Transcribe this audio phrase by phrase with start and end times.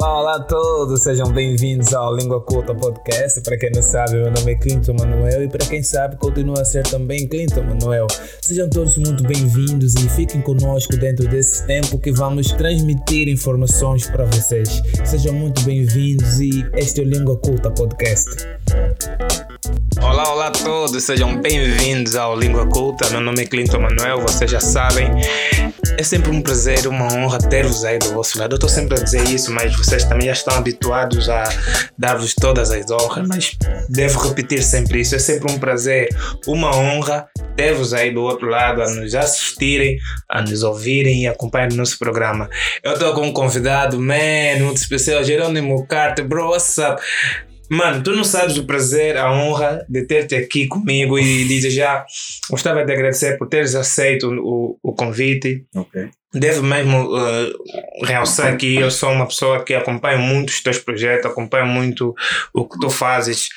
[0.00, 3.40] Olá, olá a todos, sejam bem-vindos ao Língua Culta Podcast.
[3.40, 6.64] Para quem não sabe, meu nome é Clinton Manuel e para quem sabe, continua a
[6.64, 8.06] ser também Clinton Manuel.
[8.40, 14.24] Sejam todos muito bem-vindos e fiquem conosco dentro desse tempo que vamos transmitir informações para
[14.26, 14.80] vocês.
[15.04, 18.46] Sejam muito bem-vindos e este é o Língua Culta Podcast.
[20.00, 23.10] Olá, olá a todos, sejam bem-vindos ao Língua Culta.
[23.10, 25.10] Meu nome é Clinton Manuel, vocês já sabem.
[25.98, 28.52] É sempre um prazer, uma honra ter-vos aí do vosso lado.
[28.52, 31.42] Eu estou sempre a dizer isso, mas vocês também já estão habituados a
[31.98, 35.16] dar-vos todas as honras, mas devo repetir sempre isso.
[35.16, 36.08] É sempre um prazer,
[36.46, 39.98] uma honra ter-vos aí do outro lado, a nos assistirem,
[40.28, 42.48] a nos ouvirem e acompanhar o nosso programa.
[42.80, 47.02] Eu estou com um convidado, man, muito especial, Jerônimo Carter, bro, what's up?
[47.70, 52.04] Mano, tu não sabes o prazer, a honra de ter-te aqui comigo e dizer já
[52.50, 55.66] gostava de agradecer por teres aceito o, o convite.
[55.74, 56.08] Ok.
[56.32, 61.24] Devo mesmo uh, realçar que eu sou uma pessoa que acompanha muito os teus projetos,
[61.24, 62.14] acompanha muito
[62.52, 63.48] o que tu fazes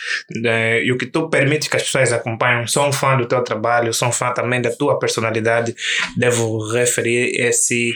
[0.42, 2.66] né, e o que tu permites que as pessoas acompanhem.
[2.68, 5.76] Sou um fã do teu trabalho, sou um fã também da tua personalidade.
[6.18, 7.94] Devo referir esse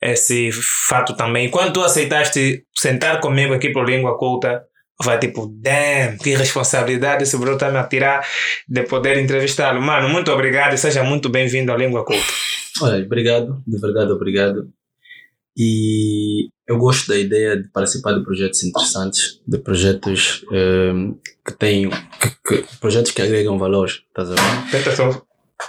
[0.00, 0.50] esse
[0.88, 1.48] fato também.
[1.48, 4.64] Quando tu aceitaste sentar comigo aqui para Língua Culta,
[5.02, 8.26] vai tipo, damn, que responsabilidade esse bro tá me a tirar
[8.68, 9.80] de poder entrevistá-lo.
[9.80, 12.22] Mano, muito obrigado e seja muito bem-vindo à Língua Culta.
[12.80, 14.68] Olha, obrigado, de verdade, obrigado.
[15.56, 21.14] E eu gosto da ideia de participar de projetos interessantes, de projetos um,
[21.44, 24.70] que têm, que, que, projetos que agregam valor, estás a ver?
[24.70, 25.22] Tenta só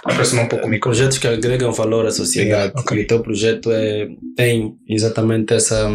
[0.04, 0.90] aproximar um pouco o micro.
[0.90, 2.72] Projetos que agregam valor à sociedade.
[2.80, 3.00] Okay.
[3.00, 5.86] E o teu projeto é, tem exatamente essa,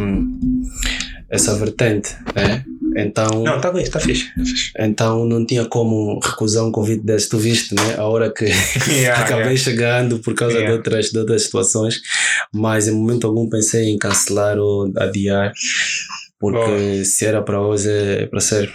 [1.29, 2.63] essa vertente, né?
[2.95, 4.25] Então, Não, tá bem, tá fixe.
[4.35, 4.71] Tá fixe.
[4.79, 7.29] então não tinha como recusar um convite desse.
[7.29, 7.95] Tu viste, né?
[7.97, 8.45] A hora que
[8.89, 9.57] Yeah, acabei yeah.
[9.57, 10.71] chegando por causa Yeah.
[10.71, 12.01] de, outras, de outras situações,
[12.53, 15.51] mas em momento algum pensei em cancelar ou adiar,
[16.39, 17.05] porque Boa.
[17.05, 18.71] se era para hoje é para ser.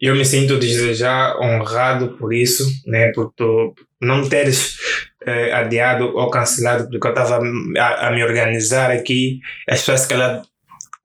[0.00, 3.10] Eu me sinto desde já honrado por isso, né?
[3.12, 4.76] Por tu não teres
[5.24, 7.40] eh, adiado ou cancelado, porque eu estava
[7.78, 9.40] a, a me organizar aqui.
[9.68, 10.42] As pessoas que ela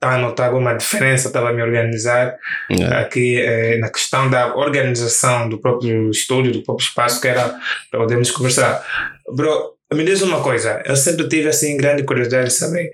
[0.01, 2.35] estão a notar alguma diferença, estava a me organizar
[2.71, 3.01] Yeah.
[3.01, 7.53] aqui eh, na questão da organização do próprio estúdio, do próprio espaço, que era
[7.89, 8.81] para podermos conversar.
[9.29, 12.91] Bro, me diz uma coisa, eu sempre tive assim grande curiosidade de saber,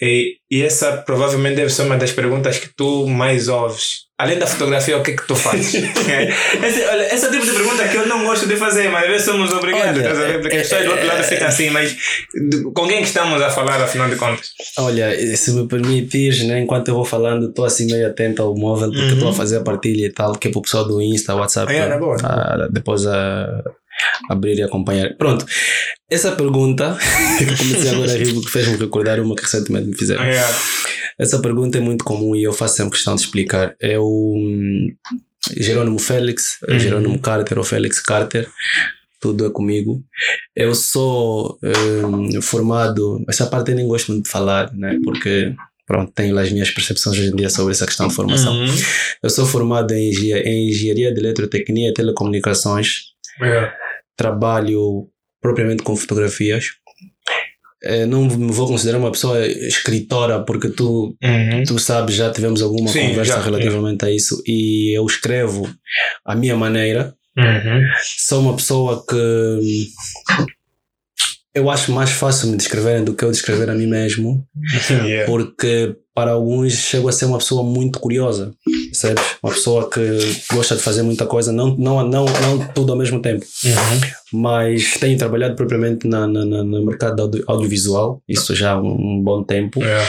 [0.00, 4.02] e, e essa provavelmente deve ser uma das perguntas que tu mais ouves.
[4.18, 5.74] Além da fotografia, o que é que tu fazes?
[6.62, 9.02] esse, olha, esse é o tipo de pergunta que eu não gosto de fazer, mas
[9.04, 11.22] às vezes somos obrigados Olha, a saber, porque é- as pessoas do outro lado é-
[11.24, 11.96] ficam assim, mas
[12.72, 14.50] com quem que estamos a falar, afinal de contas?
[14.78, 18.90] Olha, se me permitires, né, enquanto eu vou falando, estou assim meio atento ao móvel,
[18.90, 19.12] porque Uhum.
[19.14, 21.72] estou a fazer a partilha e tal, que é para o pessoal do Insta, WhatsApp,
[21.72, 22.16] Ah, é, na boa.
[22.22, 23.62] ah, depois a
[24.30, 25.14] abrir e acompanhar.
[25.16, 25.44] Pronto,
[26.10, 26.96] essa pergunta,
[27.38, 30.24] que comecei agora a rir porque fez-me recordar uma que recentemente me fizeram.
[30.24, 30.56] Yeah.
[31.18, 33.74] Essa pergunta é muito comum e eu faço sempre questão de explicar.
[33.80, 34.88] É o hum,
[35.56, 36.78] Jerônimo Félix, Uhum.
[36.78, 38.48] Jerônimo Carter ou Félix Carter.
[39.20, 40.02] Tudo é comigo.
[40.56, 43.24] Eu sou hum, formado.
[43.28, 44.98] Essa parte eu nem gosto muito de falar, né?
[45.04, 45.54] Porque
[45.86, 48.52] pronto, tenho lá as minhas percepções hoje em dia sobre essa questão de formação.
[48.54, 48.74] Uhum.
[49.22, 53.12] Eu sou formado em, engenha- em engenharia de eletrotecnia e telecomunicações.
[53.40, 53.72] Yeah.
[54.16, 55.08] Trabalho
[55.40, 56.66] propriamente com fotografias.
[57.84, 61.64] Eh, não me vou considerar uma pessoa escritora porque tu Uhum.
[61.66, 65.68] tu sabes, já tivemos alguma Sim, conversa já, relativamente a isso e eu escrevo
[66.24, 67.12] a minha maneira.
[67.36, 67.82] Uhum.
[68.18, 69.86] Sou uma pessoa que
[71.54, 74.46] eu acho mais fácil me descreverem do que eu descrever a mim mesmo,
[74.90, 75.26] Yeah.
[75.30, 78.52] porque para alguns chego a ser uma pessoa muito curiosa,
[78.90, 79.22] percebes?
[79.42, 80.00] Uma pessoa que
[80.52, 84.40] gosta de fazer muita coisa, não, não, não, não tudo ao mesmo tempo, Uhum.
[84.42, 89.18] mas tenho trabalhado propriamente na, na, na- no mercado audio- audiovisual, isso já há um,
[89.18, 89.80] um bom tempo.
[89.82, 90.06] Yeah.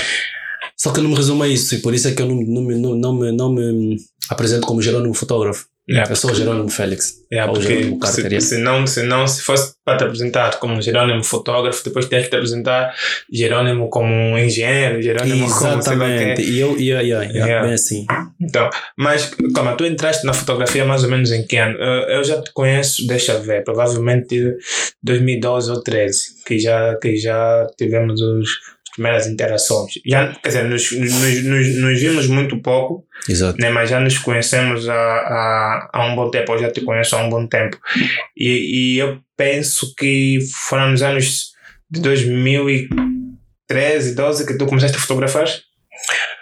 [0.77, 2.35] Só que eu não me resumo a isso, e por isso é que eu não,
[2.35, 3.95] não, me, não, não, me, não me
[4.29, 5.65] apresento como Jerônimo fotógrafo.
[5.89, 7.15] Yeah, Eu sou o Jerônimo Félix.
[7.31, 10.81] Yeah, ou porque Jerônimo se, se, não, se não, se fosse para te apresentar como
[10.81, 12.95] Jerônimo fotógrafo, depois tens que te apresentar
[13.31, 16.41] Jerônimo como um engenheiro, Jerônimo como sei lá Exatamente.
[16.41, 17.65] E eu, yeah, yeah, yeah, Yeah.
[17.65, 18.05] bem assim.
[18.39, 21.77] Então, mas como tu entraste na fotografia mais ou menos em que ano?
[21.77, 24.55] Eu, já te conheço, deixa ver, provavelmente
[25.03, 28.49] 2012 ou 13, que já, que já tivemos os,
[28.95, 29.93] primeiras interações.
[30.05, 33.57] Já, quer dizer, nos, nos, nos, nos vimos muito pouco, Exato.
[33.59, 33.69] né?
[33.69, 37.23] mas já nos conhecemos há, há, há um bom tempo, eu já te conheço há
[37.23, 37.77] um bom tempo.
[38.37, 41.53] E, e eu penso que foram nos anos
[41.89, 45.47] de 2013, 12 que tu começaste a fotografar?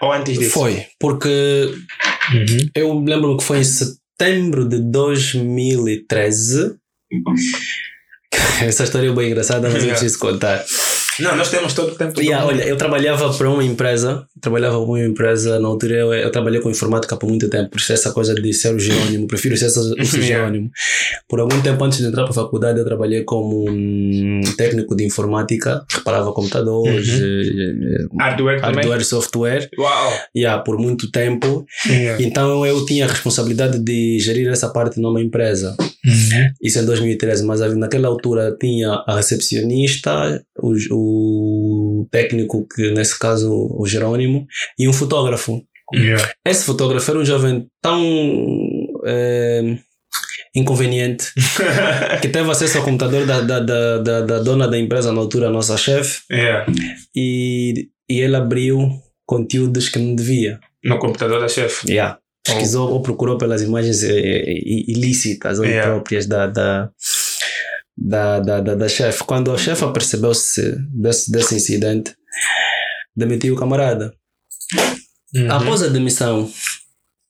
[0.01, 0.51] Ou antes disso?
[0.51, 1.73] Foi, porque
[2.33, 2.69] Uhum.
[2.75, 6.75] eu lembro que foi em setembro de 2013.
[8.61, 10.63] Essa história é bem engraçada, mas eu preciso contar.
[11.19, 12.19] Não, nós temos todo o tempo.
[12.21, 16.31] Yeah, olha, eu trabalhava para uma empresa, trabalhava para uma empresa, na altura eu, eu
[16.31, 19.55] trabalhei com informática por muito tempo, por isso essa coisa de ser o Jerônimo, prefiro
[19.57, 20.03] ser o.
[20.03, 20.69] Jerônimo.
[21.27, 25.03] Por algum tempo antes de entrar para a faculdade eu trabalhei como um técnico de
[25.05, 27.19] informática, reparava computadores, Uhum.
[27.21, 28.75] eh, eh, Hardware também.
[28.75, 30.13] hardware, software, Uau!
[30.35, 31.65] yeah, por muito tempo.
[31.87, 32.23] Yeah.
[32.23, 35.75] Então eu tinha a responsabilidade de gerir essa parte numa empresa.
[36.05, 36.49] Uhum.
[36.61, 43.51] Isso em 2013, mas naquela altura tinha a recepcionista, o, o técnico, que nesse caso
[43.77, 44.45] o Jerônimo,
[44.77, 45.61] e um fotógrafo.
[45.93, 46.31] Yeah.
[46.47, 48.01] Esse fotógrafo era um jovem tão
[49.05, 49.77] eh,
[50.55, 51.33] inconveniente
[52.21, 55.51] que teve acesso ao computador da, da, da, da, dona da empresa, na altura, a
[55.51, 56.65] nossa chefe, Yeah.
[57.15, 58.89] e, e ele abriu
[59.25, 60.59] conteúdos que não devia.
[60.83, 61.91] No computador da chefe.
[61.91, 62.17] Yeah.
[62.43, 65.89] Pesquisou ou procurou pelas imagens eh, eh, ilícitas ou Yeah.
[65.89, 66.89] impróprias da, da,
[68.03, 69.23] da, da, da, da chefe.
[69.23, 72.15] Quando a chefe apercebeu-se desse, desse incidente,
[73.15, 74.13] demitiu o camarada.
[75.35, 75.51] Uhum.
[75.51, 76.51] Após a demissão,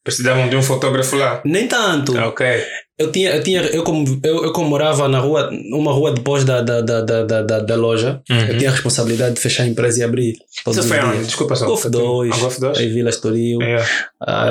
[0.04, 1.42] Precisavam de um fotógrafo lá.
[1.46, 2.18] nem tanto.
[2.18, 2.46] Ok.
[3.02, 6.44] Eu tinha, eu tinha, eu como, eu, eu como morava na rua, uma rua depois
[6.44, 10.00] da, da, da, da, da, da, loja, eu tinha a responsabilidade de fechar a empresa
[10.00, 10.34] e abrir.
[10.66, 10.74] Uhum.
[10.74, 11.26] Você foi onde?
[11.26, 11.66] Desculpa só.
[11.66, 12.78] Golf 2, Ah, Golf 2?
[12.78, 13.62] aí Vila Estoril.
[13.62, 13.86] Yeah.
[14.22, 14.50] Ah,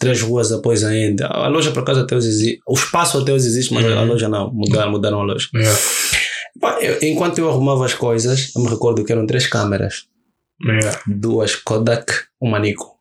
[0.00, 1.26] três ruas depois ainda.
[1.26, 2.60] A loja por acaso até hoje existe.
[2.66, 3.98] O espaço até hoje existe, mas Uhum.
[3.98, 4.50] a loja não.
[4.52, 5.48] Mudaram, mudaram a loja.
[5.54, 5.78] Yeah.
[6.60, 10.04] Pá, eu- enquanto eu arrumava as coisas, eu me recordo que eram três câmeras.
[10.66, 11.00] Yeah.
[11.06, 12.95] Duas Kodak, uma Nico.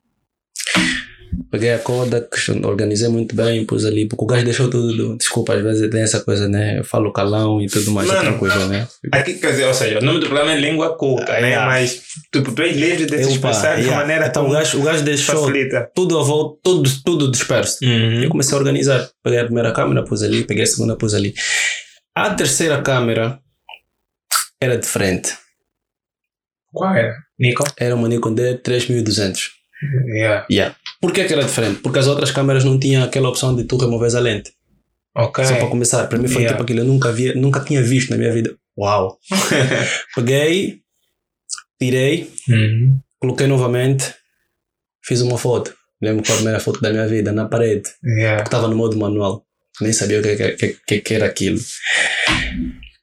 [1.51, 2.29] Peguei a Kodak,
[2.63, 5.17] organizei muito bem, pus ali, porque o gajo deixou tudo.
[5.17, 6.79] Desculpa, às vezes tem essa coisa, né?
[6.79, 8.29] Eu falo calão e tudo mais, é Mano.
[8.29, 8.87] tranquilo, né?
[9.11, 11.49] Aqui, quer dizer, ou seja, o nome do programa é língua culta, né?
[11.49, 11.65] Yeah.
[11.67, 12.01] Mas
[12.33, 15.03] tipo, tu és livre de se Eu, expressar de maneira então o gajo, o gajo
[15.03, 15.89] deixou facilita.
[15.95, 17.77] tudo a volta, tudo, tudo disperso.
[17.83, 17.89] Eu
[18.23, 18.29] Uhum.
[18.29, 19.09] comecei a organizar.
[19.23, 21.33] Peguei a primeira câmera, pus ali, peguei a segunda, pus ali.
[22.15, 23.39] A terceira câmera
[24.61, 25.33] era diferente.
[26.73, 27.15] Qual era?
[27.39, 27.63] Nikon?
[27.77, 29.49] Era uma Nikon D3200.
[30.07, 30.45] Yeah.
[30.49, 30.75] Yeah.
[31.05, 31.81] Por que, que era diferente?
[31.81, 34.51] Porque as outras câmeras não tinham aquela opção de tu removeres a lente.
[35.15, 35.45] Ok.
[35.45, 36.07] Só para começar.
[36.07, 36.53] Para mim foi Yeah.
[36.57, 36.79] tipo aquilo.
[36.79, 38.55] Eu nunca, via, nunca tinha visto na minha vida.
[38.75, 39.19] Uau!
[40.15, 40.79] Peguei,
[41.79, 42.99] tirei, Uhum.
[43.19, 44.13] coloquei novamente,
[45.03, 45.75] fiz uma foto.
[46.01, 47.87] Lembro qual a primeira foto da minha vida, na parede.
[48.03, 48.43] Yeah.
[48.43, 49.45] Estava no modo manual.
[49.79, 51.59] Nem sabia o que, que, que, que era aquilo.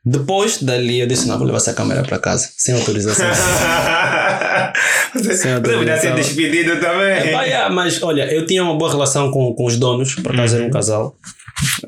[0.04, 2.48] Depois dali eu disse, não, vou levar essa câmera para casa.
[2.56, 3.26] Sem autorização.
[5.14, 7.34] Você podia ser despedido também.
[7.34, 10.54] Ah, yeah, mas olha, eu tinha uma boa relação com, com os donos, por acaso
[10.56, 10.72] era um Uhum.
[10.72, 11.16] casal.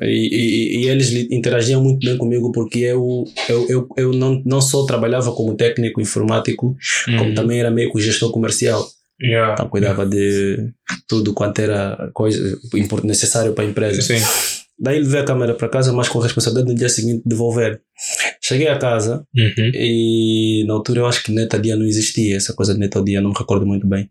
[0.01, 4.61] E, e, e eles interagiam muito bem comigo porque eu, eu, eu, eu não, não
[4.61, 7.33] só trabalhava como técnico informático, como Uhum.
[7.35, 8.85] também era meio que gestor comercial.
[9.21, 9.53] Yeah.
[9.53, 10.69] Então cuidava de
[11.07, 12.57] tudo quanto era coisa
[13.03, 14.01] necessário para a empresa.
[14.01, 14.21] Sim.
[14.77, 17.81] Daí levei a câmera para casa, mas com a responsabilidade no dia seguinte de devolver.
[18.43, 19.71] Cheguei a casa Uhum.
[19.73, 23.21] e na altura eu acho que neta dia não existia, essa coisa de neta dia,
[23.21, 24.09] não me recordo muito bem.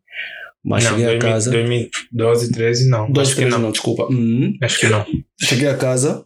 [0.64, 1.50] Mas Não, cheguei a 2000 casa.
[1.50, 3.12] 2012, 13 não.
[3.12, 3.60] Dois, Acho que três, não.
[3.60, 4.04] não, desculpa.
[4.04, 4.56] Uhum.
[4.62, 5.04] Acho que não.
[5.38, 6.24] Cheguei a casa,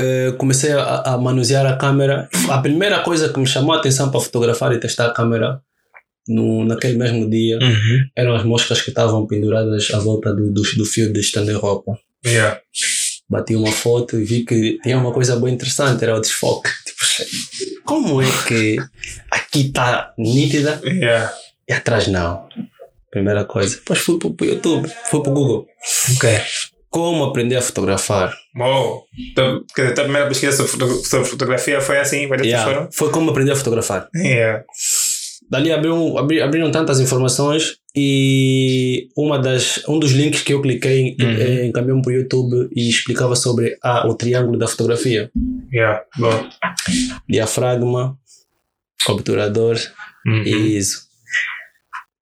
[0.00, 2.28] eh, comecei a, a manusear a câmera.
[2.50, 5.60] A primeira coisa que me chamou a atenção para fotografar e testar a câmera
[6.28, 8.00] no, naquele mesmo dia Uhum.
[8.16, 11.96] eram as moscas que estavam penduradas à volta do, do, do fio de estender roupa.
[12.26, 12.60] Yeah.
[13.32, 16.68] Bati uma foto e vi que tinha uma coisa bem interessante, era o desfoque.
[16.84, 18.76] Tipo, como é que
[19.30, 21.32] aqui está nítida Yeah.
[21.68, 22.48] e atrás não?
[23.10, 23.76] Primeira coisa.
[23.76, 25.66] Depois fui para o YouTube, fui para o Google.
[26.16, 26.40] Ok.
[26.88, 28.34] Como aprender a fotografar?
[28.54, 32.88] Bom, então, quer dizer, a primeira pesquisa sobre, foto- sobre fotografia foi assim, Yeah, forma?
[32.92, 34.08] Foi como aprender a fotografar.
[34.14, 34.62] Yeah.
[35.52, 41.14] Dali abriram, abri- abriram tantas informações e uma das, um dos links que eu cliquei
[41.20, 41.28] Uhum.
[41.28, 45.30] eh, encaminhou-me para o YouTube e explicava sobre ah, o triângulo da fotografia.
[45.70, 46.02] Yeah.
[46.16, 46.48] Bom.
[47.28, 48.16] Diafragma,
[49.08, 49.76] obturador
[50.26, 50.42] Uhum.
[50.42, 51.00] e ISO.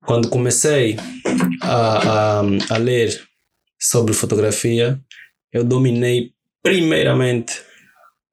[0.04, 0.96] Quando comecei
[1.62, 3.20] a, a, a ler
[3.78, 4.98] sobre fotografia,
[5.52, 6.32] eu dominei
[6.62, 7.60] primeiramente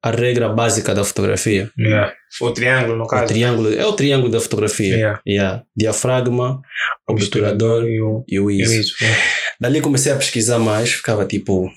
[0.02, 1.70] a regra básica da fotografia.
[1.78, 2.12] Yeah.
[2.40, 3.26] O triângulo, no O caso.
[3.26, 4.94] triângulo, é o triângulo da fotografia.
[4.94, 5.20] Yeah.
[5.26, 5.62] Yeah.
[5.76, 6.60] Diafragma,
[7.08, 8.74] obturador e o, e o e o ISO.
[8.74, 8.94] ISO.
[9.02, 9.22] yeah.
[9.60, 11.68] Dali comecei a pesquisar mais, ficava tipo.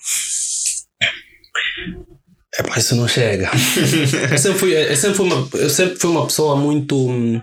[2.59, 3.49] Epá, isso não chega.
[4.31, 7.41] eu, sempre fui, eu, sempre fui uma, eu sempre fui uma pessoa muito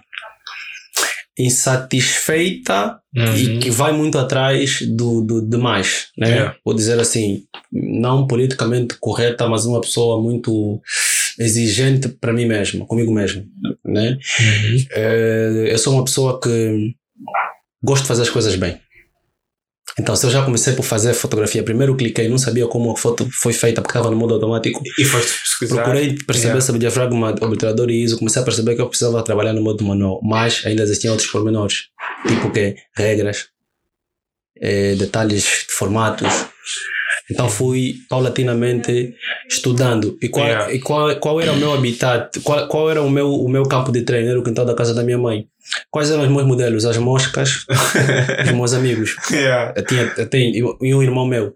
[1.38, 3.58] insatisfeita e Uhum.
[3.60, 6.28] que vai muito atrás do, do demais, né?
[6.28, 6.56] Yeah.
[6.64, 10.80] Vou dizer assim, não politicamente correta, mas uma pessoa muito
[11.38, 13.46] exigente para mim mesmo, comigo mesmo,
[13.84, 14.18] né?
[14.40, 14.84] Uhum.
[14.92, 16.94] Eh, eu sou uma pessoa que
[17.82, 18.78] gosto de fazer as coisas bem.
[19.98, 23.28] Então, se eu já comecei por fazer fotografia, primeiro cliquei, não sabia como a foto
[23.32, 24.80] foi feita, porque estava no modo automático.
[24.98, 25.82] E foste pesquisar.
[25.82, 26.60] Procurei perceber Yeah.
[26.60, 30.20] sobre diafragma, obturador e ISO, comecei a perceber que eu precisava trabalhar no modo manual,
[30.22, 31.88] mas ainda existiam outros pormenores,
[32.26, 33.46] tipo que regras,
[34.60, 36.32] eh, detalhes de formatos.
[37.30, 39.14] Então fui paulatinamente
[39.48, 40.16] estudando.
[40.22, 40.72] E qual, Yeah.
[40.72, 42.40] e qual, qual era o meu habitat?
[42.40, 44.30] Qual, qual era o meu, o meu campo de treino?
[44.30, 45.46] Era o quintal da casa da minha mãe.
[45.90, 46.86] Quais eram os meus modelos?
[46.86, 47.66] As moscas,
[48.44, 49.14] os meus amigos.
[49.30, 49.74] Yeah.
[49.76, 51.54] Eu tinha, eu tenho, e um irmão meu.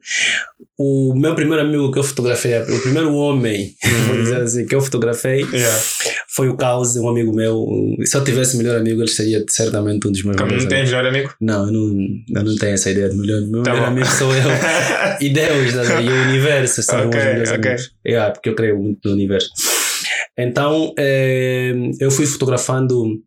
[0.79, 3.73] O meu primeiro amigo que eu fotografei, o primeiro homem,
[4.09, 5.79] vou dizer assim, que eu fotografei, Yeah.
[6.35, 7.67] foi o Caos, um amigo meu.
[8.05, 10.91] Se eu tivesse melhor amigo, ele seria certamente um dos meus melhores não tens amigos.
[10.91, 11.35] melhor amigo?
[11.41, 13.43] Não, eu não, eu não tenho essa ideia de melhor.
[13.43, 13.93] Meu Tá melhor bom.
[13.93, 14.43] amigo sou eu.
[15.21, 16.03] E Deus, né?
[16.03, 17.71] e o universo são Ok, os meus ok.
[17.71, 17.91] amigos.
[18.07, 19.51] Yeah, porque eu creio muito no universo.
[20.39, 23.21] Então, eh, eu fui fotografando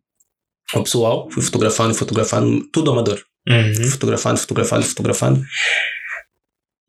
[0.74, 3.88] o pessoal, fui fotografando, fotografando, tudo amador Uhum.
[3.90, 5.40] fotografando, fotografando, fotografando.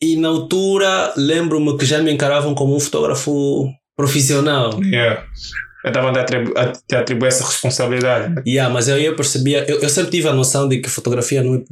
[0.02, 4.80] E na altura lembro-me que já me encaravam como um fotógrafo profissional.
[4.84, 5.26] Yeah.
[5.84, 8.42] Eu estava a te a atribuir essa responsabilidade.
[8.48, 11.56] Yeah, mas eu, eu percebia, eu, eu sempre tive a noção de que fotografia não
[11.56, 11.64] é,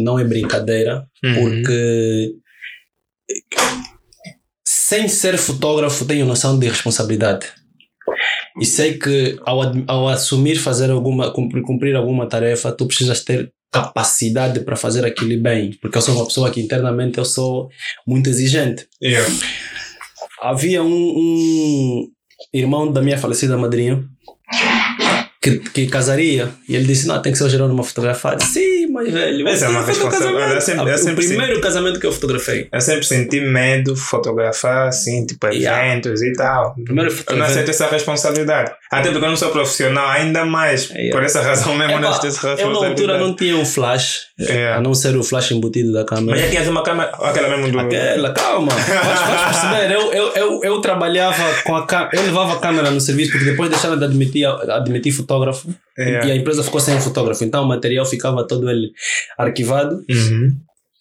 [0.00, 1.34] não- é brincadeira, Uhum.
[1.34, 2.34] porque
[4.66, 7.46] sem ser fotógrafo tenho noção de responsabilidade.
[8.60, 13.50] E sei que ao, ao assumir fazer alguma, cumprir, cumprir alguma tarefa, tu precisas ter
[13.72, 17.70] capacidade para fazer aquilo bem, porque eu sou uma pessoa que internamente eu sou
[18.06, 18.86] muito exigente.
[19.02, 19.32] Yeah.
[20.42, 22.08] Havia um, um
[22.52, 24.04] irmão da minha falecida madrinha
[25.42, 28.40] que, que casaria e ele disse: Não, tem que ser o Jerônimo fotografar.
[28.40, 30.34] Sim, mas velho, Essa é uma responsabilidade.
[30.36, 30.54] casamento.
[30.54, 32.68] Eu sempre- eu o sempre primeiro casamento que eu fotografei.
[32.72, 35.86] Eu sempre senti medo de fotografar, assim, tipo, Yeah.
[35.88, 36.74] eventos e tal.
[36.84, 38.70] Primeiro Eu não aceito essa responsabilidade.
[38.90, 40.88] Até porque eu não sou profissional, ainda mais.
[40.90, 41.10] Yeah.
[41.12, 43.00] Por essa razão mesmo, eu não aceito essa eu na responsabilidade.
[43.02, 44.76] altura não tinha um flash, Yeah.
[44.78, 46.32] a não ser o flash embutido da câmera.
[46.32, 47.78] Mas já tinhas uma câmera, aquela mesmo do.
[47.80, 48.70] Aquela, calma.
[48.76, 53.00] Vais perceber, eu, eu, eu, eu trabalhava com a câmera, eu levava a câmera no
[53.00, 56.26] serviço porque depois deixaram de admitir, admitir fotógrafo Yeah.
[56.26, 57.44] e a empresa ficou sem fotógrafo.
[57.44, 58.92] Então o material ficava todo ele
[59.36, 60.02] arquivado.
[60.08, 60.56] Uhum.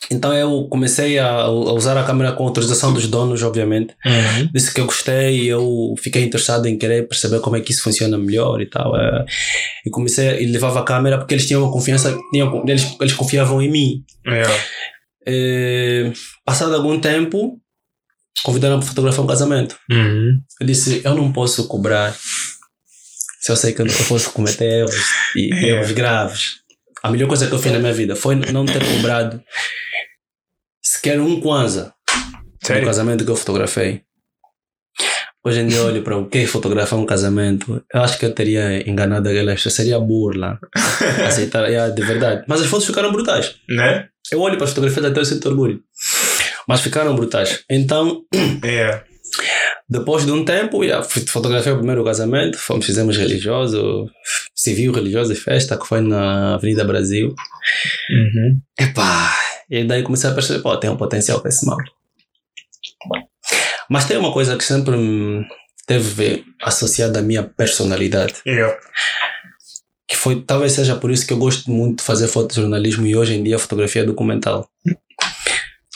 [0.09, 3.93] Então eu comecei a, a usar a câmera com autorização dos donos, obviamente.
[4.05, 4.49] Uhum.
[4.53, 7.83] Disse que eu gostei e eu fiquei interessado em querer perceber como é que isso
[7.83, 8.95] funciona melhor e tal.
[8.97, 9.25] eh.
[9.85, 13.61] E comecei, e levava a câmera porque eles tinham uma confiança, tinham, eles, eles confiavam
[13.61, 14.03] em mim.
[14.27, 14.53] Yeah.
[15.25, 16.11] Eh,
[16.43, 17.59] passado algum tempo,
[18.43, 19.77] convidaram para fotografar um casamento.
[19.89, 20.39] Uhum.
[20.59, 22.13] Eu disse, eu não posso cobrar
[23.41, 24.95] se eu sei que eu posso cometer erros
[25.35, 25.69] e É.
[25.71, 26.61] erros graves.
[27.03, 29.41] A melhor coisa que eu fiz na minha vida foi não ter cobrado
[30.81, 31.93] sequer um kwanza
[32.69, 34.03] no casamento que eu fotografei.
[35.43, 37.83] Hoje em dia olho para o que é fotografar um casamento.
[37.91, 39.73] Eu acho que eu teria enganado aquelas pessoas.
[39.73, 40.59] Seria burla.
[41.27, 42.43] Aceitar, yeah, de verdade.
[42.47, 43.55] Mas as fotos ficaram brutais.
[43.67, 44.07] Né?
[44.31, 45.81] Eu olho para as fotografias até eu sinto orgulho.
[46.67, 47.63] Mas ficaram brutais.
[47.67, 48.21] Então,
[48.63, 49.03] Yeah.
[49.91, 52.57] Depois de um tempo, yeah, fotografei o primeiro casamento.
[52.57, 54.09] Fomos, fizemos religioso,
[54.55, 57.35] civil, religioso e festa, que foi na Avenida Brasil.
[58.09, 58.61] Uhum.
[58.79, 59.35] Epá!
[59.69, 61.77] E daí comecei a perceber, pô, tem um potencial para esse mal.
[63.89, 64.95] Mas tem uma coisa que sempre
[65.85, 68.73] teve associada à minha personalidade, Yeah.
[70.07, 73.33] que foi, talvez seja por isso que eu gosto muito de fazer fotojornalismo e hoje
[73.35, 74.69] em dia fotografia documental.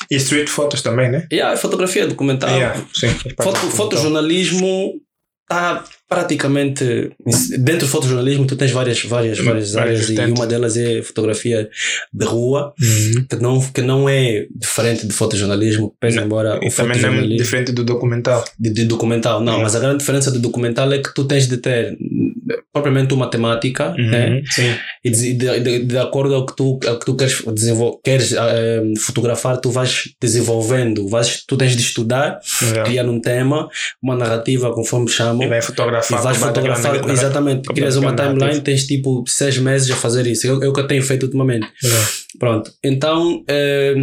[0.10, 1.28] E street photos também, né?
[1.42, 2.86] A fotografia documental, Yeah.
[2.94, 3.10] Sim.
[3.42, 5.02] foto, fotojornalismo
[5.44, 7.12] está praticamente
[7.60, 11.70] dentro do fotojornalismo tu tens várias várias várias Várias áreas e uma delas é fotografia
[12.14, 13.26] de rua Uhum.
[13.30, 17.28] que não, que não é diferente de fotojornalismo, pese embora E o também não é
[17.28, 18.44] diferente do documental.
[18.60, 19.64] de, de documental, não, Yeah.
[19.64, 22.34] mas a grande diferença do documental é que tu tens de ter hum,
[22.74, 24.30] propriamente uma temática né?
[24.30, 24.42] Uhum.
[24.52, 24.76] Sim.
[25.04, 28.84] e de, de, de, acordo ao que tu, ao que tu queres, desenvol queres eh,
[29.00, 32.40] fotografar, tu vais desenvolvendo, vais, tu tens de estudar,
[32.84, 33.70] criar um tema,
[34.02, 35.62] uma narrativa, conforme E chamam, vai e
[36.02, 36.24] fotografar.
[36.24, 37.14] vais fotografar, narrativa.
[37.14, 40.80] exatamente, crias uma timeline, tens tipo seis meses a fazer isso, é o é que
[40.80, 41.68] eu tenho feito ultimamente.
[41.84, 42.08] Yeah.
[42.40, 43.96] Pronto, então eh,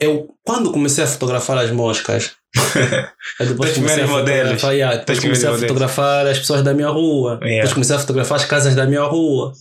[0.00, 2.32] eu quando comecei a fotografar as moscas,
[3.40, 4.62] eu depois Tens comecei a modelos.
[4.62, 7.56] yeah, depois Tens comecei a fotografar as pessoas da minha rua, Yeah.
[7.56, 9.52] depois comecei a fotografar as casas da minha rua,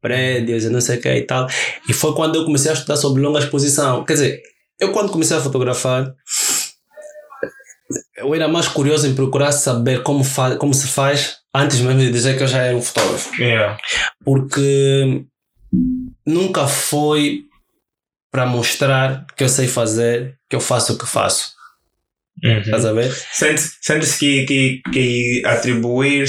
[0.00, 1.46] prédios e não sei o que e tal.
[1.88, 4.04] E foi quando eu comecei a estudar sobre longa exposição.
[4.04, 4.42] Quer dizer,
[4.80, 6.12] eu quando comecei a fotografar,
[8.16, 12.10] eu era mais curioso em procurar saber como, fa como se faz antes mesmo de
[12.10, 13.78] dizer que eu já era um fotógrafo Yeah.
[14.24, 15.24] porque
[16.26, 17.44] nunca foi
[18.30, 21.56] para mostrar que eu sei fazer, que eu faço o que faço.
[22.44, 22.60] Uhum.
[22.60, 23.12] Estás a ver?
[23.32, 26.28] Sentes, sentes que, que, que atribuir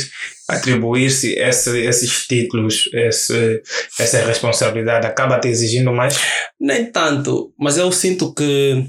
[0.49, 3.61] atribuir-se esse, esses títulos, esse,
[3.99, 6.19] essa responsabilidade, acaba te exigindo mais?
[6.59, 8.83] Nem tanto, mas eu sinto que,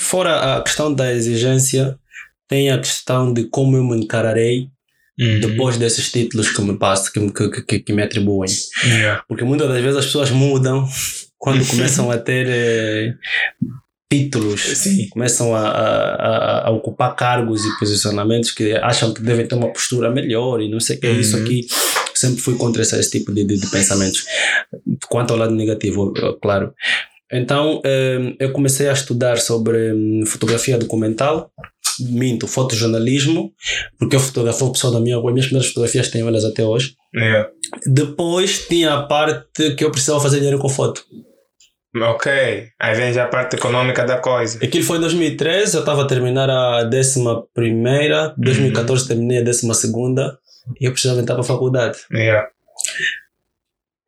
[0.00, 1.98] fora a questão da exigência,
[2.52, 4.68] tem a questão de como eu me encararei
[5.18, 5.40] uhum.
[5.40, 8.50] depois desses títulos que me passam, que, que, que, que me atribuem.
[8.84, 9.24] Yeah.
[9.26, 10.86] Porque muitas das vezes as pessoas mudam
[11.38, 13.14] quando começam a ter eh,
[14.12, 15.08] títulos, Sim.
[15.08, 20.10] começam a, a, a, ocupar cargos e posicionamentos que acham que devem ter uma postura
[20.10, 21.08] melhor e não sei o que.
[21.08, 21.44] Isso Uhum.
[21.44, 21.66] aqui
[22.14, 24.26] sempre fui contra esse, esse tipo de, de, de pensamentos.
[25.08, 26.74] Quanto ao lado negativo, eh, claro.
[27.32, 31.50] Então, eh, eu comecei a estudar sobre hum, fotografia documental,
[32.10, 33.52] minto, fotojornalismo,
[33.98, 36.94] porque eu fotografo o pessoal da minha rua, minhas primeiras fotografias tenho elas até hoje.
[37.14, 37.50] Yeah.
[37.86, 41.04] Depois tinha a parte que eu precisava fazer dinheiro com foto.
[41.94, 42.32] Ok,
[42.80, 44.64] aí vem já a parte econômica da coisa.
[44.64, 49.74] Aquilo foi em 2013, eu estava a terminar a décima primeira, 2014 terminei a décima
[49.74, 50.38] segunda
[50.80, 51.98] e eu precisava entrar para a faculdade.
[52.10, 52.48] Yeah.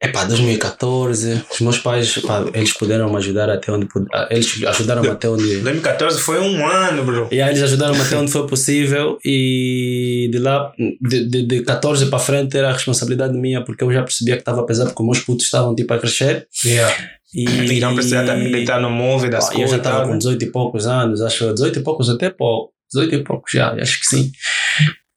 [0.05, 5.09] Epá, 2014, os meus pais, epá, eles puderam me ajudar até onde ah, eles ajudaram-me
[5.09, 7.29] até onde 2014 foi um ano, bro.
[7.31, 12.07] e aí eles ajudaram-me até onde foi possível e de lá, de, de, de 14
[12.07, 15.09] para frente era a responsabilidade minha porque eu já percebia que estava pesado porque os
[15.09, 16.95] meus putos estavam tipo a crescer Yeah.
[17.35, 20.19] e, não precisa estar militar no move da Ah, school eu já estava com né?
[20.19, 22.73] 18 e poucos anos, acho 18 e poucos até pouco.
[22.93, 24.31] 18 e poucos já, acho que sim.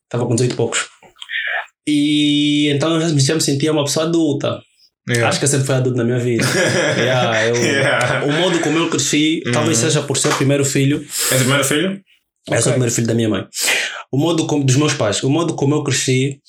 [0.06, 0.88] Estava com 18 e poucos.
[1.88, 4.60] E então eu já me sentia uma pessoa adulta.
[5.10, 5.30] Yeah.
[5.30, 6.44] Acho que eu sempre fui adulto na minha vida.
[6.98, 8.26] Yeah, eu- Yeah.
[8.26, 9.84] O modo como eu cresci, talvez Uhum.
[9.86, 11.00] seja por ser o primeiro filho.
[11.32, 12.02] És o primeiro filho?
[12.50, 12.70] Eu sou Ok.
[12.70, 13.46] o primeiro filho da minha mãe.
[14.12, 16.40] O modo como, dos meus pais, o modo como eu cresci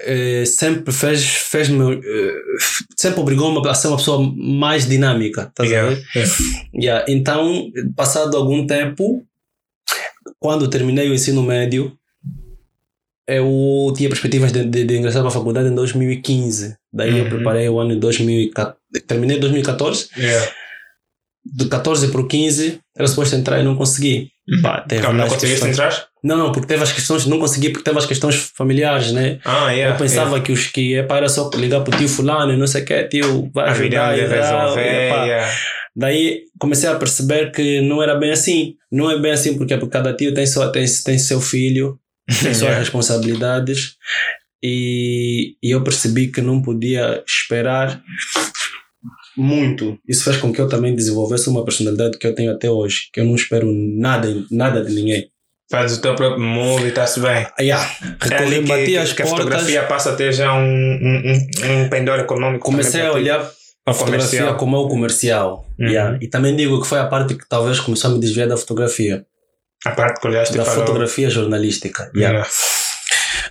[0.00, 2.34] eh, sempre fez, fez-me, eh,
[2.96, 5.42] sempre obrigou-me a ser uma pessoa mais dinâmica.
[5.48, 5.90] Estás a Yeah.
[5.90, 6.04] ver?
[6.14, 6.32] Yeah.
[6.74, 9.24] Yeah, Então, passado algum tempo,
[10.38, 11.92] quando terminei o ensino médio,
[13.26, 16.76] eu tinha perspectivas de, de, de ingressar para a faculdade em 2015.
[16.92, 17.30] Daí eu Uhum.
[17.30, 18.76] preparei o ano de 2014.
[19.06, 20.08] Terminei em 2014.
[20.16, 20.48] Yeah.
[21.44, 24.28] Do 14 para o 15, era suposto entrar e não consegui.
[24.62, 26.06] Pá, teve Calma, não conseguiste entrar?
[26.22, 29.40] Não, não, porque teve as questões, não consegui porque teve as questões familiares, né?
[29.44, 29.94] Ah, yeah.
[29.94, 32.66] eu pensava que os que epá, era só ligar para o tio fulano e não
[32.66, 34.24] sei o que, tio, vai A vida ajudar.
[34.36, 34.82] e tal, resolver.
[35.26, 35.52] yeah.
[35.96, 38.74] Daí comecei a perceber que não era bem assim.
[38.90, 42.54] Não é bem assim porque, porque cada tio tem, sua, tem, tem seu filho, tem
[42.54, 42.78] suas Yeah.
[42.78, 43.96] responsabilidades.
[44.62, 48.00] E, e eu percebi que não podia esperar
[49.36, 49.98] muito.
[50.08, 53.20] Isso fez com que eu também desenvolvesse uma personalidade que eu tenho até hoje, que
[53.20, 55.28] eu não espero nada, nada de ninguém.
[55.70, 57.46] Faz o teu próprio move e está-se bem.
[57.58, 57.90] Ah, yeah.
[58.30, 60.58] É ali que, bati que, as que a portas, fotografia passa a ter já um,
[60.62, 61.22] um,
[61.64, 62.62] um, um pendor econômico.
[62.64, 63.40] comecei a olhar
[63.86, 64.56] a fotografia Comercial.
[64.58, 65.66] como algo comercial.
[65.80, 65.88] Uhum.
[65.88, 66.18] Yeah.
[66.20, 69.24] E também digo que foi a parte que talvez começou a me desviar da fotografia.
[69.86, 72.02] A parte que olhaste da para o- fotografia jornalística.
[72.14, 72.36] Yeah.
[72.40, 72.50] Yeah.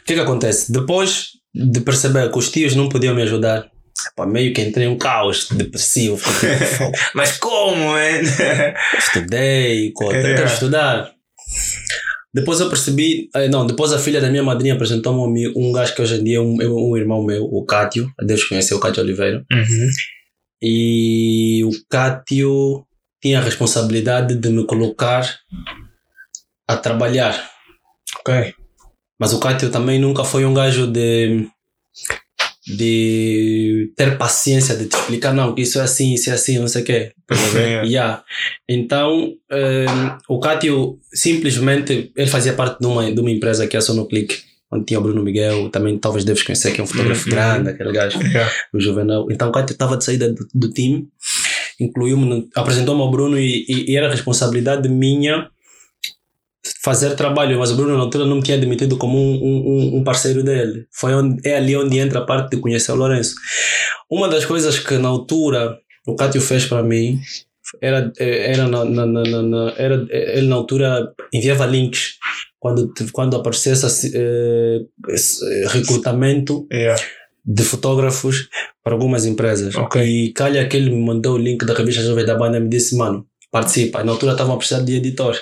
[0.01, 0.71] O que que acontece?
[0.71, 3.69] Depois de perceber que os tios não podiam me ajudar,
[4.15, 6.17] pá, meio que entrei em um caos depressivo.
[6.17, 8.21] fiquei tipo, "Fogo, Mas como, man?
[8.97, 10.29] Estudei, co- Yeah.
[10.29, 11.11] tentei estudar.
[12.33, 15.93] Depois eu percebi, eh, não, depois a filha da minha madrinha apresentou-me um um gajo
[15.93, 18.77] que hoje em dia é um, é um irmão meu, o Cátio, a Deus conheceu
[18.77, 19.87] o Cátio Oliveira, Uhum.
[20.61, 22.85] e o Cátio
[23.21, 25.29] tinha a responsabilidade de me colocar
[26.67, 27.49] a trabalhar.
[28.19, 28.53] Ok.
[29.21, 31.45] Mas o Cátio também nunca foi um gajo de,
[32.67, 36.67] de ter paciência de te explicar, não, que isso é assim, isso é assim, não
[36.67, 37.11] sei o quê.
[37.53, 37.85] Ver?
[37.85, 38.23] Yeah.
[38.67, 39.85] Então, eh,
[40.27, 44.39] o Cátio simplesmente, ele fazia parte de uma, de uma empresa que é a Sonoclick,
[44.71, 47.35] onde tinha o Bruno Miguel, também talvez deves conhecer, que é um fotógrafo Uhum.
[47.35, 48.51] grande, aquele gajo, Yeah.
[48.73, 49.27] o Juvenal.
[49.29, 51.07] Então, o Cátio estava de saída do, do time,
[51.79, 55.47] incluiu-me, apresentou-me ao Bruno e, e, e era responsabilidade minha
[56.83, 60.03] fazer trabalho, mas o Bruno na altura não me tinha admitido como um, um, um
[60.03, 60.85] parceiro dele.
[60.91, 63.35] Foi onde, é ali onde entra a parte de conhecer o Lourenço.
[64.09, 67.19] Uma das coisas que na altura o Cátio fez para mim
[67.81, 72.15] era, era, na, na, na, na- era ele na altura enviava links
[72.59, 74.79] quando, quando aparecesse eh,
[75.67, 77.01] recrutamento Yeah.
[77.45, 78.49] de fotógrafos
[78.83, 79.75] para algumas empresas.
[79.75, 80.01] Ok.
[80.03, 82.69] E calha que ele me mandou o link da revista Jovem da Banda e me
[82.69, 84.03] disse, mano, participa.
[84.03, 85.35] Na altura estavam a precisar de editor,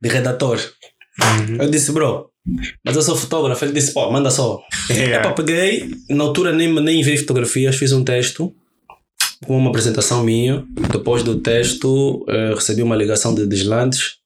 [0.00, 0.58] de redator.
[1.20, 1.56] Uhum.
[1.62, 2.30] Eu disse, bro,
[2.84, 3.64] mas eu sou fotógrafo.
[3.64, 4.60] Ele disse, pô, manda só.
[4.90, 5.16] Yeah.
[5.16, 8.54] Epá, peguei, na altura nem, nem enviei fotografias, fiz um texto
[9.46, 10.64] com uma apresentação minha.
[10.92, 14.16] Depois do texto, eh, recebi uma ligação de Deslandes.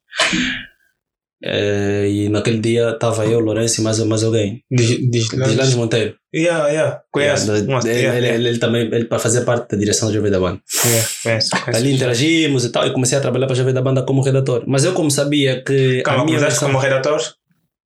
[1.47, 4.63] Eh, e naquele dia estava eu, Lourenço e mais, mais alguém.
[4.71, 6.15] Deslandes Monteiro.
[6.35, 7.01] Yeah, yeah.
[7.13, 7.53] Conheço.
[7.53, 8.35] Yeah, Uma- ele, yeah, ele, yeah.
[8.41, 10.59] ele, ele também ele para fazer parte da direção da Jovem da Banda.
[10.87, 11.51] Yeah, conheço.
[11.67, 14.65] Ali interagimos e tal, e comecei a trabalhar para a Jovem da Banda como redator.
[14.67, 16.01] Mas eu, como sabia que.
[16.01, 17.21] a Calma, minha começaste versão- como redator?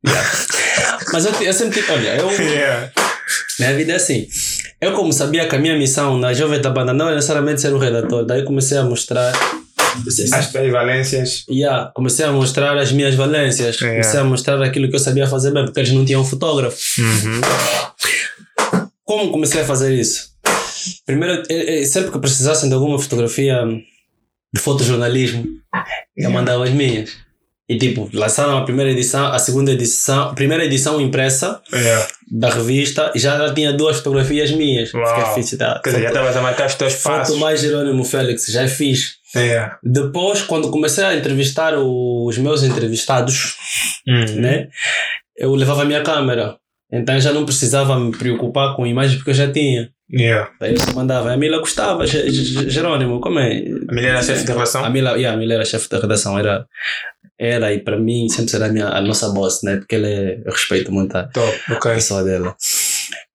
[1.13, 2.29] Mas eu, eu sempre, olha, eu.
[2.41, 2.93] Yeah.
[3.59, 4.27] Minha vida é assim.
[4.81, 7.75] Eu, como sabia que a minha missão na Jovem da Banda não era necessariamente ser
[7.75, 9.33] um redator, daí comecei a mostrar.
[10.33, 11.45] As tuas valências.
[11.51, 14.01] Yeah, comecei a mostrar as minhas valências, Yeah.
[14.01, 16.79] comecei a mostrar aquilo que eu sabia fazer bem, porque eles não tinham fotógrafo.
[17.01, 17.41] Uhum.
[19.05, 20.29] Como comecei a fazer isso?
[21.07, 23.63] Primeiro, eh, eh, sempre que precisassem de alguma fotografia
[24.55, 25.45] de fotojornalismo,
[26.17, 27.11] eu mandava as minhas.
[27.71, 32.07] E tipo, lançaram a primeira edição, a segunda edição, primeira edição impressa Yeah.
[32.31, 34.93] da revista e já tinha duas fotografias minhas.
[34.95, 35.35] Uau.
[35.35, 35.79] Fiquei tá?
[35.85, 37.39] Quer dizer, já estavas a marcar os teus Foto passos.
[37.39, 38.65] mais Jerônimo Félix, já
[39.37, 39.71] é.
[39.83, 43.57] Depois, quando comecei a entrevistar os meus entrevistados,
[44.07, 44.41] Uhum.
[44.41, 44.69] né?
[45.37, 46.57] Eu levava a minha câmera.
[46.91, 49.91] Então já não precisava me preocupar com imagens porque eu já tinha.
[50.11, 50.51] Yeah.
[50.59, 51.31] Daí eu mandava.
[51.33, 53.59] A Mila gostava, Jerônimo, como é?
[53.89, 54.83] A mulher era chefe de relação?
[54.85, 56.39] A Mila, yeah, a Mila era chefe da redação.
[56.39, 56.67] Era,
[57.39, 59.77] era e para mim sempre será a, minha, a nossa boss, né?
[59.77, 61.93] Porque ela é, eu respeito muito a Top, ok.
[61.93, 62.57] pessoa dela.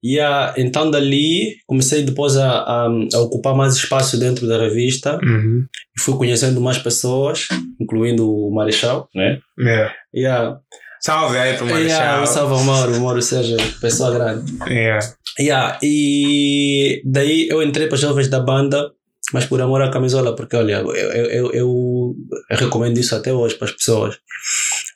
[0.04, 5.18] E ah, então dali comecei depois a, a, a ocupar mais espaço dentro da revista
[5.24, 5.66] Uhum.
[5.98, 7.48] e fui conhecendo mais pessoas,
[7.80, 9.40] incluindo o Marechal, né?
[9.60, 9.94] Yeah.
[10.14, 10.58] E ah,
[11.02, 12.20] Salve aí pro yeah, Marechal.
[12.22, 14.54] eu salve ao Mauro, o Mauro seja pessoa grande.
[14.70, 15.06] Yeah.
[15.40, 18.90] Yeah, e daí eu entrei para os jovens da banda,
[19.34, 22.16] mas por amor à camisola, porque olha, eu, eu, eu
[22.52, 24.16] recomendo isso até hoje para as pessoas.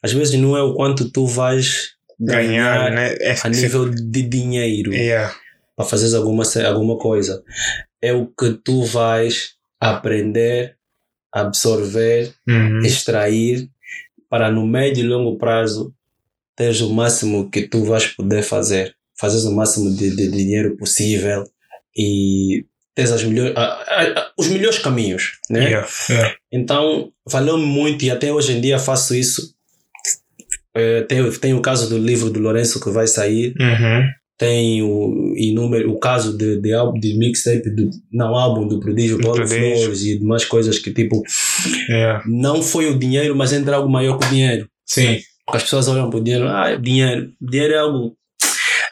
[0.03, 3.15] Às vezes não é o quanto tu vais Ganhar, né?
[3.19, 5.33] É, a nível de dinheiro Yeah.
[5.75, 7.43] para fazeres alguma, alguma coisa.
[8.01, 10.75] É o que tu vais aprender,
[11.31, 12.79] absorver, Uhum.
[12.79, 13.69] extrair
[14.29, 15.93] para no médio e longo prazo
[16.55, 18.95] teres o máximo que tu vais poder fazer.
[19.19, 21.43] Fazeres o máximo de, de dinheiro possível
[21.95, 23.53] e teres as melhores,
[24.37, 25.39] os melhores caminhos.
[25.49, 25.65] Né?
[25.65, 25.87] Yeah.
[26.09, 26.35] Yeah.
[26.51, 29.55] Então, valeu muito e até hoje em dia faço isso.
[30.77, 34.03] Eh, tem, tem o caso do livro do Lourenço que vai sair, Uhum.
[34.37, 39.19] tem o, inúmero, o caso de, de, álbum- de mixtape, do, não álbum do Prodígio
[39.19, 39.47] Paulo.
[39.47, 41.23] Flores e demais coisas que tipo,
[41.89, 42.23] Yeah.
[42.27, 44.67] não foi o dinheiro, mas entra algo maior que o dinheiro.
[44.85, 45.19] Sim.
[45.45, 47.29] Porque as pessoas olham para o dinheiro, ah, é dinheiro.
[47.41, 48.15] Dinheiro é algo.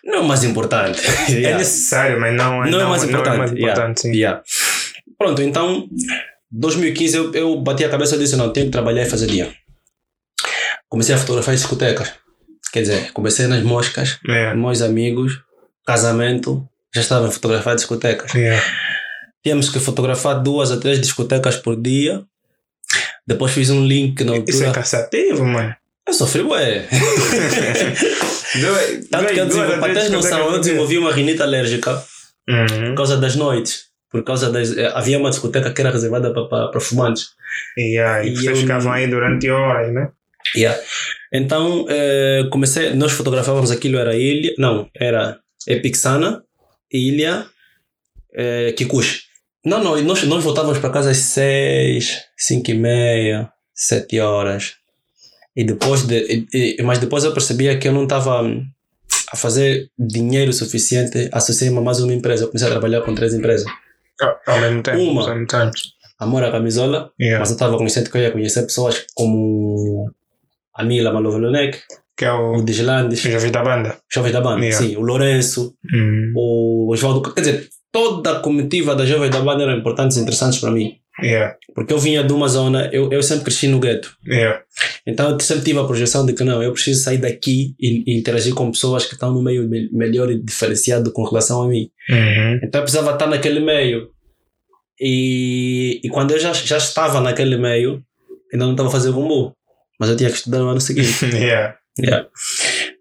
[0.04, 1.00] Não é o mais importante.
[1.30, 1.58] É Yeah.
[1.58, 4.12] necessário, mas não, Não é mais Não é mais importante, importante, sim.
[4.14, 4.42] Yeah.
[5.18, 5.88] Pronto, então,
[6.52, 9.52] 2015 eu, eu bati a cabeça e disse: não, tenho que trabalhar e fazer dia.
[10.96, 12.14] Comecei a fotografar discotecas.
[12.72, 14.56] Quer dizer, comecei nas moscas, Yeah.
[14.56, 15.42] meus amigos,
[15.86, 18.34] casamento, já estava a fotografar discotecas.
[18.34, 18.64] Yeah.
[19.44, 22.24] Tínhamos que fotografar duas a três discotecas por dia.
[23.28, 24.72] Depois fiz um link na Isso é altura.
[24.72, 25.76] cansativo, mano.
[26.08, 26.88] Eu sofri, ué.
[28.62, 32.02] Duas- Tanto que eu duas- desenvolvi, para teres noção, eu desenvolvi uma rinite alérgica
[32.48, 32.68] Uhum.
[32.92, 33.88] por causa das noites.
[34.10, 34.78] Por causa das.
[34.78, 37.32] eh, Havia uma discoteca que era reservada para, para, fumantes.
[37.78, 40.08] Yeah, e E vocês eu- ficavam aí durante horas, né?
[40.56, 40.80] Yeah.
[41.34, 42.94] Então, eh, comecei.
[42.94, 44.54] Nós fotografávamos aquilo, era ilha.
[44.58, 46.44] Não, era Epixana,
[46.92, 47.46] Ilha,
[48.34, 49.24] eh, Kikuchi.
[49.66, 54.76] Não, não, nós, nós voltávamos para casa às seis, cinco e meia, sete horas.
[55.56, 58.42] E depois de, e- mas depois eu percebia que eu não estava
[59.32, 62.44] a fazer dinheiro suficiente, associei-me a mais uma empresa.
[62.44, 63.66] Eu comecei a trabalhar com três empresas.
[64.46, 65.00] Ao mesmo tempo.
[65.00, 65.22] Uma.
[65.24, 65.72] Ao mesmo tempo.
[66.20, 67.40] Amor à camisola, Yeah.
[67.40, 70.10] mas eu estava consciente que eu ia conhecer pessoas como
[70.76, 71.80] a Mila Malovelonek,
[72.18, 72.62] Que é o o.
[72.64, 73.98] Deslandes, Já vi da banda.
[74.14, 74.86] Jovens da Banda, Yeah.
[74.88, 76.34] sim, o Lourenço, Uhum.
[76.36, 80.60] o Oswaldo, quer dizer, toda a comitiva da Jovens da Banda eram importantes e interessantes
[80.60, 80.96] para mim.
[81.22, 81.56] Yeah.
[81.74, 84.14] Porque eu vinha de uma zona, eu, eu sempre cresci no gueto.
[84.28, 84.62] Yeah.
[85.08, 88.18] Então eu sempre tive a projeção de que não, eu preciso sair daqui e, e
[88.20, 91.90] interagir com pessoas que estão no meio me- melhor e diferenciado com relação a mim.
[92.10, 92.60] Uhum.
[92.64, 94.10] Então eu precisava estar naquele meio.
[95.00, 98.02] E, e quando eu já, já estava naquele meio,
[98.54, 99.54] ainda não estava a fazer rumbo.
[100.00, 101.26] Mas eu tinha que estudar no ano seguinte.
[101.36, 101.76] Yeah.
[101.98, 102.28] Yeah.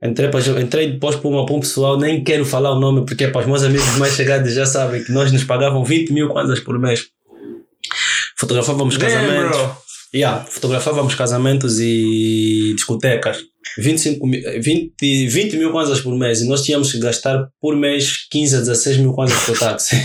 [0.01, 3.27] Entrei, para, entrei depois para uma para um pessoal, nem quero falar o nome, porque
[3.27, 6.61] para os meus amigos mais chegados já sabem que nós nos pagavam 20 mil kwanzas
[6.61, 7.07] por mês.
[8.39, 9.57] Fotografávamos Damn, casamentos.
[9.57, 9.77] bro.
[10.15, 13.39] Yeah, fotografávamos casamentos e discotecas.
[13.79, 14.93] 25 mil, 20,
[15.27, 18.99] 20 mil kwanzas por mês e nós tínhamos que gastar por mês 15 a 16
[18.99, 19.97] mil kwanzas por táxi.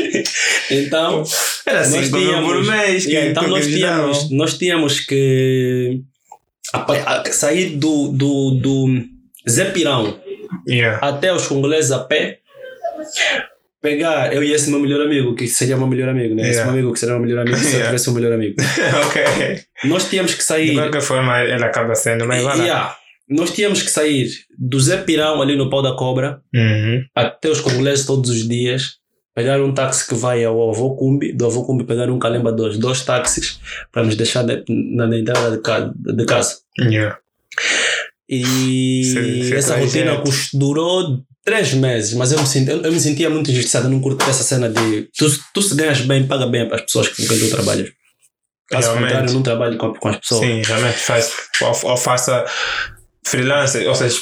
[0.70, 1.22] então,
[1.64, 3.04] Era Nós 5 mil por tínhamos- mês.
[3.06, 6.02] que- Yeah, então que nós tínhamos, nós tínhamos que
[7.30, 9.04] sair do, do, do
[9.48, 10.18] Zé Pirão
[10.66, 10.98] Yeah.
[11.06, 12.40] até os congoleses a pé,
[13.80, 16.42] pegar eu e esse meu melhor amigo, que seria meu melhor amigo, né?
[16.42, 16.64] Esse Yeah.
[16.72, 17.86] meu amigo que seria meu melhor amigo, se eu Yeah.
[17.86, 18.54] tivesse um melhor amigo.
[19.06, 19.60] ok.
[19.84, 20.74] Nós tínhamos que De sair.
[20.74, 22.62] qualquer forma, ele acaba sendo mais barato.
[22.62, 22.96] Yeah,
[23.28, 27.04] nós tínhamos que sair do Zé Pirão ali no pau da cobra Uhum.
[27.14, 28.94] até os congoleses todos os dias,
[29.34, 32.76] pegar um táxi que vai ao Avô Cumbi, do Avô Cumbi pegar um Calemba 2,
[32.78, 33.60] dois táxis
[33.92, 36.56] para nos deixar de- na, na entrada de, ca- de casa.
[36.80, 37.18] Yeah.
[38.28, 43.30] E sim, essa rotina durou três meses, mas eu me, senti, eu, eu me sentia
[43.30, 43.86] muito injustiçado.
[43.86, 46.82] Eu não curto essa cena de tu, tu se ganhas bem, paga bem para as
[46.82, 47.90] pessoas com quem tu trabalhas.
[48.68, 50.40] Caso realmente, contrário, não trabalho com, com as pessoas.
[50.42, 51.32] Sim, realmente faz,
[51.62, 52.44] ou, ou faça
[53.24, 54.18] freelancer, ou seja,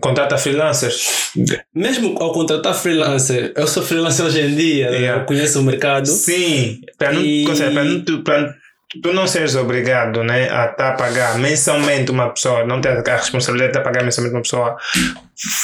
[0.00, 1.32] contrata freelancers.
[1.74, 5.20] Mesmo ao contratar freelancer, eu sou freelancer hoje em dia, yeah.
[5.20, 6.06] eu conheço o mercado.
[6.06, 7.44] Sim, para não, e...
[7.44, 8.54] para não, para
[9.02, 12.90] tu não seres obrigado né, a estar tá a pagar mensalmente uma pessoa, não ter
[12.90, 14.76] a responsabilidade de estar tá a pagar mensalmente uma pessoa,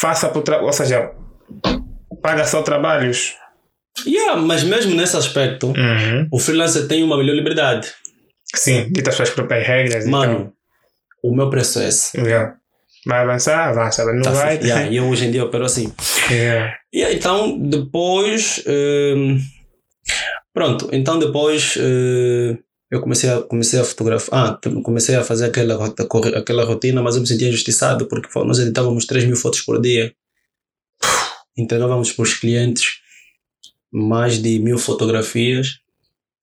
[0.01, 1.11] faça por ou seja,
[2.21, 3.35] paga só trabalhos.
[4.07, 6.27] Yeah, mas mesmo nesse aspecto, uhum.
[6.33, 7.93] o freelancer tem uma melhor liberdade.
[8.55, 10.07] Sim, dita as suas próprias regras.
[10.07, 10.53] Mano, então.
[11.23, 12.19] o meu preço é esse.
[12.19, 12.55] Yeah.
[13.07, 14.57] Vai avançar, avança, não tá vai.
[14.57, 15.93] Yeah, e eu hoje em dia opero assim.
[16.31, 16.75] Yeah.
[16.95, 18.65] Yeah, então, depois.
[18.67, 19.39] Uh,
[20.55, 21.77] pronto, então depois.
[21.77, 22.59] Uh,
[22.93, 25.83] eu comecei a, comecei a fotografar, ah, comecei a fazer aquela,
[26.37, 30.15] aquela rotina, mas eu me sentia injustiçado porque nós editávamos 3 mil fotos por dia,
[31.57, 33.01] entregávamos para os clientes
[33.91, 35.79] mais de mil fotografias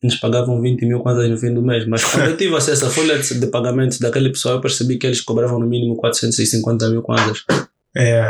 [0.01, 1.87] e nos pagavam 20 mil kwanzas no fim do mês.
[1.87, 5.05] Mas quando eu tive acesso à folha de, de pagamentos daquele pessoal, eu percebi que
[5.05, 7.45] eles cobravam no mínimo 450 mil kwanzas.
[7.95, 8.27] É.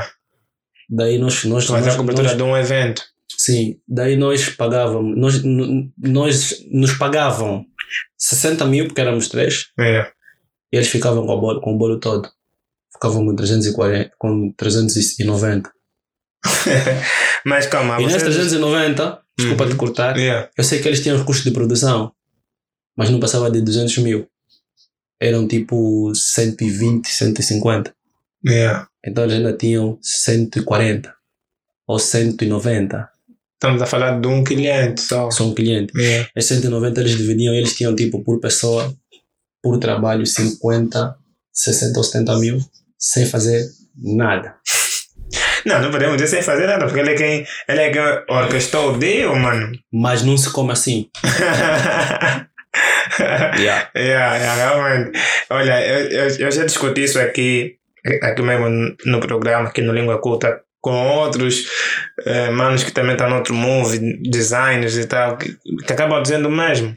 [0.90, 1.46] Daí nós.
[1.46, 3.02] nós mas nós, a cobertura nós, de um evento.
[3.38, 5.42] Sim, daí nós pagávamos, nós,
[5.98, 7.66] nós nos pagavam
[8.17, 9.67] 60 mil, porque éramos três.
[9.80, 10.12] É.
[10.71, 12.30] E eles ficavam com o bolo, com o bolo todo.
[12.93, 15.71] Ficavam com 340, com 390.
[17.45, 18.23] Mas calma, E vocês...
[18.23, 19.69] nesses 390, desculpa uhum.
[19.69, 20.49] te cortar, yeah.
[20.58, 22.13] eu sei que eles tinham os custos de produção,
[22.95, 24.28] mas não passava de 200 mil.
[25.19, 27.93] Eram tipo 120, 150.
[28.45, 28.88] Yeah.
[29.06, 31.13] Então eles ainda tinham 140
[31.88, 33.10] ou 190.
[33.62, 35.30] Estamos a falar de um cliente só.
[35.30, 35.91] Só um cliente.
[35.93, 36.30] Yeah.
[36.34, 38.95] Esses 190 eles dividiam, eles tinham tipo por pessoa,
[39.62, 41.17] por trabalho, 50,
[41.52, 42.58] 60 ou 70 mil,
[42.98, 43.65] sem fazer
[43.98, 44.56] nada.
[45.65, 48.02] Não, não podemos dizer sem fazer nada, porque ele é quem, ele é quem
[48.34, 49.78] orquestrou o deal, mano.
[49.91, 51.10] Mas não se come assim.
[53.60, 53.89] yeah.
[53.93, 55.19] Yeah, yeah, realmente.
[55.50, 57.76] Olha, eu, eu, eu já discuti isso aqui,
[58.24, 61.65] aqui mesmo no programa, aqui no Língua Culta, com outros
[62.26, 66.48] eh, manos que também estão no outro move, designers e tal, que, que acabam dizendo
[66.48, 66.96] o mesmo.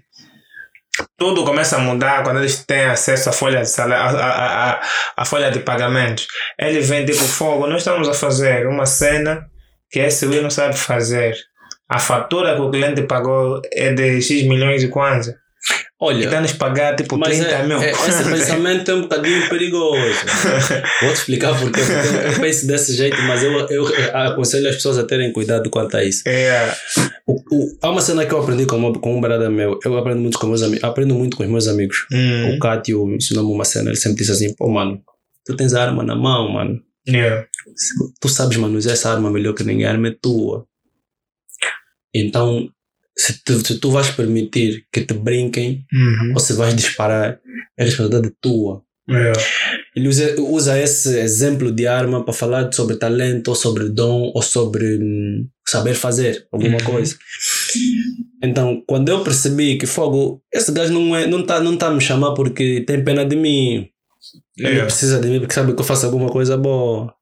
[1.16, 4.80] Tudo começa a mudar quando eles têm acesso à folha de salário, a, a,
[5.16, 6.26] a, folha de pagamentos.
[6.58, 7.66] Ele vem tipo fogo.
[7.66, 9.46] Nós estamos a fazer uma cena
[9.90, 11.34] que esse Will não sabe fazer.
[11.88, 15.41] A fatura que o cliente pagou é de X milhões de kwanza.
[16.04, 17.80] Olha, está nos pagar tipo 30 é, mil.
[17.80, 20.26] É, esse pensamento é um bocadinho perigoso.
[21.00, 25.04] Vou te explicar porque eu penso desse jeito, mas eu, eu aconselho as pessoas a
[25.04, 26.24] terem cuidado quanto a isso.
[26.26, 26.74] É.
[27.24, 29.78] O, o, há uma cena que eu aprendi com, com um brother meu.
[29.84, 30.82] Eu aprendo muito com meus amigos.
[30.82, 32.04] Aprendo muito com os meus amigos.
[32.12, 32.56] Hum.
[32.56, 33.90] O Cátio me ensinou-me uma cena.
[33.90, 35.00] Ele sempre disse assim: pô, mano,
[35.46, 36.82] tu tens a arma na mão, mano.
[37.06, 37.46] Yeah.
[38.20, 39.86] Tu sabes manusear essa arma melhor que ninguém.
[39.86, 40.66] A arma é tua.
[42.12, 42.68] Então,
[43.16, 46.32] se tu, se tu vais permitir que te brinquem uhum.
[46.34, 47.38] ou se vais disparar,
[47.76, 48.82] é responsabilidade tua.
[49.10, 49.32] É.
[49.96, 54.40] Ele usa, usa esse exemplo de arma para falar sobre talento, ou sobre dom, ou
[54.40, 56.84] sobre hum, saber fazer alguma uhum.
[56.84, 57.16] coisa.
[58.42, 61.90] Então, quando eu percebi que fogo, esse gajo não é, não tá, não tá a
[61.90, 63.88] me chamar porque tem pena de mim.
[64.56, 64.84] Ele é.
[64.84, 67.12] precisa de mim porque sabe que eu faço alguma coisa boa.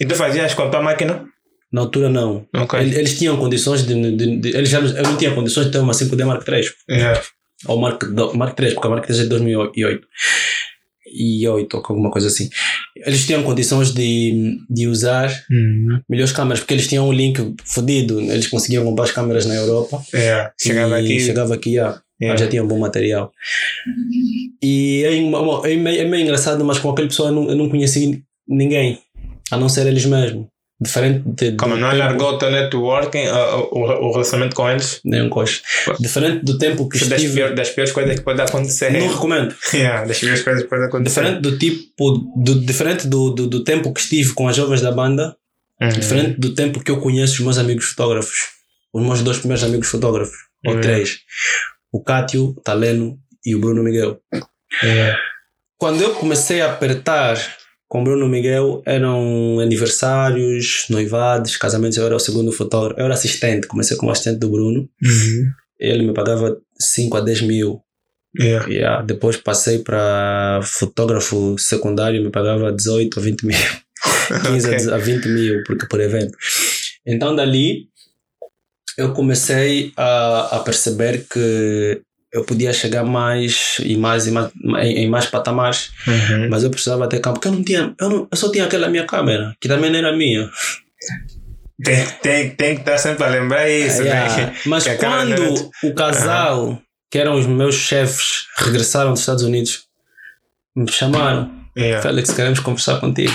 [0.00, 1.24] E tu fazias com a tua máquina?
[1.72, 2.46] Na altura não.
[2.54, 2.80] Okay.
[2.80, 5.78] Eles, eles, tinham condições de, de, de, eles já, eu não tinha condições de ter
[5.78, 6.64] uma 5D Mark III.
[6.90, 7.22] Yeah.
[7.66, 8.02] Ou Mark,
[8.34, 10.06] Mark III, porque a Mark III é de 2008.
[11.14, 12.48] E 8 ou alguma coisa assim.
[12.96, 16.00] Eles tinham condições de, de usar uhum.
[16.08, 18.20] melhores câmeras, porque eles tinham um link fodido.
[18.20, 20.02] Eles conseguiam comprar as câmeras na Europa.
[20.14, 20.52] Yeah.
[20.60, 21.20] Chegava aqui.
[21.20, 22.02] Chegava aqui, yeah.
[22.20, 22.40] Yeah.
[22.40, 23.32] já tinha um bom material.
[24.62, 27.68] E é, é, meio, é meio engraçado, mas com aquele pessoal eu não, eu não
[27.68, 28.98] conheci ninguém,
[29.50, 30.46] a não ser eles mesmos.
[30.82, 31.52] Diferente de.
[31.52, 35.00] Como não alargou o teu networking, o, o, o relacionamento com eles?
[35.04, 35.62] Nem um coxo.
[36.00, 37.34] Diferente do tempo que das estive.
[37.34, 38.90] Pior, das piores coisas que pode acontecer.
[38.90, 39.54] Não recomendo.
[39.72, 41.20] yeah, das piores coisas que pode acontecer.
[41.20, 42.18] Diferente do tipo.
[42.36, 45.36] Do, diferente do, do, do tempo que estive com as jovens da banda.
[45.80, 45.88] Uhum.
[45.88, 48.38] Diferente do tempo que eu conheço os meus amigos fotógrafos.
[48.92, 50.36] Os meus dois primeiros amigos fotógrafos.
[50.66, 50.80] Ou uhum.
[50.80, 51.18] três.
[51.92, 54.20] O Cátio, o Taleno e o Bruno Miguel.
[54.32, 54.40] Uhum.
[55.78, 57.36] Quando eu comecei a apertar
[57.92, 61.98] com Bruno Miguel eram aniversários, noivados, casamentos.
[61.98, 62.98] Eu era o segundo fotógrafo.
[62.98, 64.88] Eu era assistente, comecei como assistente do Bruno.
[65.02, 65.50] Uhum.
[65.78, 67.82] Ele me pagava 5 a 10 mil.
[68.40, 68.66] Yeah.
[68.66, 69.02] Yeah.
[69.02, 73.58] Depois passei para fotógrafo secundário, me pagava 18 a 20 mil.
[74.50, 74.90] 15 okay.
[74.90, 76.34] a 20 mil porque por evento.
[77.06, 77.88] Então dali
[78.96, 82.00] eu comecei a, a perceber que
[82.32, 84.50] eu podia chegar mais e mais, e mais
[84.82, 86.48] em, em mais patamares, Uhum.
[86.50, 88.88] mas eu precisava ter câmera, porque eu não tinha, eu, não, eu só tinha aquela
[88.88, 90.48] minha câmera, que também não era minha.
[91.84, 94.36] Tem, tem, tem que estar sempre a lembrar isso, Yeah.
[94.36, 94.56] né?
[94.66, 99.20] Mas Que a câmera não quando o casal, que eram os meus chefes, regressaram dos
[99.20, 99.84] Estados Unidos,
[100.76, 101.50] me chamaram.
[101.76, 102.00] Yeah.
[102.02, 103.32] Félix, queremos conversar contigo.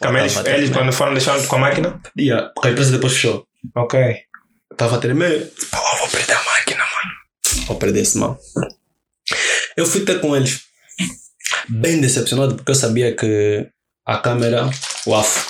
[0.00, 2.00] Como eles, eles quando foram deixando com a máquina?
[2.18, 3.46] Yeah, porque a empresa depois fechou.
[3.74, 4.00] Ok.
[4.72, 5.52] Estava a tremer.
[5.70, 6.36] Pô, eu vou perder
[7.64, 7.66] a máquina, mano.
[7.66, 8.38] Vou perder esse mal.
[9.76, 10.60] Eu fui ter com eles
[11.68, 13.66] bem decepcionado porque eu sabia que
[14.06, 14.68] a câmera,
[15.06, 15.46] uaf,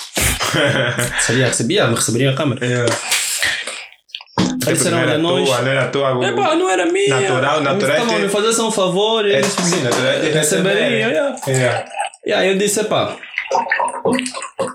[1.21, 2.65] sabia, sabia, me receberiam a câmera.
[2.65, 2.85] yeah.
[4.67, 5.47] Eles Tipo, não disseram, olha, era nós.
[5.47, 6.27] tua, não era tua.
[6.27, 7.19] Epá, não era minha.
[7.19, 9.29] Natural, natural Estavam a é me fazer só um favor.
[9.29, 10.39] É, sim, natural é receberiam.
[10.39, 11.09] receber.
[11.11, 11.35] yeah.
[11.47, 11.85] Yeah.
[12.25, 13.15] E aí eu disse, epá.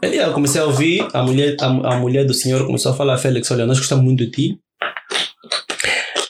[0.02, 3.18] Aí eu comecei a ouvir, a mulher, a, a mulher do senhor começou a falar,
[3.18, 4.58] Félix, olha, nós gostamos muito de ti.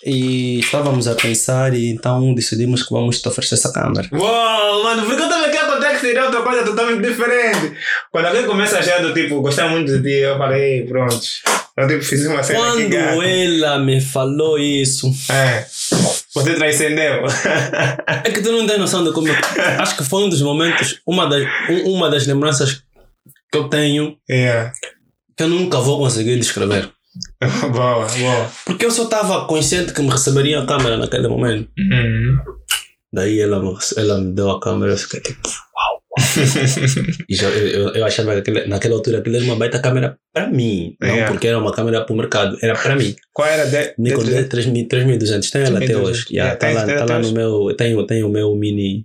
[0.04, 4.08] E estávamos a pensar e então decidimos que vamos te oferecer essa câmera.
[4.12, 7.76] Uau, mano, porque eu também aqui acontece que seria outra coisa totalmente diferente.
[8.10, 11.20] Quando alguém começa a achar do tipo, gostar muito de ti, eu falei, pronto.
[11.76, 13.22] Eu tipo, fiz uma cena aqui, Quando gato.
[13.22, 15.66] ela me falou isso, É.
[16.34, 17.24] Você transcendeu.
[18.06, 19.28] é que tu não tens noção de como.
[19.78, 22.82] Acho que foi um dos momentos, uma das, um- uma das lembranças
[23.52, 24.72] que eu tenho yeah.
[25.36, 26.88] que eu nunca vou conseguir descrever.
[27.72, 28.50] boa, boa.
[28.64, 31.68] Porque eu só estava consciente que me receberia a câmera naquele momento.
[31.78, 32.36] Uhum.
[33.12, 36.00] Daí ela me, ela me deu a câmera, eu fiquei tipo, uau.
[37.28, 40.16] e já, eu, eu- eu achava que aquele- naquela altura aquilo era uma baita câmera
[40.32, 41.32] para mim, não Yeah.
[41.32, 43.14] porque era uma câmera para o mercado, era para mim.
[43.32, 46.08] Qual era de, Nikon de, de, 3000 3200, tem ela até 3200.
[46.08, 46.26] hoje.
[46.34, 47.34] Yeah, Yeah, tá tem- lá, tem tá até lá no hoje.
[47.34, 49.04] meu, tenho, tenho o meu mini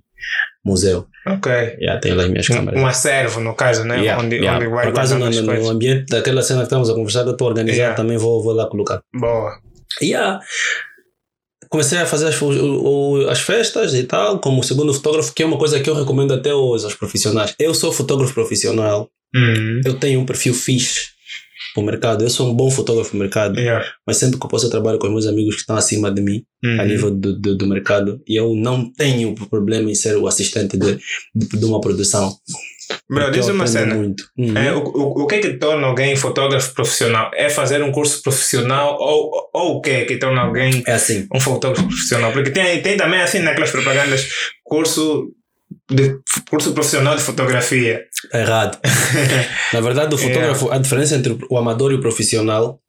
[0.65, 1.05] museu.
[1.27, 1.51] Ok.
[1.51, 2.81] Yeah, tenho lá as minhas câmeras.
[2.81, 3.99] Um, acervo, no caso, né?
[3.99, 4.57] Yeah, onde, yeah.
[4.57, 7.33] onde vai Por acaso, no, no- ambiente daquela cena que estamos a conversar, que eu
[7.33, 7.95] estou a organizar, Yeah.
[7.95, 9.01] também vou, vou lá colocar.
[9.13, 9.59] Boa.
[10.01, 10.39] Yeah.
[11.69, 12.35] Comecei a fazer as,
[13.29, 16.53] as festas e tal, como segundo fotógrafo, que é uma coisa que eu recomendo até
[16.53, 17.55] hoje aos profissionais.
[17.59, 19.81] Eu sou fotógrafo profissional, Uhum.
[19.83, 21.07] eu tenho um perfil fixe
[21.81, 23.85] o mercado, eu sou um bom fotógrafo do mercado, Yeah.
[24.05, 26.21] mas sempre que eu posso eu trabalho com os meus amigos que estão acima de
[26.21, 26.81] mim, Uhum.
[26.81, 30.75] a nível do, do, do mercado, e eu não tenho problema em ser o assistente
[30.77, 30.97] de,
[31.35, 32.35] de, de uma produção.
[33.09, 33.95] Bro, diz uma cena.
[33.95, 34.57] Uhum.
[34.57, 37.29] É, o, o, o que é que torna alguém fotógrafo profissional?
[37.35, 41.27] É fazer um curso profissional ou, ou o que é que torna alguém É assim.
[41.33, 42.31] um fotógrafo profissional?
[42.31, 44.27] Porque tem, tem também assim naquelas propagandas
[44.63, 45.31] curso
[45.89, 46.17] de
[46.49, 48.03] curso profissional de fotografia.
[48.33, 48.77] Errado.
[49.73, 52.79] Na verdade, o fotógrafo, a diferença entre o amador e o profissional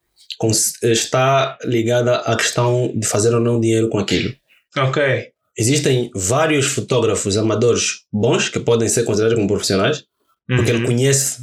[0.83, 4.35] está ligada à questão de fazer ou não dinheiro com aquilo.
[4.77, 5.29] ok.
[5.59, 10.05] Existem vários fotógrafos amadores bons que podem ser considerados como profissionais,
[10.47, 10.77] porque Uhum.
[10.79, 11.39] ele conhece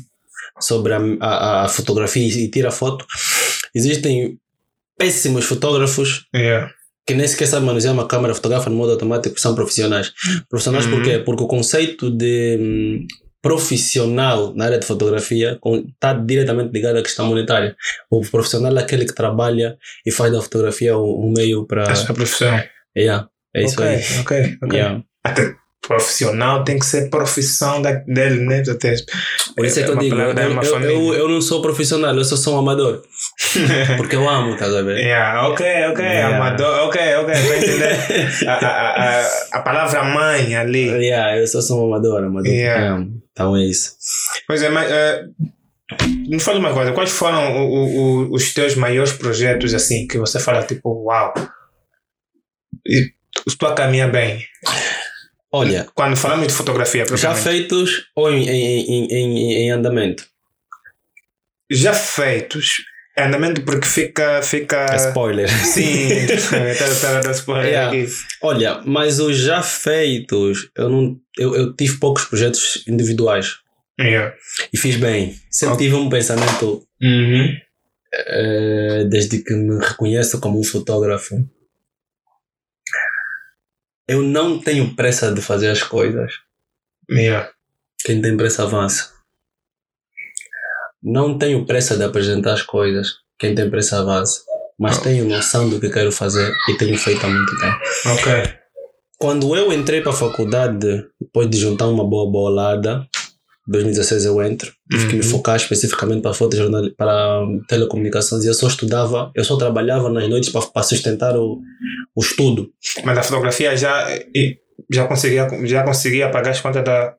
[0.59, 3.03] sobre a, a, a fotografia e tira foto.
[3.73, 4.37] Existem
[4.99, 6.71] péssimos fotógrafos Yeah.
[7.05, 10.13] Que nem sequer sabem manusear uma câmera, fotografam no modo automático, são profissionais.
[10.49, 11.03] Profissionais Uhum.
[11.03, 11.19] quê?
[11.19, 13.07] Porque o conceito de hum,
[13.41, 15.59] profissional na área de fotografia
[15.93, 17.75] está diretamente ligado à questão monetária.
[18.09, 21.91] O profissional é aquele que trabalha e faz da fotografia um, meio para.
[21.91, 22.57] A sua profissão.
[22.97, 24.01] Yeah, é isso ok, aí.
[24.21, 24.79] ok, ok.
[24.79, 25.03] Yeah.
[25.23, 25.55] Até
[25.87, 28.63] profissional tem que ser profissão da, dele, né?
[28.69, 28.95] Até,
[29.55, 32.15] Por isso é que eu uma digo, eu, é eu, eu, eu não sou profissional,
[32.15, 33.03] eu só sou um amador.
[33.97, 34.97] Porque eu amo, a ver?
[34.97, 36.37] Yeah, ok, ok, Yeah.
[36.37, 40.87] amador, ok, ok, para entender a, a, a, a palavra mãe ali.
[40.87, 42.51] Yeah, eu só sou um amador, amador.
[42.51, 43.05] Yeah.
[43.31, 43.91] Então é isso.
[44.47, 45.25] Pois é, mas eh,
[46.27, 50.39] me fala uma coisa, quais foram o, o, os teus maiores projetos assim que você
[50.39, 51.33] fala tipo, uau,
[52.87, 53.11] e
[53.45, 54.41] estou a caminhar bem?
[55.53, 60.25] Olha, Quando falamos de fotografia, já feitos ou em, em, em, em, andamento?
[61.71, 62.67] já feitos,
[63.17, 65.49] é andamento porque fica, fica, É spoiler.
[65.49, 66.09] sim,
[66.77, 67.87] tá, tá, tá, spoiler Yeah.
[68.01, 68.11] aqui.
[68.41, 73.57] Olha, mas os já feitos, eu, não, eu, eu tive poucos projetos individuais
[73.99, 74.35] Yeah.
[74.73, 75.35] e fiz bem.
[75.51, 75.85] Sempre Ok.
[75.85, 77.55] tive um pensamento, Uhum.
[78.13, 81.35] eh, desde que me reconheço como um fotógrafo,
[84.07, 86.33] eu não tenho pressa de fazer as coisas.
[87.09, 87.49] Yeah.
[88.05, 89.11] Quem tem pressa avança.
[91.01, 93.15] Não tenho pressa de apresentar as coisas.
[93.37, 94.41] Quem tem pressa avança.
[94.79, 97.77] Mas tenho noção do que quero fazer e tenho feito há muito tempo.
[98.13, 98.53] Ok.
[99.17, 103.07] Quando eu entrei para a faculdade, depois de juntar uma boa bolada,
[103.67, 105.29] 2016 eu entro, tive que me Uhum.
[105.29, 107.39] focar especificamente para fotojornal, para
[107.69, 111.61] telecomunicações e eu só estudava, eu só trabalhava nas noites para, para sustentar o,
[112.15, 112.69] o estudo.
[113.03, 114.07] Mas a fotografia já,
[114.91, 117.15] já, conseguia, já conseguia pagar as contas da.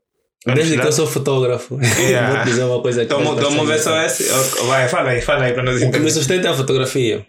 [0.47, 1.79] da Desde que eu sou fotógrafo.
[2.01, 2.31] Yeah.
[2.35, 3.13] Vou te dizer uma coisa aqui.
[3.13, 4.25] Então, faz então vamos ver só esse.
[4.67, 7.27] Vai, fala aí, fala aí para nós O que me sustenta é a fotografia.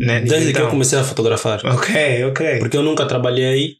[0.00, 0.20] Né?
[0.20, 1.60] Desde que Então, eu comecei a fotografar.
[1.64, 2.58] Ok, ok.
[2.58, 3.76] Porque eu nunca trabalhei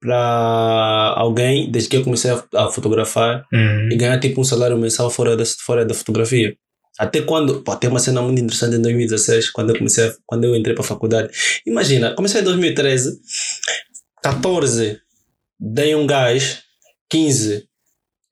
[0.00, 3.88] para alguém desde que eu comecei a, fotografar Uhum.
[3.92, 6.54] e ganhar tipo um salário mensal fora da, fora da fotografia.
[6.98, 10.44] Até quando, pô, tem uma cena muito interessante em 2016, quando eu comecei, a- quando
[10.44, 11.30] eu entrei para a faculdade.
[11.66, 13.18] Imagina, comecei em 2013,
[14.22, 14.98] 14
[15.58, 16.62] dei um gás,
[17.08, 17.64] 15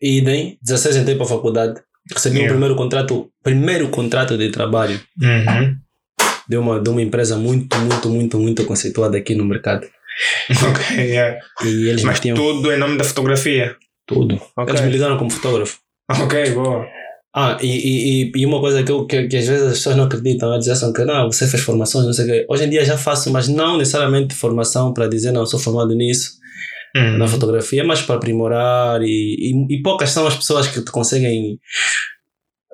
[0.01, 1.81] idem, 16 entrei para a faculdade,
[2.13, 2.53] recebi o Yeah.
[2.55, 5.77] primeiro contrato, primeiro contrato de trabalho Uhum.
[6.49, 9.87] de uma, de uma empresa muito, muito, muito, muito conceituada aqui no mercado.
[10.69, 11.39] Ok, yeah.
[11.65, 13.77] E eles Mas tinham tudo em nome da fotografia.
[14.07, 14.35] tudo.
[14.57, 14.73] Ok.
[14.75, 15.79] Eles me ligaram como fotógrafo.
[16.11, 16.85] Ok, boa.
[17.35, 20.05] Ah, e, e, e- uma coisa que, eu, que, que às vezes as pessoas não
[20.05, 22.47] acreditam, elas dizem que não, você fez formações, não sei o quê.
[22.49, 26.39] Hoje em dia já faço, mas não necessariamente formação para dizer, não, sou formado nisso,
[26.97, 27.19] Uhum.
[27.19, 29.01] na fotografia, mas para aprimorar.
[29.03, 31.61] E, e, poucas são as pessoas que te conseguem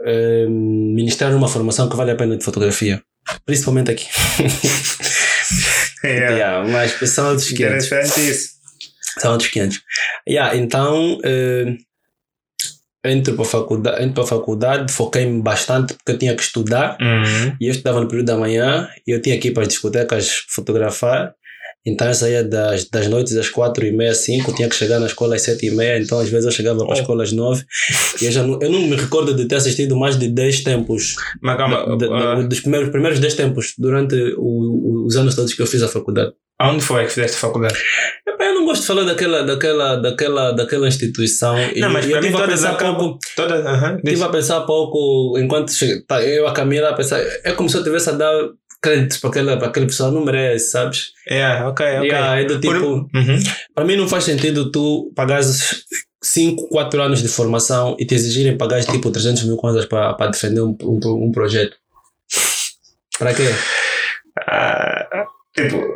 [0.07, 3.03] eh, ministrar uma formação que vale a pena de fotografia.
[3.45, 4.07] Principalmente aqui.
[6.05, 6.37] Yeah.
[6.37, 7.87] Yeah, mas são outros 500.
[7.87, 8.49] Interessante isso.
[9.19, 9.81] São outros 500.
[10.29, 11.77] Yeah, então, eh,
[13.09, 16.97] entro para a faculdade, entro para a faculdade foquei-me bastante porque eu tinha que estudar
[17.01, 17.57] Uhum.
[17.61, 20.45] e eu estudava no período da manhã e eu tinha que ir para as discotecas
[20.49, 21.33] fotografar.
[21.89, 25.07] Então eu saía das, das noites às quatro e meia, cinco, tinha que chegar na
[25.07, 27.01] escola às sete e meia, então às vezes eu chegava para a Oh.
[27.01, 27.65] escola às nove
[28.21, 31.15] e eu, já não, eu não me recordo de ter assistido mais de 10 tempos,
[31.41, 35.55] Mas calma, da- da- ah, dos primeiros, primeiros 10 tempos durante o- os anos todos
[35.55, 36.33] que eu fiz a faculdade.
[36.59, 37.77] Aonde foi que fizeste faculdade?
[38.27, 41.57] Eu não gosto de falar daquela, daquela, daquela, daquela instituição.
[41.77, 43.19] Não, mas eu para mim tive a todas pensar pouco.
[43.35, 43.97] Todas, aham.
[44.05, 45.73] Tive a pensar pouco enquanto
[46.07, 47.21] tá, eu a caminhar a pensar.
[47.45, 48.33] É como se eu tivesse a dar
[48.81, 51.13] créditos para aquela, para aquela pessoa, não merece, sabes?
[51.29, 52.09] Yeah, ok, ok.
[52.09, 52.75] Yeah, é do tipo.
[52.75, 53.39] Uhum.
[53.75, 55.85] Para mim não faz sentido tu pagares
[56.23, 60.31] 5, 4 anos de formação e te exigirem pagar tipo 300 mil kwanzas para, para
[60.31, 61.77] defender um, um, um projeto.
[63.19, 63.49] Para quê?
[64.47, 65.96] Ah, tipo,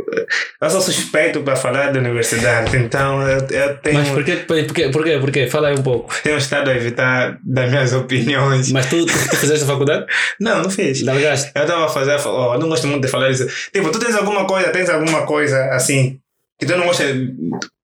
[0.61, 4.37] eu sou suspeito para falar da universidade, então eu, eu tenho, Mas por quê?
[4.37, 4.89] Por quê?
[4.89, 5.19] Por quê?
[5.19, 5.47] Por quê?
[5.47, 6.15] Fala aí um pouco.
[6.23, 8.71] tenho estado a evitar das minhas opiniões.
[8.73, 10.07] Mas tu, tu, tu fizeste a faculdade?
[10.39, 11.03] Não, não fiz.
[11.03, 11.51] Largaste?
[11.55, 13.47] Eu estava a fazer, oh, eu não gosto muito de falar isso.
[13.73, 16.19] Tipo, tu tens alguma coisa, tens alguma coisa assim,
[16.59, 17.05] que tu não gosta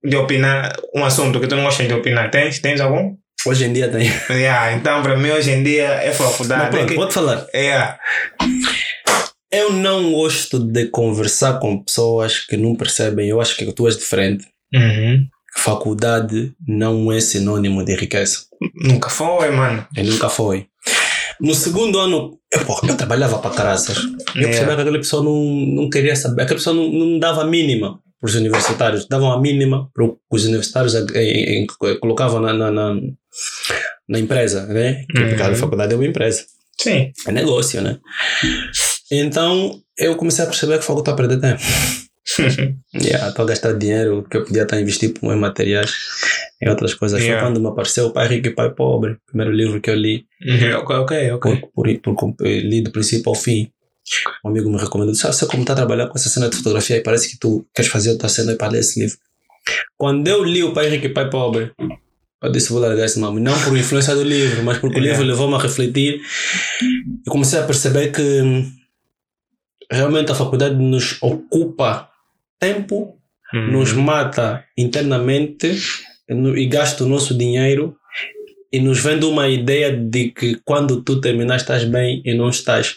[0.05, 2.59] de opinar, um assunto que tu não gosta de opinar, tens?
[2.59, 3.16] Tens algum?
[3.47, 4.11] Hoje em dia tem.
[4.30, 6.64] Yeah, então para mim hoje em dia é Mas faculdade.
[6.64, 7.47] É pronto, que, vou-te falar.
[7.55, 7.99] yeah.
[9.51, 13.28] Eu não gosto de conversar com pessoas que não percebem.
[13.28, 14.44] Eu acho que tu és diferente.
[14.74, 15.26] Uhum.
[15.57, 18.40] Faculdade não é sinônimo de riqueza.
[18.74, 19.86] Nunca foi, mano.
[19.97, 20.66] E nunca foi.
[21.40, 23.97] No segundo ano, eu, eu trabalhava para caraças.
[23.97, 24.49] Eu Yeah.
[24.49, 26.42] percebia que aquela pessoa não, não queria saber.
[26.42, 29.07] Aquela pessoa não, não dava a mínima para os universitários.
[29.09, 31.66] Davam a mínima para o que os universitários eh, eh,
[32.01, 32.94] colocavam na, na, na,
[34.09, 35.05] na empresa, né?
[35.16, 35.28] Uhum.
[35.28, 36.44] Porque a faculdade é uma empresa.
[36.78, 37.12] Sim.
[37.26, 37.99] É negócio, né?
[39.11, 41.63] Então, eu comecei a perceber que fogo está a perder tempo.
[42.93, 45.93] Yeah, estou a gastar dinheiro que eu podia estar a investir em materiais,
[46.61, 47.21] em outras coisas.
[47.21, 47.41] Yeah.
[47.41, 50.27] Foi quando me apareceu o Pai Rico e Pai Pobre, primeiro livro que eu li,
[50.45, 50.79] Uhum.
[50.79, 51.57] ok, ok, ok.
[51.57, 53.71] por, por, por, por- li do princípio ao fim.
[54.45, 56.97] Um amigo me recomendou, ah, você como está a trabalhar com essa cena de fotografia
[56.97, 59.17] e parece que tu queres fazer outra cena e para ler esse livro.
[59.97, 61.71] Quando eu li o Pai Rico e Pai Pobre,
[62.43, 63.41] eu disse, vou largar esse nome.
[63.41, 65.17] Não por influência do livro, mas porque Yeah.
[65.17, 66.21] o livro levou-me a refletir
[67.25, 68.69] e comecei a perceber que hum,
[69.91, 72.09] realmente a faculdade nos ocupa
[72.61, 73.12] tempo
[73.55, 73.70] Uhum.
[73.70, 75.78] nos mata internamente
[76.57, 77.95] e gasta o nosso dinheiro
[78.72, 82.97] e nos vende uma ideia de que quando tu terminar estás bem e não estás.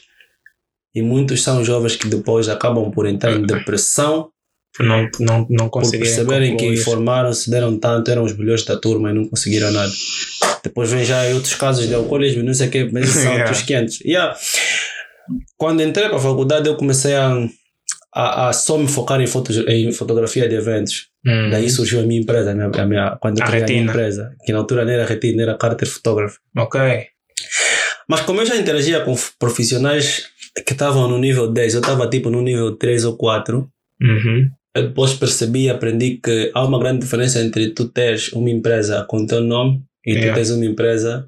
[0.95, 4.31] E muitos são jovens que depois acabam por entrar em depressão
[4.79, 6.83] não, não, não por conseguiram perceberem que concluir.
[6.83, 9.91] formaram-se, deram tanto, eram os melhores da turma e não conseguiram nada.
[10.63, 13.43] Depois vem já outros casos de alcoolismo, não sei o quê, mas são Yeah.
[13.43, 14.01] outros 500.
[14.01, 14.35] Yeah.
[15.57, 17.33] Quando entrei para a faculdade, eu comecei a,
[18.15, 19.25] a, a só me focar em,
[19.67, 21.07] em fotografia de eventos.
[21.25, 21.49] Uhum.
[21.49, 23.77] Daí surgiu a minha empresa, a minha, a minha, quando eu A criei a minha
[23.79, 23.91] Retina.
[23.91, 26.37] empresa, que na altura não era Retina, era Carter Photography.
[26.57, 26.79] Ok.
[28.07, 30.25] Mas como eu já interagia com profissionais
[30.65, 33.69] que estavam no nível 10, eu estava tipo no nível 3 ou 4,
[34.01, 34.49] Uhum.
[34.75, 39.03] eu depois percebi e aprendi que há uma grande diferença entre tu teres uma empresa
[39.09, 40.31] com o teu nome e Yeah.
[40.31, 41.27] tu tens uma empresa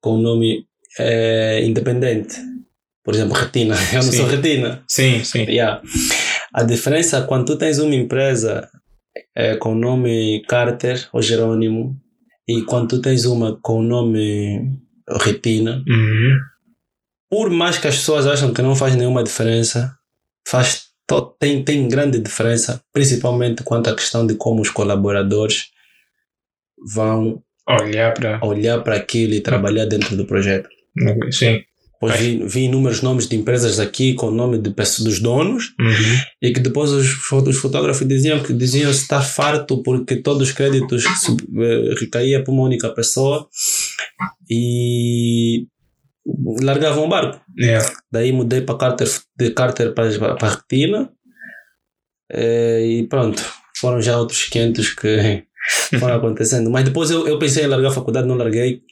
[0.00, 0.64] com um nome
[1.00, 2.36] eh, independente.
[3.04, 3.74] Por exemplo, Retina.
[3.92, 4.16] Eu não Sim.
[4.16, 4.82] sou Retina.
[4.88, 5.42] Sim, sim.
[5.44, 5.82] Yeah.
[6.52, 8.68] A diferença quando tu tens uma empresa
[9.36, 11.96] eh, com o nome Carter ou Jerônimo
[12.48, 14.78] e quando tu tens uma com o nome
[15.22, 16.38] Retina, Uhum.
[17.30, 19.94] por mais que as pessoas acham que não faz nenhuma diferença,
[20.48, 20.84] faz
[21.38, 25.66] tem, tem grande diferença, principalmente quanto à questão de como os colaboradores
[26.94, 28.44] vão Olhar para.
[28.44, 30.68] olhar para aquilo e trabalhar dentro do projeto.
[31.30, 31.62] Sim.
[31.94, 35.74] Depois vi, vi inúmeros nomes de empresas aqui com o nome de pessoas, dos donos
[35.80, 36.18] Uhum.
[36.42, 41.02] e que depois os, os fotógrafos diziam que diziam estar farto porque todos os créditos
[41.22, 43.48] sub- eh, recaía para uma única pessoa
[44.50, 45.66] e
[46.62, 47.40] largavam o barco.
[47.58, 47.90] Yeah.
[48.10, 51.10] Daí mudei para Carter, de Carter para, para Retina
[52.30, 53.42] eh, e pronto,
[53.76, 55.44] foram já outros 500 que
[55.98, 56.70] foram acontecendo.
[56.70, 58.82] Mas depois eu, eu pensei em largar a faculdade, não larguei,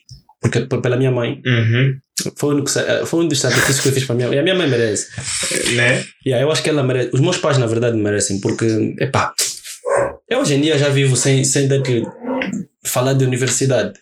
[0.43, 1.41] porque por- pela minha mãe.
[1.45, 1.95] Uhum.
[2.35, 4.37] Foi, sa- eh, foi um dos sacrifícios que eu fiz para a minha mãe.
[4.37, 5.07] E a minha mãe merece.
[5.75, 6.03] Né?
[6.25, 7.09] Yeah, eu acho que ela merece.
[7.13, 9.33] Os meus pais, na verdade, merecem, porque, epá,
[10.29, 12.03] eu hoje em dia já vivo sem, sem ter que
[12.85, 13.93] falar de universidade.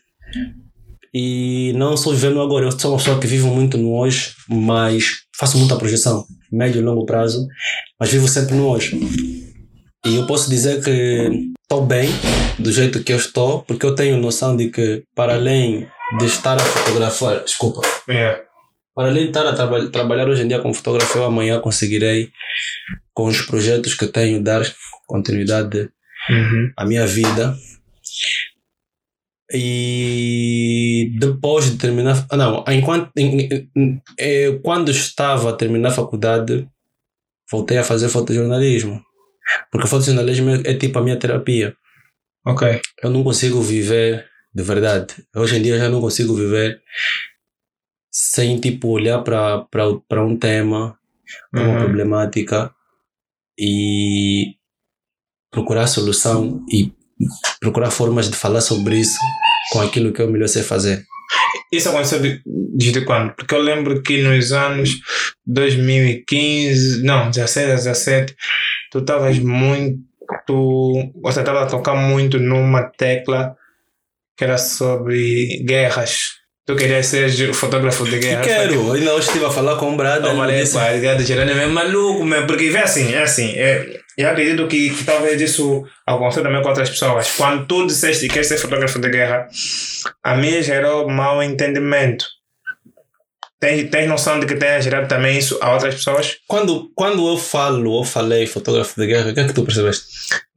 [1.14, 5.24] E não sou vivendo agora, eu sou uma pessoa que vivo muito no hoje, mas
[5.38, 7.46] faço muita projeção, médio e longo prazo,
[8.00, 8.98] mas vivo sempre no hoje.
[10.06, 12.10] E eu posso dizer que estou bem
[12.58, 15.86] do jeito que eu estou, porque eu tenho noção de que, para além
[16.20, 18.42] de estar a fotografar, desculpa, Yeah.
[18.96, 22.32] para além de estar a traba trabalhar hoje em dia como fotógrafo, eu amanhã conseguirei,
[23.14, 24.62] com os projetos que tenho, dar
[25.08, 25.90] continuidade
[26.30, 26.72] Uhum.
[26.78, 27.56] à minha vida.
[29.54, 32.26] E depois de terminar.
[32.30, 33.12] ah, Não, enquanto.
[34.18, 36.68] eh, quando estava a terminar a faculdade,
[37.52, 39.02] voltei a fazer fotojornalismo.
[39.72, 41.76] Porque fotojornalismo é, é tipo a minha terapia.
[42.46, 42.80] Ok.
[43.04, 45.16] Eu não consigo viver de verdade.
[45.36, 46.82] Hoje em dia eu já não consigo viver
[48.12, 50.98] sem tipo olhar para um tema,
[51.52, 51.80] para uma Uhum.
[51.86, 52.74] problemática
[53.58, 54.56] e
[55.52, 56.92] procurar solução e
[57.60, 59.18] procurar formas de falar sobre isso
[59.72, 61.06] com aquilo que eu melhor sei fazer.
[61.72, 63.34] Isso aconteceu de- desde quando?
[63.36, 65.00] Porque eu lembro que nos anos
[65.46, 68.36] 2015, não, 16 a 17,
[68.92, 70.00] tu estavas muito.
[71.22, 73.56] Você estava a tocar muito numa tecla
[74.42, 76.18] que era sobre guerras.
[76.66, 78.42] Tu querias ser fotógrafo de guerra.
[78.42, 80.26] quero, ainda hoje estive a falar com o Brad.
[80.26, 83.52] Eu falei, pá, a ideia de Gerânio é maluco, mesmo, porque vê assim, é assim,
[83.56, 87.30] é, eu acredito que, que talvez isso aconteceu também com outras pessoas.
[87.38, 89.48] Quando tu disseste que queres ser fotógrafo de guerra,
[90.24, 92.26] a mim gerou mau entendimento.
[93.62, 96.38] Tens, tens noção de que tenha gerado também isso a outras pessoas?
[96.48, 100.04] Quando, quando eu falo ou falei fotógrafo de guerra, o que é que tu percebeste?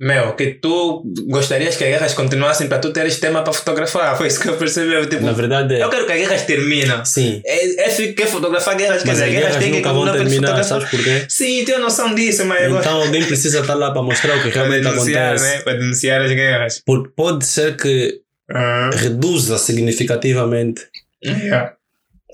[0.00, 4.16] Meu, que tu gostarias que as guerras continuassem para tu teres tema para fotografar.
[4.16, 5.06] Foi isso que eu percebi.
[5.06, 5.82] Tipo, Na verdade, é.
[5.84, 7.04] eu quero que as guerras terminem.
[7.04, 7.42] Sim.
[7.44, 10.04] É, é quer fotografar guerras, quer Mas dizer, as as guerras guerras têm que continuar
[10.12, 10.64] para terminar, fotografar.
[10.80, 11.26] sabes porquê?
[11.28, 12.72] Sim, tenho noção disso, mas.
[12.72, 15.56] Então alguém precisa estar lá para mostrar o que Para realmente denunciar, acontece.
[15.56, 15.62] né?
[15.62, 16.82] Para denunciar as guerras.
[16.86, 20.82] Porque pode ser que Ah, reduza significativamente
[21.24, 21.74] yeah.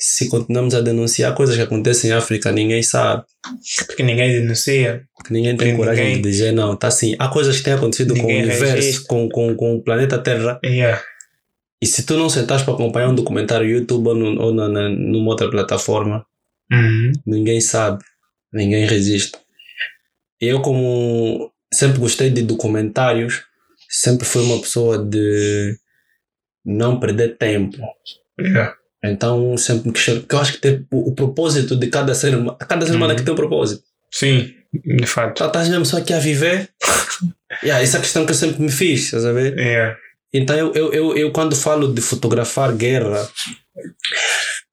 [0.00, 3.24] Se continuamos a denunciar coisas que acontecem em África, ninguém sabe.
[3.86, 5.04] Porque ninguém denuncia.
[5.24, 6.74] Que ninguém tem Ninguém- coragem de dizer não.
[6.74, 9.82] Tá assim, há coisas que têm acontecido com o Ninguém universo, com, com, com o
[9.82, 10.58] planeta Terra.
[10.64, 11.02] Yeah.
[11.82, 14.68] E se tu não sentares para acompanhar um documentário no YouTube ou, no, ou na,
[14.68, 16.24] na, numa outra plataforma,
[16.72, 17.12] Uhum.
[17.26, 18.02] ninguém sabe,
[18.52, 19.36] ninguém resiste.
[20.40, 23.42] Eu, como sempre gostei de documentários,
[23.88, 25.76] sempre fui uma pessoa de
[26.64, 27.76] não perder tempo.
[28.40, 28.74] Yeah.
[29.02, 32.34] Então, sempre me questiono, porque eu acho que tem o, o propósito de cada ser
[32.36, 33.18] humano, cada ser humano Uhum.
[33.18, 33.82] que tem um propósito.
[34.12, 35.36] Sim, de fato.
[35.36, 36.68] Tu estás mesmo só aqui a viver?
[37.64, 39.56] yeah, essa é a questão que eu sempre me fiz, estás a ver?
[39.58, 39.96] Yeah.
[40.34, 43.28] Então, eu, eu, eu, eu quando falo de fotografar guerra,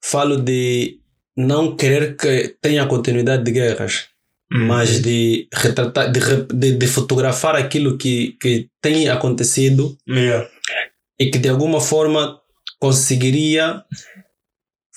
[0.03, 0.99] falo de
[1.35, 4.05] não querer que tenha continuidade de guerras,
[4.49, 4.65] Uhum.
[4.65, 6.21] mas de retratar, de,
[6.53, 10.47] de, de fotografar aquilo que, que tem acontecido Yeah.
[11.19, 12.39] e que de alguma forma
[12.79, 13.83] conseguiria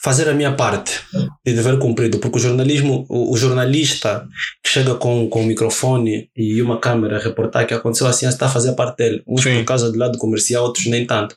[0.03, 1.01] fazer a minha parte
[1.45, 4.27] de dever cumprido, porque o jornalismo, o, o jornalista
[4.63, 8.47] que chega com, com um microfone e uma câmera a reportar que aconteceu assim, está
[8.47, 9.59] a fazer a parte dele, uns Sim.
[9.59, 11.37] por causa do lado comercial, outros nem tanto,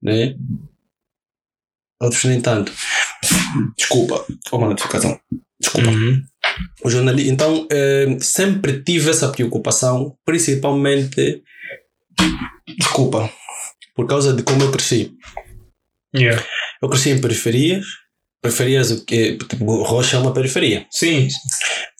[0.00, 0.36] né?
[2.00, 2.72] Outros nem tanto.
[3.76, 5.18] Desculpa, uma notificação.
[5.60, 5.90] Desculpa.
[5.90, 6.22] Uhum.
[6.84, 7.28] O jornali...
[7.28, 11.42] Então, eh, sempre tive essa preocupação, principalmente,
[12.76, 13.30] desculpa,
[13.94, 15.16] por causa de como eu cresci.
[16.14, 16.42] Yeah.
[16.82, 17.84] Eu cresci em periferias,
[18.40, 21.28] periferias, o que tipo, Rocha é uma periferia, Sim,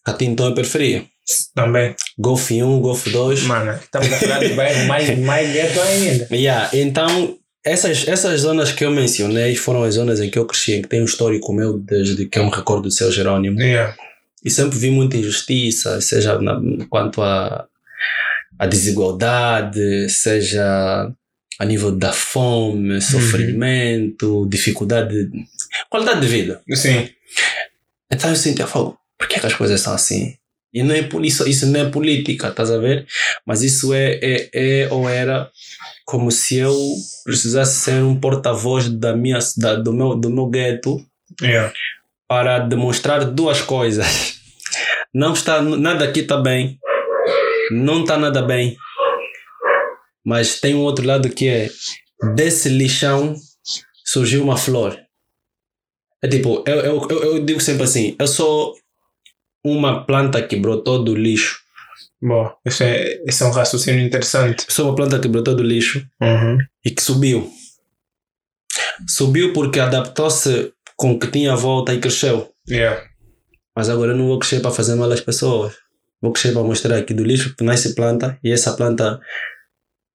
[0.05, 1.07] Catintão é periferia,
[1.55, 1.95] também.
[2.19, 3.45] Golf 1, Golf 2.
[3.45, 6.29] Mano, estamos a falar de bairro mais, mais gueto ainda.
[6.33, 10.75] Yeah, então, essas, essas zonas que eu mencionei foram as zonas em que eu cresci,
[10.75, 13.61] em que tem um histórico meu desde que eu me recordo do seu Jerônimo.
[13.61, 13.97] Yeah.
[14.45, 16.61] E sempre vi muita injustiça, seja na,
[16.91, 17.67] quanto a,
[18.59, 21.09] a desigualdade, seja
[21.59, 25.31] a nível da fome, sofrimento, dificuldade,
[25.89, 26.63] qualidade de vida.
[26.75, 27.09] Sim.
[28.11, 30.37] Então eu sentia, eu falo, por que, é que as coisas são assim?
[30.75, 33.07] E não é, isso, isso não é política, estás a ver?
[33.47, 35.51] Mas isso é, é, é ou era
[36.05, 36.75] como se eu
[37.25, 41.05] precisasse ser um porta-voz da minha, da, do, meu, do meu gueto
[41.41, 41.73] Yeah.
[42.29, 44.41] para demonstrar duas coisas.
[45.15, 46.79] Não está, nada aqui está bem.
[47.71, 48.77] Não está nada bem.
[50.25, 51.70] Mas tem um outro lado que é
[52.35, 53.35] desse lixão
[54.05, 54.99] surgiu uma flor.
[56.23, 58.75] É tipo, eu, eu, eu, eu digo sempre assim: eu sou
[59.64, 61.61] uma planta que brotou do lixo.
[62.20, 64.64] Bom, isso é, isso é um raciocínio interessante.
[64.68, 66.59] Eu sou uma planta que brotou do lixo Uhum.
[66.85, 67.51] e que subiu.
[69.09, 72.49] Subiu porque adaptou-se com o que tinha à volta e cresceu.
[72.68, 73.03] Yeah.
[73.75, 75.75] Mas agora eu não vou crescer para fazer mal às pessoas.
[76.20, 79.18] Vou crescer para mostrar que do lixo que nasce planta e essa planta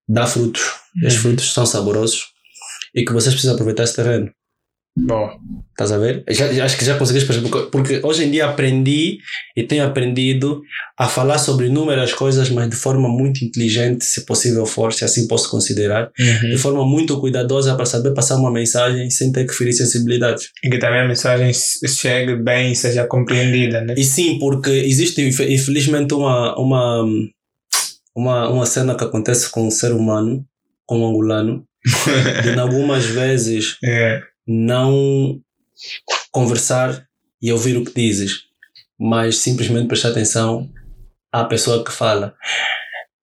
[0.08, 0.62] dá frutos.
[1.02, 1.20] E os Uhum.
[1.20, 2.26] frutos são saborosos
[2.94, 4.30] e que vocês precisam aproveitar esse terreno.
[4.98, 5.28] Bom,
[5.72, 6.24] Estás a ver?
[6.30, 7.50] Já, já- acho que já conseguiste perceber.
[7.70, 9.18] porque- hoje em dia aprendi
[9.54, 10.62] e tenho aprendido
[10.98, 15.28] a falar sobre inúmeras coisas, mas de forma muito inteligente, se possível for, se assim
[15.28, 16.10] posso considerar.
[16.50, 20.48] De forma muito cuidadosa para saber passar uma mensagem sem ter que ferir sensibilidades.
[20.64, 23.92] e que também a mensagem chegue bem e seja compreendida, né?
[23.98, 27.04] E sim, porque existe infe- infelizmente uma, uma,
[28.16, 30.44] uma, uma cena que acontece com o ser humano,
[30.86, 31.64] com o angolano,
[32.42, 34.20] de algumas vezes É.
[34.46, 35.38] não
[36.32, 37.04] conversar
[37.40, 38.44] e ouvir o que dizes,
[38.98, 40.68] mas simplesmente prestar atenção
[41.32, 42.34] à pessoa que fala.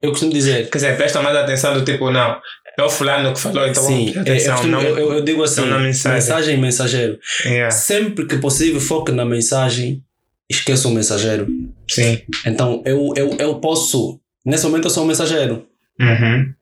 [0.01, 2.39] Eu costumo dizer, Quer dizer, presta mais atenção do tipo, não,
[2.77, 4.51] é o fulano que falou, então sim, é, eu, atenção.
[4.55, 6.15] costumo- não, eu, eu- digo assim, não mensagem.
[6.19, 7.19] mensagem e mensageiro.
[7.45, 7.71] Yeah.
[7.71, 10.03] Sempre que possível, foque na mensagem,
[10.49, 11.47] esqueça o mensageiro.
[11.89, 12.21] Sim.
[12.45, 15.67] Então, eu, eu, eu posso, nesse momento eu sou um mensageiro,
[15.99, 16.53] Uhum.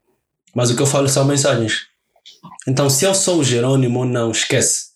[0.55, 1.83] mas o que eu falo são mensagens.
[2.67, 4.91] Então, se eu sou o Jerônimo não, esquece.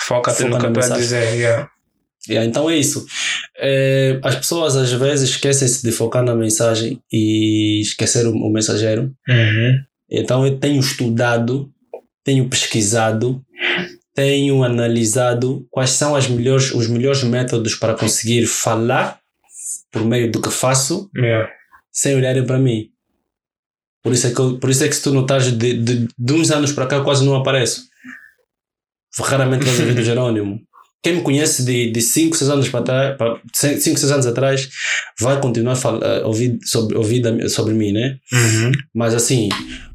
[0.00, 1.34] Foca-te Foca no que eu estou a dizer.
[1.34, 1.70] Yeah.
[2.28, 3.06] Yeah, então é isso.
[3.56, 9.14] É, as pessoas às vezes esquecem-se de focar na mensagem e esquecer o, o mensageiro.
[9.28, 9.78] Uhum.
[10.10, 11.70] Então eu tenho estudado,
[12.24, 13.40] tenho pesquisado,
[14.12, 19.20] tenho analisado quais são as melhores, os melhores métodos para conseguir falar
[19.92, 21.48] por meio do que faço Yeah.
[21.96, 22.90] Sem olharem para mim.
[24.02, 26.32] Por isso é que, eu- por isso é que se tu notares de, de, de
[26.32, 27.84] uns anos para cá eu quase não apareço.
[29.18, 30.60] Raramente vais ouvir do Jerônimo.
[31.02, 33.16] Quem me conhece de 5, 6 anos para trás,
[33.54, 34.68] 5, 6 anos atrás,
[35.20, 38.18] vai continuar a falar, a ouvir, sobre, ouvir da- sobre mim, né?
[38.32, 38.72] Uhum.
[38.94, 39.48] Mas assim,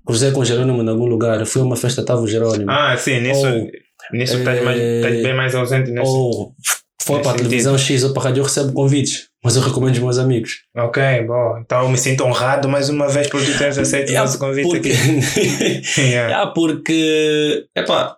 [0.05, 2.69] cruzei com o Jerônimo em algum lugar, fui a uma festa, estava o Jerônimo.
[2.71, 3.69] Ah, sim, nisso, Ou,
[4.13, 6.07] nisso estás, mais, eh, estás bem mais ausente nesse.
[6.09, 6.55] Ou
[7.03, 9.93] foi para a televisão X ou para a rádio, eu recebo convites, mas eu recomendo
[9.95, 10.61] os meus amigos.
[10.75, 11.57] Ok, bom.
[11.59, 14.91] Então me sinto honrado mais uma vez por tu teres aceito o nosso convite porque,
[14.91, 15.81] aqui.
[16.01, 16.41] Yeah.
[16.43, 18.15] É, porque, epá,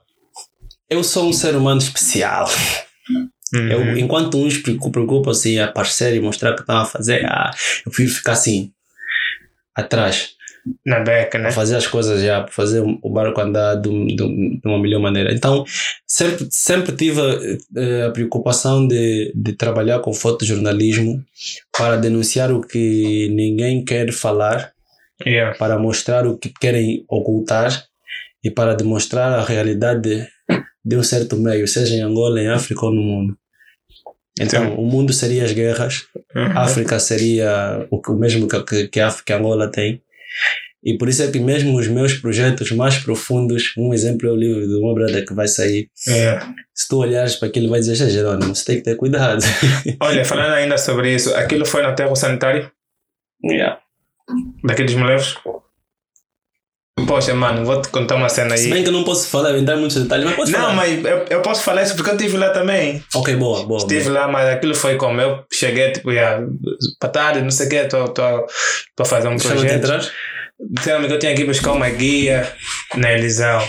[0.89, 2.49] eu sou um ser humano especial.
[3.53, 3.67] Uhum.
[3.69, 7.51] Eu, enquanto uns preocu- preocupam-se em aparecer e mostrar o que estão a fazer, ah,
[7.85, 8.71] eu prefiro ficar assim,
[9.75, 10.31] atrás,
[10.85, 11.51] Na beca, né?
[11.51, 15.33] fazer as coisas já, fazer o barco andar de, de de uma melhor maneira.
[15.33, 15.65] Então,
[16.07, 17.19] sempre, sempre tive
[17.75, 21.21] eh, a preocupação de, de trabalhar com fotojornalismo
[21.77, 24.71] para denunciar o que ninguém quer falar
[25.25, 25.55] Yeah.
[25.57, 27.71] para mostrar o que querem ocultar
[28.43, 30.27] e para demonstrar a realidade
[30.83, 33.37] de um certo meio, seja em Angola, em África ou no mundo.
[34.39, 34.75] Então, Sim.
[34.77, 36.57] o mundo seria as guerras, Uhum.
[36.57, 40.01] África seria o, o mesmo que, que, que Angola tem.
[40.83, 44.35] E por isso é que mesmo os meus projetos mais profundos, um exemplo é o
[44.35, 45.89] livro do uma brother que vai sair.
[46.05, 46.53] Yeah.
[46.75, 49.41] Se tu olhares para aquilo, vai dizer, "Gente, Jerônimo, você tem que ter cuidado.
[50.01, 52.69] Olha, falando ainda sobre isso, aquilo foi no aterro sanitário
[53.45, 53.79] yeah.
[54.65, 55.35] daqueles moleques?
[57.07, 58.83] Poxa, mano, vou te contar uma cena Se bem aí.
[58.83, 60.73] que eu não posso falar, entrar em muitos detalhes, mas podes Não, falar.
[60.75, 63.03] mas eu, eu posso falar isso porque eu estive lá também.
[63.15, 63.79] Ok, boa, boa.
[63.79, 64.19] Estive boa.
[64.21, 66.39] lá, mas aquilo foi como eu cheguei, tipo, já,
[66.99, 68.45] para tarde, não sei o quê, estou
[68.99, 69.83] a fazer um Deixa-me te projeto.
[69.83, 70.11] entrar.
[70.69, 72.47] Disseram-me que eu tinha que buscar uma guia
[72.95, 73.59] na Elisão.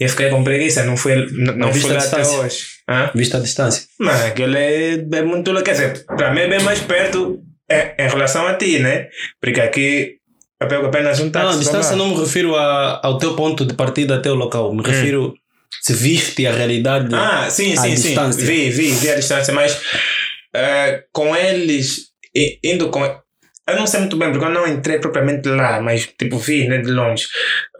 [0.00, 2.58] E eu fiquei com preguiça, não fui, não, não fui a lá até hoje.
[2.88, 3.10] Hã?
[3.14, 3.84] Vista à distância.
[4.00, 5.52] Mas aquilo é, é muito.
[5.62, 7.38] Quer dizer, para mim é bem mais perto
[7.68, 9.08] é, em relação a ti, né?
[9.40, 10.16] Porque aqui
[10.60, 11.52] apenas um táxi.
[11.52, 14.74] Não, distância não me refiro a, ao teu ponto de partida até o local.
[14.74, 15.34] Me refiro
[15.82, 17.14] se viste a realidade.
[17.14, 18.08] Ah, sim, sim, sim.
[18.08, 18.44] distância.
[18.44, 19.80] Vi, vi, vi a distância, mas
[20.54, 22.06] eh, com eles,
[22.64, 23.04] indo com.
[23.68, 26.78] Eu não sei muito bem, porque eu não entrei propriamente lá, mas tipo vi, né,
[26.78, 27.26] de longe.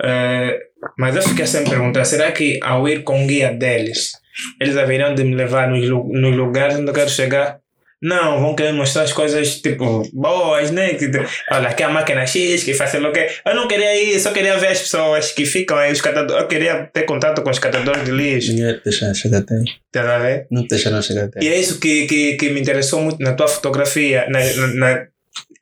[0.03, 0.59] Eh,
[0.99, 4.13] mas eu fiquei sem perguntar: será que ao ir com o guia deles,
[4.61, 7.59] eles haveriam de me levar nos, nos lugares onde eu quero chegar?
[8.03, 10.95] Não, vão querer mostrar as coisas tipo boas, né?
[10.95, 11.11] Que,
[11.51, 13.27] olha, aqui é a máquina X que faz o quê.
[13.45, 16.43] Eu não queria ir, só queria ver as pessoas que ficam aí, os catadores.
[16.43, 18.57] Eu queria ter contato com os catadores de lixo.
[18.57, 19.55] Vai te deixar chegar até.
[19.91, 20.47] Tá a ver?
[20.51, 23.33] Não te deixaram chegar até E é isso que, que, que me interessou muito na
[23.33, 24.41] tua fotografia, na,
[24.75, 25.07] na-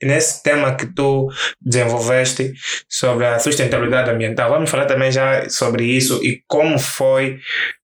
[0.02, 2.52] nesse tema que tu desenvolveste
[2.88, 7.38] sobre a sustentabilidade ambiental, vamos falar também já sobre isso e como foi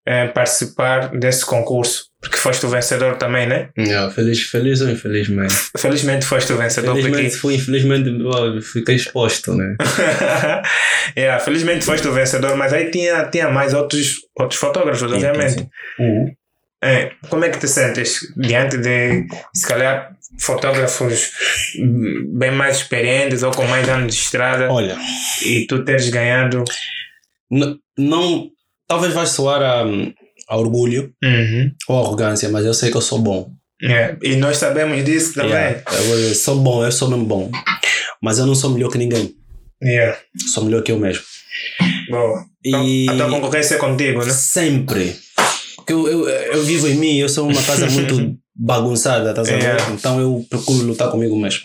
[0.07, 2.11] eh, participar desse concurso.
[2.21, 3.71] Porque foste o vencedor também, né?
[3.79, 5.55] Yeah, feliz, feliz ou infelizmente?
[5.79, 6.95] Felizmente foste o vencedor.
[6.95, 8.11] Felizmente fui, infelizmente
[8.61, 9.75] fiquei exposto, né?
[11.17, 15.67] yeah, felizmente foste o vencedor, mas aí tinha, tinha mais outros, outros fotógrafos, obviamente.
[15.99, 16.31] Uhum.
[16.83, 21.31] É, como é que te sentes diante de, se calhar, fotógrafos
[22.39, 24.97] bem mais experientes ou com mais anos de estrada Olha,
[25.45, 26.65] e tu teres ganhado?
[27.99, 28.49] não.
[28.89, 29.85] Talvez vai soar a,
[30.49, 31.71] a orgulho Uhum.
[31.89, 33.51] ou arrogância, mas eu sei que eu sou bom.
[33.83, 35.51] É, E nós sabemos disso também.
[35.53, 37.51] Yeah, eu, eu sou bom, eu sou mesmo bom.
[38.23, 39.35] Mas eu não sou melhor que ninguém.
[39.83, 40.19] Yeah.
[40.53, 41.23] Sou melhor que eu mesmo.
[42.11, 42.45] Boa.
[42.65, 44.33] Então, E- a tua concorrência é contigo, né?
[44.33, 45.17] Sempre.
[45.91, 49.53] Porque eu, eu, eu vivo em mim, eu sou uma casa muito bagunçada, estás a
[49.53, 49.63] ver?
[49.63, 49.91] Yeah.
[49.93, 51.65] Então eu procuro lutar comigo mesmo.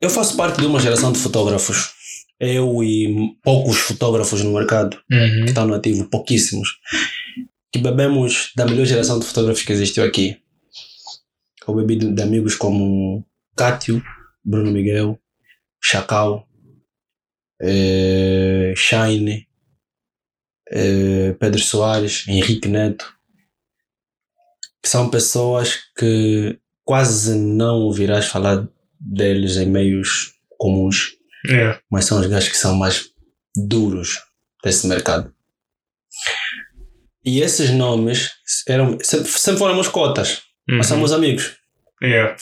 [0.00, 1.92] Eu faço parte de uma geração de fotógrafos.
[2.38, 5.42] Eu e poucos fotógrafos no mercado Uhum.
[5.44, 6.68] que estão no ativo, pouquíssimos,
[7.72, 10.36] que bebemos da melhor geração de fotógrafos que existiu aqui.
[11.66, 13.24] Eu bebi de, de amigos como
[13.56, 14.02] Cátio,
[14.44, 15.18] Bruno Miguel,
[15.82, 16.46] Chacal,
[17.60, 19.46] eh, Shine,
[20.70, 23.12] eh, Pedro Soares, Henrique Neto,
[24.82, 28.66] que são pessoas que quase não ouvirás falar
[28.98, 31.12] deles em meios comuns
[31.48, 31.80] Yeah.
[31.90, 33.06] mas são os gajos que são mais
[33.56, 34.18] duros
[34.62, 35.32] desse mercado.
[37.24, 38.30] E esses nomes
[38.68, 41.00] eram, sempre, sempre foram meus cotas, mas são Uhum.
[41.02, 41.56] meus amigos.
[42.02, 42.36] Yeah.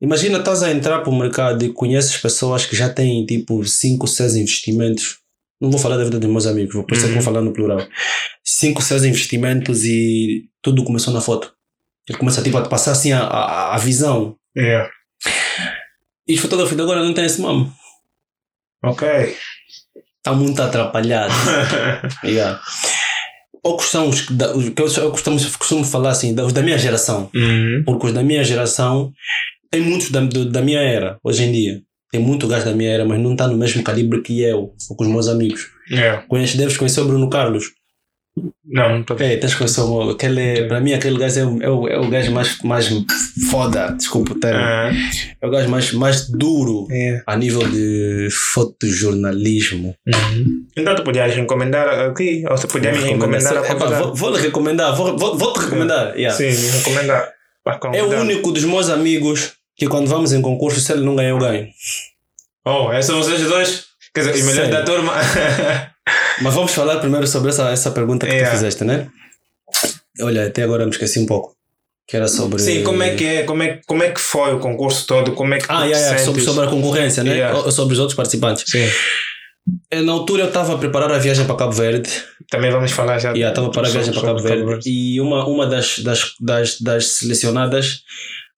[0.00, 4.06] Imagina, estás a entrar para o mercado e conheces pessoas que já têm tipo 5,
[4.06, 5.18] 6 investimentos.
[5.62, 7.22] Não vou falar da vida dos meus amigos, por isso é que vou Uhum.
[7.22, 7.86] falar no plural.
[8.44, 11.52] 5, 6 investimentos e tudo começou na foto.
[12.08, 14.36] Ele começa tipo, a te passar assim a, a, a visão.
[14.56, 14.90] Yeah.
[16.26, 17.70] E os fotógrafos de agora não têm esse nome.
[18.84, 19.08] Ok.
[20.18, 21.32] Está muito atrapalhado.
[22.24, 22.60] Yeah.
[23.82, 26.76] São os que, da- os que eu, costumo, costumo falar assim, da- os da minha
[26.78, 27.30] geração.
[27.34, 27.82] Uhum.
[27.86, 29.12] Porque os da minha geração,
[29.70, 31.80] tem muitos da, da minha era, hoje em dia.
[32.12, 34.96] Tem muito gajo da minha era, mas não está no mesmo calibre que eu, ou
[34.96, 35.68] com os meus amigos.
[35.90, 36.22] Yeah.
[36.28, 37.64] Conheces, deves conhecer o Bruno Carlos.
[38.64, 39.14] Não, não tô...
[39.18, 41.98] É, tens que conhecer o aquele, Para mim, aquele gajo é, o- é, o, é
[41.98, 42.88] o gajo mais, mais
[43.50, 44.58] foda, desculpa o termo.
[44.58, 44.90] Ah,
[45.40, 47.22] É o gajo mais, mais duro yeah.
[47.26, 49.94] a nível de fotojornalismo.
[50.06, 50.64] Uhum.
[50.76, 54.02] Então tu podias encomendar aqui, ou você podia me encomendar a convidar.
[54.02, 56.16] vou, vou lhe recomendar, vou, vou, vou te recomendar.
[56.16, 56.36] yeah.
[56.36, 57.28] Sim, me recomendar.
[57.94, 61.30] É o único dos meus amigos que quando vamos em concurso, se ele não ganha,
[61.30, 61.66] eu ganho.
[62.64, 63.84] Oh, esses são vocês dois?
[64.14, 64.72] Quer dizer, os melhores Sério?
[64.72, 65.12] da turma.
[66.42, 68.50] Mas vamos falar primeiro sobre essa, essa pergunta que Yeah.
[68.50, 69.08] tu fizeste, né?
[70.20, 71.56] Olha, até agora me esqueci um pouco.
[72.06, 72.58] Que era sobre.
[72.60, 73.42] Sim, como é que é?
[73.44, 75.32] Como é, como é que foi o concurso todo?
[75.32, 77.32] Como é que Ah, yeah, yeah, sobre, sobre a concorrência, né?
[77.36, 77.70] Yeah.
[77.70, 78.64] Sobre os outros participantes.
[78.66, 78.86] Sim.
[79.90, 82.10] Eh, Na altura eu estava a preparar a viagem para Cabo Verde.
[82.50, 83.32] Também vamos falar já.
[83.34, 84.90] E estava para a viagem para sobre Cabo Verde.
[84.90, 88.02] E uma, uma das, das, das, das selecionadas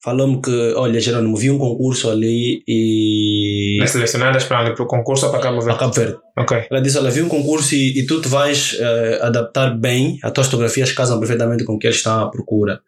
[0.04, 3.78] falou-me que, olha, Jerônimo, vi um concurso ali e.
[3.80, 4.74] Nas selecionadas para onde?
[4.74, 5.78] Para o concurso ou para Cabo Para Verde?
[5.80, 6.16] Cabo Verde.
[6.38, 6.64] Ok.
[6.70, 10.30] Ela disse: Olha, vi um concurso e, e tu te vais eh, adaptar bem, as
[10.32, 12.80] tuas fotografias casam perfeitamente com o que eles estão à procura.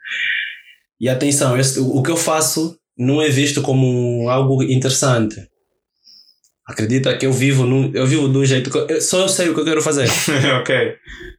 [1.01, 5.37] E atenção, esse- o que eu faço não é visto como algo interessante.
[6.69, 9.49] Acredita que eu vivo, num, eu vivo de um jeito que eu, só eu sei
[9.49, 10.09] o que eu quero fazer.
[10.61, 10.95] ok.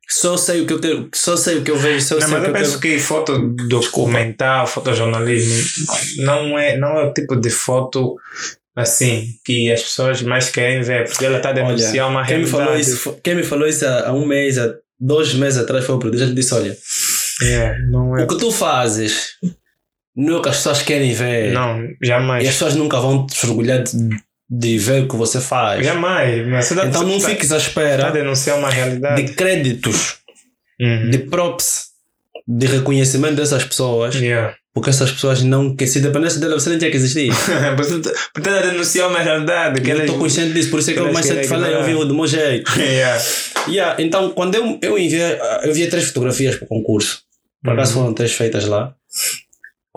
[0.10, 2.32] Só sei o que eu quero, só sei o que eu vejo, só Não, sei
[2.32, 2.94] mas o que eu eu penso quero.
[2.96, 5.64] que foto documental, fotojornalismo,
[6.24, 8.16] não é, não é o tipo de foto
[8.74, 12.44] assim que as pessoas mais querem ver, porque ela está a denunciar uma Quem me
[12.46, 12.66] realidade.
[12.66, 15.96] falou isso, quem me falou isso há, há um mês, há dois meses atrás foi
[15.96, 16.26] o produtor.
[16.28, 16.78] Ele disse: Olha,
[17.44, 18.24] É, é.
[18.24, 19.32] o que tu fazes
[20.16, 21.52] não é o que as pessoas querem ver.
[21.52, 22.48] Não, E jamais.
[22.48, 23.92] as pessoas nunca vão te orgulhar de,
[24.50, 25.86] de ver o que você faz.
[25.86, 26.48] Jamais.
[26.48, 29.22] Mas Então não fiques à Está a espera denunciar uma realidade.
[29.24, 30.18] de créditos,
[30.80, 31.10] Uhum.
[31.10, 31.88] de props,
[32.48, 34.56] de reconhecimento dessas pessoas, Yeah.
[34.74, 37.30] porque essas pessoas não, que se dependesse dela, você nem tinha que existir.
[37.30, 39.82] Está a denunciar uma realidade.
[39.82, 41.84] Que eu estou consciente disso, por isso é que eu mais cedo querem falei, eu
[41.84, 42.72] vivo do meu jeito.
[42.80, 43.24] Yeah.
[43.68, 47.22] Yeah, então, quando eu, eu enviei, eu enviei três fotografias para o concurso,
[47.62, 48.02] por acaso Uhum.
[48.04, 48.94] foram três feitas lá.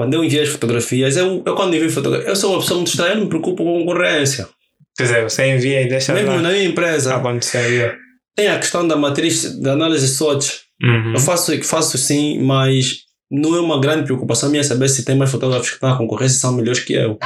[0.01, 2.88] Quando eu enviei as fotografias, eu, eu quando envio fotografias, eu sou uma pessoa muito
[2.88, 4.48] estranha, eu não me preocupo com concorrência.
[4.96, 7.68] Quer dizer, você envia e deixa Mesmo lá na minha empresa, acontecer.
[7.70, 7.98] yeah.
[8.34, 10.62] tem a questão da matriz da análise SWOT.
[10.82, 11.12] Uhum.
[11.12, 15.30] Eu faço, faço sim, mas não é uma grande preocupação minha saber se tem mais
[15.30, 17.18] fotógrafos que estão na concorrência e são melhores que eu.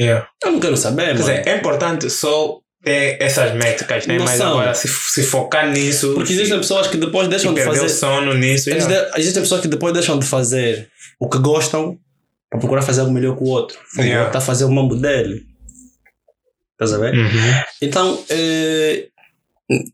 [0.00, 0.26] Yeah.
[0.42, 1.18] Eu não quero saber, Quer mano.
[1.20, 4.18] dizer, é importante só ter essas métricas, né?
[4.18, 6.12] Mas agora, se, se focar nisso.
[6.14, 7.88] Porque existem pessoas que depois deixam de fazer.
[7.88, 8.70] sono nisso.
[8.70, 9.10] Eles yeah.
[9.10, 10.88] de- Existem pessoas que depois deixam de fazer
[11.24, 11.98] o que gostam
[12.50, 13.78] para procurar fazer algo melhor que o outro.
[13.98, 14.26] Yeah.
[14.26, 15.46] está a fazer o mambo dele.
[16.72, 17.14] Estás a ver?
[17.14, 17.62] Uhum.
[17.82, 19.06] Então, eh,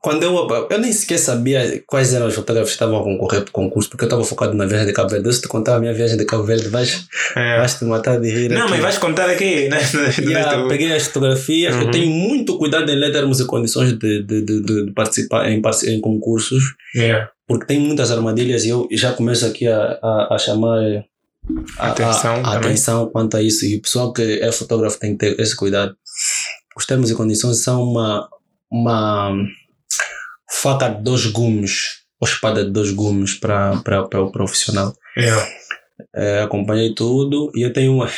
[0.01, 3.51] quando eu, eu nem sequer sabia quais eram os fotógrafos que estavam a concorrer para
[3.51, 5.27] o concurso, porque eu estava focado na viagem de Cabo Verde.
[5.29, 7.07] Eu, se te contar a minha viagem de Cabo Verde, vais,
[7.37, 7.59] É.
[7.59, 8.49] vais te matar de rir.
[8.51, 8.71] Não, aqui.
[8.71, 9.79] mas vais contar aqui, né?
[10.19, 11.75] Yeah, peguei as fotografias.
[11.77, 11.91] Eu Uhum.
[11.91, 16.01] tenho muito cuidado em ler termos e condições de, de, de, de- participar em, em
[16.01, 16.63] concursos,
[16.97, 17.31] Yeah.
[17.47, 21.05] porque tem muitas armadilhas e eu já começo aqui a, a, a chamar
[21.79, 23.65] a, Atenção a- a atenção quanto a isso.
[23.65, 25.97] E o pessoal que é fotógrafo tem que ter esse cuidado.
[26.77, 28.29] Os termos e condições são uma,
[28.71, 29.33] uma
[30.51, 33.81] faca de dois gumes, ou espada de dois gumes para
[34.21, 34.95] o profissional.
[35.17, 35.47] Yeah.
[36.15, 38.09] É, acompanhei tudo e eu tenho uma.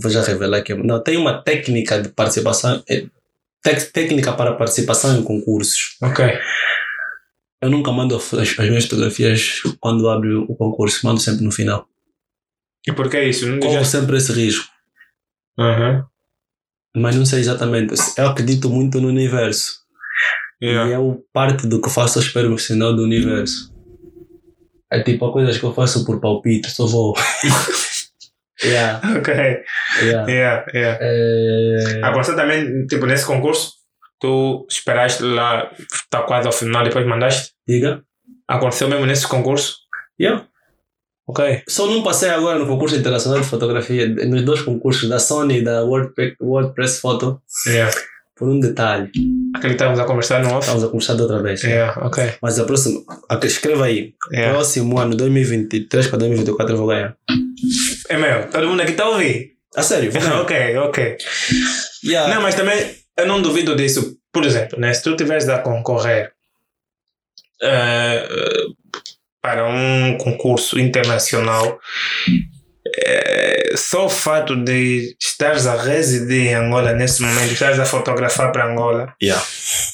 [0.00, 0.74] Vou já revelar aqui.
[0.74, 2.82] Não, tenho uma técnica de participação.
[2.88, 3.04] é,
[3.62, 5.96] tec- técnica para participação em concursos.
[6.02, 6.24] Ok.
[7.60, 11.88] Eu nunca mando as, as minhas fotografias quando abro o concurso, mando sempre no final.
[12.86, 13.46] E por que isso?
[13.48, 14.66] Não Corro sempre esse risco,
[15.58, 16.04] Uhum.
[16.96, 17.94] mas não sei exatamente.
[18.16, 19.84] Eu acredito muito no universo.
[20.62, 20.90] Yeah.
[20.90, 23.74] E é parte do que faço, eu espero o sinal do universo.
[24.90, 27.14] É tipo, há coisas que eu faço por palpite, só vou.
[28.64, 29.34] yeah, Ok.
[30.02, 30.30] yeah.
[30.30, 30.98] Yeah, yeah.
[31.02, 32.00] É...
[32.02, 33.72] Agora, você também, tipo, nesse concurso,
[34.20, 35.70] tu esperaste lá,
[36.08, 37.52] tá quase ao final, depois mandaste?
[37.68, 38.02] Diga.
[38.48, 39.76] Aconteceu mesmo nesse concurso?
[40.20, 40.46] Yeah.
[41.28, 41.62] Ok.
[41.68, 45.64] Só não passei agora no concurso internacional de fotografia, nos dois concursos da Sony e
[45.64, 47.92] da WordPress, WordPress Photo, Yeah.
[48.36, 49.10] por um detalhe.
[49.54, 50.60] Aquele que estávamos a conversar no off?
[50.60, 51.62] Estamos a conversar de outra vez.
[51.62, 52.34] Yeah, ok.
[52.40, 53.00] Mas a próxima,
[53.42, 54.14] escreva aí.
[54.30, 54.52] Yeah.
[54.54, 57.16] Próximo ano, 2023 para 2024, eu vou ganhar.
[58.08, 59.56] É meu, todo mundo aqui está a ouvir.
[59.74, 60.12] A sério,
[60.42, 61.16] ok, ok.
[62.04, 62.32] Yeah.
[62.34, 64.16] Não, mas também eu não duvido disso.
[64.32, 66.30] Por exemplo, né, se tu estiveres a concorrer
[67.62, 68.28] eh,
[69.46, 71.78] para um concurso internacional,
[73.04, 78.50] eh, só o fato de estares a residir em Angola nesse momento, estares a fotografar
[78.50, 79.42] para Angola, Yeah.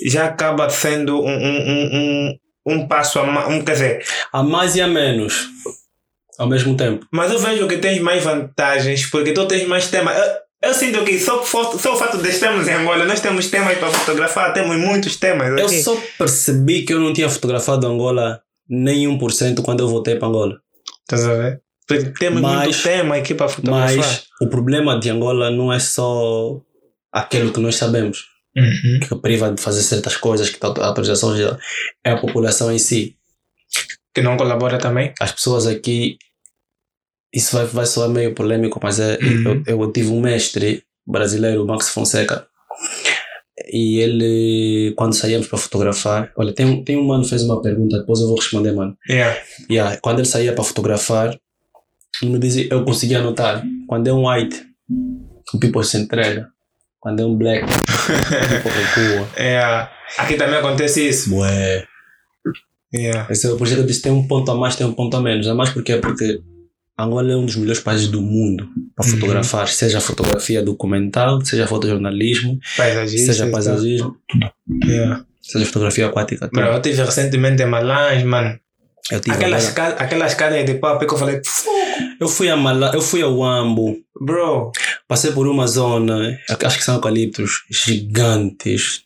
[0.06, 1.90] já acaba sendo um, um, um,
[2.66, 3.48] um, um passo a mais.
[3.48, 5.48] Um, quer dizer, A mais e a menos.
[6.38, 7.06] Ao mesmo tempo.
[7.12, 10.16] mas eu vejo que tens mais vantagens porque tu tens mais temas.
[10.16, 13.76] Eu, eu sinto que só, só o fato de estarmos em Angola, nós temos temas
[13.76, 15.48] para fotografar, temos muitos temas.
[15.60, 15.82] Eu aqui.
[15.82, 18.40] só percebi que eu não tinha fotografado Angola
[18.74, 20.58] nem 1% quando eu voltei para Angola.
[21.02, 21.62] Estás a ver?
[21.86, 23.96] Porque temos Mas- muito tema aqui para fotografar.
[23.96, 26.58] Mas o problema de Angola não é só
[27.12, 28.24] aquilo que nós sabemos,
[28.56, 29.00] Uhum.
[29.06, 31.34] que priva de fazer certas coisas, que a autorização
[32.04, 33.16] é a população em si.
[34.14, 35.12] Que não colabora também.
[35.20, 36.16] As pessoas aqui,
[37.34, 39.62] isso vai, vai soar meio polêmico, mas é, Uhum.
[39.66, 42.46] eu, eu tive um mestre brasileiro, Max Fonseca,
[43.70, 47.60] e ele, quando saíamos para fotografar, olha, tem, um- tem um mano que fez uma
[47.60, 48.96] pergunta, depois eu vou responder, mano.
[49.08, 49.38] Yeah.
[49.70, 51.36] Yeah, quando ele saía para fotografar,
[52.22, 54.62] ele me dizia, eu conseguia notar, quando é um white,
[55.54, 56.48] o people se entrega.
[57.00, 59.28] Quando é um black, o people recua.
[59.38, 59.90] Yeah.
[60.18, 61.34] Aqui também acontece isso.
[61.36, 61.84] Ué.
[62.94, 63.26] Yeah.
[63.30, 65.48] Esse é, que eu disse, tem um ponto a mais, tem um ponto a menos.
[65.48, 66.40] A mais porque porque
[67.04, 69.12] Angola é um dos melhores países do mundo para Uhum.
[69.12, 73.32] fotografar, seja fotografia documental, seja fotojornalismo, Paisagista.
[73.32, 74.16] seja paisagismo,
[74.84, 75.24] Yeah.
[75.40, 76.48] seja fotografia aquática.
[76.48, 76.60] tudo.
[76.60, 78.58] Bro, eu tive recentemente em Malães, mano.
[79.10, 81.40] Eu, tive Aquelas, ca aquelas caras de papo que eu falei,
[82.20, 84.70] eu fui a Mala, eu fui a Wambo, bro.
[85.08, 89.02] passei por uma zona, acho que são eucaliptos gigantes.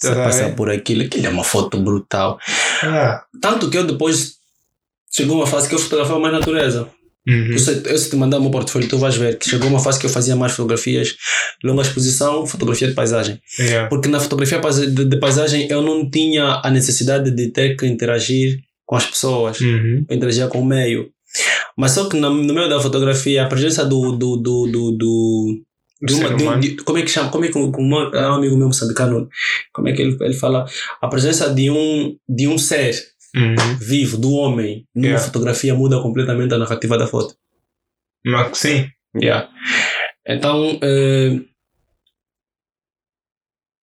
[0.00, 0.56] Você Tá passar vendo?
[0.56, 2.38] por aquilo, aquilo é uma foto brutal.
[2.82, 3.22] Ah.
[3.40, 4.34] Tanto que eu depois
[5.10, 6.88] chegou uma fase que eu fotografava mais natureza.
[7.26, 7.52] Uhum.
[7.52, 9.80] Eu, sei, eu se te mandar o meu portfólio, tu vais ver que chegou uma
[9.80, 11.16] fase que eu fazia mais fotografias,
[11.62, 13.40] longa exposição, fotografia de paisagem.
[13.58, 13.88] Yeah.
[13.88, 18.58] Porque na fotografia de, de paisagem eu não tinha a necessidade de ter que interagir
[18.86, 20.04] com as pessoas, Uhum.
[20.08, 21.08] eu interagia com o meio.
[21.76, 24.12] Mas só que no, no meio da fotografia, a presença do.
[24.12, 25.64] do, do, do, do
[26.02, 27.30] de uma, de de- como é que chama?
[27.30, 29.26] Como é que um, um, é um amigo meu moçambicano,
[29.72, 30.66] como é que ele, ele fala?
[31.00, 32.94] A presença de um, de um ser
[33.34, 33.54] Uhum.
[33.80, 35.24] vivo, do homem, numa Yeah.
[35.26, 37.34] fotografia muda completamente a narrativa da foto.
[38.24, 38.88] Mas, sim.
[39.20, 39.48] Yeah.
[40.26, 41.40] Então, eh,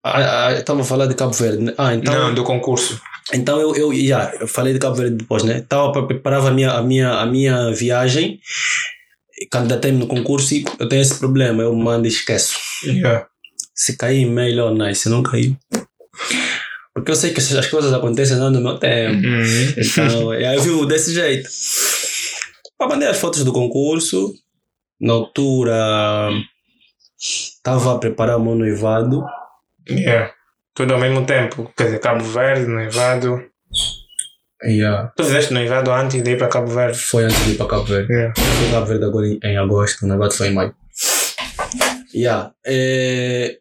[0.03, 1.63] ah, ah, eu estava a falar de Cabo Verde.
[1.63, 1.73] né?
[1.77, 2.99] Ah, então, Não, do concurso.
[3.33, 5.59] então eu, eu, yeah, eu falei de Cabo Verde depois, né?
[5.59, 8.39] Estava para preparar a minha, a, minha, a minha viagem,
[9.51, 11.61] candidatei-me no concurso e eu tenho esse problema.
[11.61, 12.57] Eu mando e esqueço.
[12.85, 13.27] Yeah.
[13.75, 15.01] Se cair e-mail, oh, nice.
[15.01, 15.55] Se não caiu.
[16.93, 19.25] Porque eu sei que as coisas acontecem não no meu tempo.
[19.25, 19.73] Uhum.
[19.77, 21.49] Então, é, eu vivo desse jeito.
[22.77, 24.33] Para mandei as fotos do concurso.
[24.99, 26.29] Na altura,
[27.19, 29.23] estava a preparar o meu noivado.
[29.89, 30.31] Yeah.
[30.75, 31.71] Tudo ao mesmo tempo.
[31.75, 33.43] Quer dizer, Cabo Verde, Nevado.
[34.63, 35.11] Yeah.
[35.15, 36.99] Tu fizeste noivado antes de ir para Cabo Verde?
[36.99, 38.13] Foi antes de ir para Cabo Verde.
[38.13, 38.33] Yeah.
[38.37, 40.75] Eu fui Cabo Verde agora em, em agosto, o negócio foi em maio.
[42.13, 42.53] Yeah.
[42.65, 43.57] É,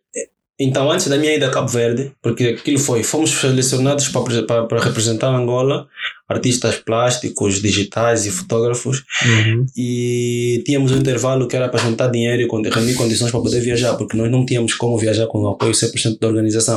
[0.63, 4.67] então, antes da minha ida a Cabo Verde, porque aquilo foi, fomos selecionados para, para,
[4.67, 5.89] para representar Angola,
[6.29, 9.65] artistas plásticos, digitais e fotógrafos, Uhum.
[9.75, 13.95] e tínhamos um intervalo que era para juntar dinheiro e reunir condições para poder viajar,
[13.95, 16.77] porque nós não tínhamos como viajar com o apoio 100% da organização.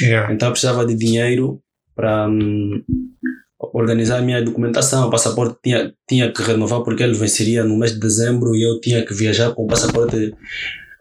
[0.00, 0.32] Yeah.
[0.32, 1.60] Então eu precisava de dinheiro
[1.94, 2.82] para hum,
[3.58, 5.08] organizar a minha documentação.
[5.08, 8.80] O passaporte tinha, tinha que renovar porque ele venceria no mês de dezembro e eu
[8.80, 10.32] tinha que viajar com o passaporte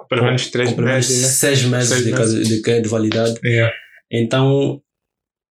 [0.09, 1.27] Pelo menos três com pelo menos meses, né?
[1.29, 2.47] seis meses Seis de, meses.
[2.63, 3.39] de, de validade.
[3.43, 3.73] Yeah.
[4.11, 4.81] Então,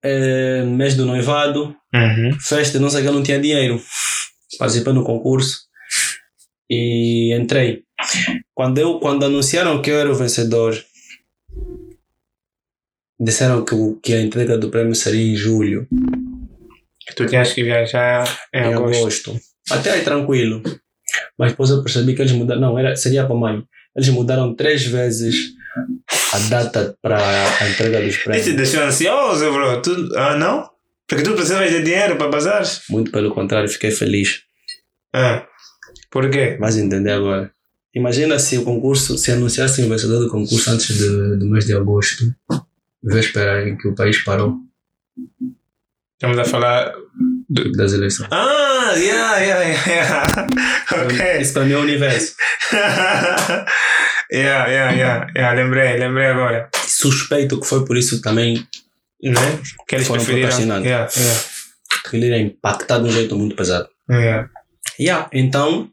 [0.05, 2.39] eh, mês do noivado, Uhum.
[2.41, 3.81] festa, não sei que, eu não tinha dinheiro.
[4.59, 5.59] Participei no concurso
[6.71, 7.83] e entrei.
[8.55, 10.75] Quando, eu, quando anunciaram que eu era o vencedor,
[13.21, 15.87] disseram que, que a entrega do prêmio seria em julho,
[17.17, 18.25] Tu tinhas que viajar
[18.55, 19.31] em, em agosto.
[19.33, 19.41] agosto.
[19.71, 20.63] Até aí tranquilo.
[21.39, 22.61] Mas depois eu percebi que eles mudaram.
[22.61, 23.67] Não, era, seria para maio.
[23.97, 25.53] Eles mudaram três vezes
[26.33, 28.57] a data para a entrega dos E te prêmios.
[28.57, 29.83] deixou ansioso, bro?
[29.83, 30.71] Tu, ah, não?
[31.07, 32.63] Porque tu precisavas de dinheiro para bazar?
[32.89, 34.43] Muito pelo contrário, fiquei feliz.
[35.13, 35.47] Ah.
[36.11, 36.57] Por quê?
[36.59, 37.51] Vais entender agora.
[37.95, 41.75] Imagina se o concurso, se anunciassem o vencedor do concurso antes de, do mês de
[41.75, 42.35] agosto,
[43.03, 44.57] véspera em que o país parou
[46.15, 46.93] Estamos a falar.
[47.77, 48.29] Das eleições.
[48.31, 50.47] Ah, yeah, yeah, yeah.
[51.05, 51.41] ok.
[51.41, 52.35] Isso para mim é o universo.
[54.33, 55.55] yeah, yeah, yeah, yeah.
[55.55, 56.69] Lembrei, lembrei agora.
[56.87, 58.67] Suspeito que foi por isso também
[59.23, 59.61] Né?
[59.87, 60.49] Que eles Foram preferiram.
[60.49, 60.85] procrastinando.
[60.87, 61.41] Yeah, yeah,
[62.13, 63.89] ele era impactado de um jeito muito pesado.
[64.11, 64.49] yeah.
[65.01, 65.89] Yeah, então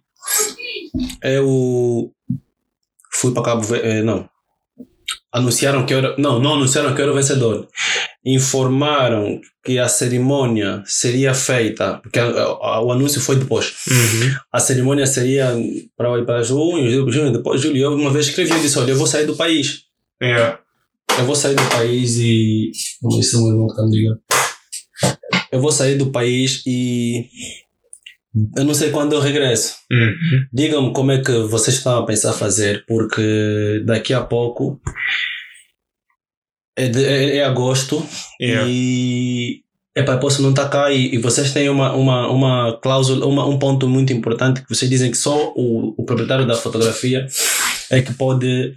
[1.23, 2.11] eu
[3.13, 4.01] fui para Cabo Verde.
[4.03, 4.29] Não.
[5.31, 6.15] Anunciaram que eu era.
[6.17, 7.67] Não, não anunciaram que eu era o vencedor.
[8.25, 11.99] Informaram que a cerimônia seria feita.
[12.01, 13.73] Porque a- a- o anúncio foi depois.
[13.87, 14.33] Uhum.
[14.51, 15.55] A cerimônia seria
[15.95, 17.77] para, para junho, junho, depois julho.
[17.77, 19.83] Eu uma vez escrevi e disse: Olha, eu vou sair do país.
[20.21, 20.59] Yeah.
[21.17, 22.71] Eu vou sair do país e.
[23.01, 24.19] Vamos ver se o meu irmão tá me ligando.
[25.51, 27.25] Eu vou sair do país e.
[28.57, 29.75] Eu não sei quando eu regresso.
[29.91, 30.45] Uhum.
[30.53, 34.79] Digam-me como é que vocês estão a pensar fazer, porque daqui a pouco
[36.77, 38.05] é, de- é, é agosto
[38.41, 38.65] Yeah.
[38.69, 39.61] e
[39.95, 43.59] epá, posso não estar cá e, e vocês têm uma, uma, uma cláusula, uma, um
[43.59, 47.27] ponto muito importante que vocês dizem que só o, o proprietário da fotografia
[47.91, 48.73] é que pode,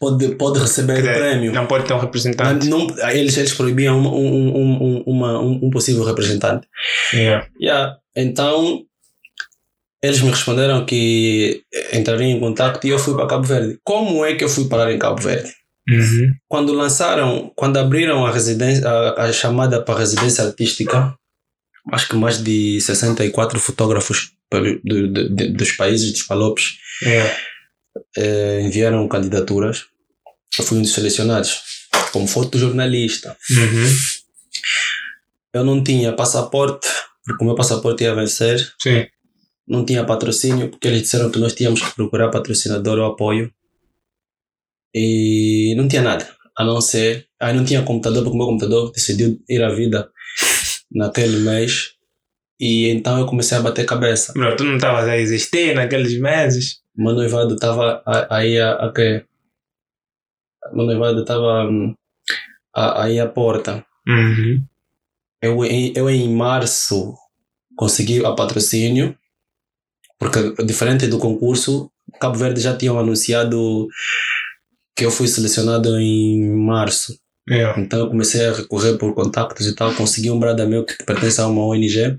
[0.00, 1.52] pode, pode receber Quer o prêmio.
[1.52, 2.66] Não pode ter um representante.
[2.68, 6.66] Não, eles, eles proibiam um, um, um, um, uma, um, um possível representante.
[7.14, 7.46] Yeah.
[7.60, 7.96] Yeah.
[8.20, 8.84] Então,
[10.02, 11.62] eles me responderam que
[11.92, 13.78] entrariam em contato e eu fui para Cabo Verde.
[13.84, 15.52] Como é que eu fui parar em Cabo Verde?
[15.88, 16.30] Uhum.
[16.48, 21.14] Quando lançaram, quando abriram a, residência, a, a chamada para residência artística,
[21.92, 27.32] acho que mais de 64 fotógrafos do- do- de- dos países dos Palopes Yeah.
[28.16, 29.84] eh, enviaram candidaturas.
[30.58, 31.60] Eu fui um dos selecionados
[32.12, 33.36] como fotojornalista.
[33.50, 33.96] Uhum.
[35.54, 36.86] Eu não tinha passaporte,
[37.28, 38.58] porque o meu passaporte ia vencer.
[38.80, 39.06] Sim.
[39.66, 43.52] não tinha patrocínio, porque eles disseram que nós tínhamos que procurar patrocinador ou apoio.
[44.94, 46.26] E não tinha nada,
[46.56, 47.28] a não ser.
[47.38, 50.10] Aí não tinha computador, porque o meu computador decidiu ir à vida
[50.90, 51.92] naquele mês.
[52.58, 54.32] E então eu comecei a bater cabeça.
[54.32, 56.80] Bro, tu não estavas a existir naqueles meses.
[56.96, 59.24] O meu noivado estava aí a, a quê?
[60.72, 61.94] O meu noivado estava hum,
[62.74, 63.84] aí à porta.
[64.08, 64.64] Uhum.
[65.42, 67.14] Eu, em- eu em março
[67.76, 69.16] consegui a patrocínio,
[70.18, 73.86] porque diferente do concurso, Cabo Verde já tinham anunciado
[74.96, 77.16] que eu fui selecionado em março.
[77.48, 77.80] Yeah.
[77.80, 81.40] Então eu comecei a recorrer por contactos e tal, consegui um brada meu que pertence
[81.40, 82.16] a uma ONG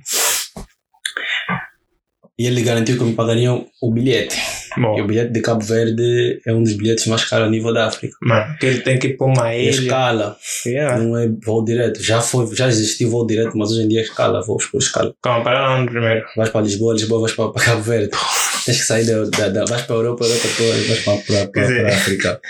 [2.38, 4.38] e ele garantiu que me pagariam o bilhete.
[4.80, 7.74] E o Bom, bilhete de Cabo Verde é um dos bilhetes mais caros a nível
[7.74, 8.16] da África.
[8.22, 9.70] mano, que ele tem que ir para uma E ilha.
[9.72, 10.98] escala, Yeah.
[11.04, 12.02] não é voo direto.
[12.02, 15.14] Já, foi, já existiu voo direto, mas hoje em dia é escala, voos por escala.
[15.22, 16.26] Calma, para onde primeiro?
[16.38, 18.10] vais para Lisboa, Lisboa vais para, para Cabo Verde.
[18.66, 21.48] Tens que sair da, da, da vais para a Europa, Europa toda, vais para, para,
[21.48, 22.42] para, para a África.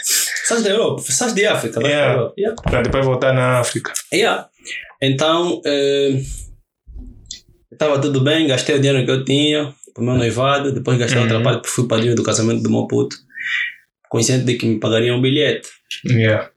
[0.45, 2.07] Sais da Europa, sais de África, vais Yeah.
[2.07, 2.33] para a Europa.
[2.37, 2.61] Yeah.
[2.63, 3.93] Para depois voltar na África.
[4.13, 4.47] Yeah.
[5.01, 6.21] Então, eh,
[7.71, 11.17] estava tudo bem, gastei o dinheiro que eu tinha para o meu noivado, depois gastei
[11.19, 11.23] Uhum.
[11.25, 13.15] outra parte porque fui padrinho do casamento do meu puto,
[14.09, 15.67] consciente de que me pagariam um bilhete.
[16.05, 16.49] Yeah.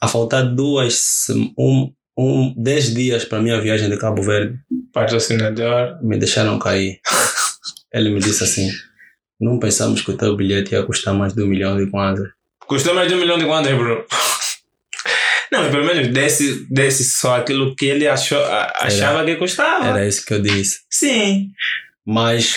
[0.00, 1.26] A faltar duas,
[1.58, 4.58] um, um, dez dias para a minha viagem de Cabo Verde,
[4.92, 5.98] Patrocinador.
[6.02, 7.00] me deixaram cair.
[7.92, 8.70] Ele me disse assim:
[9.40, 12.28] Não pensamos que o teu bilhete ia custar mais de um milhão de kwanzas.
[12.66, 14.04] Custou mais de um milhão de kwanzas, bro.
[15.50, 18.38] Não, mas pelo menos desse, desse só aquilo que ele achou,
[18.74, 19.86] achava que custava.
[19.86, 20.80] Era isso que eu disse.
[20.90, 21.48] Sim.
[22.10, 22.56] Mas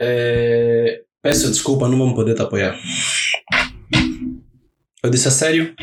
[0.00, 2.78] é, peço desculpa, não vamos poder te apoiar.
[5.02, 5.74] Eu disse a sério?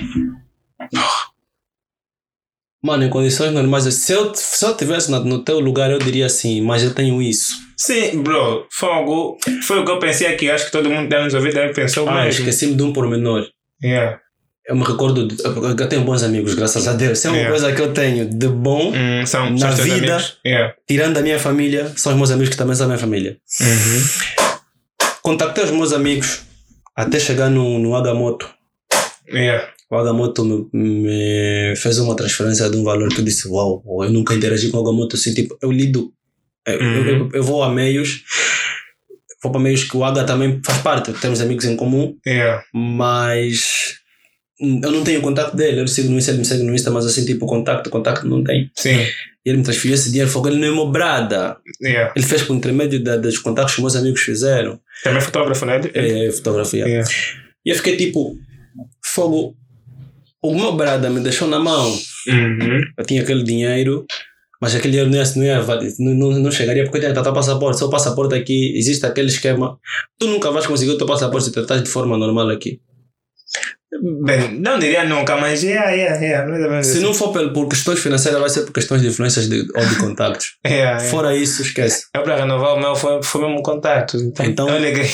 [2.81, 6.25] Mano, em condições normais, se eu, se eu tivesse no, no teu lugar, eu diria
[6.25, 7.51] assim, mas eu tenho isso.
[7.77, 9.37] Sim, bro, foi, algo,
[9.67, 10.49] foi o que eu pensei aqui.
[10.49, 12.39] Acho que todo mundo deve nos ouvir também pensou Ah, mesmo.
[12.39, 13.45] esqueci-me de um pormenor.
[13.83, 14.21] Yeah.
[14.67, 17.17] Eu me recordo, de, eu tenho bons amigos, graças a Deus.
[17.19, 17.51] Se é uma Yeah.
[17.59, 20.23] coisa que eu tenho de bom, Hum, são, Na são vida-.
[20.45, 20.75] Yeah.
[20.87, 23.37] tirando a minha família, são os meus amigos que também são a minha família.
[23.59, 24.51] Uhum.
[25.23, 26.41] Contactei os meus amigos
[26.95, 28.47] até chegar no, no Agamoto.
[29.27, 29.67] Yeah.
[29.89, 34.09] O Agamoto me, me fez uma transferência de um valor que eu disse: Uau, eu
[34.11, 35.33] nunca interagi com o Agamoto assim.
[35.33, 36.11] Tipo, eu lido,
[36.67, 38.23] eu, eu- eu, eu vou a meios,
[39.43, 42.63] vou para meios que o Aga também faz parte, temos amigos em comum, Yeah.
[42.73, 43.99] mas
[44.61, 45.81] eu não tenho contato dele.
[45.81, 48.43] Eu sigo no Insta, ele me segue no Insta, mas assim, tipo, contato, contato não
[48.43, 48.69] tem.
[48.75, 48.95] Sim.
[49.43, 51.57] E ele me transferiu esse dinheiro, foi ele não é uma brada.
[51.81, 52.13] Yeah.
[52.15, 54.79] Ele fez por intermédio da, dos contatos que meus amigos fizeram.
[55.03, 55.81] Também é fotógrafo, né?
[55.95, 56.85] É, é fotografia.
[56.85, 57.09] Yeah.
[57.65, 58.37] E eu fiquei tipo,
[59.03, 59.55] fogo.
[60.43, 61.91] O meu brada me deixou na mão.
[62.27, 62.81] Uhum.
[62.97, 64.05] Eu tinha aquele dinheiro,
[64.59, 67.31] mas aquele dinheiro não, ia, não, ia, não, não, chegaria porque eu tinha que tratar
[67.31, 67.79] passaporte.
[67.79, 69.79] Se o passaporte aqui, existe aquele esquema.
[70.19, 72.79] Tu nunca vais conseguir o teu passaporte se tratar de forma normal aqui.
[74.23, 76.81] Bem, não diria nunca, mas yeah, yeah, yeah.
[76.81, 77.01] Se assim.
[77.01, 80.55] não for por, questões financeiras, vai ser por questões de influências de, ou de contactos.
[80.65, 81.09] Yeah, yeah.
[81.11, 82.05] Fora isso, esquece.
[82.15, 84.17] Eu para renovar o meu foi, foi mesmo contato.
[84.17, 84.67] Então, Então-.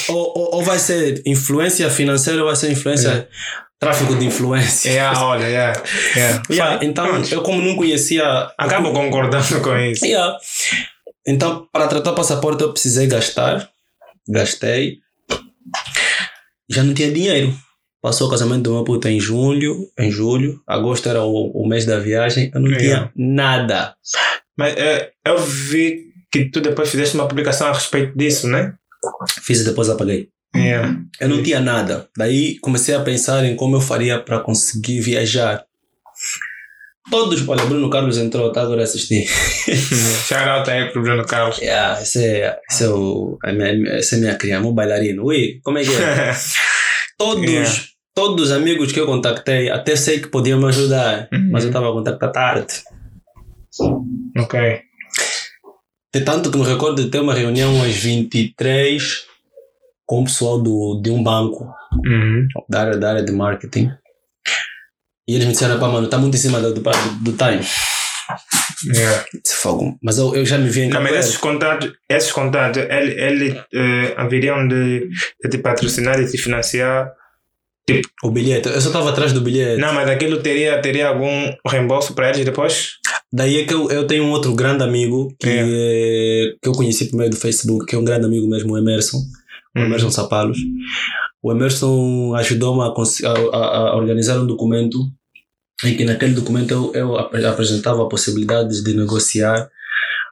[0.09, 3.27] Ou, ou, ou vai ser influência financeira ou vai ser influência.
[3.79, 4.89] Tráfico de influência.
[4.89, 5.83] Yeah, olha, yeah.
[6.15, 6.43] yeah.
[6.49, 7.33] Yeah, então, Pronto.
[7.33, 8.23] eu como não conhecia.
[8.57, 10.05] Acabo concordando com isso.
[10.05, 10.35] Yeah.
[11.27, 13.69] Então, para tratar o passaporte, eu precisei gastar.
[14.29, 14.97] Gastei.
[16.69, 17.53] Já não tinha dinheiro.
[18.07, 19.89] Passou o casamento do meu puto em julho.
[19.99, 20.61] Em julho.
[20.65, 22.49] Agosto era o, o mês da viagem.
[22.55, 23.11] Eu não Yeah.
[23.11, 23.95] tinha nada.
[24.57, 28.75] Mas eh, eu vi que tu depois fizeste uma publicação a respeito disso, né?
[29.41, 30.29] Fiz e depois apaguei.
[30.55, 31.01] Yeah.
[31.19, 32.07] Eu não tinha nada.
[32.17, 35.65] Daí comecei a pensar em como eu faria para conseguir viajar.
[37.11, 37.45] Todos.
[37.45, 39.27] Olha, Bruno Carlos entrou, tá agora assistir.
[40.29, 41.57] Shout out aí pro Bruno Carlos.
[41.57, 45.25] Yeah, esse é, esse é, o, a minha, essa é minha criança, um bailarino.
[45.25, 46.33] Ui, como é que é?
[47.19, 47.69] Todos, Yeah.
[48.17, 51.49] Todos os amigos que eu contactei, até sei que podiam me ajudar, Uhum.
[51.51, 52.73] mas eu estava a contactar tarde.
[54.35, 54.81] ok.
[56.13, 59.23] De tanto que me recordo de ter uma reunião às 23
[60.03, 61.67] com o pessoal do, de um banco,
[62.05, 62.47] Uhum.
[62.67, 63.91] da área, da área de marketing.
[65.27, 67.61] E eles me disseram, pá, mano, está muito em cima do, do, do time.
[68.95, 69.25] Yeah.
[69.61, 69.97] Fogo.
[70.01, 73.63] Mas eu, eu já me vi em Não, mas esses contatos, esses contatos, ele, ele
[73.73, 75.07] eh, haveriam de,
[75.43, 77.11] de te patrocinar e te financiar.
[78.23, 78.67] O bilhete.
[78.67, 79.79] Eu só estava atrás do bilhete.
[79.79, 82.93] Não, mas aquilo teria, teria algum reembolso para eles depois?
[83.31, 85.63] Daí é que eu, eu tenho um outro grande amigo que, É.
[85.65, 88.77] é, que eu conheci por meio do Facebook, que é um grande amigo mesmo, o
[88.77, 89.17] Emerson.
[89.75, 89.85] O Uhum.
[89.85, 90.57] Emerson Sapalos.
[91.41, 94.97] O Emerson ajudou-me a, a, a- organizar um documento
[95.85, 99.69] em que naquele documento eu, eu ap- apresentava a possibilidade de negociar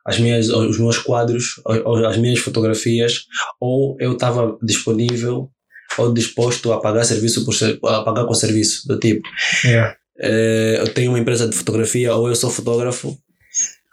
[0.05, 1.61] as minhas, os meus quadros,
[2.07, 3.25] as minhas fotografias,
[3.61, 5.49] ou eu estava disponível
[5.97, 7.53] ou disposto a pagar serviço por
[7.89, 9.27] a pagar com serviço do tipo
[9.63, 9.95] Yeah.
[10.19, 13.17] eh, eu tenho uma empresa de fotografia ou eu sou fotógrafo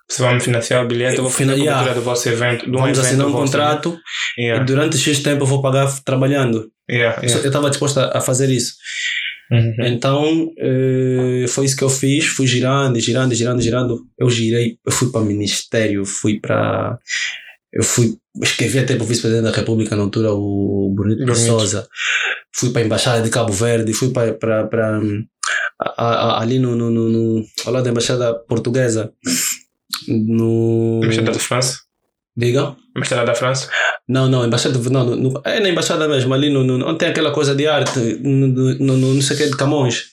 [0.09, 1.94] Se vamos financiar o bilhete, eu vou fazer a Fina- cobertura yeah.
[1.94, 2.66] do vosso evento.
[2.66, 3.44] Do vamos evento assinar um vosso.
[3.44, 3.98] contrato
[4.38, 4.62] Yeah.
[4.62, 7.18] e durante X tempo eu vou pagar trabalhando Yeah.
[7.22, 7.46] Eu Yeah.
[7.48, 8.74] estava disposto a, a fazer isso
[9.50, 9.74] Uhum.
[9.84, 12.24] Então, eh, foi isso que eu fiz.
[12.26, 14.00] Fui girando, girando, girando, girando.
[14.18, 16.98] Eu girei, eu fui para o Ministério, fui para.
[17.73, 18.16] Eu fui.
[18.43, 21.35] Escrevi até para o Vice-Presidente da República na altura, o Bonito de.
[21.35, 21.89] Souza.
[22.55, 24.35] Fui para a Embaixada de Cabo Verde, fui para.
[24.35, 25.01] para, para
[25.81, 27.45] a- a- ali no, no, no, no.
[27.64, 29.12] ao lado da Embaixada Portuguesa.
[30.09, 31.01] No.
[31.03, 31.79] Embaixada da França?
[32.37, 32.76] Diga?
[32.96, 33.71] Embaixada da França?
[34.09, 34.79] Não, não, embaixada.
[34.91, 37.67] Não, no, no- é na embaixada mesmo, ali no, no, onde tem aquela coisa de
[37.67, 40.07] arte, no, no, no, no não sei o que, de Camões.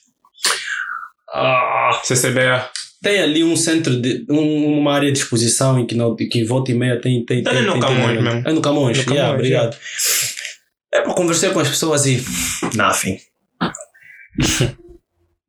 [1.32, 2.68] Ah, CCBA.
[3.02, 6.70] Tem ali um centro, de, um- uma área de exposição em que, não, que volta
[6.70, 7.24] e meia tem.
[7.24, 8.42] tem, tem, no tem- tem- Camões mesmo.
[8.48, 9.76] É no Camões, No yeah, Camões, obrigado.
[10.92, 12.22] É para conversar com as pessoas e.
[12.76, 13.18] Nothing.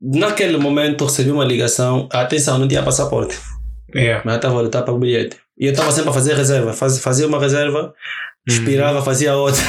[0.02, 2.08] Naquele momento recebi uma ligação.
[2.12, 3.38] Atenção, não tinha passaporte.
[3.94, 4.22] Yeah.
[4.26, 5.38] Mas eu estava a lutar para o bilhete.
[5.60, 6.74] E eu estava sempre a fazer reserva.
[6.74, 7.94] Faz, fazia uma reserva,
[8.48, 9.62] expirava, fazia outra.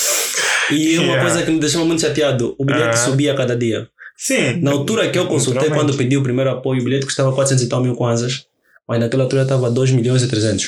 [0.70, 1.20] e uma Yeah.
[1.22, 2.96] coisa que me deixava muito chateado: o bilhete Ah.
[2.96, 3.88] subia a cada dia.
[4.16, 4.60] Sim.
[4.62, 7.68] Na altura que eu consultei, quando pedi o primeiro apoio, o bilhete custava 400 e
[7.68, 8.46] tal mil kwanzas.
[8.88, 10.64] Mas naquela altura estava 2 milhões e 300.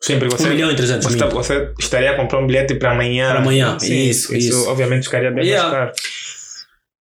[0.00, 1.30] Sim, porque 1 você, milhão e 300 você, mil.
[1.30, 3.30] você estaria a comprar um bilhete para amanhã.
[3.30, 4.68] Para amanhã, Sim, isso, isso.
[4.68, 5.68] obviamente ficaria bem Yeah.
[5.70, 5.92] mais caro.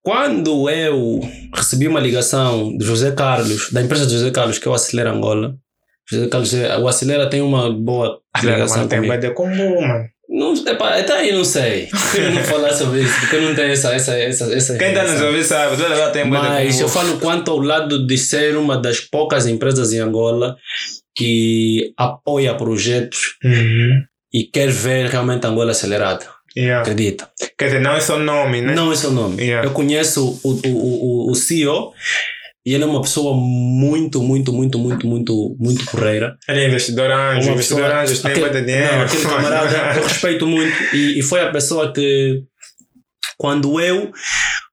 [0.04, 1.20] Quando eu
[1.54, 5.12] recebi uma ligação do José Carlos, da empresa de José Carlos, que é o Acelera
[5.12, 5.56] Angola,
[6.10, 9.12] José Carlos, o Acelera tem uma boa ligação Mano, tem comigo.
[9.14, 10.06] vai ter como, mano.
[10.30, 11.88] Não, epa, até aí não sei.
[12.16, 13.20] Eu não falar sobre isso?
[13.22, 13.94] Porque eu não tenho essa.
[13.94, 17.18] essa, essa, essa Quem está nos ouvindo sabe, toda hora tem de Mas eu falo
[17.20, 20.58] quanto ao lado de ser uma das poucas empresas em Angola
[21.16, 24.04] que apoia projetos Uhum.
[24.34, 26.26] e quer ver realmente Angola acelerada.
[26.56, 26.82] Yeah.
[26.82, 27.30] Acredita?
[27.58, 28.74] Quer dizer, não é só nome, né?
[28.74, 29.44] Não é seu nome.
[29.44, 29.68] Yeah.
[29.68, 31.94] Eu conheço o, o, o, o CEO
[32.68, 36.38] e ele é uma pessoa muito, muito, muito, muito, muito, muito porreira.
[36.50, 38.94] Ele é investidor anjo, investidor anjo, tem aquele- dinheiro.
[38.94, 40.76] Não, aquele camarada eu respeito muito.
[40.94, 42.44] E, e foi a pessoa que
[43.38, 44.12] quando eu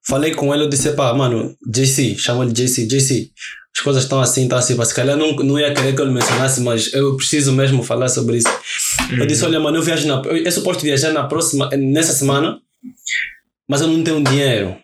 [0.05, 3.31] falei com ele eu disse pá mano JC chama ele JC JC
[3.77, 4.75] as coisas estão assim estão assim.
[4.75, 7.81] Mas se calhar não, não ia querer que eu lhe mencionasse mas eu preciso mesmo
[7.81, 8.49] falar sobre isso.
[9.17, 12.57] Eu disse olha mano eu viajo na eu, eu suposto viajar na próxima nessa semana
[13.69, 14.75] mas eu não tenho dinheiro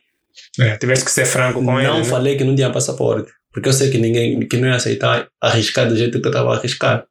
[0.60, 1.99] É, tiveste que ser franco com não ele.
[1.99, 2.03] né?
[2.03, 5.88] falei que não tinha passaporte porque eu sei que ninguém que não ia aceitar arriscar
[5.88, 7.06] do jeito que eu estava a arriscar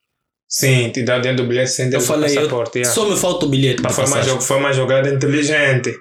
[0.49, 2.79] Sim, te dá dentro do bilhete sem ter eu falei eu, passaporte.
[2.79, 2.93] yeah.
[2.95, 5.95] só me falta o bilhete Mas para foi uma, passagem foi uma jogada inteligente.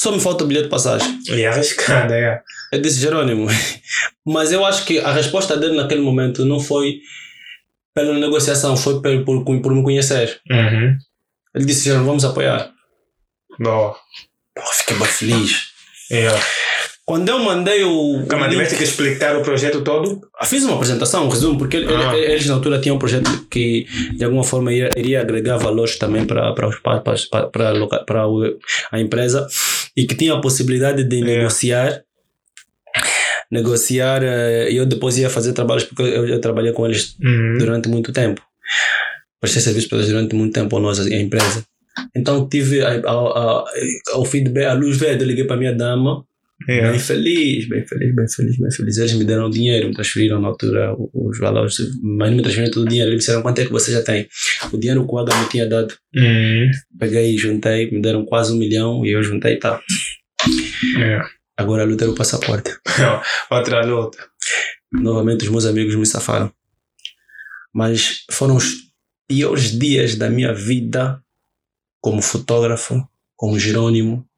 [0.00, 1.18] Só me falta o bilhete de passagem.
[1.28, 2.40] E arriscada, é.
[2.72, 3.46] Eu disse, Jerônimo,
[4.24, 7.00] mas eu acho que a resposta dele naquele momento não foi
[7.94, 10.40] pela negociação, foi por, por, por me conhecer.
[10.50, 10.96] Uhum.
[11.54, 12.70] Ele disse, Jerônimo, vamos apoiar.
[13.58, 13.96] Boa.
[14.72, 15.73] Fiquei bem feliz.
[16.10, 16.40] Yeah.
[17.06, 18.24] Quando eu mandei o.
[18.26, 20.22] Calma, tiveste que explicar o projeto todo?
[20.44, 22.16] Fiz uma apresentação, um resumo, porque Ah.
[22.16, 23.86] ele- eles na altura tinham um projeto que
[24.16, 26.54] de alguma forma iria, iria agregar valores também para
[28.90, 29.46] a empresa
[29.94, 31.36] e que tinha a possibilidade de Yeah.
[31.42, 32.02] negociar
[33.50, 37.56] negociar eh, e eu depois ia fazer trabalhos porque eu, eu trabalhei com eles Uhum.
[37.58, 38.40] durante muito tempo
[39.40, 41.64] prestei serviço para eles durante muito tempo a nós a empresa
[42.16, 43.64] então tive a, a, a,
[44.16, 46.24] o feedback a luz verde eu liguei para a minha dama
[46.68, 46.92] Yeah.
[46.92, 48.96] Bem feliz, bem feliz, bem feliz, bem feliz.
[48.96, 52.86] Eles me deram dinheiro, me transferiram na altura os valores, mas não me transferiram todo
[52.86, 53.10] o dinheiro.
[53.10, 54.26] Eles disseram quanto é que você já tem.
[54.72, 56.70] O dinheiro que o Adam me tinha dado, Uhum.
[56.98, 59.80] peguei e juntei, me deram quase um milhão e eu juntei, tá.
[60.96, 61.28] Yeah.
[61.56, 62.70] Agora a luta era o passaporte.
[63.50, 64.18] Outra luta.
[64.92, 66.50] Novamente os meus amigos me safaram.
[67.74, 68.74] Mas foram os
[69.28, 71.20] piores dias da minha vida
[72.04, 73.02] como fotógrafo,
[73.34, 74.28] como Jerônimo,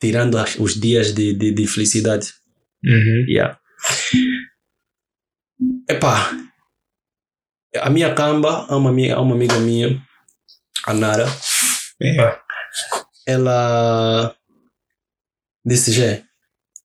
[0.00, 2.32] tirando as- os dias de, de, de felicidade.
[2.84, 3.24] Uhum.
[3.28, 3.58] Yeah.
[5.90, 6.30] Epá,
[7.78, 10.00] a minha camba, há uma, amiga- há uma amiga minha,
[10.86, 11.26] a Nara,
[13.26, 14.36] ela
[15.64, 16.22] disse, Gé,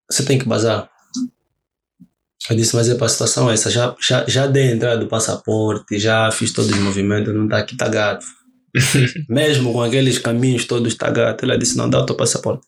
[0.10, 0.90] você tem que bazar.
[2.50, 5.08] Eu disse, mas é para a situação essa, já, já, já dei a entrada do
[5.08, 8.26] passaporte, já fiz todos os movimentos, não está aqui, está gato.
[9.30, 11.43] Mesmo com aqueles caminhos todos, gato.
[11.43, 12.65] Ela disse, não, dá o teu passaporte.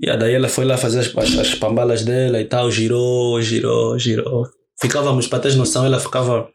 [0.00, 3.40] E aí daí ela foi lá fazer as, as, as pambalas dela e tal, girou,
[3.42, 4.46] girou, girou.
[4.80, 6.48] Ficávamos, para teres noção, ela ficava...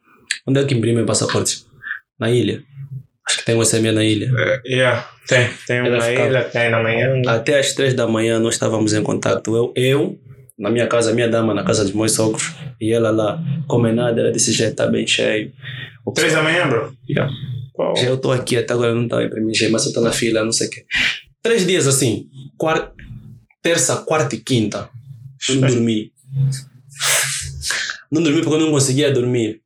[0.48, 1.66] Onde é que imprime passaportes?
[2.20, 2.64] Na ilha.
[3.28, 4.32] Acho que tem um SMA na ilha.
[4.38, 5.10] Eh, yeah.
[5.28, 5.50] Tem.
[5.68, 7.22] Tem Ela uma ficava- ilha, tem na manhã.
[7.28, 9.56] Até às três da manhã nós estávamos em contato.
[9.56, 10.20] Eu, eu
[10.58, 13.92] na minha casa, a minha dama na casa dos meus sogros, e ela lá, come
[13.92, 15.52] nada, ela disse, já está bem cheio.
[16.06, 16.94] O Três da manhã, bro?
[17.10, 17.32] Yeah.
[17.74, 17.96] Pô.
[17.96, 20.12] Já eu estou aqui, até agora não está para mim, já, mas eu estou na
[20.12, 20.86] fila, não sei o quê.
[21.42, 22.28] Três dias assim,
[22.58, 22.94] quarta,
[23.62, 24.90] terça, quarta e quinta,
[25.50, 26.12] eu não dormi.
[28.12, 29.62] Não dormi porque eu não conseguia dormir.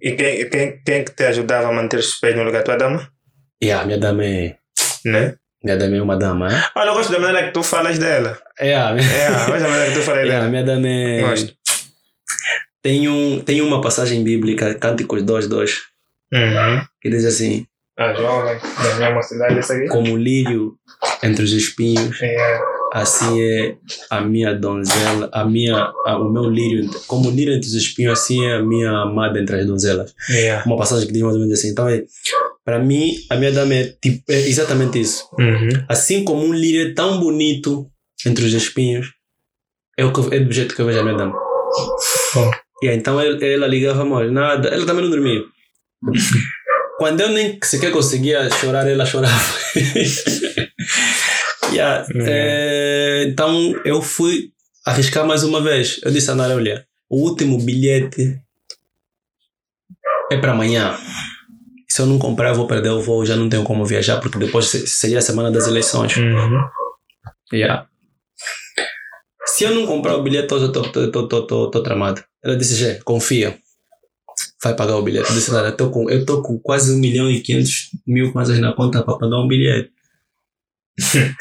[0.00, 2.62] E quem, quem, quem que te ajudava a manter os pés no lugar?
[2.64, 3.08] Tua dama?
[3.60, 4.56] E a minha dama é,
[5.04, 5.34] Né?
[5.62, 6.64] minha dama é uma dama, é?
[6.74, 8.38] Olha, eu gosto da maneira que tu falas dela.
[8.58, 10.48] É, a minha, É, gosto da maneira que tu falas é, a dela.
[10.48, 11.20] minha dama é...
[11.20, 11.54] Gosto.
[12.82, 15.70] Tem, um, tem uma passagem bíblica, Cânticos 2.2,
[16.32, 16.80] Uhum.
[17.00, 17.66] que diz assim,
[17.98, 19.88] A jovem da minha mocidade, essa aqui.
[19.88, 20.74] como o lírio
[21.22, 22.58] entre os espinhos, É.
[22.94, 23.76] assim é
[24.10, 25.76] a minha donzela, a minha,
[26.06, 29.38] a- o meu lírio, como o lírio entre os espinhos, assim é a minha amada
[29.40, 30.14] entre as donzelas.
[30.30, 30.64] Yeah.
[30.66, 31.70] Uma passagem que diz mais ou menos assim.
[31.70, 32.04] Então, é,
[32.64, 35.28] para mim, a minha dama é, tipo, é exatamente isso.
[35.38, 35.68] Uhum.
[35.88, 37.86] Assim como um lírio é tão bonito
[38.26, 39.08] entre os espinhos,
[39.98, 41.34] é, o que, é do jeito que eu vejo a minha dama.
[42.34, 42.50] Bom.
[42.82, 45.42] E aí, então ela, ela ligava mais, nada, ela também não dormia.
[46.98, 49.34] Quando eu nem sequer conseguia chorar, ela chorava.
[51.72, 52.24] Yeah, Uhum.
[52.26, 54.50] é, então eu fui
[54.84, 56.00] arriscar mais uma vez.
[56.02, 58.40] Eu disse a Nara, olha, o último bilhete
[60.32, 60.98] é para amanhã.
[61.88, 64.38] Se eu não comprar, eu vou perder o voo, já não tenho como viajar, porque
[64.38, 66.16] depois se- seria a semana das eleições.
[66.16, 66.60] Uhum.
[67.52, 67.86] Yeah.
[69.46, 70.72] Se eu não comprar o bilhete, eu
[71.28, 72.24] tô tramado.
[72.42, 73.56] Ela disse, Gê, confia.
[74.62, 75.32] Vai pagar o bilhete.
[75.50, 77.72] Nada, eu tô com, eu tô com quase 1 milhão e 500
[78.06, 79.90] mil kwanzas na conta para pagar um bilhete.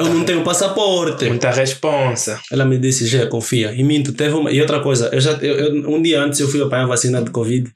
[0.00, 1.26] eu não tenho passaporte.
[1.26, 2.40] Muita responsa.
[2.50, 3.72] Ela me disse, já confia.
[3.72, 4.50] E minto, teve uma.
[4.50, 7.22] E outra coisa, eu já, eu, eu- um dia antes eu fui apanhar a vacina
[7.22, 7.70] de Covid.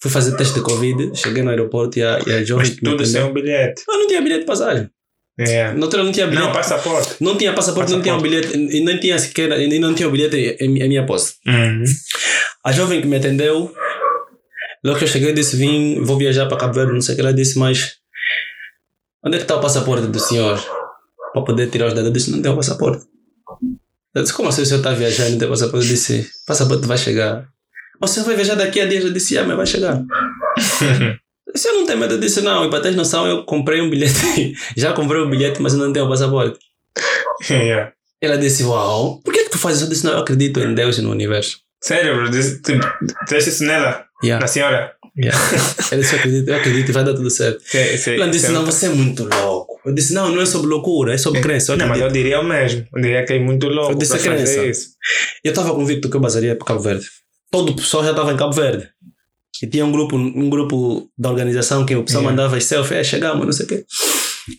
[0.00, 1.14] Fui fazer teste de Covid.
[1.14, 3.82] Cheguei no aeroporto e a, e a jovem Mas tudo sem um bilhete.
[3.88, 4.88] Eu não tinha bilhete de passagem.
[5.38, 5.72] É.
[5.72, 6.46] Na altura não tinha bilhete.
[6.46, 7.16] Não, passaporte.
[7.20, 10.12] Não tinha passaporte, não tinha o bilhete, e nem tinha sequer, e não tinha o
[10.12, 11.36] bilhete em, em minha posse.
[11.46, 11.84] Uhum.
[12.64, 13.74] A jovem que me atendeu,
[14.84, 17.22] logo que eu cheguei, disse: Vim, vou viajar para Cabo Verde, não sei o que.
[17.22, 17.96] Ela disse: Mas
[19.24, 20.62] onde é que está o passaporte do senhor?
[21.32, 22.08] Para poder tirar os dados.
[22.08, 23.06] Eu disse: Não tenho passaporte.
[24.14, 25.86] Eu disse: Como assim o senhor está viajando e não tem passaporte?
[25.86, 27.48] Eu disse: Passaporte vai chegar.
[28.00, 29.04] O senhor vai viajar daqui a dias?
[29.04, 30.02] Eu disse: Ah, mas vai chegar.
[31.54, 32.14] O senhor não tem medo?
[32.14, 34.54] Eu disse: Não, e para ter noção, eu comprei um bilhete.
[34.76, 36.58] Já comprei um bilhete, mas eu não tenho passaporte.
[37.50, 37.92] yeah.
[38.20, 39.86] Ela disse: Uau, por que, que tu fazes isso?
[39.86, 41.58] Eu disse: Não, eu acredito em Deus e no universo.
[41.82, 42.30] Sério, bro?
[42.30, 42.72] Diz- Tu
[43.34, 44.04] disse isso nela?
[44.22, 44.40] Yeah.
[44.40, 44.92] Na senhora?
[45.18, 45.38] Yeah.
[45.90, 47.62] Ela disse: Eu acredito, eu acredito e vai dar tudo certo.
[47.68, 49.80] Que- Ela disse: Não, você é muito louco.
[49.84, 51.72] Eu disse: Não, não é sobre loucura, é sobre crença.
[51.72, 52.86] Eu Não, mas eu diria o mesmo.
[52.94, 54.64] Eu diria que é muito louco Eu disse crença.
[54.64, 54.90] isso.
[55.44, 57.06] Eu estava convicto que eu basaria para Cabo Verde.
[57.50, 58.88] Todo o pessoal já estava em Cabo Verde.
[59.62, 62.36] E tinha um grupo, um grupo da organização que o pessoal Yeah.
[62.36, 63.84] mandava as selfies, é, chegamos, não sei o quê.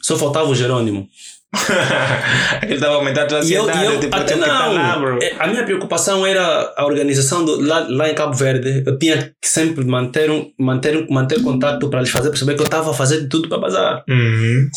[0.02, 1.08] Só faltava o Jerônimo.
[2.64, 3.84] Ele estava aumentando a E eu, ansiedade.
[3.92, 4.48] e eu tipo, até não.
[4.74, 5.20] lá, bro.
[5.22, 8.82] É, A minha preocupação era a organização do, lá, lá em Cabo Verde.
[8.88, 12.62] Eu tinha que sempre manter, um, manter, um- manter contato para lhes fazer perceber que
[12.62, 14.04] eu estava a fazer de tudo para bazar.
[14.10, 14.68] Uhum.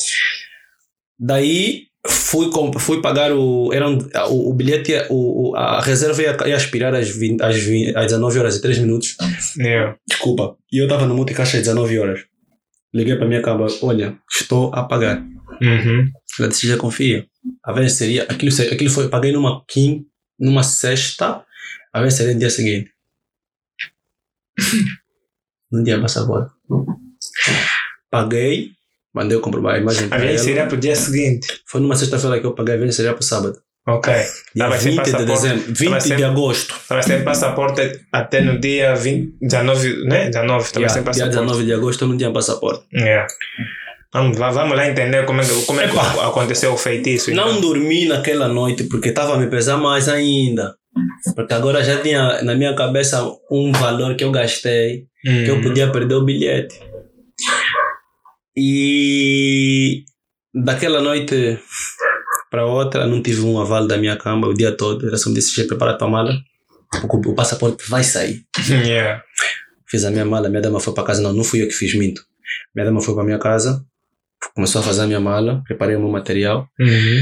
[1.18, 3.72] Daí fui, fui pagar o.
[3.72, 3.98] Era um,
[4.30, 8.38] o, o bilhete, o, a reserva ia, ia expirar às, 20, às, 20, às 19
[8.38, 9.16] horas e 3 minutos.
[9.58, 9.96] Yeah.
[10.06, 10.56] Desculpa.
[10.72, 12.20] E eu estava no multicaixa às 19 horas.
[12.94, 15.22] Liguei para minha cama: olha, estou a pagar.
[15.62, 16.10] Uhum.
[16.38, 17.26] Ela disse: já confia.
[17.64, 18.24] A vez seria.
[18.24, 19.08] Aquilo, aquilo foi.
[19.08, 20.06] Paguei numa quim,
[20.38, 21.44] numa sexta.
[21.92, 22.90] A vez seria no dia seguinte.
[25.70, 26.52] Não tinha passaporte.
[28.10, 28.75] Paguei.
[29.16, 31.46] Mandei eu comprovar a imagem A para viagem seria pro dia seguinte.
[31.66, 33.56] Foi numa sexta-feira que eu paguei, a vez seria para o sábado.
[33.88, 34.12] Ok.
[34.12, 35.64] Dia Tava sem 20 de dezembro.
[35.68, 36.74] 20 Tava sem- de agosto.
[36.82, 40.26] Estava sem passaporte até no dia 20, 19, né?
[40.28, 41.30] 19, estava Yeah, sem dia passaporte.
[41.30, 42.84] 19 de agosto eu não tinha passaporte.
[42.92, 43.26] Yeah.
[44.12, 47.32] Vamos, lá, vamos lá entender como é que, como é que aconteceu o feitiço.
[47.32, 47.60] Não então.
[47.62, 50.74] dormi naquela noite porque estava a me pesar mais ainda.
[51.34, 55.60] Porque agora já tinha na minha cabeça um valor que eu gastei, que eu Hum.
[55.62, 56.80] podia perder o bilhete.
[58.56, 60.04] E
[60.54, 61.58] daquela noite
[62.50, 65.06] para outra, não tive um aval da minha cama o dia todo.
[65.06, 66.36] Era só me disse: "Che, prepara a tua mala,
[67.08, 68.44] porque o passaporte vai sair.
[68.68, 69.22] Yeah.
[69.88, 71.22] Fiz a minha mala, minha dama foi para casa.
[71.22, 72.22] Não, não fui eu que fiz, minto.
[72.74, 73.84] Minha dama foi para minha casa,
[74.54, 77.20] começou a fazer a minha mala, preparei o meu material Uhum.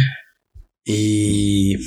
[0.86, 1.78] e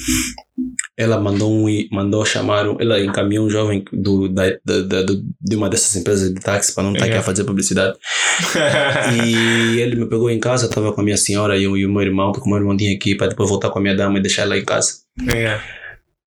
[0.98, 5.56] ela mandou um, mandou chamar, ela encaminhou um jovem do, da, da, da- do- de
[5.56, 7.22] uma dessas empresas de táxi para não estar aqui Yeah.
[7.24, 7.98] a fazer publicidade.
[9.24, 11.92] E ele me pegou em casa, estava com a minha senhora e, o- e o
[11.92, 14.18] meu irmão, porque o meu irmão tinha ir para depois voltar com a minha dama
[14.18, 14.94] e deixar ela em casa.
[15.22, 15.64] yeah.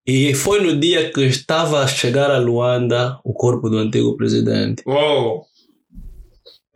[0.06, 4.82] E foi no dia que estava a chegar a Luanda o corpo do antigo presidente.
[4.86, 5.44] Uou!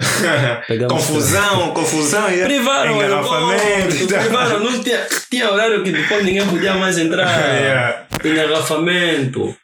[0.89, 2.29] Confusão, confusão.
[2.29, 2.47] yeah.
[2.47, 3.63] Privaram Engarrafamento.
[3.63, 7.25] aeroporto, privaram, não tinha, tinha horário que depois ninguém podia mais entrar.
[7.55, 8.07] Yeah.
[8.25, 9.57] Engarrafamento.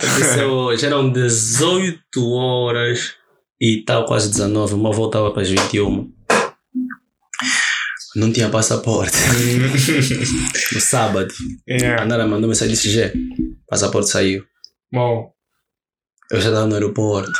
[0.00, 2.00] É hoje, eram 18
[2.32, 3.14] horas
[3.60, 4.74] e tal, quase 19.
[4.74, 6.12] Uma voltava para as 21.
[8.16, 9.16] Não tinha passaporte.
[10.72, 11.32] No sábado,
[11.68, 12.04] a yeah.
[12.04, 13.12] Nara mandou mensagem e disse: Gê,
[13.68, 14.44] passaporte saiu.
[14.92, 15.32] Bom.
[16.30, 17.30] Eu já estava no aeroporto.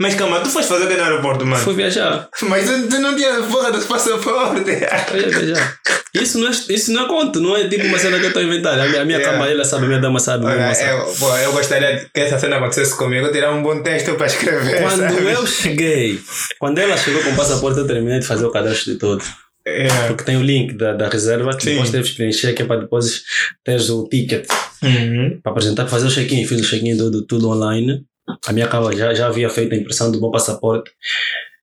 [0.00, 1.62] Mas calma, tu foste fazer o que no aeroporto, mano?
[1.62, 2.28] Fui viajar.
[2.42, 4.70] Mas tu, não tinha porra do passaporte.
[4.70, 5.78] Eu ia viajar.
[6.14, 8.42] Isso não, é, isso não é conto, não é tipo uma cena que eu estou
[8.42, 8.78] a inventar.
[8.80, 9.38] A minha, a minha Yeah.
[9.38, 10.90] cama, ela sabe, a minha dama sabe, Olha, sabe.
[10.90, 14.26] eu, pô, eu gostaria que essa cena acontecesse comigo, eu tirar um bom texto para
[14.26, 14.80] escrever.
[14.82, 15.32] Quando sabe?
[15.32, 16.20] eu cheguei,
[16.58, 19.22] quando ela chegou com o passaporte, eu terminei de fazer o cadastro de todo.
[19.68, 20.06] Yeah.
[20.06, 21.70] Porque tem o link da, da reserva que Sim.
[21.72, 23.22] depois deves preencher, que é para depois
[23.64, 24.46] teres o ticket
[24.82, 25.38] Uhum.
[25.42, 26.46] para apresentar, fazer o check-in.
[26.46, 26.96] Fiz o check-in
[27.28, 28.04] tudo online.
[28.46, 30.90] A minha cama já, já havia feito a impressão do meu passaporte.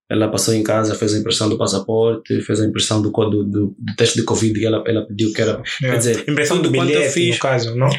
[0.09, 3.75] Ela passou em casa, fez a impressão do passaporte, fez a impressão do, do, do,
[3.77, 5.61] do teste de Covid que ela, ela pediu que era.
[5.79, 7.35] Quer dizer, Impressão do tudo quanto eu bilhete, fiz.
[7.35, 7.89] no caso, não?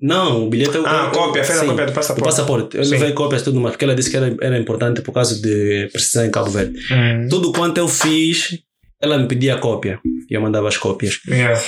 [0.00, 0.86] Não, o bilhete eu.
[0.86, 2.24] Ah, eu- cópia, fez a sim, cópia do passaporte.
[2.24, 2.76] passaporte.
[2.76, 2.90] Eu Sim.
[2.92, 6.24] levei cópias tudo mais, porque ela disse que era, era importante por causa de precisar
[6.24, 6.78] em Cabo Verde.
[6.92, 7.26] Uhum.
[7.28, 8.60] Tudo quanto eu fiz,
[9.00, 10.00] ela me pedia cópia.
[10.30, 11.20] E eu mandava as cópias.
[11.26, 11.58] Yeah.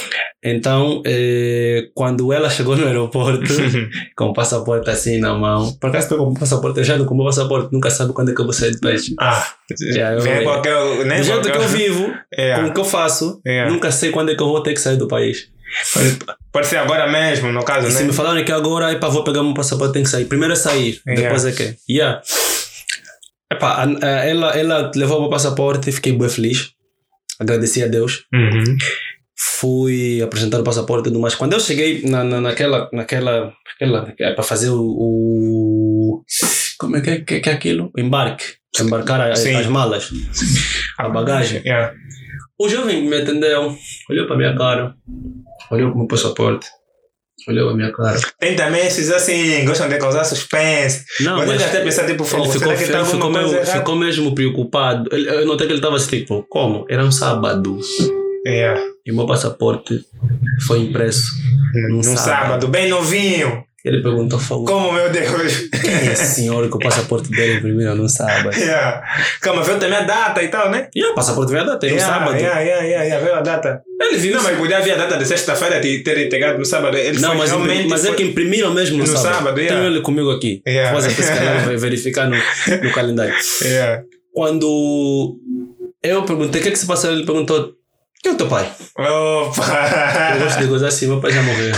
[0.42, 3.44] Então, eh, quando ela chegou no aeroporto,
[4.16, 7.06] com o passaporte assim na mão, por acaso estou com o passaporte, eu já não
[7.06, 9.14] com o meu passaporte, nunca sabe quando é que eu vou sair de peixe.
[9.18, 9.46] Ah,
[9.80, 10.74] Yeah, eu- vem qualquer.
[11.06, 12.68] Nem Do jeito que qualquer- eu vivo, com Yeah.
[12.68, 13.70] o que eu faço, Yeah.
[13.72, 15.48] nunca sei quando é que eu vou ter que sair do país.
[16.52, 18.08] Pode ser agora mesmo, no caso, E se né?
[18.08, 20.24] me falarem que agora, epá, vou pegar meu passaporte, tem que sair.
[20.24, 21.76] Primeiro é sair, depois é que.
[21.88, 22.20] Yeah.
[23.52, 26.72] Epá, a- ela, ela levou o meu passaporte e fiquei bem feliz.
[27.40, 28.24] Agradeci a Deus.
[28.32, 28.76] Uhum.
[29.58, 31.34] Fui apresentar o passaporte e tudo mais.
[31.34, 36.22] Quando eu cheguei na, na, naquela, naquela, naquela para fazer o, o-
[36.78, 37.90] Como é que é, que, é aquilo?
[37.96, 38.44] O embarque.
[38.80, 39.54] Embarcar as, Sim.
[39.54, 40.10] as malas.
[40.98, 41.62] A bagagem.
[41.64, 41.94] Yeah.
[42.58, 43.74] O jovem me atendeu
[44.10, 44.94] olhou para a minha cara,
[45.70, 46.66] olhou para o meu passaporte,
[47.48, 48.18] olhou a minha cara.
[48.38, 51.04] Tem também esses assim, gostam de causar suspense.
[51.20, 53.66] Não, mas, mas ele até pensar, tipo, ele "Fogo, ficou, que ele está ficou, meio-
[53.66, 55.08] ficou mesmo preocupado.
[55.14, 56.84] Ele- Eu notei que ele estava assim, tipo, como?
[56.88, 57.78] Era um sábado
[58.46, 58.80] Yeah.
[59.06, 60.00] e o meu passaporte
[60.66, 61.22] foi impresso.
[61.88, 62.24] Num Num sábado.
[62.42, 62.68] sábado.
[62.68, 63.62] bem novinho.
[63.84, 65.68] Ele perguntou, falou, Como, meu Deus.
[65.80, 68.54] quem é esse senhor que o passaporte dele imprimiram num sábado?
[68.56, 69.02] yeah.
[69.40, 70.88] Calma, viu também a data e tal, né?
[70.94, 72.36] E o passaporte veio a data, um yeah, sábado.
[72.36, 73.82] Yeah, yeah, yeah, yeah, viu a data.
[73.98, 74.34] Ele viu.
[74.36, 76.96] Não, mas podia haver a data de sexta-feira e ter entregado no sábado.
[76.96, 77.88] Ele Não, mas, realmente...
[77.88, 79.34] mas é que imprimiram mesmo no, No sábado.
[79.36, 79.80] sábado, yeah.
[79.80, 80.62] Tenho ele comigo aqui.
[80.66, 80.90] Yeah.
[80.90, 83.34] Depois até se calhar vai verificar no, no calendário.
[83.62, 84.02] Yeah.
[84.34, 85.38] Quando
[86.02, 87.72] eu perguntei o que é que se passou, ele perguntou:
[88.22, 88.70] Quem é o teu pai?
[88.98, 90.60] Eu gosto Opa!
[90.60, 91.72] de gozar assim, meu pai já morreu.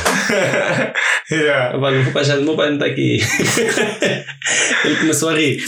[1.30, 1.78] yeah.
[1.78, 3.20] Meu pai, já, meu pai não está aqui.
[4.84, 5.62] ele começou a rir.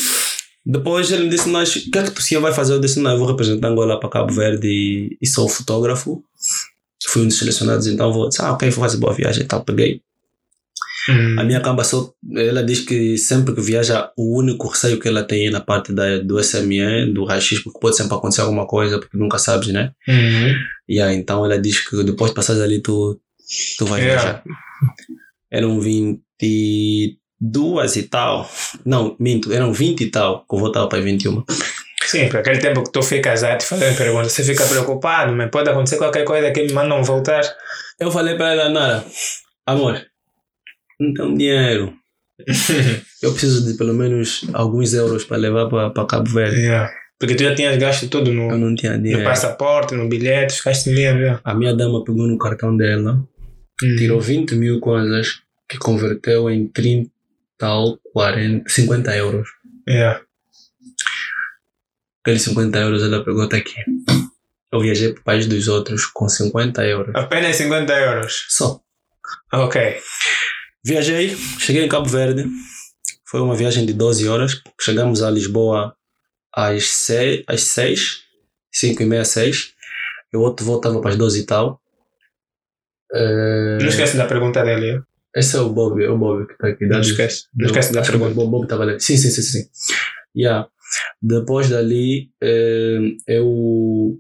[0.66, 2.72] Depois ele me disse: Nós, o que é que o senhor vai fazer?
[2.72, 6.24] Eu disse: Não, eu vou representar Angola para Cabo Verde e, e sou fotógrafo.
[7.06, 8.28] Fui um dos selecionados, então vou.
[8.28, 9.62] Disse, ah, ok, vou fazer boa viagem e tal.
[9.62, 10.00] Peguei.
[11.08, 11.36] Hum.
[11.38, 15.22] A minha camba só, ela diz que sempre que viaja, o único receio que ela
[15.22, 18.98] tem é na parte da, do SME, do raio-x, porque pode sempre acontecer alguma coisa,
[18.98, 19.92] porque nunca sabes, né?
[20.08, 20.54] Uhum.
[20.88, 23.20] E aí, então ela diz que depois de passares ali, tu,
[23.78, 24.22] tu vais Yeah.
[24.22, 24.42] viajar.
[25.50, 28.50] Eram 22 e tal.
[28.84, 31.44] Não, minto, eram 20 e tal, que eu voltava para 21.
[32.06, 35.50] Sim, por aquele tempo que tu ficas a te fazer perguntas, você fica preocupado, mas
[35.50, 37.42] pode acontecer qualquer coisa que me mandam voltar.
[37.98, 39.04] Eu falei para ela, Nara,
[39.66, 40.00] amor,
[40.98, 41.94] tenho dinheiro.
[43.22, 46.60] Eu preciso de pelo menos alguns euros para levar para Cabo Verde.
[46.60, 46.92] Yeah.
[47.18, 49.24] Porque tu já tinhas gasto tudo Eu no, não tinha no dinheiro.
[49.24, 51.40] passaporte, no bilhete, ficaste dinheiro.
[51.44, 53.22] A minha dama pegou no cartão dela,
[53.96, 57.10] tirou 20 mil coisas, que converteu em 30
[57.62, 59.48] ou 40, 50 euros.
[59.88, 60.20] Yeah.
[62.22, 63.74] Aqueles 50 euros ela pegou até aqui.
[64.72, 67.14] Eu viajei para o país dos outros com 50 euros.
[67.14, 68.46] Apenas 50 euros.
[68.48, 68.80] Só.
[69.52, 69.96] Ok.
[70.84, 72.44] Viajei, cheguei em Cabo Verde.
[73.26, 74.60] Foi uma viagem de 12 horas.
[74.80, 75.96] Chegamos a Lisboa
[76.54, 78.22] às 6, às 6
[78.72, 79.72] 5 e meia, 6.
[80.32, 81.80] E o outro voo estava para as 12 e tal.
[83.12, 84.86] Eh, Não esquece da pergunta dele.
[84.86, 85.04] yeah?
[85.34, 86.86] Esse é o Bob, é o Bob que está aqui.
[86.86, 87.44] Não esquece.
[87.54, 88.38] Não esquece da pergunta.
[88.40, 89.00] O Bob estava ali.
[89.00, 89.68] Sim, sim, sim, sim.
[90.36, 90.68] Yeah.
[91.22, 94.18] Depois dali, eh, eu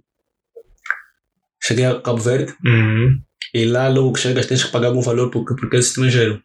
[1.62, 3.20] cheguei a Cabo Verde Uhum.
[3.54, 6.42] E lá logo que chegas tens que pagar algum valor porque, porque é estrangeiro.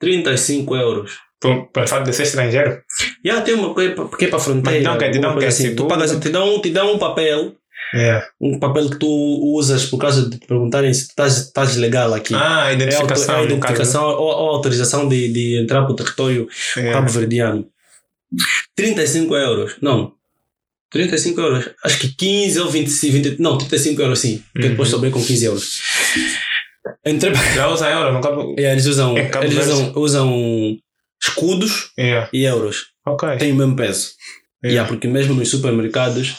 [0.00, 1.18] 35 euros.
[1.40, 2.80] Por fato de ser estrangeiro.
[3.24, 4.70] Já tem uma coisa pa- que é para fronteira.
[4.70, 5.10] Mas te dão o quê?
[5.10, 5.76] Te dão coisa assim.
[5.76, 7.54] Tu pagas, te dão, te dão um papel,
[7.92, 8.26] Yeah.
[8.40, 9.06] um papel que tu
[9.54, 12.34] usas por causa de te perguntarem se tu estás, estás legal aqui.
[12.34, 13.34] Ah, é, identificação.
[13.36, 16.48] é no identificação ou, ou autorização de, de entrar para o território.
[16.76, 16.98] Yeah.
[16.98, 17.66] cabo-verdiano.
[18.74, 19.76] 35 euros.
[19.80, 20.12] Não.
[20.94, 21.70] 35 euros.
[21.84, 24.42] Acho que 15 ou 25, 20, não, 35 euros sim.
[24.52, 24.72] Porque Uhum.
[24.72, 25.80] depois sobrei com 15 euros.
[27.04, 27.54] Entrei para.
[27.54, 28.54] Já usa euro no cabo.
[28.58, 30.76] É, eles usam, Cabo eles usam, usam
[31.22, 32.28] escudos Yeah.
[32.32, 32.86] e euros.
[33.06, 33.36] Ok.
[33.38, 34.10] Tem o mesmo peso.
[34.62, 34.74] Yeah.
[34.74, 36.34] Yeah, porque mesmo nos supermercados.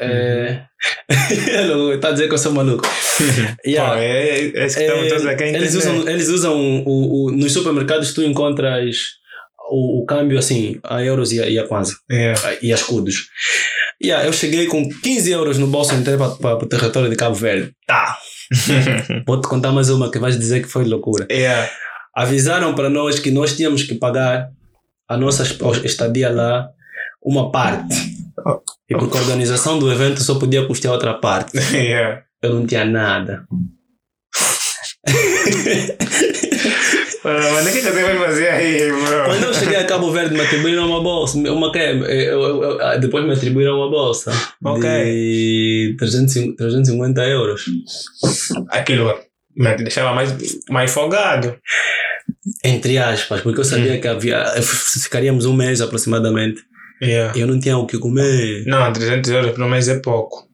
[0.00, 0.62] É.
[1.94, 2.84] Está a dizer que eu sou maluco.
[3.66, 3.94] Yeah.
[3.94, 7.26] Pô, é, é, é isso que estamos todos aqui a eles usam, eles usam o,
[7.26, 8.96] o, nos supermercados tu encontras
[9.70, 12.40] o, o câmbio assim a euros e a, e a kwanza Yeah.
[12.62, 13.28] e a escudos.
[14.02, 17.72] Yeah, eu cheguei com 15 euros no bolso entrei para o território de Cabo Verde.
[17.86, 18.18] Tá.
[19.26, 21.26] Vou te contar mais uma que vais dizer que foi loucura.
[21.30, 21.70] yeah.
[22.14, 24.48] Avisaram para nós que nós tínhamos que pagar
[25.08, 25.42] a nossa
[25.84, 26.68] estadia lá
[27.22, 27.96] uma parte.
[28.88, 31.56] E porque a organização do evento só podia custear outra parte.
[31.74, 32.22] Yeah.
[32.42, 33.46] Eu não tinha nada.
[37.24, 39.24] Mas o que você vai fazer aí, bro?
[39.24, 41.38] Quando eu cheguei a Cabo Verde, me atribuíram uma bolsa.
[41.38, 44.30] Uma que eu, eu, eu, ah, depois me atribuíram uma bolsa
[44.80, 47.64] de 350, 350 euros.
[48.68, 49.14] Aquilo
[49.56, 50.34] me deixava mais,
[50.68, 51.56] mais folgado.
[52.62, 54.44] Entre aspas, porque eu sabia que havia,
[55.02, 56.62] ficaríamos um mês aproximadamente.
[57.02, 57.36] Yeah.
[57.36, 58.64] E eu não tinha o que comer.
[58.66, 60.48] Não, 300 euros por mês é pouco.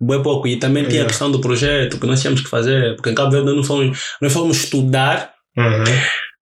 [0.00, 0.46] Bem pouco.
[0.46, 1.08] E também tinha a Yeah.
[1.08, 2.96] questão do projeto que nós tínhamos que fazer.
[2.96, 5.84] Porque em Cabo Verde não fomos, nós fomos estudar, Uhum.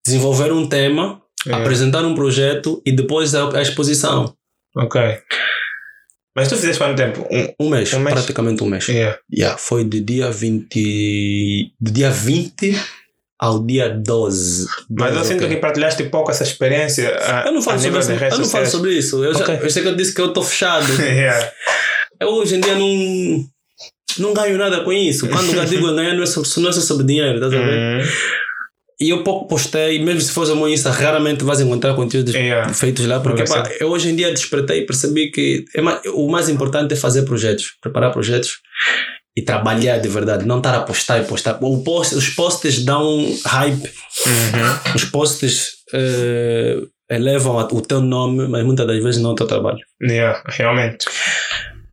[0.07, 1.65] desenvolver um tema, Yeah.
[1.65, 4.33] apresentar um projeto e depois a, a exposição.
[4.77, 5.01] Ok.
[6.37, 7.27] Mas tu fizeste quanto tempo?
[7.31, 8.15] Um, Um mês, Um mês?
[8.15, 8.87] praticamente um mês.
[8.89, 9.19] yeah.
[9.37, 11.75] Yeah, foi do dia 20.
[11.81, 12.75] Do dia 20
[13.41, 14.67] ao dia 12.
[14.89, 15.55] Mas eu 12, sinto ok.
[15.57, 17.09] que partilhaste pouco essa experiência.
[17.19, 19.25] a- Eu não falo, sobre isso, de eu não falo sobre isso.
[19.25, 19.59] Eu, já, Ok.
[19.63, 20.87] eu sei que eu disse que eu estou fechado.
[21.03, 21.53] yeah.
[22.21, 23.45] eu hoje em dia não,
[24.21, 25.29] não ganho nada com isso.
[25.29, 28.09] Quando eu digo ganhar, não é sobre, não é sobre dinheiro, estás a ver?
[29.03, 32.73] E eu pouco postei, mesmo se fosse a Insta, raramente vais encontrar conteúdos Yeah.
[32.73, 36.31] feitos lá, porque pá, eu hoje em dia despertei e percebi que é ma- o
[36.31, 38.59] mais importante é fazer projetos, preparar projetos
[39.37, 41.55] e trabalhar de verdade, não estar a postar e postar.
[41.85, 43.91] Post, os posts dão hype,
[44.27, 44.95] Uhum.
[44.95, 46.77] os posts eh,
[47.11, 49.79] elevam o teu nome, mas muitas das vezes não o teu trabalho.
[50.01, 51.07] Yeah, realmente.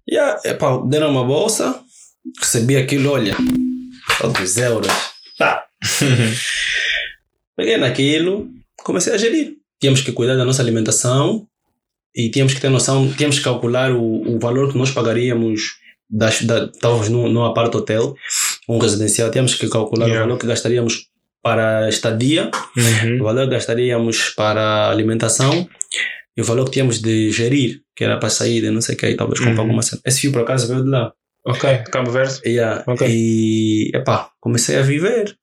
[0.07, 1.79] Yeah, epá, deram uma bolsa,
[2.39, 3.35] recebi aquilo, olha,
[4.19, 4.93] só 2 euros.
[5.39, 5.63] Tá.
[7.59, 8.47] Peguei naquilo,
[8.85, 9.55] comecei a gerir.
[9.81, 11.45] Tínhamos que cuidar da nossa alimentação
[12.15, 14.01] e tínhamos que ter noção, tínhamos que calcular o,
[14.35, 15.77] o valor que nós pagaríamos.
[16.09, 18.15] Das, da, estávamos num, num apart hotel,
[18.67, 20.23] um residencial, tínhamos que calcular Yeah.
[20.23, 21.07] o valor que gastaríamos
[21.43, 23.23] para a estadia, o Uhum.
[23.23, 25.67] valor que gastaríamos para alimentação
[26.37, 28.97] e o valor que tínhamos de gerir, que era para sair, de não sei o
[28.97, 29.61] que, talvez comprar Uhum.
[29.61, 30.01] alguma cena.
[30.05, 31.11] Esse fio por acaso veio de lá.
[31.45, 32.39] Ok, Cabo Verde.
[32.45, 32.83] Yeah.
[32.87, 33.05] Ok.
[33.07, 35.35] E epá, comecei a viver.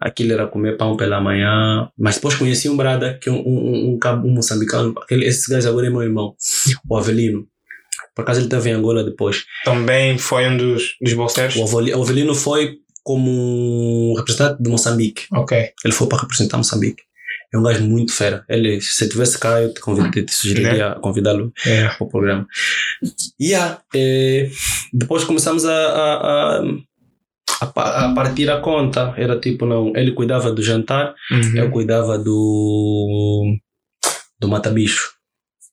[0.00, 1.88] Aquilo era comer pão pela manhã.
[1.98, 4.94] Mas depois conheci um brada, que é um, um, um, cabo- um moçambicano.
[5.02, 6.34] Aquele, esse gajo agora é meu irmão,
[6.88, 7.46] o Avelino.
[8.14, 9.44] Por acaso ele esteve em Angola depois.
[9.64, 11.56] Também foi um dos, dos bolseiros.
[11.56, 15.24] O Aveli- o Avelino foi como representante de Moçambique.
[15.32, 15.70] Ok.
[15.84, 17.02] Ele foi para representar Moçambique.
[17.52, 18.44] É um gajo muito fera.
[18.48, 21.94] Ele, se ele tivesse cá, eu te, convid- te sugeriria convidá-lo Yeah.
[21.96, 22.46] para o programa.
[23.40, 24.50] Yeah, eh,
[24.92, 26.62] depois começamos a, a, a,
[27.60, 29.14] a a partir a conta.
[29.16, 31.14] Era tipo, não, ele cuidava do jantar,
[31.54, 31.70] eu Uhum.
[31.70, 33.56] cuidava do,
[34.40, 35.12] do mata-bicho.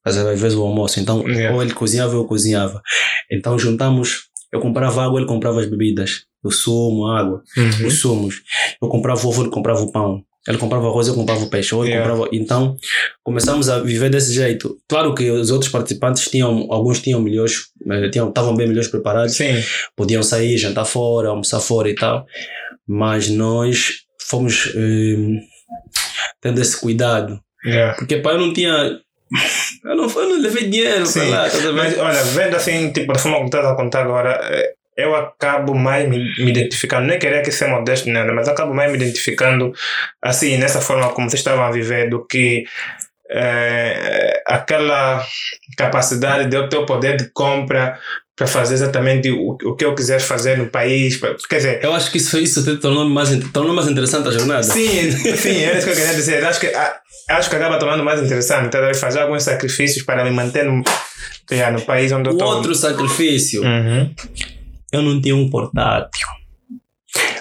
[0.04, 1.00] Às vezes o almoço.
[1.00, 1.56] Então, Yeah.
[1.56, 2.82] ou ele cozinhava ou eu cozinhava.
[3.32, 6.26] Então juntamos, eu comprava água, ele comprava as bebidas.
[6.44, 7.88] O sumo, a água Uhum.
[7.88, 8.36] os sumos.
[8.82, 10.24] Eu comprava ovo, ele comprava o pão.
[10.48, 11.74] Ele comprava arroz, eu comprava peixe.
[11.74, 12.08] Ou Yeah.
[12.08, 12.30] comprava...
[12.32, 12.78] Então,
[13.24, 14.78] começamos a viver desse jeito.
[14.88, 19.36] Claro que os outros participantes tinham, alguns tinham melhores, eh, tinham, estavam bem melhores preparados,
[19.36, 19.56] Sim.
[19.96, 22.26] podiam sair, jantar fora, almoçar fora e tal.
[22.88, 25.40] Mas nós fomos eh,
[26.42, 27.40] tendo esse cuidado.
[27.66, 27.96] Yeah.
[27.98, 29.00] Porque, pá, eu não tinha.
[29.84, 31.50] Eu não, eu não levei dinheiro Sim, para lá?
[31.74, 35.74] Mas olha, vendo assim, tipo, da forma como estás a contar agora, eh, eu acabo
[35.76, 39.72] mais me, me identificando, nem queria que ser modesto nada, mas acabo mais me identificando
[40.22, 42.64] assim, nessa forma como vocês estavam a viver, do que
[43.30, 45.24] eh, aquela
[45.78, 47.98] capacidade de eu ter o poder de compra
[48.36, 51.18] para fazer exatamente o, o que eu quiser fazer no país.
[51.18, 54.64] pra- Quer dizer, Eu acho que isso, isso tornou mais, tornou mais interessante a jornada.
[54.64, 56.44] Sim, sim, era isso que eu queria dizer.
[56.46, 56.72] Acho que,
[57.30, 58.70] acho que acaba tornando mais interessante.
[58.72, 58.94] Tá?
[58.94, 60.84] Fazer alguns sacrifícios para me manter no,
[61.72, 62.48] no país onde eu estou.
[62.56, 63.64] outro sacrifício.
[63.64, 64.14] Uhum.
[64.96, 66.28] Eu não tinha um portátil.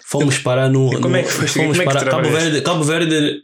[0.06, 0.92] Fomos parar no.
[0.92, 1.46] E como é que foi?
[1.48, 2.10] Fomos Como é parar.
[2.10, 2.28] Cabo?
[2.28, 3.42] Verde, Cabo Verde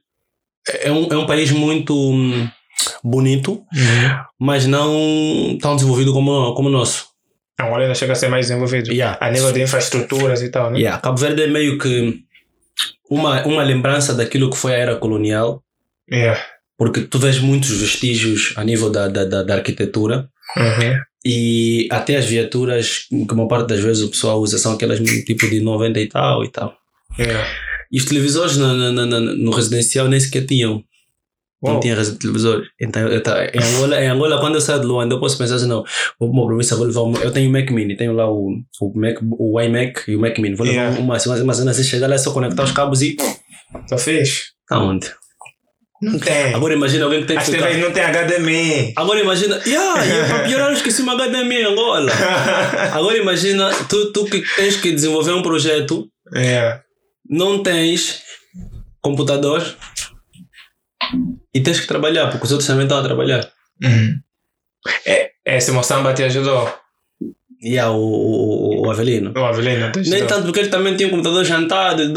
[0.83, 2.49] é um, é um país muito hum,
[3.03, 3.63] bonito,
[4.39, 7.09] mas não tão desenvolvido como, como o nosso.
[7.61, 8.91] Angola ainda chega a ser mais desenvolvido.
[8.93, 9.19] Yeah.
[9.21, 10.79] A nível de infraestruturas e tal, né?
[10.79, 12.23] Yeah, Cabo Verde é meio que
[13.11, 15.63] uma, uma lembrança daquilo que foi a era colonial,
[16.11, 16.41] Yeah.
[16.77, 20.29] porque tu vês muitos vestígios a nível da, da, da, da arquitetura.
[20.57, 20.99] Uhum.
[21.25, 24.99] E até as viaturas, que a maior parte das vezes o pessoal usa, são aquelas
[25.01, 26.75] tipo de 90 e tal e tal.
[27.19, 27.47] Yeah.
[27.93, 30.83] E os televisores na, na, no residencial nem sequer tinham.
[31.63, 32.63] Não tinha televisor.
[32.81, 35.57] Então, eu ta- em, Angola, em Angola, quando eu saio de Luanda, eu posso pensar
[35.57, 35.85] assim: não,
[36.19, 37.03] vou para uma província, vou levar.
[37.03, 40.21] uma- eu tenho o Mac Mini, tenho lá o, o, Mac, o iMac e o
[40.21, 40.55] Mac Mini.
[40.55, 41.01] Vou levar Yeah.
[41.01, 43.15] uma, uma, uma cena assim, chegar lá, é só conectar os cabos e.
[43.87, 44.45] Tá fixe?
[44.71, 45.11] Aonde?
[46.01, 46.55] Não tem.
[46.55, 47.67] Agora imagina alguém que tem que As ficar.
[47.67, 48.93] TVs não tem HDMI.
[48.97, 49.61] Agora imagina.
[49.67, 52.11] Yeah, e para piorar, eu esqueci uma HDMI em Angola.
[52.93, 56.83] Agora imagina, tu, tu que tens que desenvolver um projeto yeah.
[57.29, 58.23] não tens
[59.03, 59.63] computador
[61.55, 63.51] e tens que trabalhar, porque os outros também estão a trabalhar.
[63.83, 64.19] Uhum.
[65.07, 66.73] É, esse Moçamba te ajudou?
[67.63, 69.33] E há o, o, o Avelino.
[69.37, 70.11] O Avelino ajudou?
[70.11, 72.13] Nem tanto porque ele também tinha um computador jantado de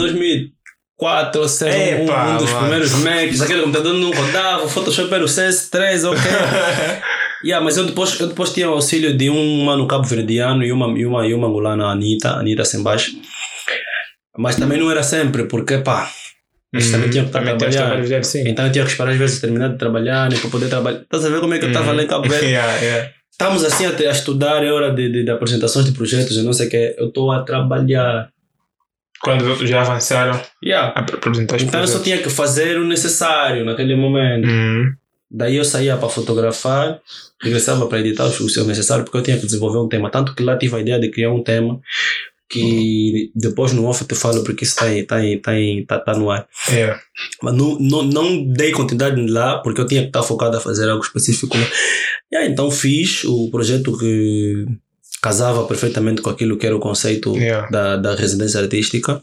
[1.03, 2.59] 2004, ou seja, um, Epa, um dos mano.
[2.59, 3.41] primeiros Macs.
[3.41, 6.21] Aquele computador não rodava, o Photoshop era o CS3, ok.
[7.43, 10.87] yeah, mas eu depois, eu depois tinha o auxílio de um mano cabo-verdiano e uma,
[10.97, 13.11] e, uma, e uma angolana, a Anitta, a Anitta sem baixo.
[14.37, 16.09] Mas também não era sempre, porque pá,
[16.73, 18.47] eles também tinham que estar a Também sim.
[18.47, 21.01] Então eu tinha que esperar às vezes terminar de trabalhar, né, para poder trabalhar.
[21.01, 22.47] Estás a ver como é que eu estava lá em Cabo Verde?
[22.53, 23.09] Yeah, yeah.
[23.31, 26.53] Estamos assim até a estudar, é hora de, de, de apresentações de projetos, eu não
[26.53, 26.95] sei o que.
[26.97, 28.29] Eu estou a trabalhar.
[29.23, 30.93] Quando já avançaram Yeah.
[30.95, 32.03] a apresentar os Então eu só projetos.
[32.03, 34.47] tinha que fazer o necessário naquele momento.
[34.47, 34.91] Uhum.
[35.31, 36.99] Daí eu saía para fotografar,
[37.41, 40.11] regressava para editar o seu necessário, porque eu tinha que desenvolver um tema.
[40.11, 41.79] Tanto que lá tive a ideia de criar um tema
[42.49, 44.85] que depois no off eu te falo porque isso está
[45.15, 46.47] tá, tá, em- tá, tá no ar.
[46.69, 46.99] Yeah.
[47.41, 50.87] Mas não, não, não dei continuidade lá porque eu tinha que estar focado a fazer
[50.89, 51.57] algo específico.
[52.31, 54.65] E então fiz o projeto que
[55.23, 57.69] casava perfeitamente com aquilo que era o conceito Yeah.
[57.71, 59.21] da, da residência artística.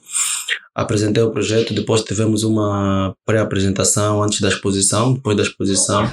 [0.75, 6.11] Apresentei o projeto, depois tivemos uma pré-apresentação antes da exposição, depois da exposição.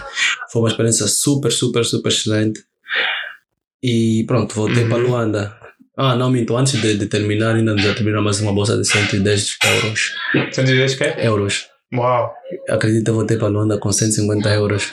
[0.52, 2.60] Foi uma experiência super, super, super excelente.
[3.82, 4.90] E pronto, voltei Uhum.
[4.90, 5.58] para Luanda.
[5.96, 9.58] Ah, não, minto, antes de, de terminar, ainda nos atribuíram mais uma bolsa de 110
[9.76, 10.12] euros.
[10.52, 11.26] Você diz que é?
[11.26, 11.66] euros.
[11.94, 12.34] Uau.
[12.70, 14.92] Acredito, eu voltei para Luanda com 150 euros.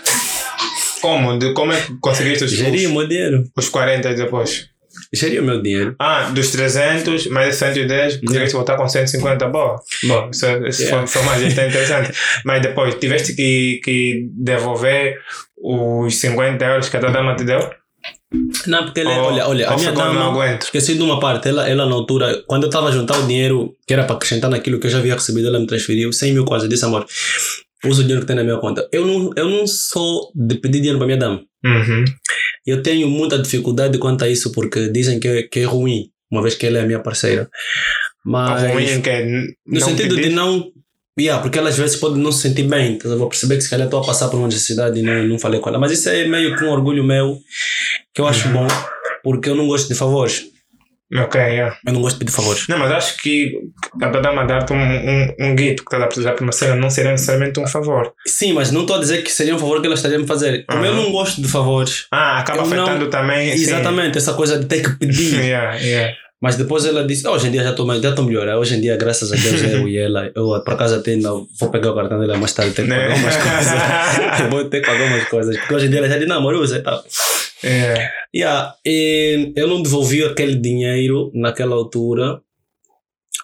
[1.03, 1.39] Como?
[1.39, 3.45] De, como é que conseguiste os, Geri o os, meu dinheiro.
[3.57, 4.69] os 40 depois?
[5.15, 5.95] Geri o meu dinheiro.
[5.99, 9.47] Ah, dos 300 mais 110, conseguiste voltar com 150.
[9.49, 9.81] Boa.
[10.05, 10.29] Boa.
[10.33, 11.07] Isso, isso Yeah.
[11.07, 12.13] foi, foi mais interessante.
[12.45, 15.19] Mas depois, tiveste que, que devolver
[15.57, 17.59] os 50 euros que a tua dama te deu?
[18.67, 21.69] Não, porque ele, Ou- olha, olha, a ou minha dama, esqueci de uma parte, ela,
[21.69, 24.79] ela na altura, quando eu estava a juntar o dinheiro que era para acrescentar naquilo
[24.81, 27.07] que eu já havia recebido, ela me transferiu 100 mil quase, eu disse, amor,
[27.85, 28.87] usa o dinheiro que tem na minha conta.
[28.93, 31.41] Eu não, eu não sou de pedir dinheiro para minha dama.
[31.65, 32.05] Uhum.
[32.67, 36.43] Eu tenho muita dificuldade quanto a isso, porque dizem que, é- que é ruim, uma
[36.43, 37.49] vez que ela é a minha parceira.
[38.25, 39.25] Mas, A ruim que é
[39.67, 40.73] no sentido de não...
[41.21, 43.63] Yeah, porque ela às vezes pode não se sentir bem, então eu vou perceber que
[43.63, 45.79] se calhar estou a passar por uma necessidade e não, não falei com ela.
[45.79, 47.39] Mas isso é meio que um orgulho meu,
[48.13, 48.67] que eu acho bom,
[49.23, 50.47] porque eu não gosto de favores.
[51.17, 51.77] Ok, yeah.
[51.87, 52.67] Eu não gosto de pedir favores.
[52.69, 53.53] Não, mas acho que
[54.03, 56.91] a dama dar-te um, um, um guito que estás a precisar para uma cena não
[56.91, 58.13] seria necessariamente um favor.
[58.27, 60.27] Sim, mas não estou a dizer que seria um favor que ela estaria a me
[60.27, 60.65] fazer.
[60.67, 61.03] Como eu Aham.
[61.05, 63.57] não gosto de favores, Ah, acaba Eu não- afetando também.
[63.57, 63.63] sim.
[63.63, 65.35] exatamente, essa coisa de ter que pedir.
[65.45, 66.15] Yeah, yeah.
[66.45, 68.47] Mas depois ela disse: "Oh, hoje em dia já estou já estou melhor.
[68.59, 71.71] Hoje em dia, graças a Deus, eu e ela, eu por acaso até não vou
[71.71, 72.99] pegar o cartão dela mais tarde, ter que Né?
[73.09, 74.41] pagar umas coisas.
[74.41, 75.57] eu vou ter que pagar umas coisas.
[75.57, 77.03] Porque hoje em dia ela já diz: não, amor, usa e tal.
[77.65, 78.11] Yeah.
[78.37, 82.43] Yeah, e eu não devolvi aquele dinheiro naquela altura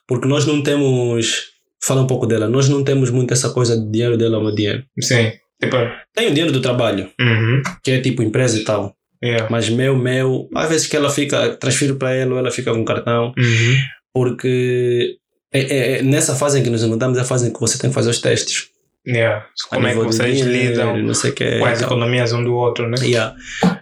[0.07, 1.45] porque nós não temos.
[1.83, 2.47] Fala um pouco dela.
[2.49, 4.85] Nós não temos muito essa coisa de dinheiro dela ou meu dinheiro.
[5.01, 5.33] Sim.
[5.59, 5.77] Tipo,
[6.15, 7.63] Tem o dinheiro do trabalho, uhum.
[7.83, 8.95] que é tipo empresa e tal.
[9.23, 9.49] Yeah.
[9.51, 12.85] Mas meu, meu, às vezes que ela fica, transfiro para ela ou ela fica com
[12.85, 13.77] cartão, Uhum.
[14.15, 15.17] porque
[15.53, 17.79] é, é- é nessa fase em que nos mudamos é a fase em que você
[17.79, 18.69] tem que fazer os testes.
[19.07, 19.47] Yeah.
[19.71, 21.59] A Como é que vocês dinheiro, lidam Não sei que.
[21.59, 22.97] com as economias um do outro, né?
[23.03, 23.35] Yeah.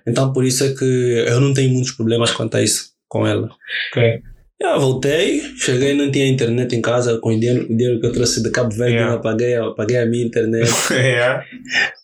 [0.06, 3.48] Então por isso é que eu não tenho muitos problemas quanto a isso com ela.
[3.93, 4.20] Ok.
[4.60, 8.12] Eu voltei, cheguei, não tinha internet em casa, com o dinheiro, o dinheiro que eu
[8.12, 9.15] trouxe de Cabo Verde, Yeah.
[9.15, 10.69] eu paguei, eu paguei a minha internet.
[10.90, 11.44] yeah.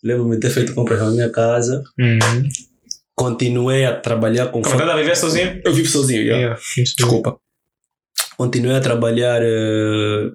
[0.03, 1.83] Lembro-me de ter feito compras na minha casa.
[1.99, 2.19] Uhum.
[3.15, 5.61] Continuei a trabalhar com Como estás a viver sozinho?
[5.63, 6.37] Eu vivo sozinho, yeah.
[6.37, 6.61] Yeah.
[6.95, 7.37] desculpa.
[8.37, 10.29] Continuei a trabalhar eh,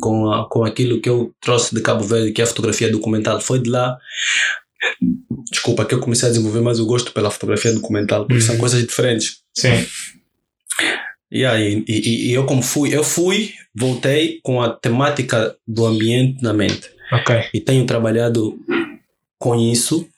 [0.00, 3.38] com, a- com aquilo que eu trouxe de Cabo Verde, que é a fotografia documental.
[3.40, 3.98] Foi de lá,
[5.50, 8.60] desculpa, que eu comecei a desenvolver mais o gosto pela fotografia documental, porque são Uhum.
[8.60, 9.38] coisas diferentes.
[9.54, 9.86] Sim.
[11.30, 15.84] E aí, e, e- e eu como fui, eu fui, voltei com a temática do
[15.84, 16.88] ambiente na mente.
[17.12, 17.36] Ok.
[17.52, 18.58] E tenho trabalhado
[19.38, 20.08] com isso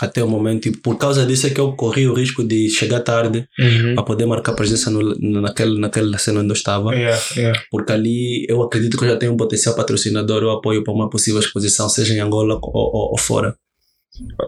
[0.00, 0.66] até o momento.
[0.68, 3.94] E por causa disso é que eu corri o risco de chegar tarde Uhum.
[3.94, 6.94] para poder marcar presença no, naquele, naquela cena onde eu estava.
[6.94, 7.60] Yeah, yeah.
[7.70, 11.08] Porque ali eu acredito que eu já tenho um potencial patrocinador ou apoio para uma
[11.10, 13.54] possível exposição, seja em Angola ou, ou- ou fora.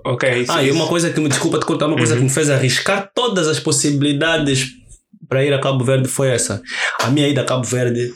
[0.04, 0.42] Ok.
[0.42, 2.20] Isso, Ah, e uma coisa que me desculpa te contar, uma coisa Uhum.
[2.20, 4.66] que me fez arriscar todas as possibilidades
[5.28, 6.62] para ir a Cabo Verde foi essa.
[7.00, 8.12] A minha ida a Cabo Verde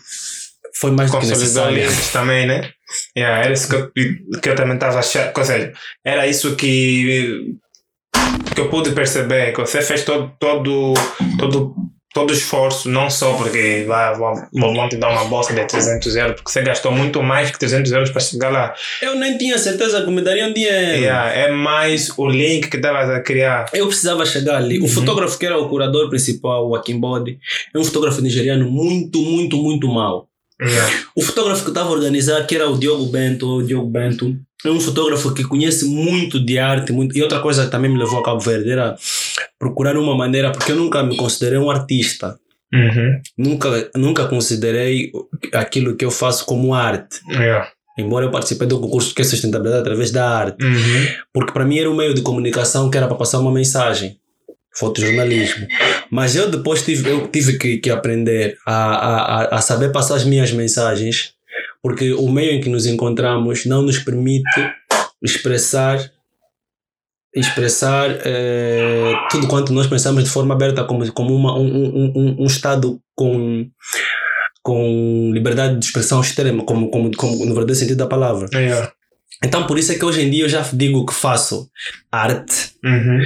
[0.75, 1.89] foi mais do que necessária.
[2.13, 2.71] também, né?
[3.17, 3.91] Yeah, era isso que eu,
[4.41, 5.33] que eu também estava achando.
[5.37, 5.73] Ou seja,
[6.05, 7.55] era isso que,
[8.55, 10.95] que eu pude perceber, que você fez todo, todo,
[11.39, 11.75] todo,
[12.15, 16.35] todo o esforço, não só porque vai, vão, te dar uma bolsa de 300 euros,
[16.37, 18.75] porque você gastou muito mais que 300 euros para chegar lá.
[19.03, 20.99] Eu nem tinha certeza que me dariam dinheiro.
[21.03, 23.67] Yeah, é mais o link que estavas a criar.
[23.73, 24.79] Eu precisava chegar ali.
[24.79, 24.89] O Uhum.
[24.89, 27.39] fotógrafo que era o curador principal, o Akimbodi,
[27.75, 30.28] é um fotógrafo nigeriano muito, muito, muito mau.
[30.61, 30.93] Yeah.
[31.15, 34.71] O fotógrafo que estava a organizar, que era o Diogo Bento, o Diogo Bento, é
[34.71, 36.93] um fotógrafo que conhece muito de arte.
[36.93, 38.97] Muito, e outra coisa que também me levou a Cabo Verde era
[39.59, 42.39] procurar uma maneira, porque eu nunca me considerei um artista.
[42.73, 43.21] Uhum.
[43.37, 45.13] Nunca, nunca considerei
[45.53, 47.21] aquilo que eu faço como arte.
[47.31, 47.71] Yeah.
[47.97, 50.65] Embora eu participei do concurso que é sustentabilidade através da arte.
[50.65, 51.07] Uhum.
[51.33, 54.19] Porque para mim era um meio de comunicação que era para passar uma mensagem.
[54.79, 55.67] Fotojornalismo.
[56.11, 60.25] Mas eu depois tive, eu tive que, que aprender a, a, a- saber passar as
[60.25, 61.33] minhas mensagens,
[61.83, 64.49] porque o meio em que nos encontramos não nos permite
[65.23, 66.11] expressar
[67.35, 72.37] expressar eh, tudo quanto nós pensamos de forma aberta como, como uma, um, um, um,
[72.43, 73.69] um estado com,
[74.63, 78.49] com liberdade de expressão extrema, como, como, como no verdadeiro sentido da palavra.
[78.53, 78.91] Yeah.
[79.45, 81.71] Então, por isso é que hoje em dia eu já digo que faço
[82.11, 83.21] arte Uhum.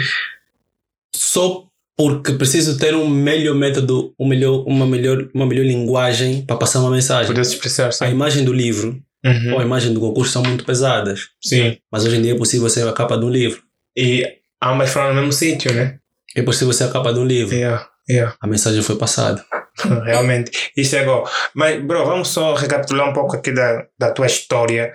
[1.15, 1.65] Só
[1.97, 6.81] porque preciso ter um melhor método, um melhor, uma, melhor, uma melhor linguagem para passar
[6.81, 7.27] uma mensagem.
[7.29, 8.07] Poder se expressar, A sim.
[8.11, 9.53] imagem do livro Uhum.
[9.55, 11.77] ou a imagem do concurso são muito pesadas, Sim.
[11.93, 13.63] mas hoje em dia é possível ser a capa de um livro.
[13.97, 14.27] E
[14.61, 15.99] ambas foram no mesmo sítio, né?
[16.35, 18.35] E depois se você é a capa de um livro, Yeah, yeah.
[18.41, 19.45] a mensagem foi passada.
[20.05, 21.31] Realmente, isso é igual.
[21.55, 24.93] Mas, bro, vamos só recapitular um pouco aqui da, da tua história.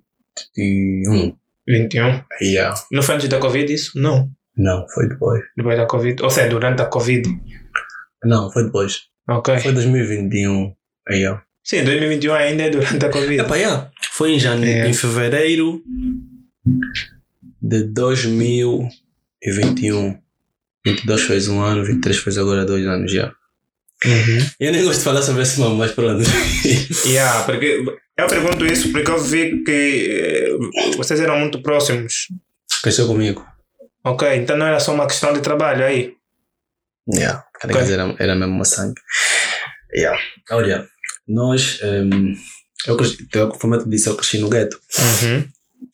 [1.69, 2.23] 21.
[2.41, 2.75] Yeah.
[2.93, 3.99] Não foi antes da Covid isso?
[3.99, 4.31] Não.
[4.57, 5.43] Não, foi depois.
[5.57, 6.23] Depois da Covid.
[6.23, 7.29] Ou seja, durante a Covid.
[8.25, 9.03] Não, foi depois.
[9.29, 9.59] Ok.
[9.59, 10.75] Foi 2021.
[11.09, 11.39] Aí, ó.
[11.63, 13.41] Sim, 2021 ainda é durante a Covid.
[13.41, 13.91] Epa, yeah.
[14.13, 14.69] Foi em, jane...
[14.69, 14.89] É.
[14.89, 15.83] em fevereiro
[17.61, 20.19] de 2021.
[20.87, 23.33] 22 fez um ano, 23 fez agora dois anos já.
[24.05, 24.47] Uhum.
[24.61, 26.23] Eu nem gosto de falar sobre esse nome, mas pronto.
[27.07, 27.85] Yeah, porque
[28.17, 30.51] eu pergunto isso porque eu vi que eh,
[30.97, 32.29] vocês eram muito próximos.
[32.83, 33.47] Cresceu comigo.
[34.05, 36.15] Ok, então não era só uma questão de trabalho aí.
[37.15, 37.45] Yeah.
[37.61, 37.83] Cada Ok.
[37.87, 39.01] vez era, era mesmo uma sangue.
[39.95, 40.19] Yeah.
[40.51, 40.87] Olha,
[41.29, 41.79] nós.
[41.83, 42.35] ehm,
[42.87, 43.27] eu cresci,
[43.59, 44.79] como eu te disse, eu cresci no gueto.
[44.99, 45.49] Uhum.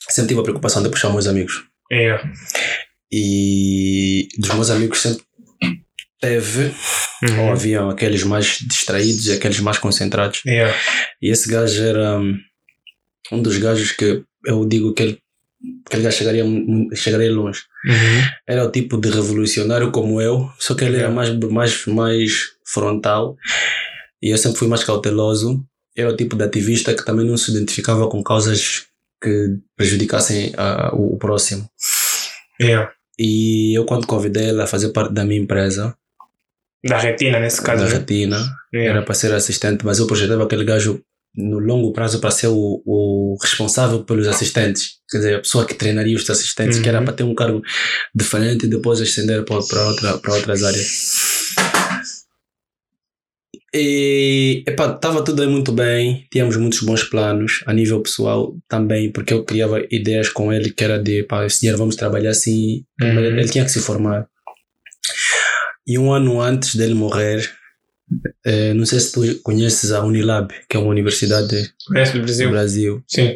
[0.09, 1.65] Sempre tive a preocupação de puxar meus amigos.
[1.91, 2.23] Yeah.
[3.11, 5.23] E dos meus amigos sempre
[6.21, 6.73] teve,
[7.23, 7.53] ou Uhum.
[7.53, 10.43] haviam aqueles mais distraídos e aqueles mais concentrados.
[10.47, 10.75] Yeah.
[11.21, 12.39] E esse gajo era hum,
[13.33, 15.22] um dos gajos que eu digo que ele,
[15.87, 17.61] aquele gajo chegaria, mu- chegaria longe.
[17.87, 18.23] Uhum.
[18.47, 22.33] Era o tipo de revolucionário como eu, só que ele era mais, mais, mais
[22.65, 23.37] frontal
[24.23, 25.65] e eu sempre fui mais cauteloso.
[25.97, 28.87] Era o tipo de ativista que também não se identificava com causas
[29.23, 31.69] que prejudicassem a- o, o próximo.
[32.61, 32.91] Yeah.
[33.19, 35.95] E eu, quando convidei ele a fazer parte da minha empresa,
[36.85, 37.97] Da retina, nesse caso, da né?
[37.99, 38.39] Retina,
[38.75, 38.97] Yeah.
[38.97, 41.01] era para ser assistente, mas eu projetava aquele gajo
[41.35, 44.99] no longo prazo para ser o, o responsável pelos assistentes.
[45.11, 47.05] Quer dizer, a pessoa que treinaria os assistentes, que era Uhum.
[47.07, 47.63] para ter um cargo
[48.15, 50.89] diferente e depois ascender para, para, outra, para outras áreas.
[53.75, 59.33] E estava tudo aí muito bem, tínhamos muitos bons planos a nível pessoal também, porque
[59.33, 63.09] eu criava ideias com ele que era de pá, esse dinheiro vamos trabalhar assim, Uhum.
[63.19, 64.27] ele, ele tinha que se formar.
[65.87, 67.51] E um ano antes dele morrer,
[68.45, 72.51] eh, não sei se tu conheces a Unilab, que é uma universidade do do Brasil?
[72.51, 73.03] Brasil.
[73.09, 73.35] Sim.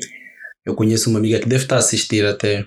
[0.65, 2.65] Eu conheço uma amiga que deve estar a assistir até.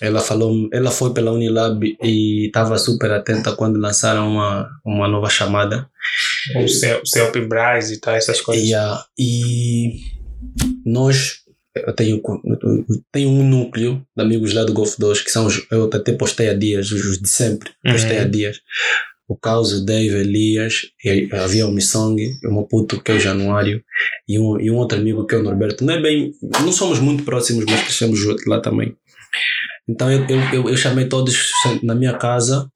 [0.00, 5.28] Ela falou, ela foi pela Unilab e estava super atenta quando lançaram uma, uma nova
[5.30, 5.88] chamada.
[6.56, 8.64] O Cel- Celp Braz e tal, essas coisas.
[9.18, 9.92] E,
[10.84, 11.40] nós,
[11.74, 15.64] eu tenho, eu tenho um núcleo de amigos lá do Golf 2, que são os,
[15.70, 18.22] eu até postei há dias, os os de sempre, postei Uhum.
[18.24, 18.60] há dias.
[19.26, 23.82] O Caos, o Dave, Elias, e havia o Missong, o Maputo, que é o Januário,
[24.28, 25.84] e um, e um outro amigo que é o Norberto.
[25.84, 28.94] Não é bem, não somos muito próximos, mas crescemos juntos lá também.
[29.88, 31.50] Então eu, eu, eu, chamei todos
[31.82, 32.70] na minha casa,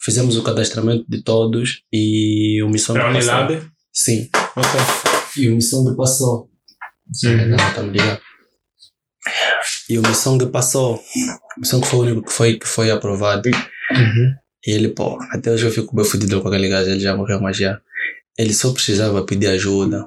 [0.00, 3.10] fizemos o cadastramento de todos e o Missong passou.
[3.10, 3.70] Unilab?
[3.92, 4.28] Sim.
[4.56, 4.80] Ok.
[5.36, 6.50] E o Missong passou.
[7.24, 7.48] Uhum.
[7.48, 8.20] Não, tá me ligando.
[9.88, 10.96] E o Missong passou.
[10.96, 13.48] O Missong foi o único que foi, que foi aprovado.
[13.48, 14.34] Uhum.
[14.66, 17.40] E ele, pô, até hoje eu fico bem fodido com aquele gajo, ele já morreu,
[17.40, 17.80] mas já.
[18.38, 20.06] Ele só precisava pedir ajuda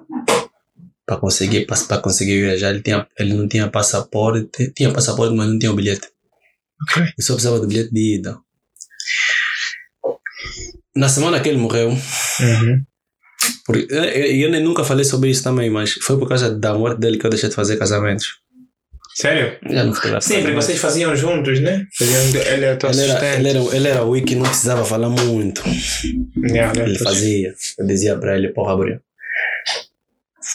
[1.06, 2.72] para conseguir, para conseguir viajar.
[2.72, 6.08] Ele, tinha, ele não tinha passaporte, tinha passaporte, mas não tinha o bilhete.
[6.98, 8.38] Ele só precisava do bilhete de ida.
[10.96, 12.84] Na semana que ele morreu, Uhum.
[13.66, 17.00] porque, eu, eu nem nunca falei sobre isso também, mas foi por causa da morte
[17.00, 18.40] dele que eu deixei de fazer casamentos.
[19.20, 19.58] Sério?
[19.68, 20.62] Já não fiquei lá Sim, porque fazendo.
[20.62, 21.86] vocês faziam juntos, né?
[21.98, 25.64] Faziam, ele era Ele era, ele, era, ele era o que não precisava falar muito.
[26.38, 26.86] Yeah, né?
[26.88, 27.52] Ele fazia.
[27.80, 29.00] Eu dizia para ele, porra, Gabriel.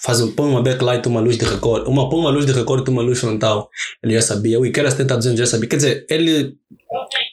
[0.05, 1.89] Faz, um- põe uma backlight, uma luz de recorte.
[1.90, 3.68] Uma, põe uma luz de recorte, uma luz frontal.
[4.01, 4.60] Ele já sabia.
[4.60, 5.68] O Ikera 70 200 já sabia.
[5.68, 6.55] Quer dizer, ele.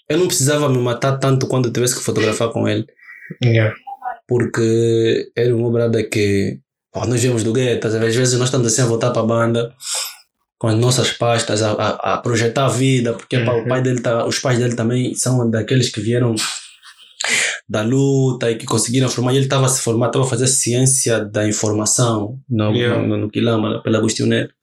[0.09, 2.87] Eu não precisava me matar tanto quando eu tivesse que fotografar com ele.
[3.43, 3.75] Yeah.
[4.27, 6.57] Porque era um brother que.
[6.91, 9.71] pô, nós viemos do gueto, às vezes nós estamos assim a voltar para a banda
[10.59, 13.67] com as nossas pastas, a, a, a projetar a vida, porque pá, o Uhum.
[13.67, 16.35] pai dele tá, os pais dele também são daqueles que vieram
[17.67, 19.33] da luta e que conseguiram formar.
[19.33, 23.01] E ele estava a se formar, estava a fazer ciência da informação no, Yeah.
[23.07, 24.53] no, no Quilama, pela Agostinho Neto.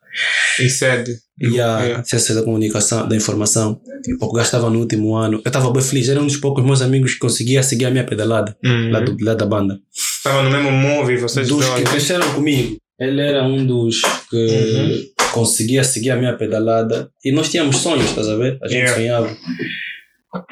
[0.58, 1.12] E sede.
[1.40, 2.04] E a Yeah.
[2.04, 3.80] ciência da comunicação, da informação.
[4.08, 5.40] E pouco gastava no último ano.
[5.44, 8.04] Eu estava bem feliz, era um dos poucos meus amigos que conseguia seguir a minha
[8.04, 8.90] pedalada Uhum.
[8.90, 9.78] lá, do, lá da banda.
[9.94, 12.76] Estavam no mesmo movie, vocês dos que cresceram comigo.
[12.98, 14.00] Ele era um dos
[14.30, 15.02] que Uhum.
[15.36, 17.10] Conseguia seguir a minha pedalada.
[17.24, 18.58] E nós tínhamos sonhos, estás a ver?
[18.62, 18.94] A gente Yeah.
[18.94, 19.36] sonhava.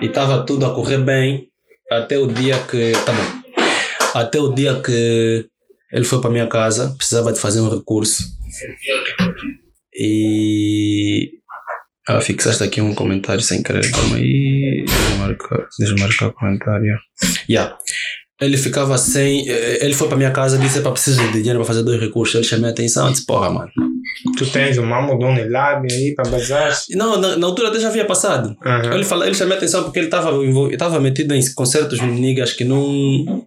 [0.02, 1.48] E estava tudo a correr bem
[1.90, 2.92] até o dia que.
[3.06, 3.42] Tá bom.
[4.20, 5.46] Até o dia que
[5.92, 8.22] ele foi para minha casa, precisava de fazer um recurso.
[9.96, 11.30] E.
[12.06, 13.90] Ah, fixaste aqui um comentário sem querer.
[13.90, 14.84] Calma aí.
[15.78, 16.96] Deixa eu marcar, o comentário.
[17.48, 17.76] Yeah.
[18.40, 19.48] Ele ficava sem.
[19.48, 22.34] eh, Ele foi para minha casa disse: para preciso de dinheiro para fazer dois recursos.
[22.34, 23.06] Ele chamou a atenção.
[23.06, 23.70] Eu disse: porra, mano.
[24.36, 26.72] Tu tens o mamo do Unilab aí para bazar.
[26.90, 28.56] Não, na, na altura até já havia passado.
[28.64, 28.94] Aham.
[28.94, 33.46] Ele, fala, ele chamou a atenção porque ele estava metido em concertos niggas que não.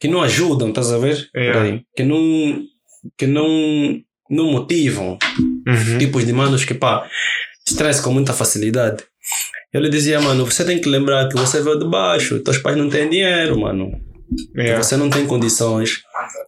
[0.00, 1.28] que não ajudam, estás a ver?
[1.34, 1.60] Yeah.
[1.60, 1.82] Peraí.
[1.96, 2.62] Que não.
[3.16, 4.00] que não.
[4.30, 5.18] não motivam.
[5.66, 5.98] Uhum.
[5.98, 7.06] Tipos de manos que, pá,
[7.66, 9.04] estresse com muita facilidade.
[9.72, 12.88] Ele dizia, mano, você tem que lembrar que você veio de baixo, teus pais não
[12.88, 14.07] têm dinheiro, mano.
[14.56, 14.82] Yeah.
[14.82, 16.02] você não tem condições.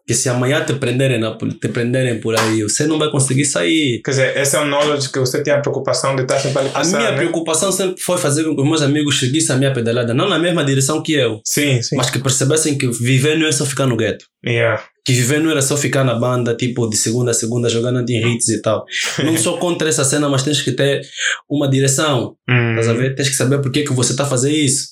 [0.07, 1.21] Que se amanhã te prenderem,
[1.61, 4.01] te prenderem por aí, você não vai conseguir sair.
[4.05, 6.69] Quer dizer, esse é o knowledge que você tem a preocupação de estar sempre ali
[6.69, 7.17] A passar, minha né?
[7.17, 10.39] preocupação sempre foi fazer com que os meus amigos seguissem a minha pedalada, não na
[10.39, 11.97] mesma direção que eu, Sim, sim.
[11.97, 14.25] mas que percebessem que viver não é só ficar no gueto.
[14.45, 14.83] Yeah.
[15.05, 18.49] Que viver não era só ficar na banda, tipo, de segunda a segunda, jogando anti-hits
[18.49, 18.85] e tal.
[19.25, 21.01] Não sou contra essa cena, mas tens que ter
[21.49, 22.35] uma direção.
[22.49, 22.77] Hum.
[22.79, 23.15] A ver?
[23.15, 24.89] Tens que saber por que, que você está a fazer isso.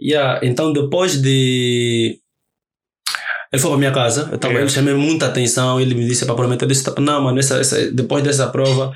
[0.00, 2.18] Yeah, então, depois de.
[3.52, 4.60] Ele foi para minha casa, eu tava, Yeah.
[4.62, 7.90] ele chamou muita atenção, ele me disse para prometer, eu disse, não, mano, essa, essa,
[7.92, 8.94] depois dessa prova,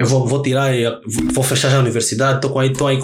[0.00, 0.84] eu vou, vou tirar, e
[1.34, 2.98] vou fechar já a universidade, estou aí, tô aí,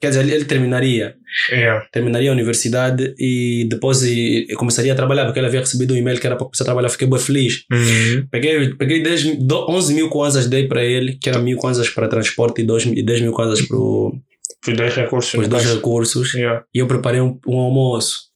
[0.00, 1.14] quer dizer, ele, ele terminaria,
[1.48, 1.86] Yeah.
[1.92, 5.96] terminaria a universidade e depois e- eu começaria a trabalhar, porque ele havia recebido um
[5.96, 7.62] e-mail que era para começar a trabalhar, fiquei bem feliz.
[7.72, 8.26] Uhum.
[8.28, 11.88] Peguei, peguei 10, mil- do- 11 mil kwanzas, dei para ele, que era mil kwanzas
[11.88, 13.78] para transporte e, dois, e 10 mil kwanzas para
[14.66, 15.34] Os dois recursos.
[15.34, 15.74] os dois caso.
[15.76, 16.34] recursos.
[16.34, 16.64] Yeah.
[16.74, 18.30] E eu preparei um, um almoço.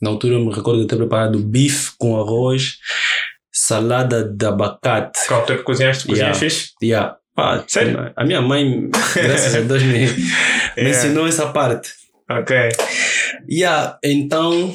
[0.00, 2.76] Na altura eu me recordo de ter preparado bife com arroz,
[3.52, 5.18] salada de abacate.
[5.26, 6.06] Qual tu que cozinhaste?
[6.06, 6.32] Tu Yeah.
[6.32, 6.94] cozinhas fixe?
[6.94, 8.12] A, pá, Sério?
[8.16, 10.06] a minha mãe, graças a Deus, me, me
[10.76, 10.90] Yeah.
[10.90, 11.90] ensinou essa parte.
[12.30, 12.56] Ok.
[13.66, 14.72] A, então,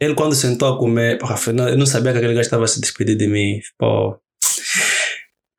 [0.00, 1.36] ele quando sentou a comer, porra,
[1.68, 3.60] eu não sabia que aquele gajo estava a se despedir de mim.
[3.78, 4.16] Pô.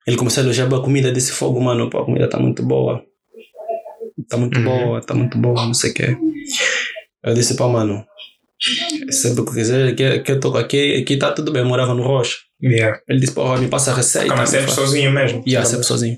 [0.08, 3.04] Ele começou a elogiar a comida, disse fogo, mano, pô, a comida tá muito boa.
[4.32, 4.64] Tá muito Uhum.
[4.64, 6.18] boa, tá muito boa, não sei o quê.
[7.24, 8.06] Eu disse, pá, mano,
[9.10, 12.02] sempre que quiser, que, que eu tô aqui, aqui tá tudo bem, eu morava no
[12.02, 12.38] Rocha.
[12.64, 13.00] Yeah.
[13.10, 14.26] Ele disse, pô, me passa a receita.
[14.28, 15.44] Ficava me sempre fa- sozinho mesmo.
[15.46, 16.18] Yeah, sempre sozinho.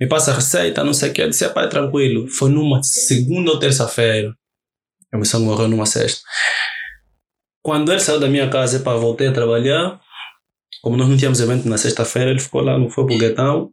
[0.00, 1.22] Me passa a receita, não sei o que.
[1.22, 2.26] Eu disse, pai, tranquilo.
[2.28, 4.34] Foi numa segunda ou terça-feira.
[5.12, 6.20] A missão morreu numa sexta.
[7.62, 10.00] Quando ele saiu da minha casa, para voltei a trabalhar.
[10.82, 13.70] Como nós não tínhamos evento na sexta-feira, ele ficou lá, não foi pro guetão.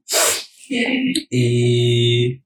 [1.32, 2.40] E.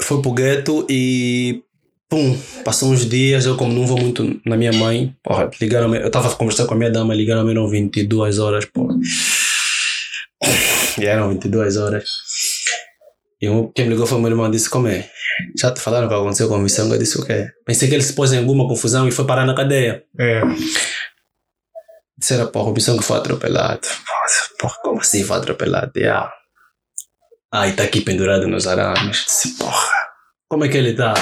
[0.00, 1.62] Foi pro gueto e.
[2.08, 6.08] Pum, passou uns dias, eu como não vou muito na minha mãe, porra, ligaram eu
[6.08, 8.94] estava a conversar com a minha dama, ligaram eram 22 horas, porra.
[11.00, 12.04] E eram 22 horas.
[13.42, 15.10] E um, quem me ligou foi meu irmão disse: Como é?
[15.58, 16.94] Já te falaram o que aconteceu com o Missanga?
[16.94, 17.48] Eu disse: O quê?
[17.66, 20.04] Pensei que ele se pôs em alguma confusão e foi parar na cadeia.
[20.16, 20.42] É.
[22.16, 23.80] Disseram: Porra, o Missanga foi atropelado.
[24.60, 25.90] Porra, como assim foi atropelado?
[27.52, 29.24] Ah, ah, e tá aqui pendurado nos arames.
[29.26, 29.92] Disse: Porra,
[30.48, 31.14] como é que ele tá?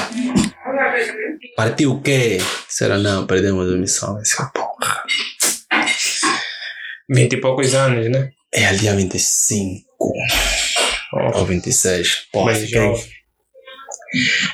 [1.56, 2.38] Partiu o quê?
[2.68, 4.16] Disseram: Não, perdemos a missão.
[4.16, 5.02] Eu disse: Porra.
[7.08, 8.30] Vinte e poucos anos, né?
[8.54, 9.84] É ali dia 25
[11.34, 12.28] ou 26.
[12.32, 12.80] Porra, Mais fiquei.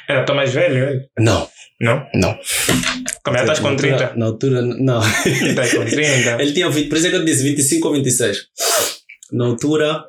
[0.09, 1.09] Era tão mais velho, ele?
[1.19, 1.49] Não,
[1.81, 2.07] Não?
[2.15, 2.39] não.
[3.25, 4.15] Como é que estás com Na altura- 30?
[4.17, 5.01] Na altura, não.
[5.27, 6.37] Estás com 30?
[6.43, 8.39] ele tinha, vi- por isso é que eu disse 25 ou 26.
[9.33, 10.05] Na altura,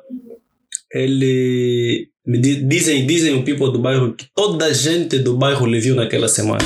[0.92, 2.08] ele.
[2.26, 5.80] Me di- dizem, dizem o people do bairro que toda a gente do bairro lhe
[5.80, 6.64] viu naquela semana.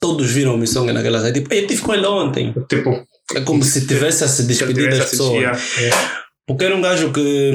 [0.00, 1.34] Todos viram o Missong naquela semana.
[1.34, 2.54] Tipo, eu tive com ele ontem.
[2.68, 5.44] Tipo, É como se tivesse a se despedir das pessoas.
[5.44, 5.82] assistido.
[5.82, 6.22] Yeah.
[6.46, 7.54] Porque era um gajo que.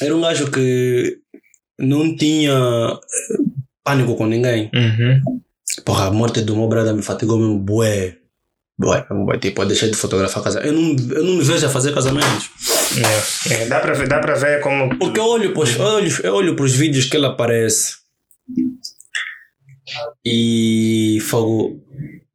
[0.00, 1.18] Era um gajo que
[1.78, 3.36] não tinha eh,
[3.84, 4.70] pânico com ninguém.
[4.74, 5.20] Uhum.
[5.84, 8.16] Porra, a morte do meu brother me fatigou mesmo, bué.
[8.78, 9.38] Bué, bué.
[9.38, 10.68] Tipo, eu deixei de fotografar casamento.
[10.68, 12.48] Eu não, eu não me vejo a fazer casamentos.
[12.96, 13.54] É.
[13.54, 14.96] É, Dá, para ver, dá para ver como.
[14.98, 17.96] Porque eu olho pros, eu olho, eu olho pros vídeos que ele aparece.
[20.24, 21.82] E fogo.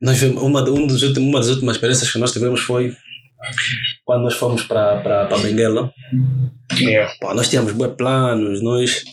[0.02, 2.96] Nós vimos, uma, um dos últimos, uma das últimas experiências que nós tivemos foi
[4.06, 5.94] quando nós fomos para para Benguela.
[6.74, 7.14] Yeah.
[7.20, 9.04] Pô, nós tínhamos bué planos, nós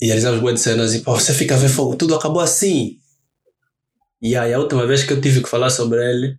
[0.00, 2.96] realizamos bué de cenas e pô, você fica a ver fogo, tudo acabou assim.
[4.22, 6.36] E aí a última vez que eu tive que falar sobre ele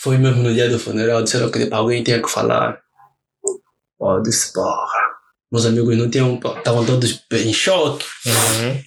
[0.00, 2.80] foi mesmo no dia do funeral, disseram que tipo, alguém tinha que falar.
[3.98, 4.86] Pô, eu disse, porra,
[5.50, 8.06] meus amigos não tinham, estavam todos em choque.
[8.26, 8.82] Uhum.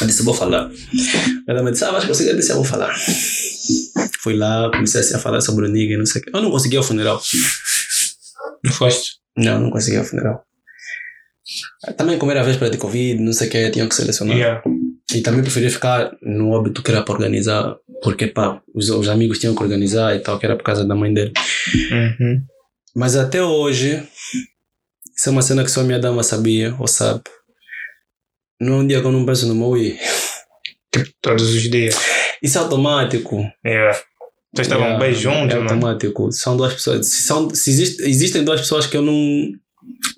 [0.00, 0.70] Eu disse, vou falar.
[1.48, 2.94] Ela me disse, ah, mas consegui, eu disse, eu vou falar.
[4.22, 6.30] Fui lá, comecei assim, a falar sobre o Nigga, não sei o quê.
[6.34, 7.20] Eu não consegui o funeral.
[8.62, 9.12] Não foste?
[9.36, 10.44] Não, não consegui o funeral.
[11.96, 14.36] Também como era a véspera de Covid, não sei o que, tinham que selecionar.
[14.36, 14.62] Yeah.
[15.14, 19.38] E também preferia ficar no óbito que era para organizar, porque pá, os, os amigos
[19.38, 21.32] tinham que organizar e tal, que era por causa da mãe dele.
[21.90, 22.42] Uhum.
[22.94, 24.02] Mas até hoje,
[25.16, 27.22] isso é uma cena que só a minha dama sabia, ou sabe.
[28.60, 29.98] Não é um dia que eu não penso no meu i.
[30.92, 31.96] Tipo, todos os dias.
[32.42, 33.36] Isso é automático.
[33.64, 33.98] Yeah.
[34.52, 35.70] Vocês estavam Yeah, bem juntos, é mano.
[35.70, 36.32] automático.
[36.32, 37.06] São duas pessoas.
[37.06, 39.48] Se, são, se existe, existem duas pessoas que eu não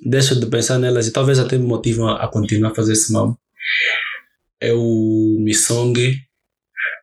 [0.07, 3.13] deixo de pensar nelas e talvez até me motivam a, a continuar a fazer esse
[3.13, 3.39] mal.
[4.63, 5.95] É o Missong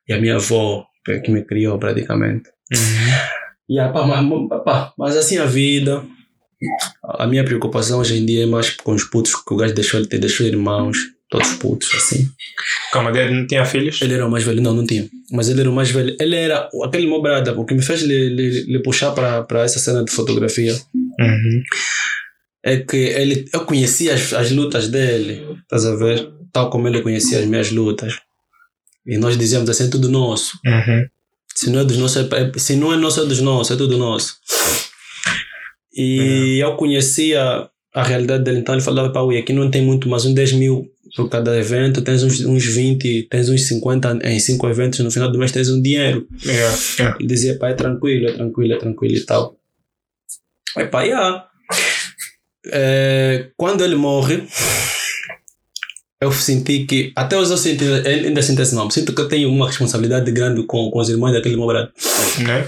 [0.07, 2.49] e a minha avó, que me criou praticamente.
[2.73, 3.39] Uhum.
[3.69, 6.03] Yeah, pá, mas, pá, mas assim a vida.
[7.03, 9.99] A minha preocupação hoje em dia é mais com os putos que o gajo deixou
[9.99, 10.97] ele ter, deixou irmãos,
[11.29, 12.27] todos putos, assim.
[12.91, 14.01] Calma, dele não tinha filhos?
[14.01, 15.07] Ele era o mais velho, não, não tinha.
[15.31, 16.15] Mas ele era o mais velho.
[16.19, 19.79] Ele era aquele meu brada, o que me fez lhe, lhe, lhe puxar para essa
[19.79, 20.73] cena de fotografia
[21.21, 21.63] Uhum.
[22.63, 26.29] é que ele, eu conhecia as, as lutas dele, estás a ver?
[26.51, 28.19] Tal como ele conhecia as minhas lutas.
[29.05, 30.59] E nós dizíamos assim: é tudo nosso.
[30.65, 31.05] Uhum.
[31.55, 33.77] Se não é dos nossos, é, é- se não é nosso, é dos nossos, é
[33.77, 34.35] tudo nosso.
[35.93, 40.07] E eu conhecia a realidade dele, então ele falava: pá, ui, aqui não tem muito,
[40.07, 40.85] mas uns 10 mil
[41.15, 45.31] por cada evento, tens uns, uns 20, tens uns 50 em 5 eventos, no final
[45.31, 46.27] do mês tens um dinheiro.
[46.45, 46.77] Yeah.
[46.99, 47.17] Yeah.
[47.19, 49.57] Ele dizia: pá, é tranquilo, é tranquilo, é tranquilo e tal.
[50.77, 51.45] Aí, pá, yeah.
[52.71, 54.43] É, quando ele morre,
[56.21, 59.49] eu senti que, até hoje eu senti, ainda sinto esse nome, sinto que eu tenho
[59.49, 61.91] uma responsabilidade grande com, com os irmãos daquele meu brado.
[62.45, 62.67] Né?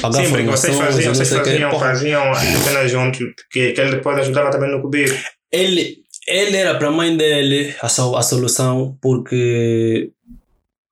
[0.00, 3.18] Pagar Sim, porque vocês faziam, vocês faziam, Porra, faziam a cena junto,
[3.50, 5.14] que, que ele depois ajudava também no cubico.
[5.52, 10.10] Ele, ele era para a mãe dele a, a solução, porque.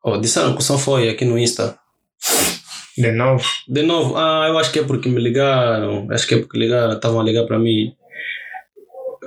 [0.03, 1.79] Oh, disseram que o som foi aqui no Insta.
[2.97, 3.45] De novo.
[3.69, 6.07] De novo, ah, eu acho que é porque me ligaram.
[6.11, 7.95] Acho que é porque ligaram, estavam a ligar para mim.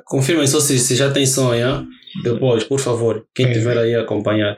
[0.10, 1.24] Confirmem só se, se já tem
[1.54, 1.86] yeah?
[2.24, 4.58] Depois, por favor, quem estiver aí a acompanhar.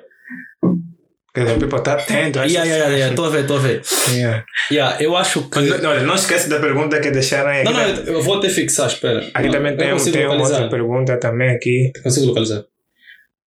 [1.38, 2.40] O people está atento.
[2.40, 3.82] acho Yeah, yeah, yeah, estou a ver, estou a ver.
[4.10, 4.46] Yeah.
[4.70, 5.60] Yeah, eu acho que.
[5.60, 7.64] Mas, Olha, não esquece da pergunta que deixaram aí.
[7.64, 9.30] Não, não, eu vou até fixar, espera.
[9.34, 11.92] aqui Não, também tem, tem uma outra pergunta também aqui.
[12.04, 12.64] Consigo localizar.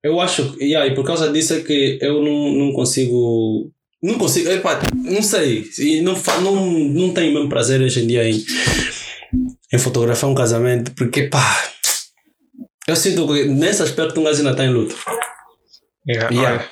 [0.02, 3.70] Eu acho que, yeah, e por causa disso é que eu não, não consigo.
[4.02, 5.64] Não consigo, epá, não sei.
[5.78, 8.42] E não, não, não tenho mesmo prazer hoje em dia em,
[9.72, 11.73] em fotografar um casamento, porque pá.
[12.86, 14.94] Eu sinto que nesse aspecto um gajo ainda está em luto.
[16.06, 16.28] Yeah.
[16.34, 16.56] Yeah.
[16.56, 16.68] Olha,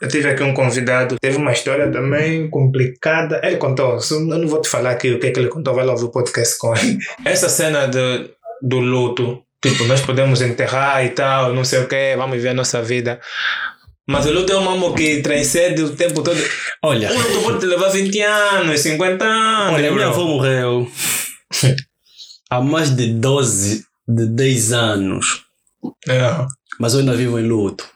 [0.00, 3.40] Eu tive aqui um convidado, teve uma história também complicada.
[3.44, 5.84] Ele contou, eu não vou te falar aqui o que é que ele contou, vai
[5.84, 6.98] lá ouvir o podcast com ele.
[7.24, 8.30] Essa cena de,
[8.62, 12.54] do luto, tipo, nós podemos enterrar e tal, não sei o que, vamos viver a
[12.54, 13.20] nossa vida.
[14.06, 16.38] Mas o luto é um mambo que transcende o tempo todo.
[16.82, 19.74] Olha, Um luto pode te levar 20 anos, 50 anos.
[19.74, 20.86] olha, minha avó morreu
[22.50, 25.44] há mais de 12, de 10 anos.
[26.08, 26.46] É.
[26.80, 27.86] mas eu ainda vivo em luto.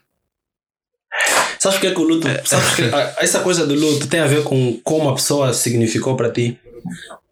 [1.59, 2.29] Sabes o que é que o luto.
[2.45, 6.15] Sabes que a- essa coisa do luto tem a ver com como a pessoa significou
[6.17, 6.59] para ti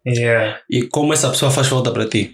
[0.05, 0.59] Yeah.
[0.69, 2.33] e como essa pessoa faz falta para ti.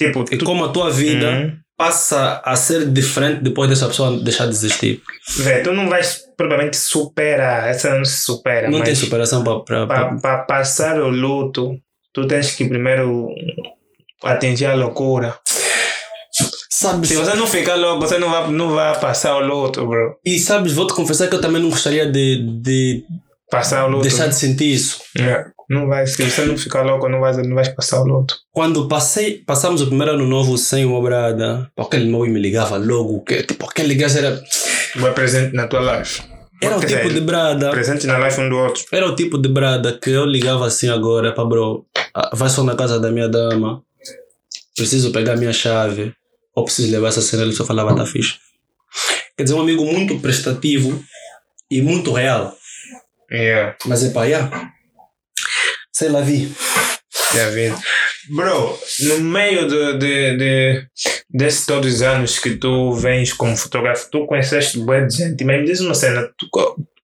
[0.00, 1.56] Tipo, E tu, como a tua vida Uhum.
[1.76, 5.02] passa a ser diferente depois dessa pessoa deixar de existir.
[5.38, 8.70] Vê, tu não vais provavelmente superar, essa não se supera.
[8.70, 9.86] Não tem superação para.
[10.20, 11.76] Para passar o luto,
[12.12, 13.28] tu tens que primeiro
[14.22, 15.36] atingir a loucura.
[16.80, 17.08] Sabes?
[17.08, 20.14] Se você não ficar louco, você não vai, não vai passar o luto, bro.
[20.24, 23.04] E sabes, vou-te confessar que eu também não gostaria de, de
[23.50, 24.02] Passar o luto.
[24.02, 24.98] deixar de sentir isso.
[25.18, 28.36] É, Não vai, se você não ficar louco, não vais, não vais passar o luto.
[28.52, 33.22] Quando passei, passamos o primeiro ano novo sem uma brada, aquele meu me ligava logo,
[33.24, 34.40] que, tipo, aquele gajo era,
[34.96, 36.22] Vai presente na tua life.
[36.62, 37.70] era o tipo de brada.
[37.70, 38.84] Presente na life um do outro.
[38.92, 41.84] Era o tipo de brada que eu ligava assim agora, pá, bro,
[42.14, 43.82] ah, vai só na casa da minha dama,
[44.76, 46.12] preciso pegar a minha chave,
[46.58, 48.34] ou preciso levar essa cena, ele só falava, tá fixe.
[49.36, 51.02] Quer dizer, um amigo muito prestativo
[51.70, 52.56] e muito real.
[53.30, 53.76] Yeah.
[53.86, 54.72] Mas é pá, yeah.
[55.92, 56.52] sei lá, vi.
[57.36, 57.78] É a vida.
[58.30, 60.86] Bro, no meio de, de, de,
[61.30, 65.60] desses todos os anos que tu vens como fotógrafo, tu conheceste boa de gente, mas
[65.60, 66.48] me diz uma cena, tu,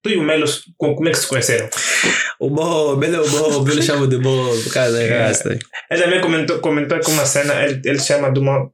[0.03, 0.45] tu e o Melo,
[0.77, 1.69] co- como é que se conheceram?
[2.39, 5.59] O Bob, ele é o Bob, ele chama de Bob, por causa da raça.
[5.91, 8.71] Ele também comentou, comentou que uma cena, ele, ele chama de uma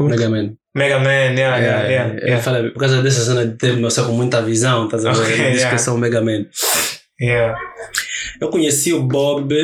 [0.00, 0.54] Mega Man.
[0.74, 2.42] Mega Man, yeah, yeah, yeah, Ele yeah.
[2.42, 5.20] fala, por causa dessa cena de ter com muita visão, tá sabendo?
[5.22, 5.68] Ok, ele diz yeah.
[5.68, 6.46] que eu sou o Mega Man.
[7.20, 7.56] yeah.
[8.40, 9.54] Eu conheci o Bob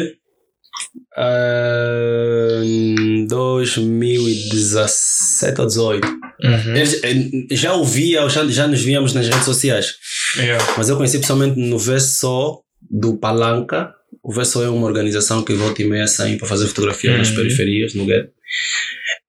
[1.16, 6.20] ah, em 2017 ou 2018.
[6.42, 6.74] Uhum.
[6.76, 9.94] Ele- já ouvia, já, já nos víamos nas redes sociais,
[10.36, 10.64] yeah.
[10.76, 13.92] mas eu conheci pessoalmente no VSO do Palanca.
[14.22, 17.36] O VSO é uma organização que volta e meia sai para fazer fotografia nas Uhum.
[17.36, 18.30] periferias, no gueto.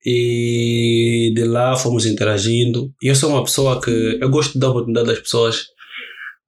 [0.05, 2.91] E de lá fomos interagindo.
[3.01, 5.67] E eu sou uma pessoa que eu gosto de dar oportunidade às pessoas,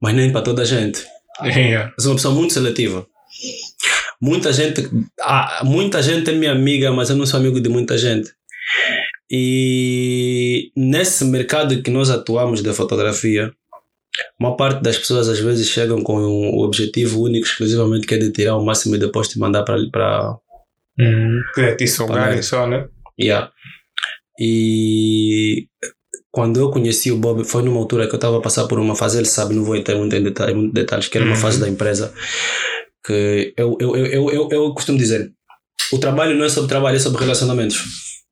[0.01, 1.03] mas nem para toda a gente.
[1.43, 1.93] Yeah.
[1.97, 3.05] Eu sou uma pessoa muito seletiva.
[4.21, 4.89] Muita gente,
[5.21, 8.31] ah, muita gente é minha amiga, mas eu não sou amigo de muita gente.
[9.29, 13.51] E nesse mercado que nós atuamos da fotografia,
[14.39, 18.31] uma parte das pessoas às vezes chegam com o objetivo único, exclusivamente, que é de
[18.31, 19.77] tirar o máximo e depois te mandar para.
[19.91, 20.37] para
[20.99, 21.41] Uhum.
[21.55, 21.87] Queria te
[22.43, 22.87] só, né?
[23.19, 23.51] Yeah.
[24.39, 25.67] E
[26.31, 28.95] quando eu conheci o Bob, foi numa altura que eu estava a passar por uma
[28.95, 31.41] fase, ele sabe, não vou entrar muito em detalhes, muito detalhes que era uma Uhum.
[31.41, 32.13] fase da empresa.
[33.05, 35.31] Que eu, eu, eu, eu, eu, costumo dizer:
[35.91, 37.83] o trabalho não é sobre trabalho, é sobre relacionamentos.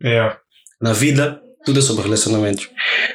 [0.03, 0.39] Yeah.
[0.81, 2.69] Na vida, tudo é sobre relacionamentos.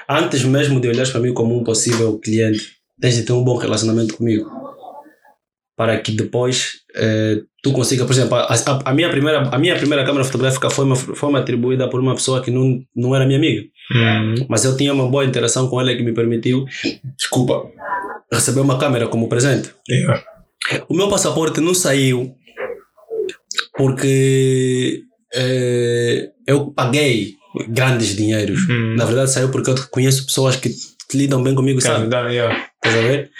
[0.08, 3.56] Antes mesmo de olhares para mim como um possível cliente, tens de ter um bom
[3.56, 4.48] relacionamento comigo.
[5.76, 9.76] Para que depois eh, tu consiga, por exemplo, a, a- a minha primeira, a minha
[9.76, 13.26] primeira câmera fotográfica foi, uma, foi uma atribuída por uma pessoa que não, não era
[13.26, 13.62] minha amiga.
[13.92, 14.46] Uhum.
[14.48, 16.64] Mas eu tinha uma boa interação com ela que me permitiu,
[17.16, 17.62] desculpa,
[18.32, 19.70] receber uma câmera como presente.
[19.88, 20.22] Yeah.
[20.88, 22.34] O meu passaporte não saiu
[23.76, 25.02] porque
[25.34, 27.34] eh, eu paguei
[27.68, 28.60] grandes dinheiros.
[28.68, 28.94] Hum.
[28.96, 30.70] Na verdade, saiu porque eu conheço pessoas que
[31.14, 32.08] lidam bem comigo, sabe?
[32.32, 32.66] yeah.
[32.86, 33.30] Estás a ver?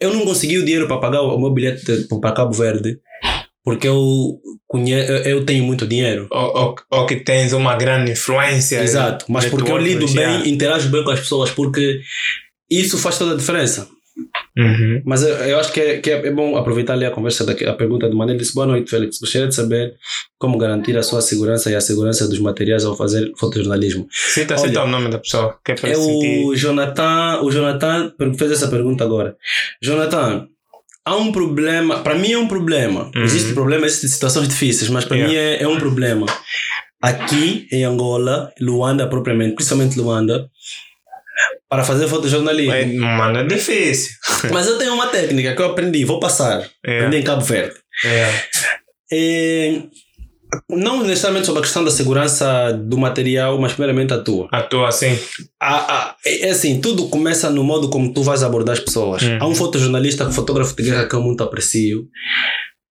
[0.00, 1.84] Eu não consegui o dinheiro para pagar o meu bilhete
[2.20, 2.98] para Cabo Verde
[3.68, 4.94] porque eu, conhe
[5.26, 6.26] eu, tenho muito dinheiro.
[6.30, 8.82] Ou, ou, ou que tens uma grande influência.
[8.82, 12.00] Exato, mas porque eu lido bem, interajo bem com as pessoas, porque
[12.70, 13.86] isso faz toda a diferença.
[14.56, 15.02] Uhum.
[15.04, 17.64] Mas eu, eu acho que, é, que é, é bom aproveitar ali a conversa, daqui,
[17.64, 18.34] a pergunta do Manel.
[18.34, 19.18] Ele disse: Boa noite, Félix.
[19.18, 19.94] Gostaria de saber
[20.36, 24.08] como garantir a sua segurança e a segurança dos materiais ao fazer fotojornalismo.
[24.10, 25.56] Cita, Olha, cita o nome da pessoa.
[25.64, 29.36] Que é É o Jonathan, o Jonathan fez essa pergunta agora.
[29.80, 30.48] Jonathan,
[31.04, 33.10] há um problema, para mim é um problema.
[33.14, 33.22] Uhum.
[33.22, 35.32] Existe problema, existem situações difíceis, mas para Yeah.
[35.32, 36.26] mim é, é um problema.
[37.00, 40.50] Aqui em Angola, Luanda propriamente, principalmente Luanda,
[41.68, 42.72] para fazer fotojornalismo.
[42.72, 44.12] É, mano, é difícil.
[44.52, 46.68] Mas eu tenho uma técnica que eu aprendi, vou passar.
[46.84, 46.98] É.
[46.98, 47.74] Aprendi em Cabo Verde.
[48.04, 48.30] É.
[49.10, 49.82] É,
[50.70, 54.48] não necessariamente sobre a questão da segurança do material, mas primeiramente a tua.
[54.52, 55.18] Atua assim.
[55.60, 59.22] Ah, ah, é é assim, tudo começa no modo como tu vais abordar as pessoas.
[59.22, 59.38] Uhum.
[59.40, 62.06] Há um fotojornalista, fotógrafo de guerra que eu muito aprecio,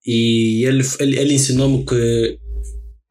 [0.06, 2.38] e ele, ele, ele ensinou-me que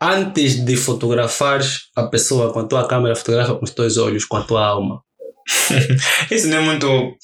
[0.00, 4.36] antes de fotografares a pessoa com a tua câmera, fotografa com os teus olhos, com
[4.36, 5.00] a tua alma.
[6.30, 7.16] Isso não é muito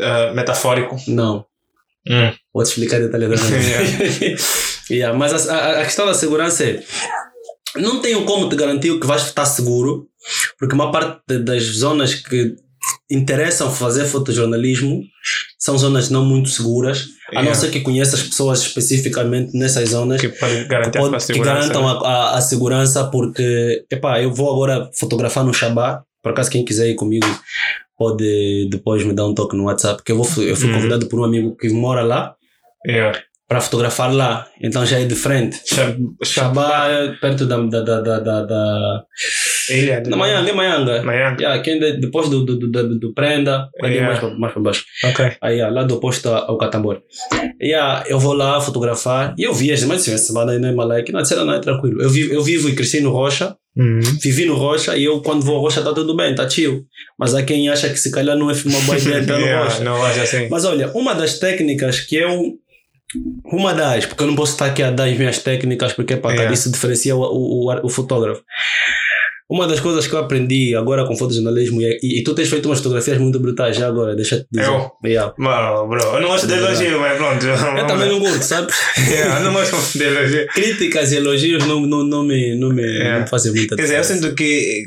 [0.00, 0.96] ah, metafórico.
[1.08, 1.44] Não.
[2.08, 2.32] Hum.
[2.52, 4.36] Vou te explicar detalhadamente.
[4.90, 6.82] Yeah, mas a, a- a questão da segurança é:
[7.76, 10.08] não tenho como te garantir que vais estar seguro,
[10.58, 12.56] porque uma parte das zonas que
[13.08, 15.02] interessam fazer fotojornalismo
[15.58, 17.60] são zonas não muito seguras, a não Yeah.
[17.60, 20.28] ser que conheças pessoas especificamente nessas zonas Que
[20.66, 25.54] garantir pode- que garantam a, a, a segurança, porque, epá, eu vou agora fotografar no
[25.54, 26.02] Shabá.
[26.22, 27.26] Por acaso, quem quiser ir comigo
[27.96, 30.74] pode depois me dar um toque no WhatsApp, que eu, vou, eu fui Uhum.
[30.74, 32.34] convidado por um amigo que mora lá
[32.86, 33.18] Yeah.
[33.46, 35.60] para fotografar lá, então já é diferente.
[36.24, 39.04] Shabá é perto da, da, da, da, da
[39.74, 40.00] Ilha.
[40.00, 41.02] de- na Manhanga, é Manhanga.
[41.02, 41.36] Manhã.
[41.38, 44.06] Yeah, quem de- depois do, do, do, do, do Prenda, ali Yeah.
[44.08, 44.84] mais para mais pra baixo.
[45.04, 45.32] Ok.
[45.40, 47.00] Aí, yeah, lá do oposto ao Catambor.
[47.62, 51.12] Yeah, eu vou lá fotografar e eu vi as mas essa semana não é malaica,
[51.12, 52.00] não, disseram, não é tranquilo.
[52.02, 54.00] Eu vivo, eu vivo e cresci no Rocha, Uhum.
[54.20, 56.84] vivi no Rocha e eu quando vou ao Rocha tá tudo bem, tá chill.
[57.18, 59.64] Mas há quem acha que se calhar não é uma boa ideia entrar no Yeah,
[59.64, 59.84] Rocha.
[59.84, 60.48] não acho assim.
[60.50, 62.54] Mas olha, uma das técnicas que eu.
[63.44, 66.30] Uma das, porque eu não posso estar aqui a dar as minhas técnicas, porque pá,
[66.32, 66.52] Yeah.
[66.54, 68.40] isso diferencia o, o, o, o fotógrafo.
[69.50, 72.66] Uma das coisas que eu aprendi agora com fotojornalismo, e, e, e tu tens feito
[72.66, 74.68] umas fotografias muito brutais já agora, deixa-te dizer.
[74.68, 74.92] Eu?
[75.04, 75.34] Yeah.
[75.36, 77.44] Mano, bro, eu não gosto de elogio, mas pronto.
[77.44, 78.72] Eu também não curto, sabe?
[79.10, 80.46] Yeah, eu não gosto de elogio.
[80.54, 83.14] Críticas e elogios não, não, não, me, não, me, Yeah.
[83.14, 84.84] não me fazem muita Quer dizer, eu sinto que.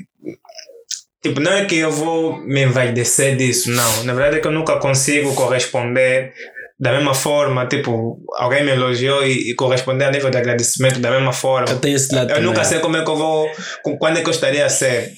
[1.21, 4.03] Tipo, não é que eu vou me envaidecer disso, não.
[4.05, 6.33] Na verdade é que eu nunca consigo corresponder
[6.79, 7.65] da mesma forma.
[7.67, 11.69] Tipo, alguém me elogiou e, e corresponder a nível de agradecimento da mesma forma.
[11.69, 12.43] Eu tenho esse lado Eu também.
[12.49, 13.49] nunca sei como é que eu vou.
[13.83, 15.13] com- Quando é que eu estaria a ser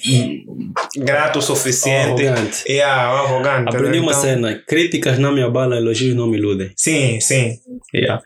[0.98, 2.28] grato o suficiente.
[2.28, 2.64] Arrogante.
[2.68, 3.70] E ah, arrogante.
[3.76, 4.00] Aprendi né?
[4.02, 6.72] uma Então, cena: críticas não me abalam, elogios não me iludem.
[6.76, 7.56] Sim, sim.
[7.94, 8.22] Yeah.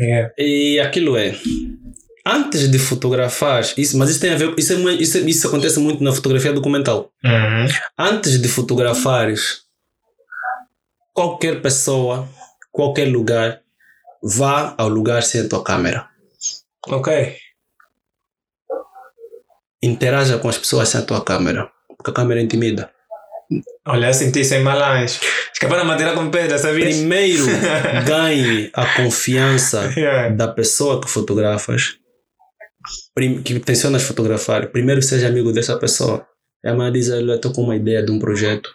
[0.00, 0.32] Yeah.
[0.38, 1.34] E aquilo é.
[2.26, 6.04] Antes de fotografar, isso, mas isso tem a ver, isso, é, isso, isso acontece muito
[6.04, 7.10] na fotografia documental.
[7.24, 7.66] Uhum.
[7.98, 9.60] Antes de fotografares,
[11.14, 12.28] qualquer pessoa,
[12.78, 13.60] qualquer lugar,
[14.22, 16.06] vá ao lugar sem a tua câmera.
[16.86, 17.36] Ok.
[19.82, 22.88] Interaja com as pessoas sem a tua câmera, porque a câmera intimida.
[23.84, 25.18] Olha, eu senti sem malange.
[25.52, 26.96] Escapar a madeira com pedra, sabias?
[26.98, 27.46] Primeiro,
[28.06, 30.28] ganhe a confiança Yeah.
[30.36, 31.98] da pessoa que fotografas
[33.44, 36.24] que tencionas fotografar, primeiro seja amigo dessa pessoa.
[36.64, 38.70] A mãe diz, olha, eu estou com uma ideia de um projeto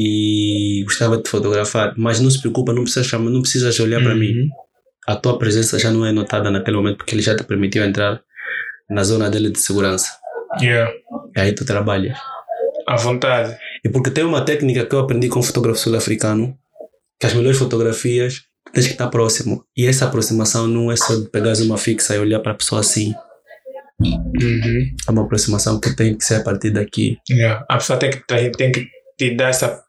[0.00, 4.14] e gostava de fotografar, mas não se preocupa, não precisa chamar, não precisas olhar para
[4.14, 4.32] mim.
[4.32, 4.48] Uhum.
[5.08, 8.20] A tua presença já não é notada naquele momento porque ele já te permitiu entrar
[8.88, 10.08] na zona dele de segurança.
[10.60, 10.92] Yeah.
[11.36, 12.16] E aí tu trabalhas.
[12.86, 13.56] À vontade.
[13.84, 16.56] E porque tem uma técnica que eu aprendi com um fotógrafo sul-africano,
[17.18, 18.42] que as melhores fotografias
[18.72, 19.64] tens que estar próximo.
[19.76, 22.80] E essa aproximação não é só de pegares uma fixa e olhar para a pessoa
[22.80, 23.14] assim.
[24.00, 24.94] Uhum.
[25.08, 27.18] É uma aproximação que tem que ser a partir daqui.
[27.28, 27.66] Yeah.
[27.68, 28.20] A pessoa tem que,
[28.52, 28.86] tem que
[29.18, 29.82] te dar essa,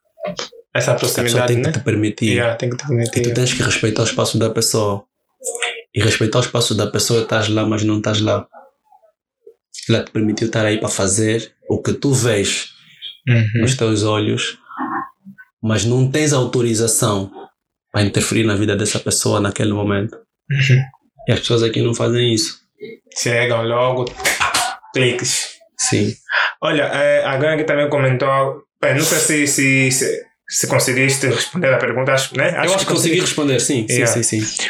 [0.74, 1.72] essa A proximidade, tem que né?
[1.74, 2.34] te permitir.
[2.34, 3.34] Yeah, tem que te E tu permitir.
[3.34, 5.04] tens que respeitar o espaço da pessoa.
[5.94, 8.48] E respeitar o espaço da pessoa, estás lá, mas não estás lá.
[9.90, 12.70] Ela te permitiu estar aí para fazer o que tu vês
[13.28, 13.62] Uhum.
[13.62, 14.58] nos teus olhos,
[15.62, 17.30] mas não tens autorização
[17.92, 20.16] para interferir na vida dessa pessoa naquele momento.
[20.50, 20.82] Uhum.
[21.28, 22.60] E as pessoas aqui não fazem isso.
[23.18, 24.06] Chegam logo,
[24.94, 25.58] cliques.
[25.78, 26.14] Sim.
[26.62, 28.64] Olha, é, alguém aqui também comentou.
[28.82, 32.52] Bem, não sei se, se, se, se conseguiste responder a pergunta, acho, né?
[32.56, 33.86] Eu acho que consegui responder, sim.
[33.88, 34.24] Sim, Yeah.
[34.24, 34.70] sim, sim.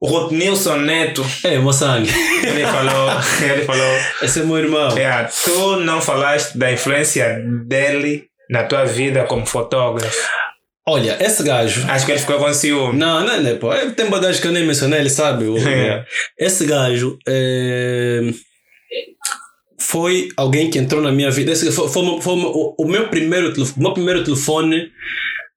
[0.00, 2.10] O Rodnilson Neto, É, moçangue.
[2.46, 3.10] ele falou,
[3.42, 4.96] ele falou, Esse é meu irmão.
[4.96, 10.16] é, tu não falaste da influência dele na tua vida como fotógrafo.
[10.88, 11.84] Olha, esse gajo.
[11.90, 12.96] Acho que ele ficou com ciúme.
[12.96, 13.72] Não, não, não, pô.
[13.72, 15.46] É, Tem bagagem que eu nem mencionei, ele sabe.
[15.46, 16.04] o- É.
[16.38, 18.20] Esse gajo é,
[19.88, 21.52] foi alguém que entrou na minha vida.
[21.52, 24.90] Esse foi, foi, o- foi o, o meu primeiro telefone, meu primeiro telefone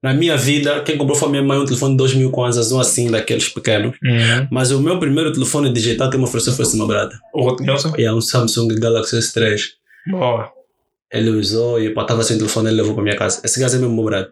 [0.04, 0.82] na minha vida.
[0.82, 3.50] Quem comprou foi a minha mãe, um telefone de 2 mil kwanzas, um assim, daqueles
[3.50, 3.96] pequenos.
[4.04, 4.48] Uhum.
[4.52, 7.18] Mas o meu primeiro telefone digital que me ofereceu foi esse meu brother.
[7.34, 7.94] O Rodnilson?
[7.98, 9.60] E é um Samsung Galaxy S3.
[10.12, 10.52] Boa.
[11.12, 13.42] Ele usou e eu estava sem telefone, ele levou para minha casa.
[13.44, 14.30] Esse gajo é meu brother.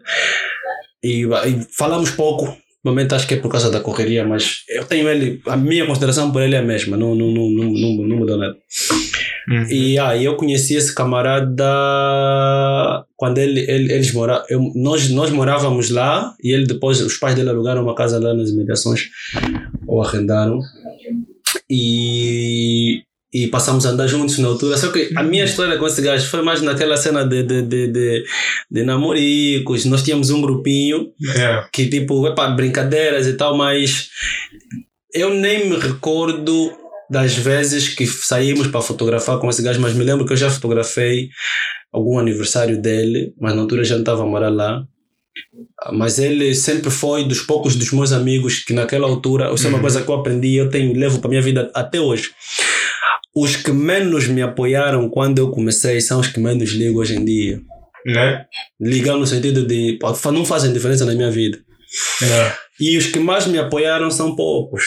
[1.02, 2.56] E, e falamos pouco.
[2.84, 6.30] Momento acho que é por causa da correria, mas eu tenho ele, a minha consideração
[6.30, 8.56] por ele é a mesma, não, não, não, não, não, não mudou nada.
[9.50, 9.66] Uhum.
[9.70, 11.64] E aí eu conheci esse camarada
[13.16, 14.44] quando ele, ele, eles moravam,
[14.74, 18.50] nós, nós morávamos lá e ele depois, os pais dele alugaram uma casa lá nas
[18.50, 19.08] imediações,
[19.86, 20.60] ou arrendaram,
[21.70, 23.02] e,
[23.32, 24.76] e passamos a andar juntos na altura.
[24.76, 27.88] Só que a minha história com esse gajo foi mais naquela cena de, de, de,
[27.88, 28.24] de,
[28.70, 31.64] de namoricos, nós tínhamos um grupinho É.
[31.72, 34.10] que tipo, epá, brincadeiras e tal, mas
[35.12, 36.72] eu nem me recordo
[37.10, 40.50] das vezes que saímos para fotografar com esse gajo, mas me lembro que eu já
[40.50, 41.28] fotografei
[41.92, 44.84] algum aniversário dele, mas na altura já não estava a morar lá.
[45.92, 49.76] Mas ele sempre foi dos poucos dos meus amigos que naquela altura, isso é uma
[49.76, 49.82] Uhum.
[49.82, 52.30] coisa que eu aprendi, eu tenho, levo para minha vida até hoje.
[53.34, 57.24] Os que menos me apoiaram quando eu comecei são os que menos ligo hoje em
[57.24, 57.60] dia.
[58.04, 58.44] Né?
[58.80, 59.98] Ligar no sentido de
[60.32, 61.58] não fazem diferença na minha vida.
[62.22, 62.52] É.
[62.80, 64.84] E os que mais me apoiaram são poucos.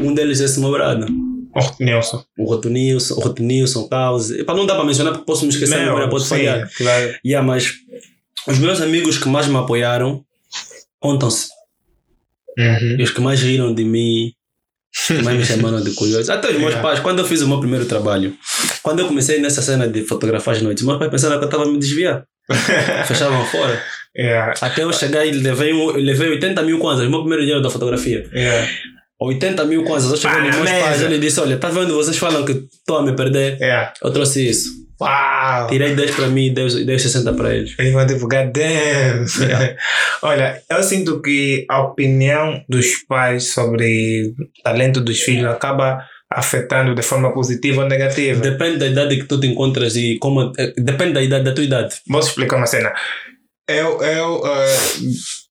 [0.00, 1.06] Um deles é esse meu brado.
[1.54, 2.24] O Rodnilson.
[2.38, 4.30] O Rotonilson, o Rotonilson, o Caos.
[4.30, 6.70] Epá, Não dá para mencionar porque posso me esquecer, a memória pode sim, falhar.
[6.76, 7.14] Claro.
[7.24, 7.72] Yeah, mas
[8.46, 10.22] os meus amigos que mais me apoiaram
[11.00, 11.48] contam-se.
[12.58, 12.96] Uhum.
[12.98, 14.32] E os que mais riram de mim,
[15.06, 16.30] que mais me chamaram de curioso.
[16.30, 16.82] Até os meus Yeah.
[16.82, 18.36] pais, quando eu fiz o meu primeiro trabalho,
[18.82, 21.64] quando eu comecei nessa cena de fotografar as noites, meus pais pensaram que eu estava
[21.64, 22.24] a me desviar.
[23.06, 23.82] Fechavam fora.
[24.16, 24.54] Yeah.
[24.60, 28.28] Até eu chegar e levei, levei 80 mil kwanzas, meu primeiro dinheiro da fotografia.
[28.32, 28.68] Yeah.
[29.20, 30.10] 80 mil kwanzas.
[30.12, 33.02] Eu cheguei nos meus pais, ele disse, olha, tá vendo, vocês falam que estou a
[33.02, 33.58] me perder.
[33.60, 33.92] Yeah.
[34.02, 34.86] Eu trouxe isso.
[35.00, 35.66] Uau!
[35.68, 37.74] Tirei 10 para mim e dei, dei 60 para eles.
[37.78, 39.26] Eles vão tipo, God damn.
[40.22, 46.02] Olha, eu sinto que a opinião dos pais sobre o talento dos filhos acaba
[46.32, 48.40] afetando de forma positiva ou negativa.
[48.40, 50.50] Depende da idade que tu te encontras e como...
[50.58, 51.94] eh, Depende da idade, da tua idade.
[52.08, 52.92] Vou te explicar uma cena.
[53.68, 54.76] Eu, eu eh,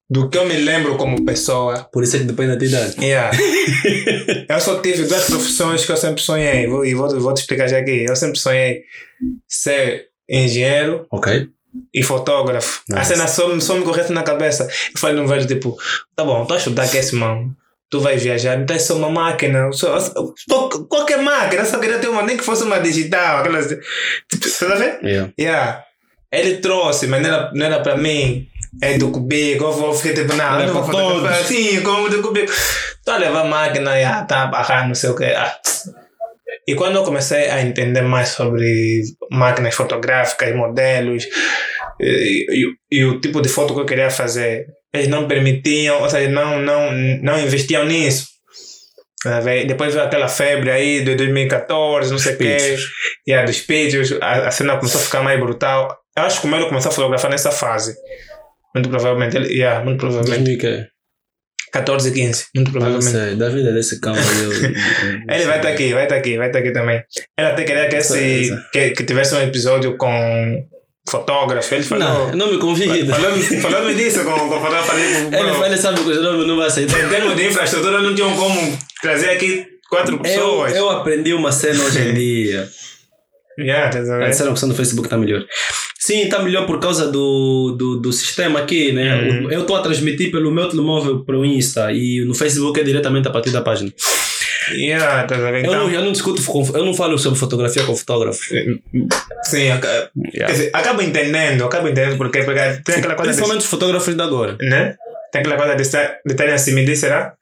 [0.10, 3.03] do que eu me lembro como pessoa, Por isso é que depende da tua idade.
[3.03, 3.36] yeah.
[4.48, 6.68] eu só tive duas profissões que eu sempre sonhei.
[6.68, 8.06] Vou, e vou, vou te explicar já aqui.
[8.07, 8.82] Eu sempre sonhei
[9.48, 11.48] ser engenheiro Ok?
[11.94, 12.82] e fotógrafo.
[12.94, 13.14] A Nice.
[13.14, 14.64] cena só, me- só me correu na cabeça.
[14.94, 15.76] Eu falei no velho, tipo,
[16.15, 17.56] tá bom, tu a estudar que é esse mano.
[17.90, 19.72] Tu vai viajar, então é só uma máquina.
[19.72, 19.98] Só,
[20.90, 23.40] qualquer máquina, só queria ter uma, nem que fosse uma digital.
[23.40, 25.06] Aquelas, tipo, você tá vendo?
[25.06, 25.34] Yeah.
[25.40, 25.84] Yeah.
[26.32, 28.48] Ele trouxe, mas não era, não era para mim.
[28.81, 31.26] É do cubico, eu vou ficar tipo, não, Não vou todos.
[31.31, 32.52] assim, como do cubico.
[33.06, 35.23] Tô a levar a máquina, yeah, tá a barrar, não sei o que.
[35.26, 35.57] Ah.
[36.68, 41.26] E quando eu comecei a entender mais sobre máquinas fotográficas, modelos
[42.02, 42.45] e,
[42.91, 46.27] e- e o tipo de foto que eu queria fazer, eles não permitiam, ou seja,
[46.30, 48.27] não, não, não investiam nisso.
[49.23, 49.39] Tá?
[49.41, 52.76] Depois veio aquela febre aí de 2014, não sei o quê.
[53.27, 55.95] E a dos pictures, a, a cena começou a ficar mais brutal.
[56.18, 57.95] Eu acho que o Melo começou a fotografar nessa fase.
[58.76, 59.35] Muito provavelmente.
[59.38, 60.43] Ele, yeah, muito provavelmente.
[60.43, 60.88] 2000 que é?
[61.72, 63.11] 14 e 15, muito Não provavelmente.
[63.11, 66.38] sei, da vida desse cão eu- eu- eu- Ele vai estar aqui, vai estar aqui,
[66.38, 67.03] vai estar aqui também.
[67.38, 70.65] Ele até queria que, esse, que, que tivesse um episódio com
[71.10, 71.76] fotógrafo.
[71.76, 72.07] Ele falou.
[72.07, 73.14] Não, não me convida.
[73.14, 74.88] Falou-me falou disso com, com fotógrafo.
[74.88, 75.06] Falei,
[75.68, 76.97] Ele, sabe que o nome não vai aceitar.
[77.03, 80.76] em termos de infraestrutura, não tinham como trazer aqui quatro Eu, pessoas.
[80.76, 82.69] eu aprendi uma cena hoje em dia.
[83.57, 84.30] Yeah, tá A sabendo?
[84.31, 85.41] disseram que a opção do Facebook está melhor.
[86.06, 89.15] Sim, está melhor por causa do, do, do sistema aqui, né?
[89.23, 89.52] Uhum.
[89.52, 93.27] Eu estou a transmitir pelo meu telemóvel para o Insta e no Facebook é diretamente
[93.27, 93.91] a partir da página.
[94.72, 95.36] Yeah, tá?
[95.36, 96.41] Eu, Então, não, eu não discuto,
[96.76, 98.48] eu não falo sobre fotografia com fotógrafos.
[99.45, 100.53] sim, aca- quer Yeah.
[100.53, 104.22] dizer, acabo entendendo, acabo entendendo porque, porque tem aquela coisa de, Principalmente os fotógrafos de
[104.22, 104.57] agora.
[104.61, 104.95] né?
[105.36, 107.36] Tem aquela coisa de de estarem assim, me diz, será?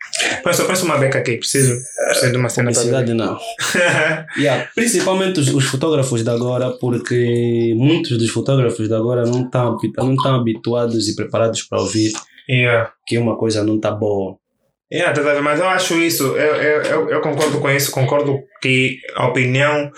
[0.43, 3.37] Pensa, pensa uma beca aqui, preciso, preciso de uma cena Publicidade não.
[4.35, 9.77] Yeah, Principalmente os, os fotógrafos de agora, porque muitos dos fotógrafos de agora não estão
[9.97, 12.11] não habituados e preparados para ouvir
[12.49, 12.91] yeah.
[13.05, 14.37] que uma coisa não está boa.
[14.91, 15.41] Yeah?
[15.43, 19.91] Mas eu acho isso, eu, eu, eu concordo com isso, concordo que a opinião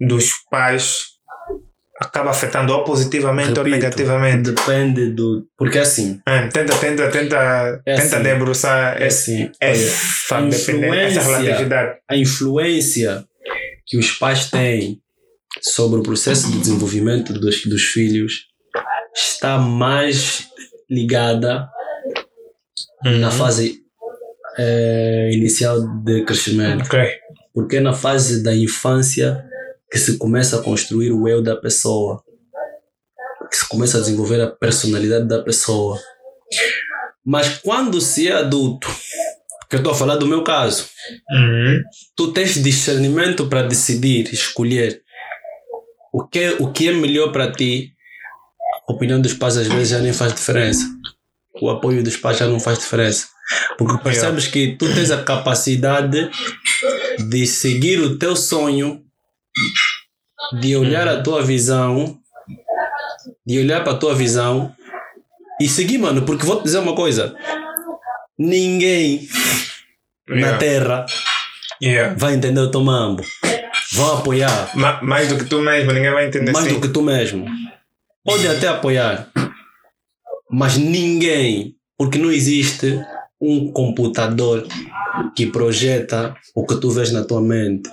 [0.00, 1.19] dos pais
[2.00, 4.50] acaba afetando ou positivamente ou Repito, negativamente.
[4.52, 5.46] Depende do.
[5.56, 8.22] Porque assim, É, tenta, tenta, tenta, É tenta assim.
[8.22, 11.98] debruçar é assim essa, a dependência, essa relatividade.
[12.08, 13.24] a influência
[13.86, 14.98] que os pais têm
[15.60, 18.46] sobre o processo de desenvolvimento dos, dos filhos
[19.14, 20.46] está mais
[20.88, 21.68] ligada
[23.04, 23.30] na Uhum.
[23.32, 23.80] fase
[24.58, 26.84] eh, inicial de crescimento.
[26.86, 26.98] Ok.
[27.54, 29.44] Porque é na fase da infância
[29.90, 32.22] que se começa a construir o eu da pessoa,
[33.50, 35.98] que se começa a desenvolver a personalidade da pessoa.
[37.24, 38.88] Mas quando se é adulto,
[39.68, 40.86] que eu estou a falar do meu caso,
[41.30, 41.82] Uhum.
[42.16, 45.02] tu tens discernimento para decidir, escolher
[46.12, 47.92] o que, o que é melhor para ti.
[48.88, 50.84] A opinião dos pais às vezes já nem faz diferença.
[51.60, 53.28] O apoio dos pais já não faz diferença.
[53.78, 56.30] Porque percebes que tu tens a capacidade
[57.28, 59.02] de seguir o teu sonho,
[60.58, 62.18] de olhar a tua visão,
[63.46, 64.74] de olhar para a tua visão
[65.60, 66.22] e seguir, mano.
[66.22, 67.34] Porque vou te dizer uma coisa:
[68.38, 69.28] ninguém
[70.28, 70.58] na Yeah.
[70.58, 71.06] terra
[71.82, 72.14] Yeah.
[72.16, 73.22] vai entender o teu mambo.
[73.92, 76.74] Vão apoiar Ma- mais do que tu mesmo, ninguém vai entender mais assim.
[76.74, 77.46] do que tu mesmo.
[78.24, 79.28] Pode até apoiar,
[80.50, 83.00] mas ninguém, porque não existe
[83.40, 84.66] um computador
[85.34, 87.90] que projeta o que tu vês na tua mente.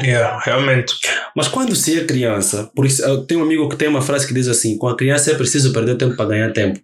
[0.00, 0.94] Yeah, realmente.
[1.34, 4.26] Mas quando se é criança, por isso eu tenho um amigo que tem uma frase
[4.26, 6.78] que diz assim: com a criança é preciso perder tempo para ganhar tempo.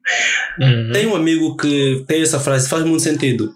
[0.58, 0.90] Uhum.
[0.92, 3.52] Tem um amigo que tem essa frase, faz muito sentido.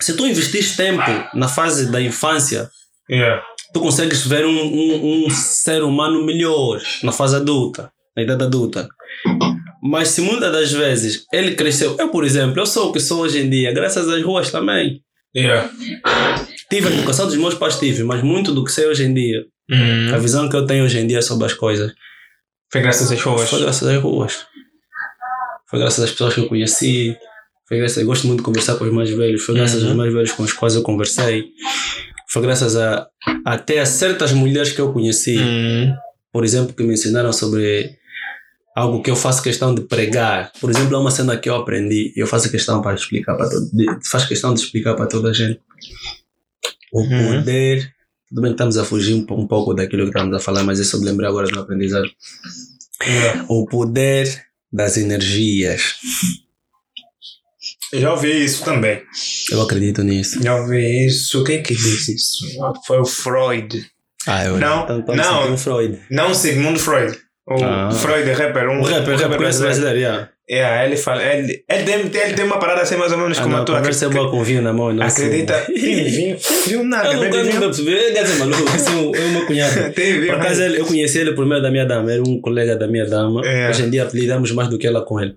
[0.00, 1.02] Se tu investires tempo
[1.34, 2.68] na fase da infância,
[3.08, 3.40] Yeah.
[3.72, 8.88] tu consegues ver um, um, um ser humano melhor na fase adulta, na idade adulta.
[9.80, 13.20] Mas se muitas das vezes ele cresceu, eu por exemplo, eu sou o que sou
[13.20, 15.00] hoje em dia, graças às ruas também.
[15.36, 15.70] Yeah.
[16.70, 19.44] Tive a educação dos meus pais, tive, mas muito do que sei hoje em dia,
[19.70, 20.14] Uhum.
[20.14, 21.92] a visão que eu tenho hoje em dia sobre as coisas,
[22.70, 23.48] Foi graças às ruas.
[23.50, 24.46] foi graças às ruas.
[25.68, 27.16] Foi graças às pessoas que eu conheci.
[27.68, 29.42] Foi graças, eu gosto muito de conversar com os mais velhos.
[29.42, 29.88] Foi graças Uhum.
[29.88, 31.46] aos mais velhos com os quais eu conversei.
[32.28, 33.08] Foi graças a
[33.44, 35.36] até a certas mulheres que eu conheci.
[35.38, 35.92] Uhum.
[36.32, 37.96] por exemplo, que me ensinaram sobre
[38.76, 40.52] algo que eu faço questão de pregar.
[40.60, 43.48] Por exemplo, é uma cena que eu aprendi e eu faço questão para explicar para
[43.48, 43.70] todo,
[44.04, 45.58] faço questão de explicar para toda a gente.
[46.92, 47.38] O Uhum.
[47.40, 47.92] poder.
[48.28, 50.64] Tudo bem que estamos a fugir um, po- um pouco daquilo que estamos a falar,
[50.64, 52.08] mas isso eu me lembrei agora do aprendizado.
[53.06, 53.44] Yeah.
[53.48, 55.94] O poder das energias.
[57.94, 59.02] Já ouvi isso também.
[59.50, 60.42] Eu acredito nisso.
[60.42, 61.44] Já ouvi isso.
[61.44, 62.44] Quem que disse isso?
[62.86, 63.86] Foi o Freud.
[64.26, 65.56] Ah, eu Não, então, então não.
[65.56, 66.00] Freud.
[66.10, 67.16] Não Sigmund Freud.
[67.46, 67.90] O Ah.
[67.92, 68.68] Freud, rapper.
[68.68, 70.30] Um O rapper, o rapper conhece brasileiro, yeah.
[70.48, 71.22] Yeah, ele fala.
[71.24, 73.64] Ele, ele, tem, ele tem uma parada assim mais ou menos Ah, como não, a
[73.64, 73.78] tua.
[73.78, 74.92] conversa é boa com vinho na mão.
[74.92, 75.54] Não Acredita?
[75.66, 76.36] Tem vinho.
[76.66, 77.08] Vinho nada.
[77.14, 77.46] Eu quero vinho.
[77.54, 77.90] nunca perceber.
[77.96, 78.76] Ele é maluco.
[78.76, 79.90] Esse é o é o meu cunhado.
[79.92, 80.26] Tem vinho.
[80.26, 82.86] Por acaso ele- eu conheci ele por meio da minha dama, era um colega da
[82.86, 83.44] minha dama.
[83.44, 83.68] É.
[83.70, 85.34] Hoje em dia lidamos mais do que ela com ele.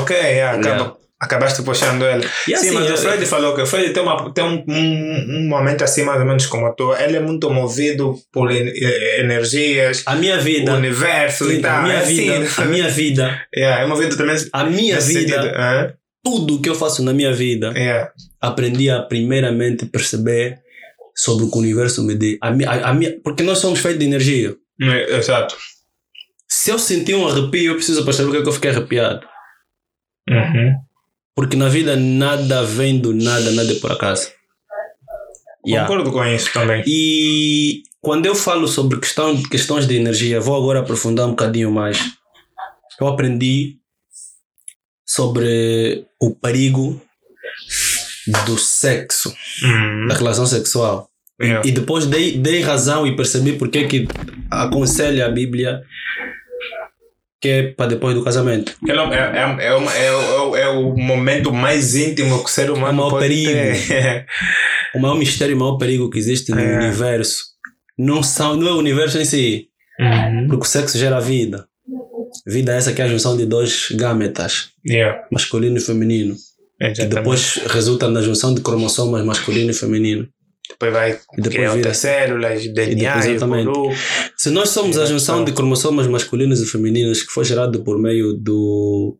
[0.00, 0.96] Ok, yeah, acaba.
[1.22, 2.24] Acabaste puxando ele.
[2.26, 4.64] E Sim, assim, mas eu- o Freud falou que o Freud tem, uma, tem um,
[4.68, 7.00] um, um momento assim mais ou menos como a tua.
[7.00, 11.78] Ele é muito movido por eh, energias, A minha o vida, universo e Clinton, tal.
[11.78, 12.48] a minha é assim, vida, né?
[12.58, 15.92] a minha vida, Yeah, é movido também a minha vida, hã?
[16.24, 18.10] tudo que eu faço na minha vida, Yeah.
[18.40, 20.58] aprendi a primeiramente perceber
[21.14, 22.38] sobre o que o universo me dê.
[22.42, 24.54] A, a, a minha, porque nós somos feitos de energia.
[24.82, 25.54] É, Exato.
[26.48, 29.20] Se eu sentir um arrepio, eu preciso perceber o que é que eu fiquei arrepiado.
[30.28, 30.72] Uhum.
[31.34, 34.30] Porque na vida nada vem do nada, nada é por acaso.
[35.66, 35.88] Yeah.
[35.88, 36.82] Concordo com isso também.
[36.86, 41.98] E quando eu falo sobre questão, questões de energia, vou agora aprofundar um bocadinho mais.
[43.00, 43.76] Eu aprendi
[45.06, 47.00] sobre o perigo
[48.46, 50.06] do sexo, Uhum.
[50.08, 51.08] da relação sexual.
[51.40, 51.66] Yeah.
[51.68, 54.06] E depois dei, dei razão e percebi porque é que
[54.50, 55.82] aconselha a Bíblia
[57.42, 58.72] que é para depois do casamento.
[58.88, 62.86] É, é, é, uma- é, o- é o momento mais íntimo que o ser humano
[62.86, 63.50] É o maior pode perigo.
[63.88, 64.26] ter.
[64.94, 66.76] O maior mistério e o maior perigo que existe no É.
[66.78, 67.44] universo
[67.98, 70.48] não, são, não é o universo em si, Uhum.
[70.48, 71.66] porque o sexo gera vida.
[72.46, 75.22] Vida é essa que é a junção de dois gametas, Yeah.
[75.32, 76.34] masculino e feminino.
[76.94, 80.28] Que depois resulta na junção de cromossomas masculino e feminino.
[80.70, 81.74] Depois vai E depois criar vira.
[81.76, 83.64] outras células, DNA, depois- e exatamente.
[83.64, 83.94] grupo.
[84.36, 88.32] Se nós somos a junção de cromossomas masculinos e femininos que foi gerado por meio
[88.34, 89.18] do.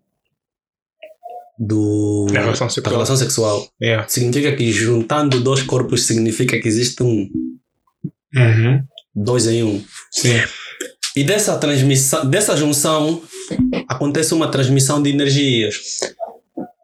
[1.59, 2.95] do Da relação da sexual.
[2.95, 4.09] relação sexual, Yeah.
[4.09, 7.29] significa que juntando dois corpos significa que existe um,
[8.35, 8.83] Uhum.
[9.15, 9.85] dois em um.
[10.11, 10.41] Sim.
[11.15, 13.23] E dessa transmissão, dessa junção
[13.89, 16.01] acontece uma transmissão de energias.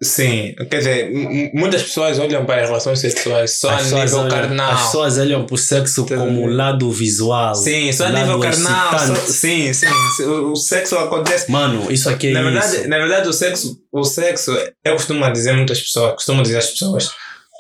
[0.03, 0.55] Sim.
[0.71, 1.11] Quer dizer,
[1.53, 4.71] muitas pessoas olham para as relações sexuais só a pessoas nível olham- carnal.
[4.73, 7.55] As pessoas olham para o sexo Tá como lado visual.
[7.57, 8.97] Sim, só a nível carnal.
[8.99, 9.87] só- sim, sim.
[10.25, 11.51] O sexo acontece.
[11.51, 12.89] Mano, isso aqui é na, verdade, isso.
[12.89, 17.11] na verdade, o sexo, o sexo, eu costumo dizer muitas pessoas, costumo dizer às pessoas,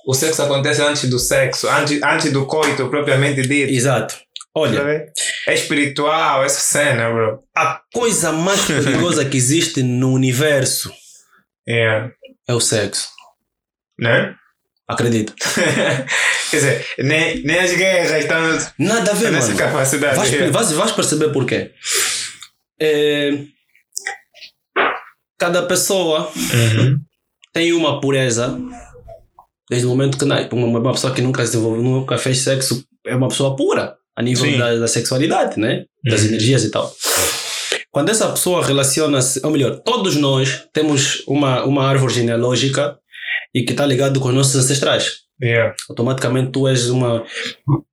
[0.06, 3.73] o sexo acontece antes do sexo, antes, antes do coito propriamente dito.
[3.73, 4.15] Exato.
[4.55, 5.06] Olha, Sabe?
[5.48, 7.40] É espiritual essa cena, bro.
[7.56, 10.93] a coisa mais perigosa que existe no universo
[11.69, 12.10] Yeah.
[12.48, 13.08] É o sexo.
[14.00, 14.34] Né?
[14.88, 15.34] Acredito.
[16.50, 18.40] Quer dizer, nem, nem as guerras estão
[18.78, 19.58] Nada a ver, nessa mano.
[19.58, 20.16] capacidade.
[20.16, 21.72] Vais, vais, vais perceber porquê.
[22.80, 23.38] É,
[25.38, 26.98] cada pessoa Uhum.
[27.52, 28.58] tem uma pureza
[29.68, 30.48] desde o momento que nasce.
[30.52, 34.56] Uma, uma pessoa que nunca desenvolveu, nunca fez sexo é uma pessoa pura a nível
[34.58, 35.84] da, da sexualidade, né?
[36.04, 36.28] Das Uhum.
[36.28, 36.94] energias e tal.
[37.90, 42.98] Quando essa pessoa relaciona-se, ou melhor, todos nós temos uma, uma árvore genealógica
[43.55, 45.27] e que está ligado com os nossos ancestrais.
[45.43, 45.74] Yeah.
[45.89, 47.24] Automaticamente tu és uma,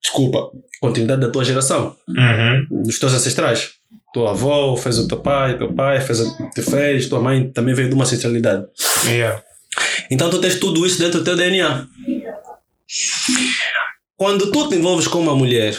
[0.01, 0.49] desculpa,
[0.81, 2.83] continuidade da tua geração Uhum.
[2.83, 3.73] dos teus ancestrais.
[4.13, 7.73] Tua avó fez o teu pai, teu pai fez o te fez, tua mãe também
[7.75, 8.65] veio de uma ancestralidade.
[9.07, 9.41] Yeah.
[10.09, 11.87] Então tu tens tudo isso dentro do teu DNA.
[14.17, 15.75] Quando tu te envolves com uma mulher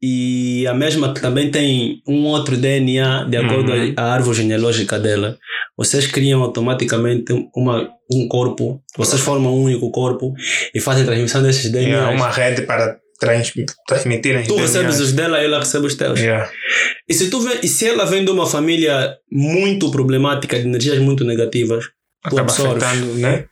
[0.00, 3.94] e a mesma também tem um outro DNA de acordo Uhum.
[3.96, 5.36] à árvore genealógica dela,
[5.76, 10.34] vocês criam automaticamente uma, um corpo, vocês formam um único corpo
[10.74, 11.86] e fazem transmissão desses DNAs.
[11.88, 12.10] Yeah.
[12.16, 13.52] Uma rede para trans,
[13.88, 16.20] transmitir Tu recebes os dela, ela recebe os teus.
[16.20, 16.48] Yeah.
[17.08, 20.98] E se, tu vem, e se ela vem de uma família muito problemática, de energias
[21.00, 21.90] muito negativas, tu
[22.28, 22.82] Acaba absorves.
[22.84, 23.46] afetando, né?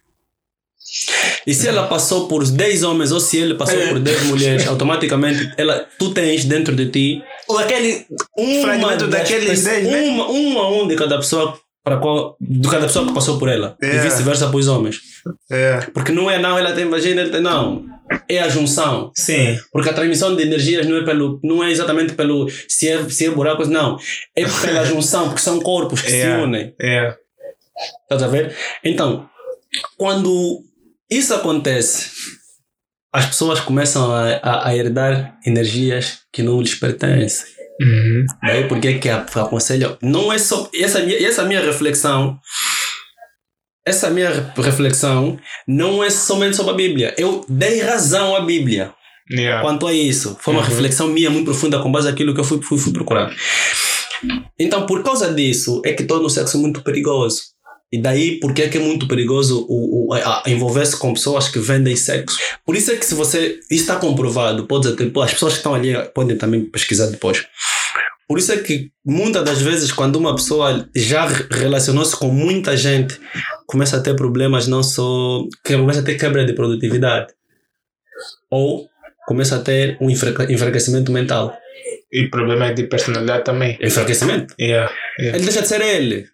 [1.47, 3.87] E se ela passou por 10 homens ou se ele passou É.
[3.89, 8.05] por 10 mulheres, automaticamente ela, tu tens dentro de ti Ou aquele
[8.37, 10.01] uma Fragmento daqueles 10, né?
[10.09, 13.49] uma, um a um de cada pessoa para qual, de cada pessoa que passou por
[13.49, 13.77] ela.
[13.81, 13.99] E É.
[14.01, 14.97] vice-versa para os homens.
[15.49, 15.79] É.
[15.95, 17.85] Porque não é não, ela tem vagina, ele tem, não.
[18.29, 19.13] É a junção.
[19.15, 19.57] Sim.
[19.73, 23.27] Porque a transmissão de energias não é, pelo, não é exatamente pelo se é, se
[23.27, 23.97] é buracos, não.
[24.35, 26.75] É pela junção, porque são corpos que se unem.
[26.81, 27.15] É.
[28.03, 28.53] Estás a ver?
[28.85, 29.29] Então,
[29.97, 30.63] quando
[31.11, 32.11] isso acontece,
[33.13, 37.47] as pessoas começam a, a, a herdar energias que não lhes pertencem.
[37.81, 38.25] Uhum.
[38.43, 39.99] Daí porque é que aconselho.
[40.03, 40.69] Não é só.
[40.75, 42.39] Essa, minha- essa minha reflexão.
[43.87, 45.39] Essa minha re- reflexão
[45.69, 47.15] não é somente sobre a Bíblia.
[47.17, 48.93] Eu dei razão à Bíblia
[49.31, 49.61] Yeah.
[49.61, 50.37] quanto a isso.
[50.41, 50.69] Foi uma Uhum.
[50.69, 53.35] reflexão minha muito profunda com base naquilo que eu fui, fui, fui procurar.
[54.59, 57.43] Então, por causa disso, é que torna o sexo muito perigoso.
[57.93, 60.17] E daí, porque é que é muito perigoso o, o,
[60.49, 62.37] envolver-se com pessoas que vendem sexo.
[62.65, 63.61] Por isso é que se você...
[63.71, 64.67] Isso está comprovado.
[64.67, 67.47] Pode, até- as pessoas que estão ali podem também pesquisar depois.
[68.29, 72.77] Por isso é que muitas das vezes quando uma pessoa já re- relacionou-se com muita
[72.77, 73.21] gente,
[73.67, 75.45] começa a ter problemas não só...
[75.65, 77.29] Começa a ter quebra de produtividade.
[78.51, 78.89] Ou
[79.29, 81.57] começa a ter um enfraque- enfraquecimento mental.
[82.13, 83.79] E problema de personalidade também.
[83.81, 84.55] Enfraquecimento.
[84.61, 84.93] Yeah.
[85.21, 85.39] Yeah.
[85.39, 86.27] Ele deixa de ser ele.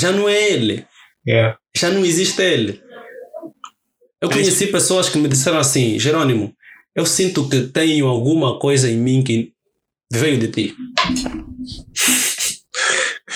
[0.00, 0.86] Já não é ele.
[1.26, 1.58] Yeah.
[1.76, 2.82] Já não existe ele.
[4.20, 6.54] Eu conheci pessoas que me disseram assim, Jerônimo,
[6.94, 9.52] eu sinto que tenho alguma coisa em mim que
[10.12, 10.74] veio de ti.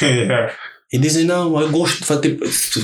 [0.02, 0.54] yeah.
[0.92, 2.38] E dizem, não, eu gosto de, fazer-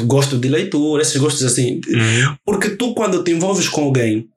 [0.04, 1.80] gosto de leitura, esses gostos assim.
[1.88, 2.36] Uhum.
[2.44, 4.28] Porque tu, quando te envolves com alguém,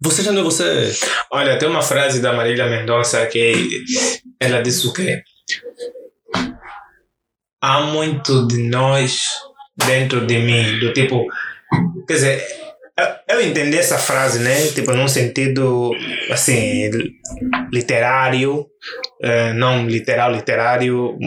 [0.00, 0.92] você já não é você.
[1.32, 3.82] Olha, tem uma frase da Marília Mendonça que
[4.38, 5.22] ela disse o quê?
[7.66, 9.24] Há muito de nós
[9.74, 11.26] dentro de mim, do tipo,
[12.06, 12.46] quer dizer,
[13.28, 14.68] eu, entendi essa frase, né?
[14.68, 15.90] Tipo, num sentido,
[16.30, 16.88] assim,
[17.72, 18.66] literário,
[19.20, 21.18] eh, não literal, literário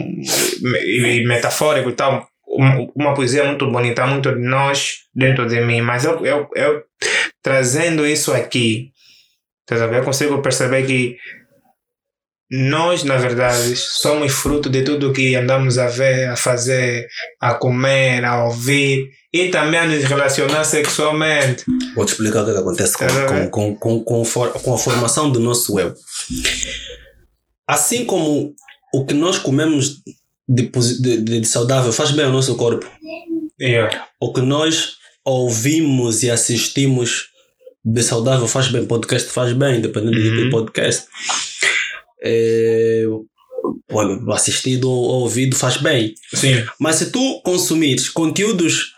[0.64, 2.26] e, metafórico e tal.
[2.96, 6.82] uma, poesia muito bonita, muito de nós dentro de mim, mas eu, eu, eu
[7.42, 8.92] trazendo isso aqui?
[9.70, 11.18] Eu consigo perceber que
[12.50, 17.06] nós, na verdade, somos fruto de tudo que andamos a ver, a fazer,
[17.40, 21.64] a comer, a ouvir e também a nos relacionar sexualmente.
[21.94, 23.06] Vou te explicar o que, é acontece com,
[23.50, 25.94] com, com, com, com, com a formação do nosso eu.
[27.68, 28.52] Assim como
[28.92, 30.02] o que nós comemos
[30.48, 30.68] de,
[31.00, 32.86] de, de saudável faz bem ao nosso corpo,
[33.60, 34.08] Yeah.
[34.18, 37.26] o que nós ouvimos e assistimos
[37.84, 41.06] de saudável faz bem, podcast faz bem, dependendo do tipo de podcast.
[42.22, 43.04] É,
[43.90, 46.14] olha, assistido ou ouvido faz bem.
[46.34, 46.64] Sim.
[46.78, 48.94] Mas se tu consumires conteúdos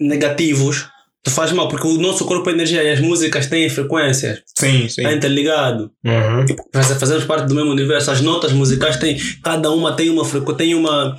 [0.00, 0.88] negativos,
[1.26, 4.88] tu faz mal, porque o nosso corpo é energia e as músicas têm frequências, Sim,
[4.88, 5.02] sim.
[5.02, 5.90] está interligado.
[6.04, 6.46] Uhum.
[6.72, 10.54] Faz- Fazemos parte do mesmo universo, as notas musicais têm, cada uma tem uma frequência,
[10.58, 11.16] tem uma,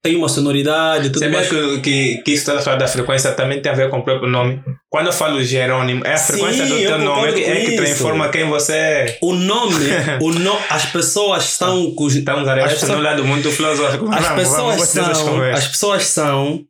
[0.00, 1.48] tem uma sonoridade, tudo Sabia mais.
[1.48, 4.04] que, que, que isso está a falar da frequência também tem a ver com o
[4.04, 4.62] próprio nome?
[4.88, 7.64] Quando eu falo Jerônimo, é a Sim, frequência do eu teu nome é que, é
[7.64, 9.18] que transforma quem você é.
[9.20, 9.74] O nome,
[10.22, 14.06] o no, as pessoas são Estamos a as reagir pessoas, num lado muito filosófico.
[14.12, 16.60] as Vamos, pessoas vamos, são, as pessoas são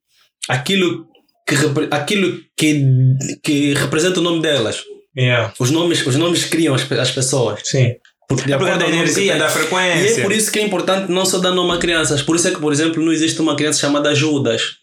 [0.49, 1.10] aquilo
[1.57, 2.83] que aquilo que,
[3.43, 4.83] que representa o nome delas.
[5.17, 5.53] Yeah.
[5.59, 7.61] Os nomes, os nomes criam as, as pessoas.
[7.65, 7.95] Sim.
[8.29, 10.21] Porque de É por da que energia, da E frequência.
[10.21, 12.23] é por isso que é importante não só dar nome a crianças.
[12.23, 14.79] Por isso é que, por exemplo, não existe uma criança chamada Judas.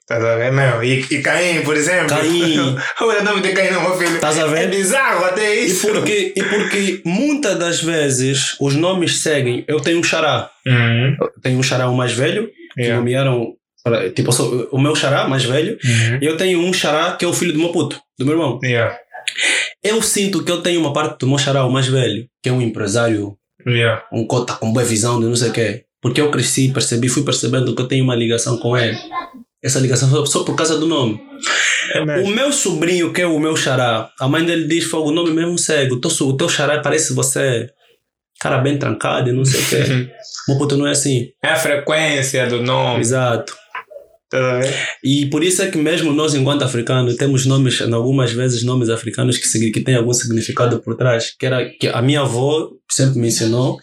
[0.00, 0.82] Estás a ver, meu?
[0.82, 2.08] E, e Caim, por exemplo.
[2.08, 2.76] Caim.
[3.02, 4.14] Olha o nome de Caim meu filho.
[4.14, 4.60] Estás a ver?
[4.64, 5.86] É bizarro até E isso.
[5.86, 9.64] porque, e porque muitas das vezes os nomes seguem.
[9.68, 10.50] Eu tenho um xará.
[10.66, 11.16] Uhum.
[11.20, 12.98] Eu tenho um xará o mais velho, que Yeah.
[12.98, 13.52] nomearam.
[14.10, 15.78] Tipo, sou o meu xará mais velho.
[15.84, 16.18] Uhum.
[16.20, 18.58] Eu tenho um xará que é o filho do meu puto, do meu irmão.
[18.62, 18.96] Yeah.
[19.82, 22.52] Eu sinto que eu tenho uma parte do meu xará o mais velho, que é
[22.52, 23.36] um empresário,
[23.66, 24.04] Yeah.
[24.12, 25.84] um cota com boa visão de não sei o quê.
[26.00, 28.96] Porque eu cresci, percebi, fui percebendo que eu tenho uma ligação com ele.
[29.62, 31.20] Essa ligação só, só por causa do nome.
[31.92, 35.12] É O meu sobrinho, que é o meu xará, a mãe dele diz: Fogo, o
[35.12, 35.94] nome mesmo segue.
[35.94, 37.68] O teu, o teu xará parece você,
[38.40, 40.08] cara bem trancado e não sei o quê.
[40.48, 41.26] Meu puto não é assim.
[41.44, 43.00] É a frequência do nome.
[43.00, 43.54] Exato.
[45.02, 49.38] E por isso é que mesmo nós, enquanto africanos, temos nomes, algumas vezes, nomes africanos
[49.38, 51.34] que, que têm algum significado por trás.
[51.38, 53.78] Que era que a minha avó sempre me ensinou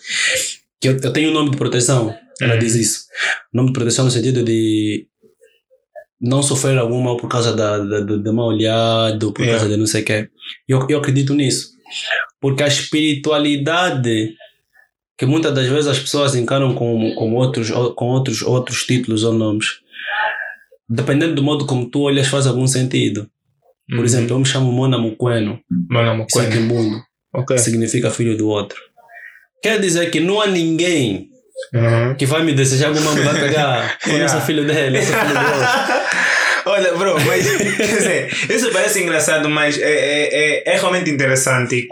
[0.79, 2.15] que eu, eu tenho um nome de proteção.
[2.41, 2.59] Ela Uhum.
[2.59, 3.05] diz isso.
[3.53, 5.07] Nome de proteção no sentido de
[6.19, 9.59] não sofrer algum mal por causa da, da, do- de mal olhado, por Yeah.
[9.59, 10.29] causa de não sei o quê.
[10.67, 11.69] Eu, eu acredito nisso.
[12.41, 14.35] Porque a espiritualidade
[15.17, 19.33] que muitas das vezes as pessoas encaram com, com, outros, com outros, outros títulos ou
[19.33, 19.65] nomes,
[20.89, 23.29] dependendo do modo como tu olhas, faz algum sentido.
[23.89, 24.03] Por Uhum.
[24.05, 25.59] exemplo, eu me chamo Mona Mukweno,
[26.05, 26.51] nome é isso é Coelho.
[26.61, 26.97] Kimbundo,
[27.33, 27.55] Ok.
[27.55, 28.79] que significa filho do outro.
[29.61, 31.29] Quer dizer que não há ninguém
[31.73, 32.15] Uhum.
[32.15, 33.97] que vai me desejar alguma vai pegar.
[34.07, 34.27] Eu Yeah.
[34.33, 36.05] sou filho dele, eu sou filho do outro.
[36.65, 37.45] Olha, bro, mas
[37.77, 41.87] quer dizer, isso parece engraçado, mas é, é, é, é realmente interessante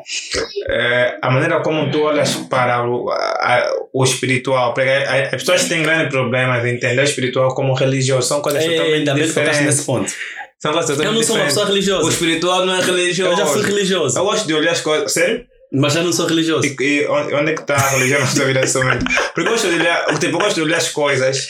[0.70, 4.74] é, a maneira como tu olhas para o, a- o espiritual.
[4.74, 8.70] Porque as pessoas têm grande problema de entender o espiritual como religioso, são coisas É,
[8.70, 9.62] totalmente tocaste diferentes.
[9.62, 10.12] nesse ponto.
[10.60, 11.54] São coisas Eu totalmente não sou uma diferentes.
[11.54, 12.10] pessoa O religiosa.
[12.10, 13.32] espiritual não é religioso.
[13.32, 15.12] Eu já fui religioso, Eu gosto de olhar as coisas.
[15.14, 15.46] Sério?
[15.74, 16.68] Mas já não sou religioso.
[16.68, 19.06] E, e onde é que está a religião na sua vida somente?
[19.34, 21.48] Porque eu gosto de olhar, tipo, eu gosto de olhar as coisas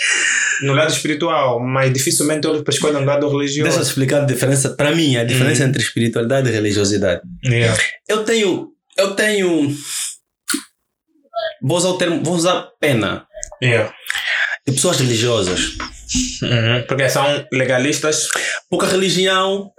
[0.61, 3.63] no lado espiritual, mas dificilmente olho para as coisas no lado religioso.
[3.63, 7.21] Deixa eu explicar a diferença, para mim, a diferença entre espiritualidade e religiosidade.
[7.43, 7.77] Yeah.
[8.07, 9.75] Eu tenho, eu tenho,
[11.61, 13.27] vou usar o termo, vou usar pena
[13.61, 13.93] Yeah.
[14.65, 15.77] de pessoas religiosas.
[16.41, 16.83] Uhum.
[16.87, 18.27] Porque são legalistas.
[18.69, 19.71] Porque a religião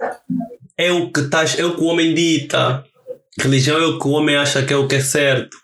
[0.77, 2.83] é o que tá, é o que o homem dita.
[3.39, 5.57] Religião é o que o homem acha que é o que é certo.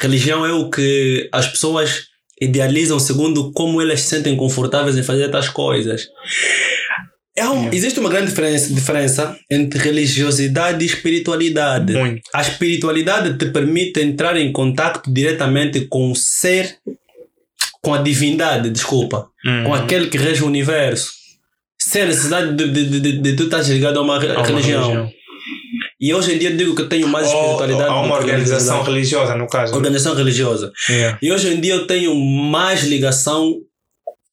[0.00, 2.04] Religião é o que as pessoas
[2.40, 6.06] idealizam segundo como elas se sentem confortáveis em fazer tais coisas.
[7.34, 11.92] É um- Existe uma grande diferença, diferença entre religiosidade e espiritualidade.
[11.94, 12.22] Muito.
[12.34, 16.76] A espiritualidade te permite entrar em contato diretamente com o ser,
[17.82, 19.28] com a divindade, desculpa,
[19.64, 21.12] com aquele que rege o universo.
[21.78, 24.46] Sem a necessidade de, de, de, de, de tu estar ligado a uma, Há uma
[24.46, 25.10] religião.
[25.98, 27.90] E hoje em dia eu digo que tenho mais Ou, espiritualidade.
[27.90, 29.74] há uma organização religiosa, no caso.
[29.74, 30.72] Organização religiosa.
[30.88, 31.18] Yeah.
[31.22, 33.60] E hoje em dia eu tenho mais ligação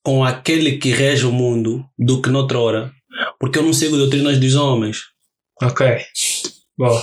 [0.03, 2.91] com aquele que rege o mundo do que noutra hora.
[3.39, 5.03] Porque eu não sigo doutrinas dos homens.
[5.61, 5.87] Ok.
[6.77, 7.01] Bom.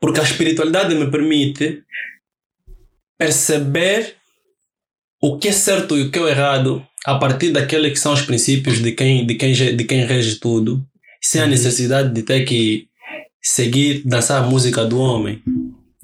[0.00, 1.82] Porque a espiritualidade me permite
[3.16, 4.16] perceber
[5.20, 8.22] o que é certo e o que é errado a partir daqueles que são os
[8.22, 10.84] princípios de quem, de quem, de quem rege tudo,
[11.20, 12.88] sem a necessidade de ter que
[13.42, 15.42] seguir, dançar a música do homem.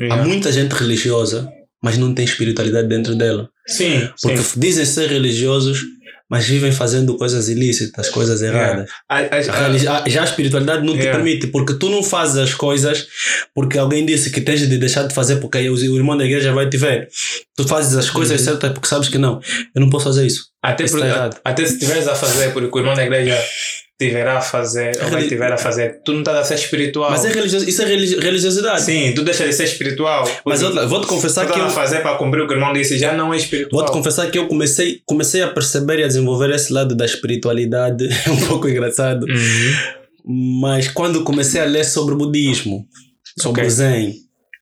[0.00, 0.24] Há Yeah.
[0.24, 1.48] muita gente religiosa,
[1.82, 3.48] mas não tem espiritualidade dentro dela.
[3.66, 4.60] Sim, Porque sim.
[4.60, 5.82] dizem ser religiosos,
[6.30, 8.88] mas vivem fazendo coisas ilícitas, coisas erradas.
[9.08, 9.66] A- a- A
[10.04, 11.16] a- já a espiritualidade não te Yeah.
[11.18, 13.06] permite, porque tu não fazes as coisas
[13.54, 16.68] porque alguém disse que tens de deixar de fazer porque o irmão da igreja vai
[16.68, 17.08] te ver.
[17.56, 18.44] Tu fazes as coisas Uhum.
[18.46, 19.40] certas porque sabes que não.
[19.74, 20.48] Eu não posso fazer isso.
[20.62, 23.36] Até, Isso por- tá até se estiveres a fazer, porque o irmão da igreja
[24.00, 27.10] tiverá a fazer, ou vai tiver a fazer, tu não estás a ser espiritual.
[27.10, 28.82] Mas é religioso, isso é religi- religiosidade.
[28.82, 30.24] Sim, tu deixa de ser espiritual.
[30.44, 32.72] Mas vou-te tu confessar que estás a eu, fazer para cumprir o que o irmão
[32.72, 33.80] disse, já não é espiritual.
[33.82, 38.06] Vou-te confessar que eu comecei, comecei a perceber e a desenvolver esse lado da espiritualidade,
[38.26, 40.60] é um pouco engraçado, Uhum.
[40.60, 42.86] mas quando comecei a ler sobre o budismo,
[43.40, 43.66] sobre Ok.
[43.66, 44.14] o Zen,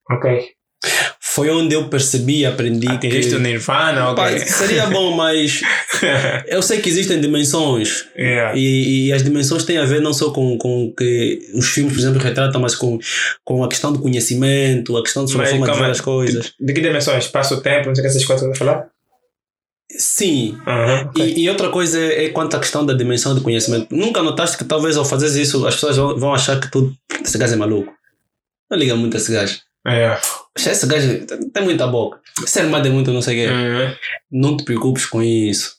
[0.09, 0.31] Ok.
[1.37, 3.07] Foi onde eu percebi e aprendi o que...
[3.37, 4.39] Nirvana, Pá, ok.
[4.39, 5.61] seria bom, mas
[6.47, 8.57] eu sei que existem dimensões yeah.
[8.57, 11.99] e, e as dimensões têm a ver não só com, com que os filmes, por
[11.99, 12.97] exemplo, retratam, mas com,
[13.45, 16.01] com a questão do conhecimento, a questão sobre a Mas forma de calma, ver as
[16.01, 16.53] coisas.
[16.59, 17.25] De que dimensões?
[17.25, 18.87] Espaço-tempo, não sei o que essas coisas que você vai falar?
[19.91, 21.09] Sim, Aham.
[21.09, 21.23] ok.
[21.23, 23.95] E, e outra coisa é, é quanto à questão da dimensão de conhecimento.
[23.95, 26.91] Nunca notaste que talvez ao fazeres isso as pessoas vão, vão achar que tu,
[27.23, 27.93] esse gajo é maluco.
[28.71, 29.67] Não liga muito a esse gajo.
[29.87, 30.17] É.
[30.55, 32.19] Esse gajo tem- muita boca.
[32.43, 33.53] Esse irmão é muito não sei o quê.
[33.53, 33.95] Uhum.
[34.31, 35.76] Não te preocupes com isso.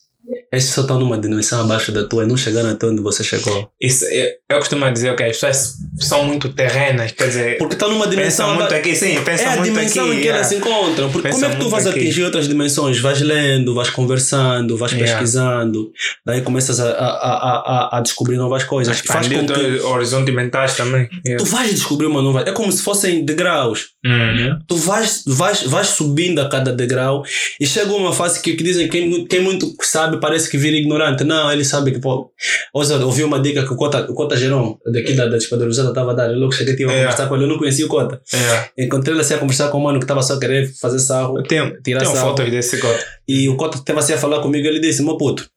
[0.53, 3.71] Esses só estão numa dimensão abaixo da tua e não chegaram até onde você chegou.
[3.81, 7.89] Isso, eu, eu costumo dizer que as pessoas são muito terrenas, quer dizer, Porque estão
[7.91, 8.49] numa pensa dimensão.
[8.55, 10.13] muito aba- aqui, sim, pensa É a muito dimensão aqui.
[10.13, 10.39] em que yeah.
[10.39, 11.11] elas se encontram.
[11.11, 12.01] Porque Pensa como é que tu muito vais aqui.
[12.01, 12.99] atingir outras dimensões?
[13.01, 15.13] Vais lendo, vais conversando, vais Yeah.
[15.13, 15.93] pesquisando,
[16.27, 19.01] daí começas a, a, a, a, a descobrir novas coisas.
[19.01, 21.09] que faz Expandir com que horizonte mentais também.
[21.27, 21.43] Yeah.
[21.45, 22.41] tu vais descobrir uma nova.
[22.47, 23.89] É como se fossem degraus.
[24.05, 24.59] Uhum.
[24.67, 27.23] Tu vais, vais, vais subindo a cada degrau
[27.61, 30.77] e chega uma fase que, que dizem que quem, quem muito sabe parece que vira
[30.77, 31.25] ignorante.
[31.25, 32.31] Não, ele sabe que pô.
[32.75, 35.89] Hoje eu ouvi uma dica que o Cota, o Cota Geron, daqui da, da Espadoruzada,
[35.89, 36.31] estava a dar.
[36.31, 36.99] Eu logo cheguei tive a É.
[37.03, 37.45] conversar com ele.
[37.45, 38.21] Eu não conhecia o Cota.
[38.33, 38.71] Yeah.
[38.79, 41.43] Encontrei ele assim a conversar com o mano que estava só a querer fazer sarro.
[41.43, 42.29] Tenho, Tirar tenho sarro.
[42.31, 43.05] fotos desse cota.
[43.27, 44.67] E o Cota estava assim a falar comigo.
[44.67, 45.49] Ele disse: Meu puto,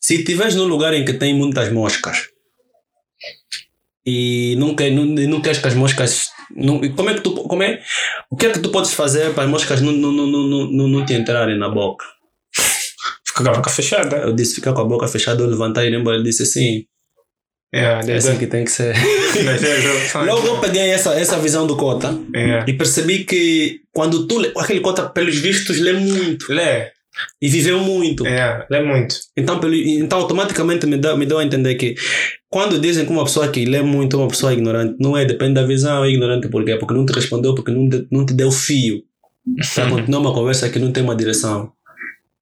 [0.00, 2.28] se estiveres num lugar em que tem muitas moscas
[4.06, 6.30] e não, quer, não, não queres que as moscas.
[6.56, 7.32] Não, como é que tu.
[7.34, 7.80] Como é,
[8.30, 10.88] o que é que tu podes fazer para as moscas não, não, não, não, não,
[10.88, 12.04] não te entrarem na boca?
[13.42, 14.16] Com a boca fechada.
[14.18, 16.16] Eu disse: Ficar com a boca fechada, eu levantar e ir embora.
[16.16, 16.84] Ele disse: Sim,
[17.74, 18.94] Yeah, é desde- assim que tem que ser.
[20.26, 22.64] Logo eu peguei essa, essa visão do Cota Yeah.
[22.68, 24.38] e percebi que quando tu.
[24.38, 26.86] lê- Aquele Cota, pelos vistos, lê muito Lê.
[27.40, 28.26] e viveu muito.
[28.26, 28.66] Yeah.
[28.70, 29.14] Lê muito.
[29.36, 31.94] Então, pelo, então automaticamente me deu, me deu a entender que
[32.48, 35.54] quando dizem que uma pessoa que lê muito é uma pessoa ignorante, não é, depende
[35.54, 36.76] da visão, é ignorante por quê?
[36.76, 39.00] Porque não te respondeu, porque não, não te deu fio
[39.76, 41.70] para continuar uma conversa que não tem uma direção.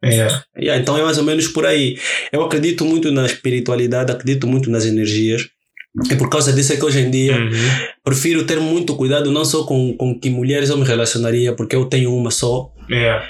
[0.04, 0.44] Yeah.
[0.56, 1.98] Yeah, então é mais ou menos por aí.
[2.32, 5.48] Eu acredito muito na espiritualidade, acredito muito nas energias.
[6.10, 7.50] E por causa disso é que hoje em dia Uhum.
[8.04, 11.86] prefiro ter muito cuidado não só com, com que mulheres eu me relacionaria, porque eu
[11.86, 13.24] tenho uma só, Yeah.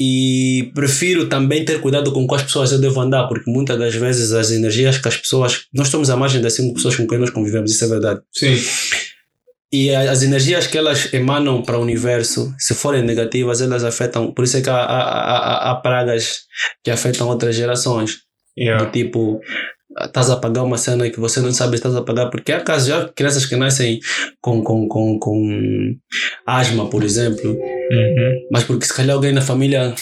[0.00, 4.32] e prefiro também ter cuidado com quais pessoas eu devo andar, porque muitas das vezes
[4.32, 5.64] as energias que as pessoas.
[5.74, 8.20] Nós estamos à margem das cinco pessoas com quem nós convivemos, isso é verdade.
[8.32, 8.56] Sim.
[9.70, 14.32] E as energias que elas emanam para o universo, se forem negativas, elas afetam.
[14.32, 16.40] Por isso é que há, há, há, há pragas
[16.82, 18.16] que afetam outras gerações.
[18.58, 18.82] Yeah.
[18.84, 19.40] Do tipo,
[20.06, 22.60] estás a pagar uma cena que você não sabe se estás a pagar, porque há
[22.60, 24.00] casos, já crianças que nascem
[24.40, 25.94] com, com, com, com
[26.46, 27.58] asma, por exemplo,
[27.90, 28.46] Uhum.
[28.52, 29.94] mas porque se calhar alguém na família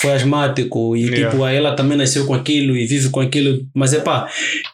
[0.00, 1.30] foi asmático e Yeah.
[1.30, 4.28] tipo, ela também nasceu com aquilo e vive com aquilo, mas é pá,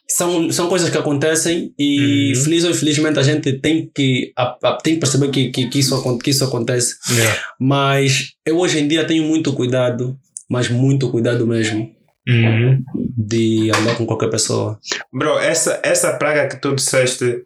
[0.08, 2.44] são, são coisas que acontecem e Uhum.
[2.44, 5.78] feliz ou infelizmente a gente tem que, a, a- tem que perceber que, que, que,
[5.78, 7.36] isso, que isso acontece, Yeah.
[7.60, 10.16] mas eu hoje em dia tenho muito cuidado,
[10.48, 11.90] mas muito cuidado mesmo
[12.28, 12.82] Uhum.
[13.16, 14.78] de andar com qualquer pessoa.
[15.12, 17.42] Bro, essa, essa praga que tu disseste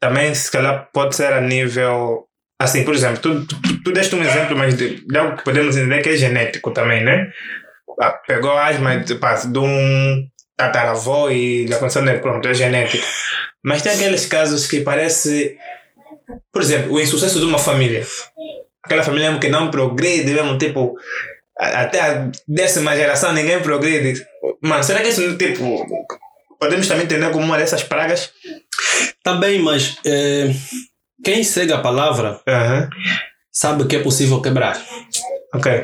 [0.00, 2.25] também se calhar pode ser a nível.
[2.58, 5.76] Assim, por exemplo, tu, tu, tu deste um exemplo, mas de, de algo que podemos
[5.76, 7.30] entender que é genético também, né?
[8.00, 10.26] Ah, Pegou asma de, pá, de um
[10.56, 12.18] tataravô e aconteceu, né?
[12.18, 13.06] Pronto, é genético.
[13.62, 15.58] Mas tem aqueles casos que parece.
[16.52, 18.06] Por exemplo, o insucesso de uma família.
[18.82, 20.96] Aquela família que não progride, mesmo tipo.
[21.58, 24.24] Até a décima geração ninguém progride.
[24.62, 25.84] Mano, será que isso tipo.
[26.58, 28.32] Podemos também entender como uma dessas pragas?
[29.22, 30.50] Também, mas eh,
[31.24, 32.88] quem segue a palavra Aham.
[33.52, 34.80] sabe que é possível quebrar.
[35.54, 35.82] Ok.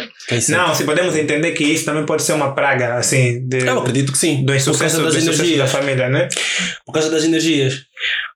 [0.50, 4.12] Não, se podemos entender que isso também pode ser uma praga, assim, de, Eu acredito
[4.12, 4.40] que sim.
[4.40, 5.70] do por insucesso, causa do das insucesso da energias.
[5.70, 6.28] família, né?
[6.84, 7.80] Por causa das energias.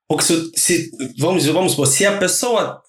[0.08, 2.80] Porque se, se vamos, vamos supor, se a pessoa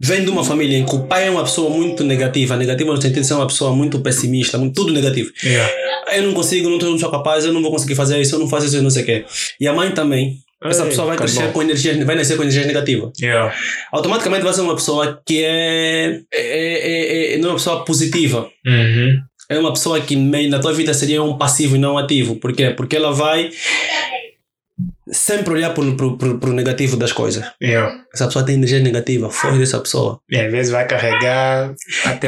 [0.00, 3.00] vem de uma família em que o pai é uma pessoa muito negativa, negativa no
[3.00, 5.30] sentido de ser uma pessoa muito pessimista, muito, tudo negativo.
[5.44, 5.72] Yeah.
[6.14, 8.38] Eu não consigo, não, tô- não sou capaz, eu não vou conseguir fazer isso, eu
[8.40, 9.24] não faço isso, eu não sei o quê.
[9.60, 10.38] E a mãe também.
[10.64, 13.10] Essa Ei, pessoa vai crescer com energias, vai nascer com energias negativas.
[13.20, 13.54] Yeah.
[13.90, 18.48] Automaticamente vai ser uma pessoa que é, é, é, é- não é uma pessoa positiva.
[18.66, 19.18] Uhum.
[19.48, 22.36] é uma pessoa que meio na tua vida seria um passivo e não ativo.
[22.36, 22.70] Por quê?
[22.70, 23.50] Porque ela vai
[25.10, 27.44] sempre olhar pro, pro negativo das coisas.
[27.62, 28.04] Yeah.
[28.14, 30.20] Essa pessoa tem energia negativa, foge dessa pessoa.
[30.30, 31.74] E às vezes vai carregar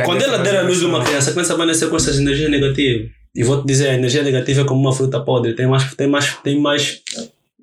[0.04, 2.50] Quando ela der a luz de uma criança, a criança vai nascer com essas energias
[2.50, 3.10] negativas.
[3.34, 6.06] E vou te dizer, a energia negativa é como uma fruta podre, tem mais, tem
[6.06, 7.02] mais, tem mais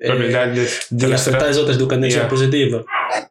[0.05, 0.69] probabilidade de,
[1.07, 2.29] de afetar as outras do que a energia Yeah.
[2.29, 2.83] positiva.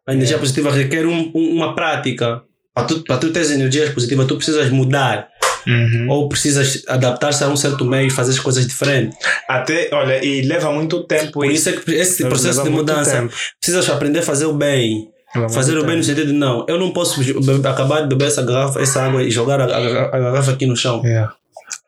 [0.06, 2.42] A energia positiva requer um, um- uma prática.
[2.74, 5.28] Para tu, para tu teres energias positivas, tu precisas mudar.
[5.66, 6.06] Uhum.
[6.08, 9.18] Ou precisas adaptar-se a um certo meio e fazer as coisas diferentes.
[9.46, 13.28] Até, olha, e leva muito tempo Por isso é que esse processo de mudança,
[13.60, 15.08] precisas aprender a fazer o bem.
[15.36, 17.20] Leva Fazer o bem no sentido de não, eu não posso
[17.68, 20.74] acabar de beber essa garrafa, essa água e jogar a, a- a garrafa aqui no
[20.76, 21.02] chão.
[21.04, 21.34] Yeah.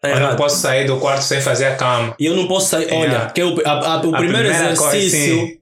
[0.03, 2.15] Tá Eu não posso sair do quarto sem fazer a cama.
[2.19, 2.87] E eu não posso sair.
[2.89, 3.19] Yeah.
[3.21, 5.59] Olha, que é o, a- a- o A primeiro coisa, exercício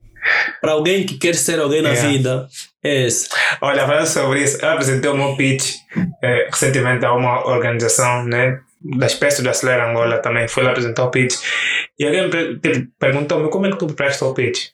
[0.63, 2.09] para alguém que quer ser alguém na Yeah.
[2.11, 2.49] vida
[2.83, 3.29] é esse.
[3.61, 5.75] Olha, falando sobre isso, eu apresentei o meu pitch
[6.23, 8.59] eh, recentemente a uma organização, né?
[8.83, 10.49] Da espécie do Acelera Angola também.
[10.49, 11.37] Fui lá apresentar o pitch.
[12.01, 14.69] E alguém tipo, perguntou-me como é que tu presta o pitch.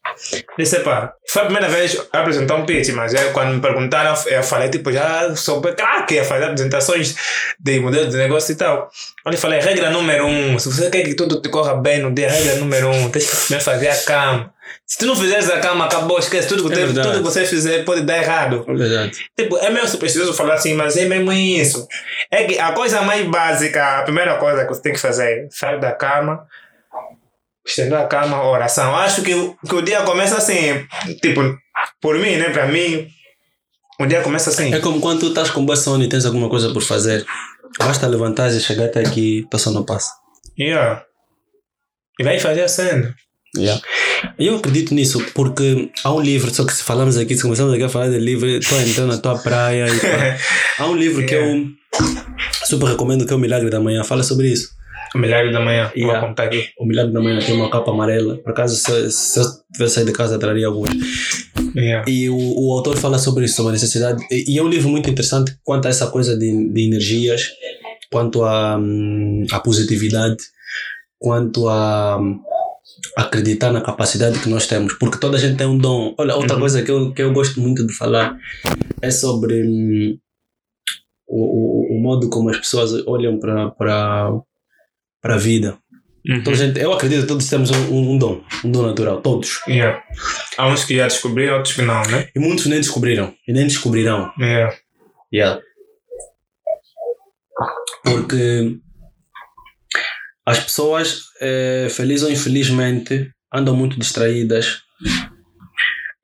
[0.56, 4.14] Disse, pá, foi a primeira vez a apresentar um pitch, mas é, quando me perguntaram,
[4.28, 7.16] eu falei, tipo, já sou craque a fazer apresentações
[7.58, 8.88] de modelo de negócio e tal.
[9.26, 12.30] Onde falei, regra número um, se você quer que tudo te corra bem no dia,
[12.30, 14.54] regra número um, tens que primeiro fazer a cama.
[14.86, 16.46] Se tu não fizeres a cama, acabou, esquece.
[16.46, 18.64] Tudo que, É tudo que você fizer pode dar errado.
[18.68, 19.28] É verdade.
[19.36, 21.88] Tipo, é meio supersticioso falar assim, mas é mesmo isso.
[22.30, 25.48] É que a coisa mais básica, a primeira coisa que você tem que fazer é
[25.50, 26.46] sair da cama,
[27.66, 28.94] estender a cama, oração.
[28.96, 30.86] Acho que, o- que o dia começa assim,
[31.22, 31.40] tipo,
[32.00, 33.06] por mim, né, para mim,
[34.00, 34.72] o dia começa assim.
[34.72, 37.24] É como quando tu estás com boa sono e tens alguma coisa por fazer.
[37.78, 40.10] Basta levantar e chegar até aqui, tua sono passa.
[40.58, 41.02] Yeah.
[42.18, 43.14] E vai fazer a cena.
[43.56, 43.82] Yeah.
[44.38, 47.82] Eu acredito nisso porque há um livro, só que se falamos aqui, se começamos aqui
[47.82, 49.86] a falar de livro, estou entrando na tua praia.
[49.88, 50.00] E
[50.82, 51.66] há um livro que eu
[52.64, 54.75] super recomendo que é O Milagre da Manhã, fala sobre isso.
[55.16, 56.18] O milagre da manhã, vou Yeah.
[56.24, 56.68] apontar aqui.
[56.78, 60.10] O Milagre da Manhã tem uma capa amarela, por acaso se, se eu tivesse saído
[60.12, 60.92] de casa traria algumas.
[61.74, 62.04] Yeah.
[62.10, 64.22] E o, o autor fala sobre isso, sobre a necessidade.
[64.30, 67.48] E, e é um livro muito interessante quanto a essa coisa de, de energias,
[68.12, 70.36] quanto a, hum, a positividade,
[71.18, 72.40] quanto a hum,
[73.16, 76.14] acreditar na capacidade que nós temos, porque toda a gente tem um dom.
[76.18, 76.60] Olha, outra Uhum.
[76.60, 78.36] coisa que eu, que eu gosto muito de falar
[79.02, 80.18] é sobre hum,
[81.26, 81.40] o,
[81.94, 84.30] o, o modo como as pessoas olham para
[85.20, 85.78] para a vida.
[86.28, 86.42] Uhum.
[86.42, 89.60] Toda gente, eu acredito que todos temos um, um, dom, um dom natural, todos.
[89.68, 90.02] Yeah.
[90.58, 92.28] Há uns que já descobriram, outros que não, né?
[92.34, 94.32] E muitos nem descobriram, e nem descobrirão.
[94.38, 94.76] Yeah.
[95.32, 95.60] Yeah.
[98.02, 98.78] Porque
[100.44, 104.82] as pessoas, eh, feliz ou infelizmente, andam muito distraídas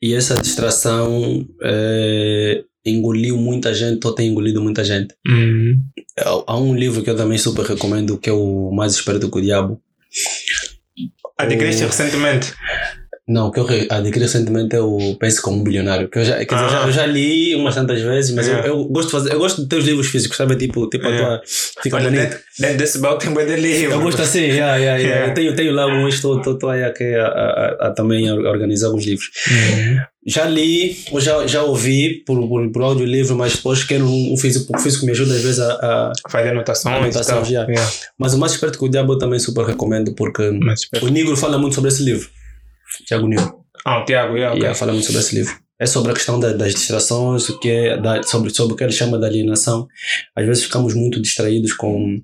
[0.01, 5.15] e essa distração eh, engoliu muita gente ou tem engolido muita gente.
[5.27, 5.81] Uhum.
[6.47, 9.43] Há- um livro que eu também super recomendo que é o Mais Esperto que o
[9.43, 9.81] Diabo.
[11.39, 12.53] Adquiriste O- recentemente.
[13.29, 16.09] Não, o que eu adquiri recentemente é o Pense como um Bilionário.
[16.09, 16.87] Que eu já, quer dizer, eu já, Ah.
[16.89, 18.69] eu já li umas tantas vezes, mas eu, Yeah.
[18.71, 20.57] eu gosto de fazer, eu gosto de ter os livros físicos, sabe?
[20.57, 21.35] Tipo, tipo Yeah.
[21.35, 21.43] a tua.
[21.83, 22.21] Fica Olha, bonito.
[22.23, 23.93] dentro, dentro desse baú tem bué de livro.
[23.93, 24.99] Eu gosto assim, yeah, yeah, yeah.
[24.99, 25.29] Yeah.
[25.29, 28.35] Eu tenho, tenho lá um, estou, estou, estou aí aqui a, a, a, também a
[28.35, 29.29] organizar alguns livros.
[29.49, 29.99] Uhum.
[30.27, 34.37] Já li, ou já, já ouvi por, por, por audiolivro, mas depois quero um, um
[34.37, 35.73] físico, porque o físico me ajuda às vezes a.
[35.75, 36.97] a Fazer anotações.
[36.97, 37.51] Anotações, tal.
[37.69, 37.91] yeah.
[38.19, 40.43] mas o mais esperto que o diabo eu também super recomendo, porque
[41.01, 42.29] o Negro fala muito sobre esse livro.
[43.07, 43.61] Tiago Negro.
[43.85, 44.61] Ah, o Tiago, yeah, ok.
[44.63, 45.55] Yeah, fala muito sobre esse livro.
[45.79, 48.85] É sobre a questão da- das distrações, o que é da, sobre, sobre o que
[48.85, 49.89] ele chama de alienação.
[50.37, 52.21] Às vezes ficamos muito distraídos com,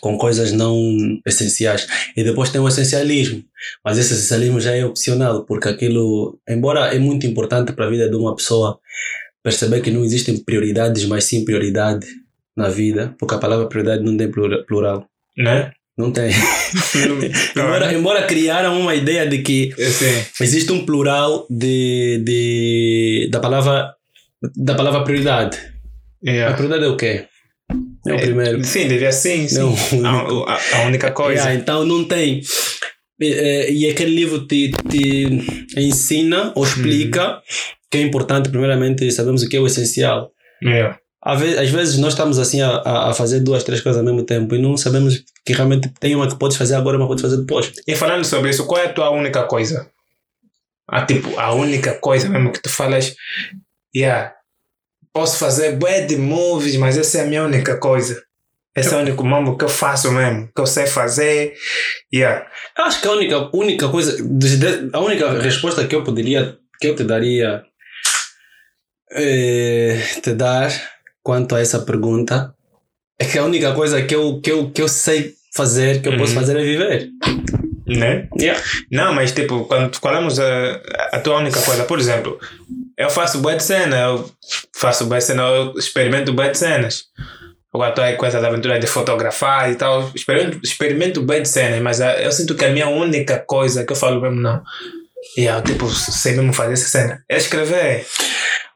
[0.00, 0.82] com coisas não
[1.24, 1.86] essenciais.
[2.16, 3.44] E depois tem o essencialismo.
[3.84, 8.08] Mas esse essencialismo já é opcional, porque aquilo, embora é muito importante para a vida
[8.10, 8.80] de uma pessoa
[9.42, 12.06] perceber que não existem prioridades, mas sim prioridade
[12.56, 15.06] na vida, porque a palavra prioridade não tem plura- plural.
[15.36, 15.70] Né?
[16.00, 16.30] Não tem.
[17.54, 17.94] Não, embora, né?
[17.98, 20.24] embora criaram uma ideia de que Sim.
[20.44, 23.92] existe um plural de, de, da, palavra,
[24.56, 25.56] da palavra prioridade.
[26.26, 26.54] A Yeah.
[26.56, 27.24] prioridade é o quê?
[28.06, 28.62] É o primeiro.
[28.64, 30.00] Sim, devia sim, sim.
[30.00, 30.44] Não.
[30.46, 31.40] A, a- a única coisa.
[31.42, 32.40] Yeah, então não tem.
[33.20, 35.26] E, e aquele livro te, te
[35.76, 37.40] ensina ou explica
[37.90, 40.30] que é importante, primeiramente, sabemos o que é o essencial.
[40.62, 40.98] Yeah.
[41.22, 44.58] Às vezes, nós estamos assim a, a fazer duas, três coisas ao mesmo tempo e
[44.58, 47.72] não sabemos que realmente tem uma que podes fazer agora, uma que podes fazer depois.
[47.86, 49.90] E falando sobre isso, qual é a tua única coisa?
[50.88, 53.14] A, tipo, a única coisa mesmo que tu falas,
[53.94, 54.32] yeah,
[55.12, 55.76] posso fazer
[56.06, 58.22] de movies, mas essa é a minha única coisa.
[58.74, 61.54] Esse é o único mambo que eu faço mesmo, que eu sei fazer.
[62.14, 62.46] Yeah.
[62.78, 64.16] Eu acho que a única, única coisa,
[64.92, 67.62] a única resposta que eu poderia, que eu te daria,
[69.12, 70.70] eh, te dar
[71.22, 72.54] quanto a essa pergunta
[73.18, 76.16] É que a única coisa que eu, que eu, que eu sei fazer, que eu
[76.16, 76.40] posso Uhum.
[76.40, 77.10] fazer é viver.
[77.86, 78.28] Né?
[78.40, 78.60] Yeah.
[78.90, 80.80] Não, mas tipo, quando falamos a,
[81.12, 82.38] a tua única coisa, por exemplo,
[82.96, 84.30] eu faço boa de cena, eu
[84.74, 87.04] faço boa de cena, eu experimento boa de cenas.
[87.74, 91.80] Agora estou aí com essa aventura de fotografar e tal, experimento, experimento bem de cenas,
[91.80, 94.62] mas ah, eu sinto que a minha única coisa que eu falo mesmo não.
[95.36, 97.24] E eu tipo, sei mesmo fazer essa cena.
[97.28, 98.06] É escrever.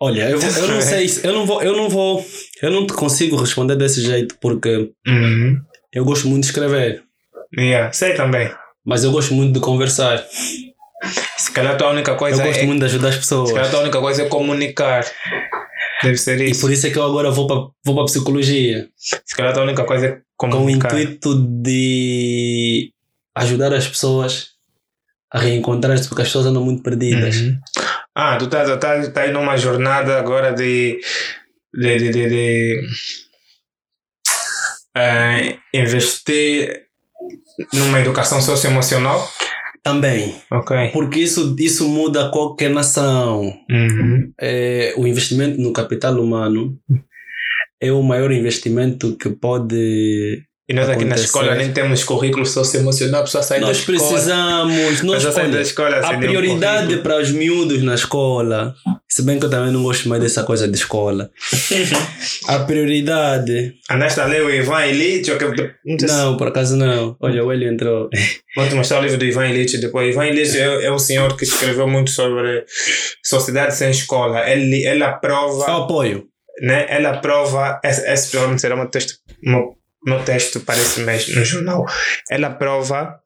[0.00, 2.24] Olha, eu, eu não sei, se- eu não vou, eu não vou,
[2.62, 5.56] eu não te consigo responder desse jeito porque Uhum.
[5.92, 7.02] eu gosto muito de escrever,
[7.56, 8.50] Yeah, sei também.
[8.84, 10.22] mas eu gosto muito de conversar.
[11.38, 12.66] Se calhar a tua única coisa Eu gosto é.
[12.66, 13.50] muito de ajudar as Se pessoas.
[13.52, 15.04] calhar a tua única coisa é comunicar.
[16.02, 16.60] Deve ser E isso.
[16.60, 19.84] por isso é que eu agora vou para vou psicologia, Se calhar a tua única
[19.84, 20.88] coisa é com o comunicar.
[21.00, 22.90] intuito de
[23.36, 24.48] ajudar as pessoas
[25.34, 27.36] a reencontrar-se porque as pessoas andam muito perdidas.
[27.36, 27.58] Uhum.
[28.14, 31.00] Ah, tu estás tá, tá aí numa jornada agora de.
[31.74, 32.80] de, de, de, de
[34.96, 36.82] eh, investir
[37.72, 39.28] numa educação socioemocional.
[39.82, 40.90] Também, Ok.
[40.94, 43.42] porque isso, isso muda qualquer nação.
[43.70, 44.32] Uhum.
[44.40, 46.78] É, o investimento no capital humano
[47.82, 50.42] é o maior investimento que pode.
[50.66, 51.24] E nós aqui na Acontecer.
[51.26, 53.98] escola nem temos currículo socioemocional, a pessoa sai da Nós escola.
[53.98, 55.02] precisamos.
[55.02, 58.74] Nós, da olha, escola a prioridade para os miúdos na escola,
[59.06, 61.30] se bem que eu também não gosto mais dessa coisa de escola.
[62.48, 63.74] A prioridade.
[63.90, 66.06] Andaste a ler o Ivan que...
[66.06, 67.16] não por acaso não.
[67.20, 68.08] Olha, o Hélio entrou.
[68.56, 70.14] Vou te mostrar o livro do Ivan Illich depois.
[70.14, 72.64] Ivan Illich é, é um senhor que escreveu muito sobre
[73.22, 74.48] sociedade sem escola.
[74.50, 75.64] Ele, ele aprova...
[75.68, 76.24] Eu apoio.
[76.60, 79.74] né, ela aprova, esse, esse provavelmente será um texto, meu,
[80.04, 81.84] meu texto para esse mês no jornal,
[82.30, 83.18] ela aprova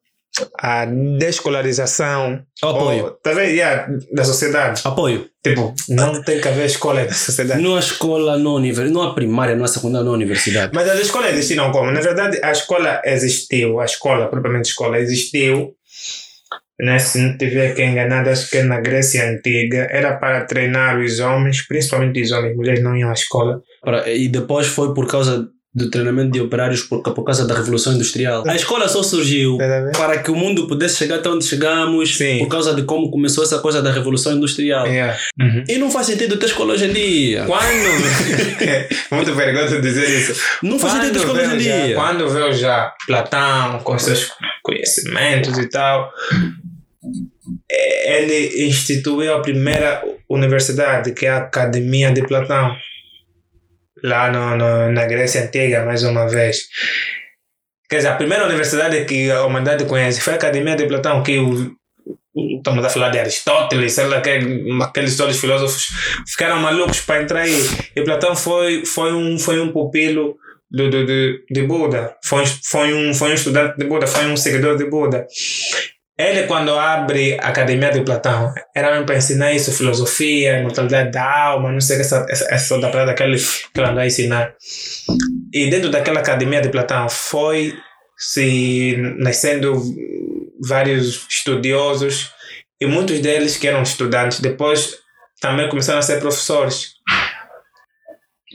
[0.59, 0.85] a
[1.17, 3.03] descolarização Eu apoio.
[3.05, 3.49] ou, tá vendo?
[3.49, 4.81] Yeah, da sociedade.
[4.85, 5.27] Apoio.
[5.43, 7.61] Tipo, não tem que haver escola da sociedade.
[7.61, 8.93] Não há escola, não universidade.
[8.93, 10.71] Não há primária, não há secundária, não há universidade.
[10.73, 11.91] Mas as escolas existiram como?
[11.91, 15.73] Na verdade, a escola existiu, a escola, propriamente escola, existiu.
[16.79, 16.97] Né?
[16.99, 21.65] Se não tiver que enganado, acho que na Grécia Antiga era para treinar os homens,
[21.67, 23.61] principalmente os homens, mulheres não iam à escola.
[24.07, 28.43] E depois foi por causa do treinamento de operários por, por causa da Revolução Industrial.
[28.47, 29.57] A escola só surgiu
[29.95, 32.39] para que o mundo pudesse chegar até onde chegamos Sim.
[32.39, 34.87] por causa de como começou essa coisa da Revolução Industrial.
[34.87, 35.17] Yeah.
[35.39, 35.63] Uhum.
[35.67, 37.45] E não faz sentido ter escola hoje em dia.
[37.45, 37.59] Quando.
[39.11, 40.41] Muito vergonhoso dizer isso.
[40.63, 41.95] Não faz sentido ter escola hoje em já, dia.
[41.95, 44.31] quando veio já Platão com seus
[44.63, 46.11] conhecimentos e tal,
[47.71, 52.75] eh, ele instituiu a primeira universidade, que é a Academia de Platão,
[54.03, 56.67] lá no, no, na Grécia Antiga, mais uma vez.
[57.89, 61.39] Quer dizer, a primeira universidade que a humanidade conhece foi a Academia de Platão, que
[61.39, 61.75] o,
[62.57, 64.39] estamos a falar de Aristóteles, sei lá, que,
[64.83, 65.87] aqueles todos filósofos
[66.27, 67.59] ficaram malucos para entrar aí.
[67.95, 70.37] E Platão foi, foi, um, foi um pupilo
[70.69, 74.77] do, do, de Buda, foi, foi, um, foi um estudante de Buda, foi um seguidor
[74.77, 75.25] de Buda.
[76.19, 81.23] Ele, quando abre a Academia de Platão, era mesmo para ensinar isso, filosofia, imortalidade da
[81.23, 84.01] alma, não sei o que, essa, essa, essa da parada que ele, que ele andou
[84.01, 84.53] a ensinar.
[85.53, 87.73] E dentro daquela Academia de Platão foi
[88.17, 89.81] se nascendo
[90.67, 92.33] vários estudiosos
[92.81, 94.97] e muitos deles que eram estudantes depois
[95.39, 96.95] também começaram a ser professores.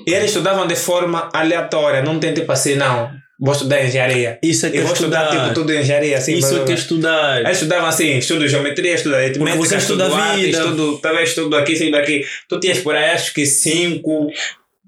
[0.06, 4.38] E eles estudavam de forma aleatória, não tem tipo assim, não, vou estudar engenharia.
[4.42, 5.42] Isso é que E é vou estudar estudar.
[5.42, 6.36] tipo tudo em engenharia, assim.
[6.38, 7.40] Isso é que é estudar.
[7.40, 10.58] Eles estudavam assim, estudo geometria, estudo aritmética, você estuda estudo arte, vida.
[10.58, 12.24] estudo, talvez estudo aqui, estudo aqui.
[12.48, 14.28] Tu tinhas por aí, acho que cinco,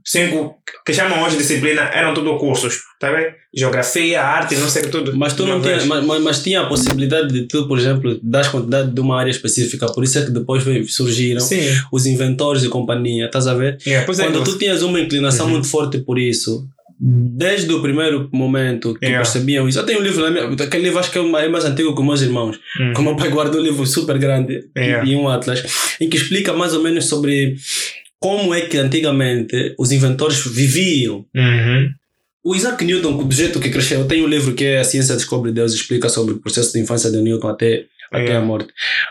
[0.04, 3.34] cinco, que chamam hoje de disciplina, eram tudo cursos, tá vendo?
[3.54, 5.16] Geografia, arte, não sei o que tudo.
[5.16, 8.48] Mas tu não tinha, mas, mas- mas tinha a possibilidade de tu, por exemplo, dar
[8.50, 9.86] quantidade de uma área específica.
[9.86, 11.62] Por isso é que depois surgiram Sim.
[11.90, 13.26] os inventores e companhia.
[13.26, 13.78] Estás a ver?
[13.86, 15.52] Yeah, é, Quando que tu tinhas uma inclinação Uhum.
[15.52, 16.68] muito forte por isso,
[16.98, 19.22] desde o primeiro momento que Yeah.
[19.22, 19.78] percebiam isso.
[19.78, 21.94] Eu tenho um livro, na minha, aquele livro acho que é mais, é mais antigo
[21.94, 22.58] que os meus irmãos.
[22.80, 22.92] Hum.
[22.94, 25.06] Que o meu pai guardou um livro super grande Yeah.
[25.06, 25.62] e um atlas,
[26.00, 27.56] em que explica mais ou menos sobre
[28.18, 31.24] como é que antigamente os inventores viviam.
[31.34, 31.90] Uhum.
[32.42, 35.52] O Isaac Newton, do jeito que cresceu, tem um livro que é A Ciência Descobre
[35.52, 38.38] Deus, explica sobre o processo de infância de Newton até, até Yeah.
[38.38, 38.68] a morte.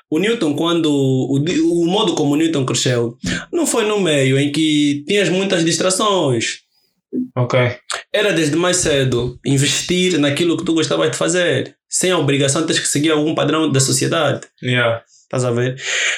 [0.09, 0.85] O Newton, quando.
[0.89, 3.15] O, o modo como o Newton cresceu,
[3.53, 6.64] não foi no meio em que tinhas muitas distrações.
[7.35, 7.59] Ok.
[8.13, 12.67] Era desde mais cedo investir naquilo que tu gostavas de fazer, sem a obrigação de
[12.67, 14.41] teres que seguir algum padrão da sociedade.
[14.63, 15.03] Yeah.
[15.23, 15.75] Estás a ver?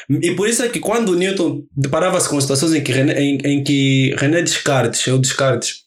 [0.09, 3.37] E por isso é que quando o Newton deparava-se com situações em que, René, em,
[3.37, 5.85] em que René Descartes, ou Descartes,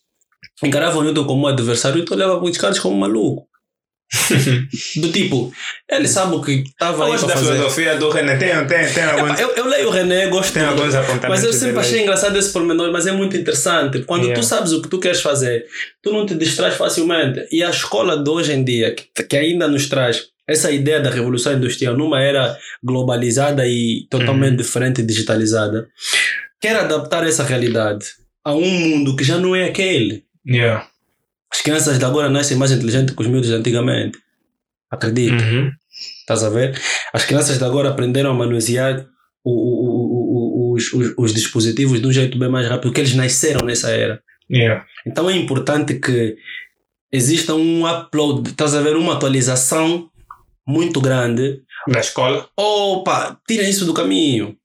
[0.63, 3.47] encarava o Newton como um adversário, então olhava para o Descartes como um maluco.
[4.97, 5.51] do tipo,
[5.89, 7.53] ele sabe o que estava aí para da fazer.
[7.53, 8.35] filosofia do René.
[8.37, 11.29] Tem, tem, tem alguns, Eu, eu leio o René, gosto tem alguns apontamentos.
[11.29, 14.03] Mas eu sempre achei engraçado esse pormenor, mas é muito interessante.
[14.03, 14.39] Quando Yeah.
[14.41, 15.65] tu sabes o que tu queres fazer,
[16.03, 17.47] tu não te distrais facilmente.
[17.51, 21.09] E a escola de hoje em dia, que, que ainda nos traz essa ideia da
[21.09, 24.57] revolução industrial numa era globalizada e totalmente Uhum.
[24.57, 25.87] diferente e digitalizada,
[26.59, 28.05] quer adaptar essa realidade
[28.43, 30.23] a um mundo que já não é aquele.
[30.45, 30.87] Yeah.
[31.51, 34.17] As crianças de agora nascem mais inteligentes que os miúdos de antigamente.
[34.89, 35.41] Acredito.
[35.43, 35.71] Uhum.
[36.19, 36.79] Estás a ver?
[37.13, 39.05] As crianças de agora aprenderam a manusear
[39.43, 43.13] o- o- o- os, os, os dispositivos de um jeito bem mais rápido, porque eles
[43.13, 44.21] nasceram nessa era.
[44.49, 44.85] Yeah.
[45.05, 46.35] Então é importante que
[47.11, 48.95] exista um upload, estás a ver?
[48.95, 50.09] Uma atualização
[50.67, 51.61] muito grande.
[51.87, 52.47] Da escola.
[52.57, 54.55] Opa, tira isso do caminho.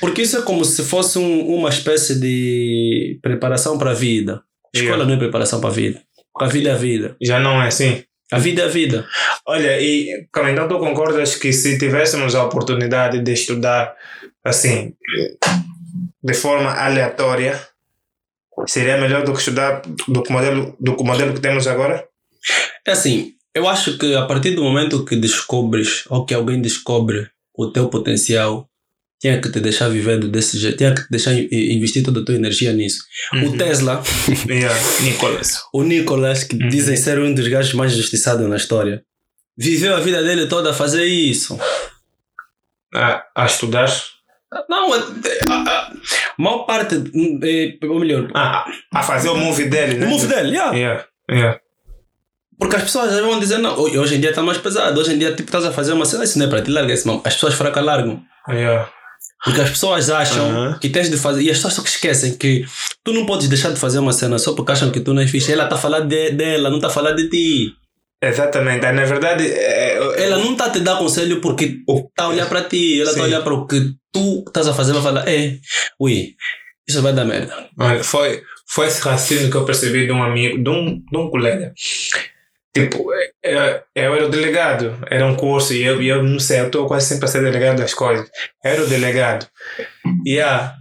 [0.00, 4.42] Porque isso é como se fosse um- uma espécie de preparação para a vida.
[4.74, 5.04] Escola Yeah.
[5.04, 6.02] não é preparação para a vida.
[6.40, 7.16] A vida é a vida.
[7.20, 8.04] Já não é assim.
[8.30, 9.06] A vida é a vida.
[9.46, 13.94] Olha, e como então tu concordas que se tivéssemos a oportunidade de estudar
[14.42, 14.94] assim,
[16.24, 17.60] de forma aleatória,
[18.66, 22.06] seria melhor do que estudar do que o modelo, do que modelo que temos agora?
[22.86, 27.28] É assim, eu acho que a partir do momento que descobres ou que alguém descobre
[27.54, 28.66] o teu potencial,
[29.22, 32.34] tinha que te deixar vivendo desse jeito, tinha que te deixar investir toda a tua
[32.34, 32.98] energia nisso.
[33.46, 34.02] O Tesla,
[34.50, 35.60] Yeah, Nicolas.
[35.72, 36.68] o Nicolas, que Uhum.
[36.68, 39.02] dizem ser um dos gajos mais justiçados na história,
[39.56, 41.56] viveu a vida dele toda a fazer isso.
[42.94, 43.88] A, a estudar?
[44.68, 45.92] Não, a, a, a
[46.36, 50.06] maior parte, hum, é, ou melhor, A, a fazer o move dele, né?
[50.06, 50.76] o move dele, yeah.
[50.76, 51.60] Yeah, yeah.
[52.58, 55.30] Porque as pessoas vão dizer, não, hoje em dia está mais pesado, hoje em dia
[55.30, 57.22] tipo, estás a fazer uma cena, isso não é para ti, larga isso, não.
[57.24, 58.22] As pessoas fracas largam.
[58.48, 58.90] Yeah.
[59.44, 61.42] Porque as pessoas acham que tens de fazer.
[61.42, 62.64] E as pessoas só que esquecem que
[63.02, 65.30] tu não podes deixar de fazer uma cena só porque acham que tu não és
[65.30, 65.52] fixe.
[65.52, 67.74] Ela está a falar de, dela, não está a falar de ti.
[68.22, 68.82] Exatamente.
[68.92, 72.48] Na verdade, é, é, Ela não está a te dar conselho porque está a olhar
[72.48, 73.00] para ti.
[73.00, 74.92] Ela está a olhar para o que tu estás a fazer.
[74.92, 75.58] Vai falar, é,
[75.98, 76.36] ui,
[76.88, 77.68] isso vai dar merda.
[77.76, 81.28] Olha, foi, foi esse raciocínio que eu percebi de um amigo, de um, de um
[81.30, 81.74] colega.
[82.72, 83.12] Tipo,
[83.94, 87.06] eu era o delegado, era um curso e eu, eu não sei, eu estou quase
[87.06, 88.26] sempre a ser delegado das coisas.
[88.64, 89.46] Eu era o delegado.
[90.26, 90.74] Yeah.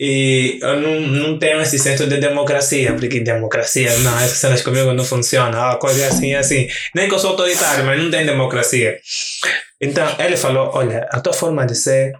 [0.00, 4.92] E eu não, não tenho esse senso de democracia, porque democracia, não, essas cenas comigo
[4.92, 6.68] não funcionam, a coisa é assim, é assim.
[6.94, 8.98] Nem que eu sou autoritário, mas não tem democracia.
[9.80, 12.12] Então, ele falou: olha, a tua forma de ser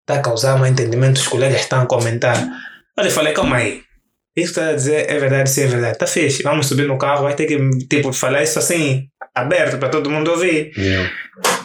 [0.00, 2.36] está a causar mal entendimento, os colegas estão a comentar.
[2.96, 3.85] Eu falei, calma aí.
[4.36, 5.98] Isso que está a dizer é verdade, sim, é verdade.
[5.98, 7.56] Tá fixe, vamos subir no carro, vai ter que
[7.88, 10.72] tipo, falar isso assim, aberto para todo mundo ouvir.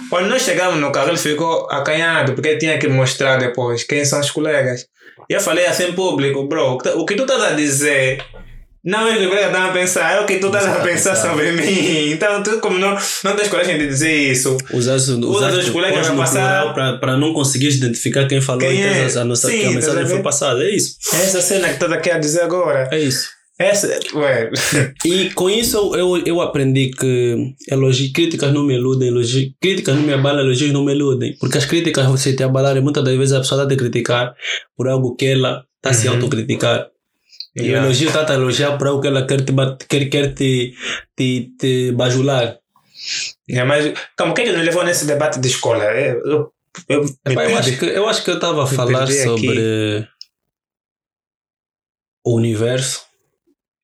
[0.09, 4.05] Quando nós chegamos no carro, ele ficou acanhado, porque ele tinha que mostrar depois quem
[4.05, 4.85] são os colegas.
[5.29, 8.23] E eu falei assim em público, bro, o que tu estás a dizer
[8.83, 11.51] não é os colegas estão a pensar, é o que tu estás a pensar sobre
[11.51, 12.11] mim.
[12.11, 16.17] Então, tu, como não, não tens coragem de dizer isso, Usaste, usaste os colegas no
[16.17, 19.05] passar- para não conseguires identificar quem falou Quem é?
[19.17, 20.63] a noção Sim, que a mensagem foi passada.
[20.63, 20.95] É isso.
[21.13, 22.89] é essa cena que estás aqui a dizer agora.
[22.91, 23.29] É isso.
[23.59, 24.49] Essa, ué,
[25.05, 29.95] E com isso eu, eu, eu aprendi que elogio, críticas não me iludem, elogio, críticas
[29.95, 31.35] não me abalam, elogios não me iludem.
[31.39, 34.33] Porque as críticas, se te abalarem, muitas das vezes a pessoa está a te criticar
[34.75, 36.15] por algo que ela está a se Uhum.
[36.15, 36.87] autocriticar.
[37.55, 37.85] E o Yeah.
[37.85, 39.51] elogio está a elogiar por algo que ela quer te,
[39.87, 40.73] quer, quer te,
[41.15, 42.57] te, te bajular.
[43.49, 45.83] É, mas, o que é que nos levou nesse debate de escola?
[45.83, 46.53] É, Eu,
[46.87, 49.25] eu, Epá, eu, acho que, eu acho que eu estava a falar perdi aqui.
[49.25, 50.07] sobre
[52.23, 53.05] o universo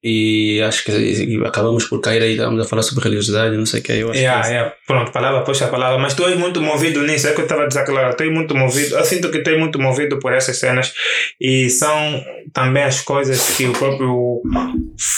[0.03, 3.83] e acho que acabamos por cair aí, estávamos a falar sobre religiosidade, não sei o
[3.83, 3.91] que.
[3.93, 4.75] Eu acho Yeah, que é yeah.
[4.85, 7.67] Pronto, palavra puxa palavra, mas tu és muito movido nisso, é que eu estava a
[7.67, 10.93] dizer claro, estou muito movido, eu sinto que estou muito movido por essas cenas
[11.41, 14.41] e são também as coisas que o próprio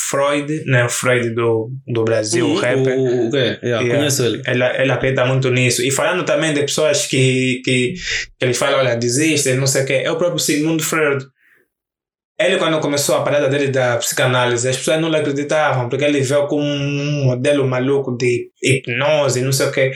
[0.09, 3.95] Freud, né, o Freud do, do Brasil, o rapper, O, o, é, yeah, Yeah.
[3.95, 4.41] Conheço ele.
[4.45, 5.81] ele, ele acredita muito nisso.
[5.83, 7.93] E falando também de pessoas que, que,
[8.37, 11.25] que eles falam, olha, desistem, não sei o quê, é o próprio Sigmund Freud.
[12.39, 16.21] Ele, quando começou a parada dele da psicanálise, as pessoas não lhe acreditavam, porque ele
[16.21, 19.91] veio com um modelo maluco de hipnose, não sei o quê.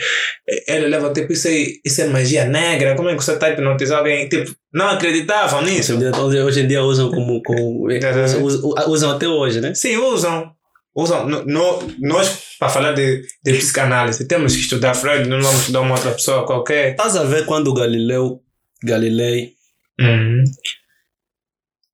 [0.68, 1.54] Ele leva, tipo, isso é,
[1.86, 4.28] isso é magia negra, como é que você está a hipnotizar alguém?
[4.28, 5.94] Tipo, não acreditavam nisso.
[5.96, 7.42] Hoje em dia- Hoje, hoje em dia usam como.
[7.44, 9.74] como é, É, usam, usam até hoje, né?
[9.74, 10.52] Sim, usam.
[10.94, 11.26] Usam.
[11.28, 15.80] No, no- nós, para falar de, de psicanálise, temos que estudar Freud, não vamos estudar
[15.80, 16.92] uma outra pessoa qualquer.
[16.92, 18.42] Estás a ver quando o Galileu,
[18.84, 19.54] Galilei
[20.00, 20.44] Uhum.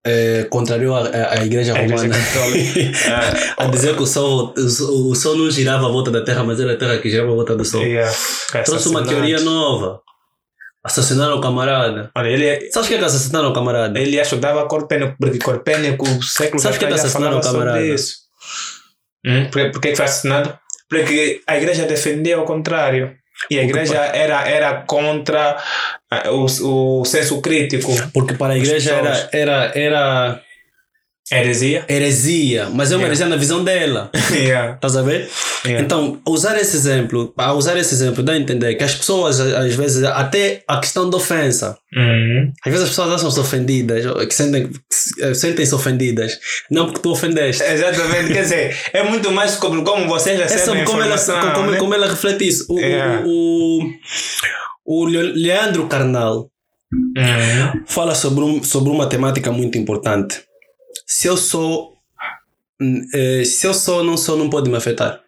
[0.05, 2.15] Eh, contrariou a, a, a igreja A igreja romana
[3.57, 6.59] a dizer que o sol, o, o sol não girava à volta da Terra, mas
[6.59, 7.81] era a Terra que girava à volta do Sol.
[7.81, 8.11] Yeah.
[8.65, 10.01] Trouxe uma teoria nova.
[10.81, 12.09] Assassinaram o camarada.
[12.15, 13.99] Olha, ele, Sabes o que é que assassinaram o camarada?
[13.99, 17.81] ele ajudava Corpênico, porque Corpênico, séculos Sabes que atrás, já assassinaram o camarada?
[17.85, 18.15] isso.
[19.25, 19.49] Hum?
[19.51, 20.57] Por, por que que foi assassinado?
[20.89, 23.13] Porque a igreja defendia o contrário.
[23.49, 25.57] E a igreja era, era contra
[26.09, 27.91] ah, o, o senso crítico.
[28.13, 30.43] Porque para a igreja era, era, era
[31.31, 31.85] Heresia?
[31.87, 33.07] heresia, mas é uma Yeah.
[33.07, 34.09] heresia na visão dela.
[34.33, 34.73] yeah.
[34.75, 35.29] Estás a ver?
[35.65, 35.83] Yeah.
[35.83, 39.75] Então, usar esse exemplo, a usar esse exemplo dá a entender que as pessoas, às
[39.75, 42.51] vezes, até a questão da ofensa, Uhum.
[42.65, 44.69] às vezes as pessoas acham-se ofendidas, que sentem,
[45.21, 46.37] eh, sentem-se ofendidas,
[46.69, 47.63] não porque tu ofendeste.
[47.63, 51.53] Exatamente, quer dizer, é muito mais sobre como vocês É recebem sobre a como ela,
[51.55, 51.77] como, né?
[51.77, 52.65] como ela reflete isso.
[52.69, 53.23] O, Yeah.
[53.25, 53.81] o,
[54.85, 56.49] o, o Le- Leandro Carnal
[56.91, 57.83] Uhum.
[57.85, 60.41] fala sobre, um, sobre uma temática muito importante.
[61.09, 61.93] Se eu sou.
[63.13, 65.21] eh, se eu sou, não sou, não pode me afetar.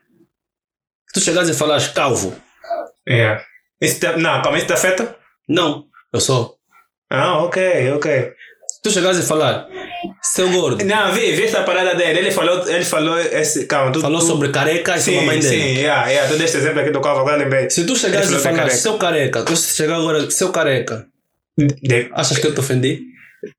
[1.08, 2.36] Se tu chegares e falares calvo,
[3.10, 3.44] Yeah.
[3.82, 5.16] Isso te- não, calma, isso te afeta?
[5.50, 6.56] não, eu sou.
[7.10, 8.32] Ah, ok, ok.
[8.70, 9.68] Se tu chegares e falar,
[10.22, 12.20] seu gordo, Não, vi, vi essa parada dele.
[12.20, 13.66] Ele falou, ele falou esse.
[13.66, 14.00] Calma, tu.
[14.00, 15.50] falou tu, sobre careca e sobre a Sim, mãe dele.
[15.76, 16.32] sim, yeah, yeah.
[16.32, 17.70] Tu deste exemplo aqui do calvo, agora lembrei.
[17.72, 18.76] Se tu chegares e é falar, careca.
[18.78, 21.08] seu careca, se chegar agora, seu careca,
[21.58, 23.02] De- achas que eu te ofendi?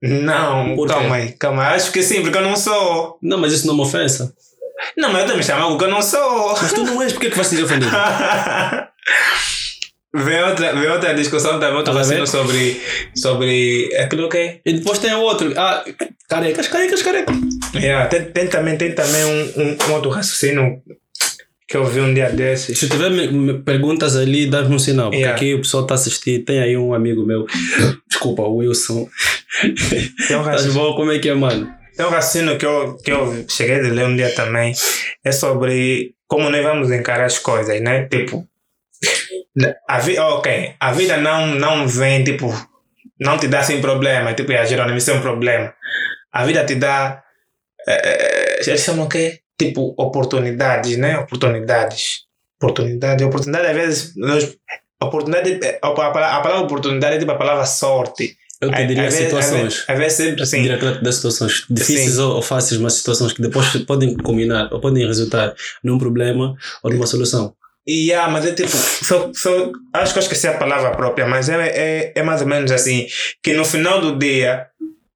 [0.01, 0.95] Não, Por quê?
[0.95, 1.75] calma aí, calma aí.
[1.77, 3.19] Acho que sim, porque eu não sou.
[3.23, 4.33] Não, mas isso não é uma ofensa.
[4.97, 6.57] Não, mas eu também chamo porque eu não sou.
[6.61, 7.91] Mas tu não és, por que que vais te ofendido?
[10.15, 12.81] vem, outra, vem outra discussão também, outro Tá raciocínio sobre,
[13.15, 15.85] sobre aquilo que E depois tem outro, ah,
[16.29, 17.37] carecas, carecas, carecas.
[17.75, 20.83] yeah, tem, tem também, tem também um, um, um outro raciocínio
[21.73, 22.79] que eu vi um dia desses.
[22.79, 25.07] Se tiver me- me perguntas ali, dá-me um sinal.
[25.07, 25.35] Porque Yeah.
[25.35, 26.45] aqui o pessoal está a assistir.
[26.45, 27.47] Tem aí um amigo meu.
[28.11, 29.09] Desculpa, o Wilson.
[29.63, 29.73] Tem um
[30.43, 30.95] Estás raciocínio, bom?
[30.97, 31.73] Como é que é, mano?
[31.97, 34.75] tem um raciocínio que, eu, que eu cheguei a ler um dia também.
[35.25, 38.07] É sobre como nós vamos encarar as coisas, né?
[38.07, 38.47] Tipo,
[39.89, 42.53] a vida, ok, a vida não, não vem, tipo,
[43.19, 44.35] não te dá sem problema.
[44.35, 45.73] Tipo, a Jerônimo, isso é um problema.
[46.33, 47.23] A vida te dá,
[47.89, 49.39] eh, eles chamam o quê?
[49.67, 51.19] Tipo, oportunidades, né?
[51.19, 52.23] Oportunidades.
[52.61, 54.57] Oportunidade, oportunidade, às vezes, nós,
[55.03, 58.37] oportunidade, eh, a palavra, a palavra oportunidade é tipo a palavra sorte.
[58.61, 59.85] Eu te diria às situações.
[59.89, 60.63] Às vezes, sempre assim.
[60.63, 64.81] Diria que das situações difíceis ou, ou fáceis, mas situações que depois podem combinar ou
[64.81, 67.55] podem resultar num problema ou numa solução.
[67.85, 71.49] E yeah, mas é tipo, só, só, acho que eu esqueci a palavra própria, mas
[71.49, 73.09] é, é, é mais ou menos assim,
[73.43, 74.69] que no final do dia,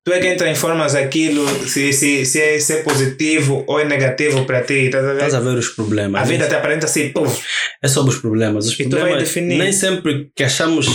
[0.06, 4.46] tu é quem transformas aquilo, se, se, se, é, se é positivo ou é negativo
[4.46, 5.14] para ti, tá a ver?
[5.14, 6.22] Estás a ver os problemas.
[6.22, 6.30] A né?
[6.30, 7.44] vida te aparenta assim, puf,
[7.82, 8.68] É sobre os problemas.
[8.68, 9.58] Os E tu vai definir.
[9.58, 10.86] nem sempre que achamos,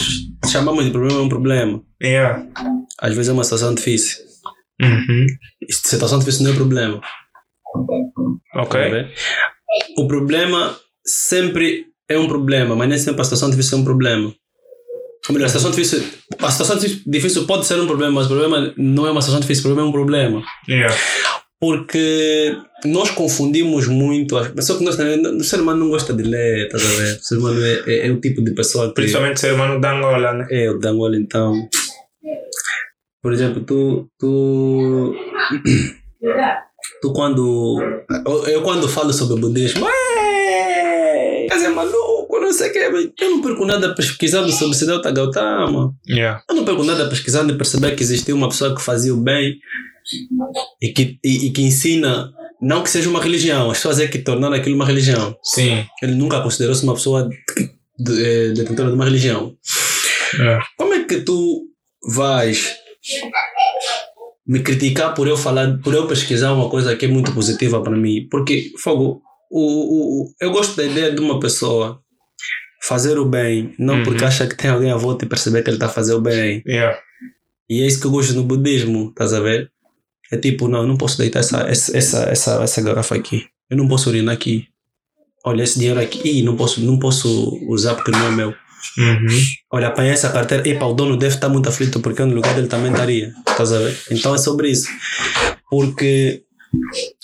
[0.49, 1.83] chamamos de problema é um problema.
[2.01, 2.47] yeah.
[2.99, 4.23] Às vezes é uma situação difícil.
[4.81, 5.27] Uhum.
[5.69, 7.01] Situação difícil não é problema.
[8.55, 8.79] Ok.
[9.97, 14.33] O problema sempre é um problema, mas nem sempre a situação difícil é um problema.
[15.29, 16.03] Ou melhor, a situação difícil,
[16.39, 19.39] a situação difí- difícil pode ser um problema, mas o problema não é uma situação
[19.39, 20.43] difícil, o problema é um problema.
[20.67, 20.95] Yeah.
[21.59, 26.65] Porque nós confundimos muito, as- só que nós, o ser humano não gosta de ler,
[26.65, 27.17] estás a ver?
[27.19, 28.95] O ser humano é, é, é o tipo de pessoa que.
[28.95, 30.47] Principalmente ser humano da Angola, né?
[30.49, 31.53] É, o de Angola, então.
[33.21, 34.09] Por exemplo, tu.
[34.19, 35.15] Tu,
[37.01, 37.79] tu quando.
[38.25, 39.85] Eu, eu quando falo sobre budismo.
[39.85, 41.69] "Ué, Quer dizer,
[42.31, 43.13] maluco, não sei o que.
[43.23, 45.93] Eu não perco nada pesquisando sobre Siddhartha Gautama.
[46.07, 46.41] Yeah.
[46.49, 49.57] Eu não perco nada pesquisando e perceber que existiu uma pessoa que fazia o bem
[50.81, 52.31] e que, e, e que ensina.
[52.61, 55.35] Não que seja uma religião, as pessoas é que tornaram aquilo uma religião.
[55.43, 55.83] Sim.
[56.01, 57.69] Ele nunca considerou-se uma pessoa de-
[57.99, 59.55] de- eh, detentora de uma religião.
[60.35, 60.63] Yeah.
[60.77, 61.63] Como é que tu
[62.13, 62.75] vais
[64.45, 67.97] me criticar por eu falar, por eu pesquisar uma coisa que é muito positiva para
[67.97, 68.27] mim?
[68.29, 71.99] Porque, fogo, o, o- eu gosto da ideia de uma pessoa
[72.81, 74.03] fazer o bem, não Uhum.
[74.03, 76.21] porque acha que tem alguém à volta e perceber que ele está a fazer o
[76.21, 76.63] bem.
[76.67, 76.97] Yeah.
[77.69, 79.71] E é isso que eu gosto no budismo, estás a ver?
[80.31, 83.45] É tipo, não, eu não posso deitar essa, essa, essa, essa, essa garrafa aqui.
[83.69, 84.67] Eu não posso urinar aqui.
[85.45, 88.49] Olha, esse dinheiro aqui, ih, não posso, não posso usar porque não é meu.
[88.97, 89.27] Uhum.
[89.71, 92.67] Olha, apanhar essa carteira, epa, o dono deve estar muito aflito porque no lugar dele
[92.67, 93.31] também estaria.
[93.47, 93.97] Estás a ver?
[94.11, 94.87] Então é sobre isso.
[95.69, 96.43] Porque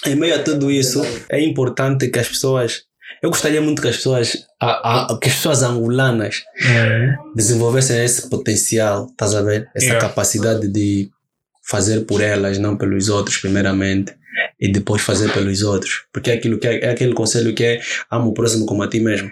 [0.05, 2.83] em meio a tudo isso, é importante que as pessoas.
[3.21, 7.33] Eu gostaria muito que as pessoas, a, a, que as pessoas angolanas Uhum.
[7.35, 9.69] desenvolvessem esse potencial, estás a ver?
[9.75, 10.07] Essa Yeah.
[10.07, 11.09] capacidade de
[11.69, 14.13] fazer por elas, não pelos outros, primeiramente,
[14.59, 16.05] e depois fazer pelos outros.
[16.13, 17.79] Porque é aquilo que é, é aquele conselho que é
[18.11, 19.29] ama o próximo como a ti mesmo.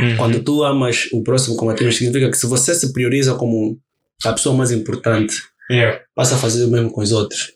[0.00, 0.16] Uhum.
[0.16, 3.34] Quando tu amas o próximo como a ti mesmo, significa que se você se prioriza
[3.34, 3.78] como
[4.24, 5.34] a pessoa mais importante,
[5.70, 6.00] Yeah.
[6.14, 7.52] passa a fazer o mesmo com os outros.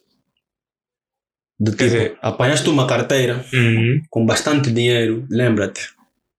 [1.62, 4.00] Quer tipo, dizer- apanhaste uma carteira Uhum.
[4.08, 5.88] com bastante dinheiro, lembra-te.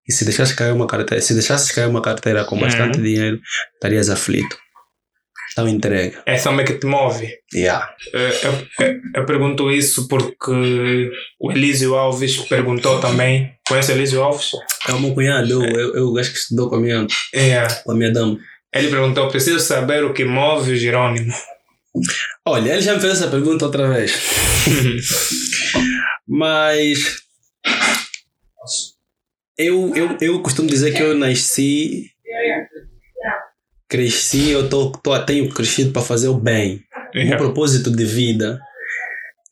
[0.07, 3.03] E se deixasse cair uma carteira, se deixasses cair uma carteira com bastante Uhum.
[3.03, 3.39] dinheiro,
[3.75, 4.57] estarias aflito.
[5.49, 6.15] Estão entregue.
[6.25, 7.29] É só meio que te move.
[7.53, 7.93] Yeah.
[8.13, 13.51] Eh, Eu, eu, eu pergunto isso porque o Elísio Alves perguntou também.
[13.67, 14.51] Conhece o Elísio Alves?
[14.87, 17.67] É o meu cunhado, eu, eu, eu acho que estudou com a minha, É.
[17.83, 18.39] com a minha dama.
[18.73, 21.33] Ele perguntou: preciso saber o que move o Jerônimo.
[22.45, 24.13] Olha, ele já me fez essa pergunta outra vez.
[26.27, 27.17] Mas
[29.57, 32.09] eu, eu, eu costumo dizer que eu nasci,
[33.87, 36.83] cresci, eu tô, tô, tenho crescido para fazer o bem.
[37.13, 37.37] O meu Yeah.
[37.37, 38.59] propósito de vida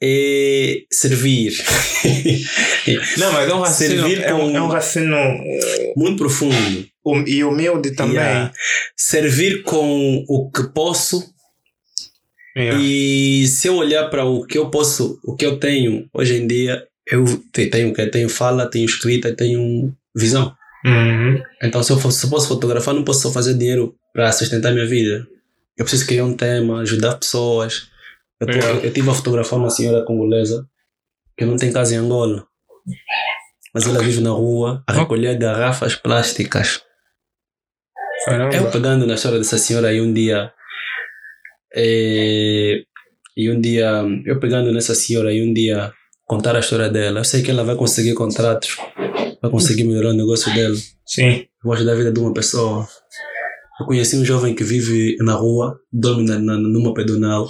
[0.01, 1.51] é servir.
[3.17, 5.17] Não, mas é um raciocínio, Servir é um, é um raciocínio
[5.97, 6.87] Muito profundo.
[7.27, 8.15] e humilde também.
[8.15, 8.53] Yeah.
[8.95, 11.33] Servir com o que posso
[12.57, 12.79] Yeah.
[12.81, 16.47] E se eu olhar para o que eu posso, o que eu tenho hoje em
[16.47, 20.53] dia, eu te- tenho que tenho fala, tenho escrita, tenho visão.
[20.85, 21.41] Uhum.
[21.61, 24.69] Então se eu, fosse, se eu posso fotografar, não posso só fazer dinheiro para sustentar
[24.69, 25.27] a minha vida.
[25.77, 27.87] Eu preciso criar um tema, ajudar pessoas.
[28.39, 28.79] Eu, tô, Yeah.
[28.79, 30.67] eu, eu tive a fotografar uma senhora congolesa
[31.37, 32.45] que não tem casa em Angola.
[33.73, 36.81] Mas ela vive na rua a recolher garrafas plásticas.
[38.25, 38.55] Caramba.
[38.55, 40.51] Eu pegando na história dessa senhora aí um dia.
[41.75, 42.83] Eh,
[43.35, 44.03] e um dia.
[44.25, 45.91] Eu pegando nessa senhora e um dia
[46.25, 47.21] contar a história dela.
[47.21, 48.77] Eu sei que ela vai conseguir contratos.
[49.41, 50.75] Vai conseguir melhorar o negócio dela.
[51.05, 51.45] Sim.
[51.63, 52.87] Eu ajudar a vida de uma pessoa.
[53.79, 57.47] Eu conheci um jovem que vive na rua, dorme na, na, numa pedonal,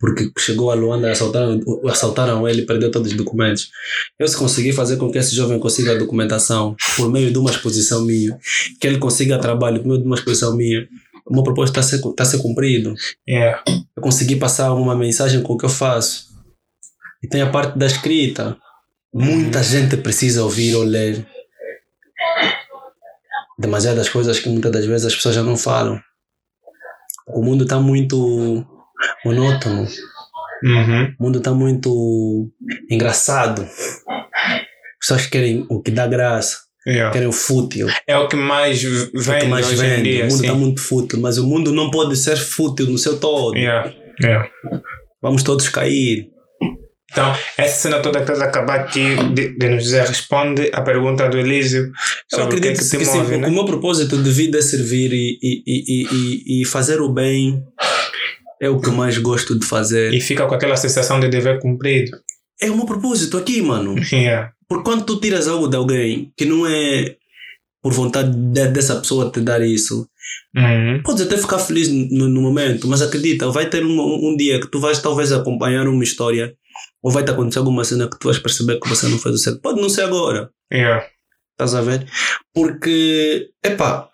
[0.00, 3.70] porque chegou a Luanda, assaltaram, assaltaram ele e perdeu todos os documentos.
[4.18, 7.50] Eu se conseguir fazer com que esse jovem consiga a documentação por meio de uma
[7.50, 8.36] exposição minha,
[8.80, 10.88] que ele consiga trabalho por meio de uma exposição minha,
[11.26, 12.94] o meu propósito está a ser, tá a ser cumprido.
[13.28, 13.62] Yeah.
[13.96, 16.32] Eu consegui passar uma mensagem com o que eu faço.
[17.22, 18.56] E tem a parte da escrita.
[19.12, 21.26] Muita gente precisa ouvir ou ler.
[23.58, 26.00] Demasiadas coisas que muitas das vezes as pessoas já não falam.
[27.28, 28.66] O mundo está muito
[29.24, 29.86] monótono.
[30.64, 31.14] Uhum.
[31.18, 32.50] O mundo está muito
[32.90, 33.62] engraçado.
[33.62, 34.68] As
[35.00, 37.12] pessoas querem o que dá graça, Yeah.
[37.12, 40.02] querem o fútil, É o que mais o vende que mais hoje em vende.
[40.02, 40.20] dia.
[40.20, 40.42] o mundo sim.
[40.46, 43.56] está muito fútil, mas o mundo não pode ser fútil no seu todo.
[43.56, 43.92] Yeah.
[44.20, 44.48] Yeah.
[45.22, 46.28] Vamos todos cair.
[47.12, 50.80] Então, essa cena toda que estás a acabar aqui de, de nos dizer responde a
[50.80, 51.92] pergunta do Elísio
[52.32, 53.48] Eu sobre o que é acredito que que, te sim, move, né?
[53.48, 57.62] o meu propósito de vida é servir e, e, e, e, fazer o bem
[58.62, 60.14] é o que mais gosto de fazer.
[60.14, 62.16] E fica com aquela sensação de dever cumprido.
[62.60, 63.94] É o meu propósito aqui, mano.
[64.10, 64.52] Yeah.
[64.72, 67.16] Por quando tu tiras algo de alguém que não é
[67.82, 70.08] por vontade de- dessa pessoa te dar isso,
[70.56, 71.02] Uhum.
[71.02, 74.68] podes até ficar feliz no, no momento, mas acredita, vai ter um, um dia que
[74.70, 76.54] tu vais talvez acompanhar uma história
[77.02, 79.38] ou vai te acontecer alguma cena que tu vais perceber que você não fez o
[79.38, 79.60] certo.
[79.60, 80.48] Pode não ser agora.
[80.72, 81.04] Yeah.
[81.52, 82.06] Estás a ver?
[82.54, 84.08] Porque, epá,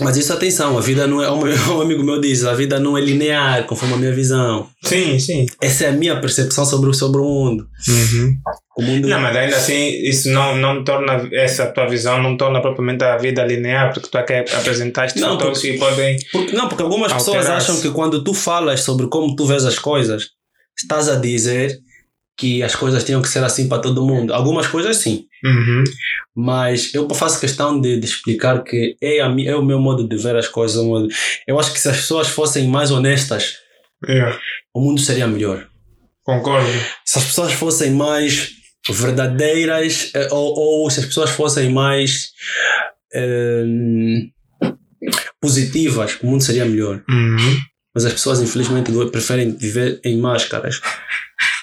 [0.00, 1.30] mas isso atenção, a vida não é,
[1.70, 4.68] um amigo meu diz, a vida não é linear, conforme a minha visão.
[4.82, 5.46] Sim, sim.
[5.60, 7.66] Essa é a minha percepção sobre, o- sobre o mundo.
[7.88, 8.34] Uhum.
[8.76, 12.60] O mundo Não, mas ainda assim, isso não, não torna, essa tua visão não torna
[12.60, 16.16] propriamente a vida linear, porque tu aqui apresentaste Não, fatores que podem.
[16.32, 19.78] porque, não, porque algumas pessoas acham que quando tu falas sobre como tu vês as
[19.78, 20.24] coisas,
[20.76, 21.78] estás a dizer
[22.36, 24.34] que as coisas tinham que ser assim para todo mundo.
[24.34, 25.24] Algumas coisas sim.
[25.44, 25.84] Uhum.
[26.34, 30.16] Mas eu faço questão de, de explicar que é, a, é o meu modo de
[30.16, 30.82] ver as coisas.
[30.84, 31.08] modo-
[31.46, 33.58] Eu acho que se as pessoas fossem mais honestas,
[34.06, 34.38] Yeah.
[34.74, 35.66] o mundo seria melhor.
[36.24, 36.66] Concordo.
[37.06, 38.50] se as pessoas fossem mais
[38.90, 42.28] verdadeiras eh, ou, ou se as pessoas fossem mais
[43.14, 43.64] eh,
[45.40, 47.02] positivas, o mundo seria melhor.
[47.08, 47.58] Uhum.
[47.94, 50.80] Mas as pessoas, infelizmente, preferem viver em máscaras.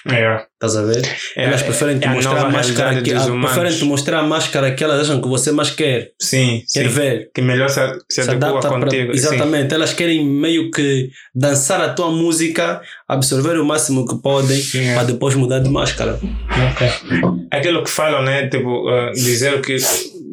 [0.04, 0.46] Yeah.
[0.54, 1.02] Estás a ver?
[1.36, 4.82] É- elas preferem te é mostrar a máscara que, preferem te mostrar a máscara que
[4.82, 6.88] elas acham que você mais quer, Sim, quer sim.
[6.88, 7.30] ver.
[7.32, 7.80] Que melhor se,
[8.10, 9.12] se, Se adapta pra- contigo.
[9.12, 9.18] sim.
[9.18, 14.92] exatamente, elas querem meio que dançar a tua música, absorver o máximo que podem Sim.
[14.94, 16.18] para depois mudar de máscara.
[16.72, 16.88] Ok.
[17.50, 18.48] Aquilo que falam, né?
[18.48, 19.76] Tipo, uh, dizer, o que,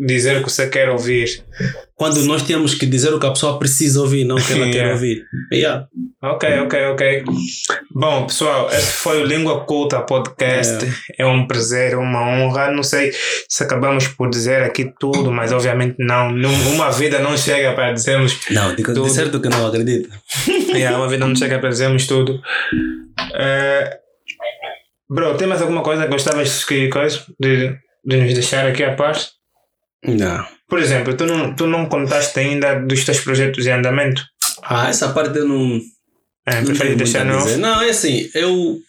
[0.05, 1.43] dizer o que você quer ouvir.
[1.95, 4.65] Quando nós temos que dizer o que a pessoa precisa ouvir, não o que ela
[4.67, 4.93] quer Yeah.
[4.93, 5.23] ouvir.
[5.51, 5.85] Yeah.
[6.21, 7.23] Ok, ok, ok.
[7.91, 10.85] Bom, pessoal, esse foi o Língua Culta Podcast.
[11.17, 12.69] É um prazer, uma honra.
[12.71, 13.11] Não sei
[13.47, 16.27] se acabamos por dizer aqui tudo, mas obviamente não.
[16.73, 18.37] Uma vida não chega para dizermos.
[18.51, 19.09] Não, de, de Tudo.
[19.09, 20.09] certo que não acredito.
[20.73, 22.41] Yeah, uma vida não chega para dizermos tudo.
[23.33, 23.99] Eh,
[25.09, 28.93] bro, tem mais alguma coisa que gostavas que, coisa, de, de nos deixar aqui a
[28.93, 29.29] parte?
[30.05, 30.45] Não.
[30.67, 34.21] Por exemplo, tu não, tu não contaste ainda dos teus projetos em andamento?
[34.61, 35.79] Ah, essa parte eu não.
[36.45, 37.57] É, preferi deixar não?
[37.57, 38.79] Não, é assim, eu.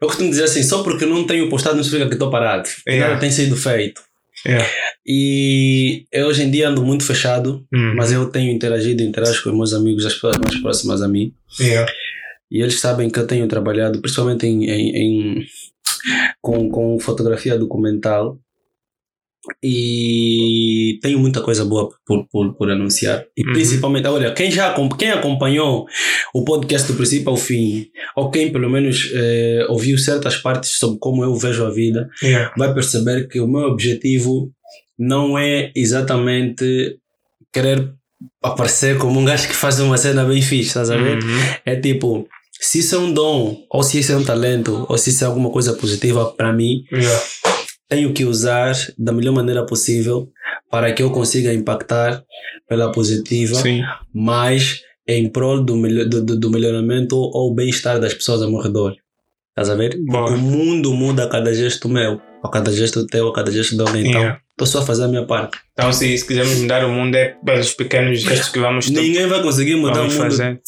[0.00, 2.68] Eu costumo dizer assim, só porque não tenho postado não significa que estou parado.
[2.88, 3.08] Yeah.
[3.08, 4.02] Nada tem sido feito.
[4.46, 4.68] Yeah.
[5.06, 7.94] E eu hoje em dia ando muito fechado, Hum.
[7.96, 11.32] mas eu tenho interagido, interajo com os meus amigos, as pessoas mais próximas a mim.
[11.60, 11.90] Yeah.
[12.50, 15.46] E eles sabem que eu tenho trabalhado, principalmente em, em, em-
[16.40, 18.38] com, com fotografia documental.
[19.62, 23.24] E tenho muita coisa boa por, por, por anunciar.
[23.36, 23.52] E Uhum.
[23.52, 25.86] principalmente, olha, quem já quem acompanhou
[26.34, 30.98] o podcast do princípio ao fim, ou quem pelo menos eh, ouviu certas partes sobre
[31.00, 32.52] como eu vejo a vida, Yeah.
[32.56, 34.50] vai perceber que o meu objetivo
[34.98, 36.98] não é exatamente
[37.52, 37.92] querer
[38.42, 41.22] aparecer como um gajo que faz uma cena bem fixe, estás a ver?
[41.22, 41.38] Uhum.
[41.66, 42.28] É tipo,
[42.60, 45.26] se isso é um dom, ou se isso é um talento, ou se isso é
[45.26, 47.20] alguma coisa positiva para mim, Yeah.
[47.94, 50.28] Tenho que usar da melhor maneira possível
[50.70, 52.22] para que eu consiga impactar
[52.68, 53.82] pela positiva, Sim.
[54.14, 55.74] mas em prol do,
[56.08, 58.94] do, do- melhoramento ou bem-estar das pessoas ao meu redor.
[59.50, 59.98] Estás a ver?
[60.06, 60.30] Boa.
[60.30, 63.82] O mundo muda a cada gesto meu, a cada gesto teu, a cada gesto de
[63.82, 64.06] alguém.
[64.08, 64.40] Então, Yeah.
[64.52, 65.58] estou só a fazer a minha parte.
[65.74, 69.02] Então, se, se quisermos mudar o mundo, é pelos pequenos gestos que vamos ter.
[69.02, 70.58] Ninguém vai conseguir mudar o mundo fazer.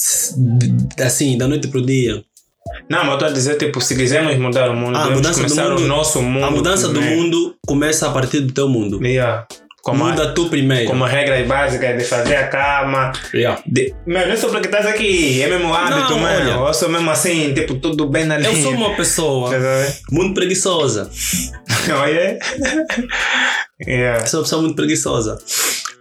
[1.00, 2.22] assim, da noite pro dia.
[2.90, 5.18] Não, mas eu estou a dizer, tipo, se quisermos mudar o mundo, Ah, a devemos
[5.22, 6.44] mudança do começar mundo- o nosso mundo.
[6.44, 7.22] a mudança do primeiro.
[7.22, 9.04] mundo começa a partir do teu mundo.
[9.04, 9.46] Yeah.
[9.82, 10.86] Como, a- Muda tu primeiro.
[10.88, 13.12] como regras básicas de fazer a cama.
[13.34, 13.60] Yeah.
[13.66, 13.94] De...
[14.06, 16.60] Mas não só porque estás aqui, é mesmo hábito, Não, mano.
[16.60, 16.68] olha.
[16.68, 18.50] Eu sou mesmo assim, tipo, tudo bem na linha.
[18.50, 21.10] Eu sou uma pessoa a muito preguiçosa.
[22.00, 22.38] Olha.
[23.86, 24.24] yeah.
[24.26, 25.36] Sou uma pessoa muito preguiçosa.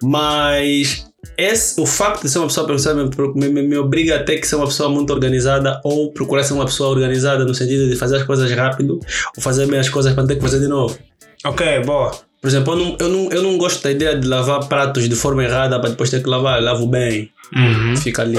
[0.01, 1.05] Mas
[1.37, 2.95] esse, o facto de ser uma pessoa preguiçosa
[3.35, 6.53] me, me, me obriga a ter que ser uma pessoa muito organizada ou procurar ser
[6.53, 8.99] uma pessoa organizada no sentido de fazer as coisas rápido
[9.35, 10.97] ou fazer bem as coisas para não ter que fazer de novo.
[11.45, 12.11] Ok, boa.
[12.41, 15.15] Por exemplo, eu não, eu, não, eu não gosto da ideia de lavar pratos de
[15.15, 16.59] forma errada para depois ter que lavar.
[16.59, 17.95] Eu lavo bem, Uhum.
[17.95, 18.37] fica ali.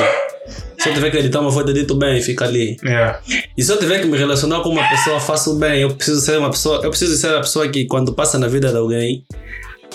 [0.78, 2.76] Se eu tiver que editar uma foto, edito bem, fica ali.
[2.84, 3.20] Yeah.
[3.56, 5.80] E se eu tiver que me relacionar com uma pessoa, faço bem.
[5.80, 6.80] Eu preciso ser uma pessoa.
[6.82, 9.24] Eu preciso ser a pessoa que, quando passa na vida de alguém,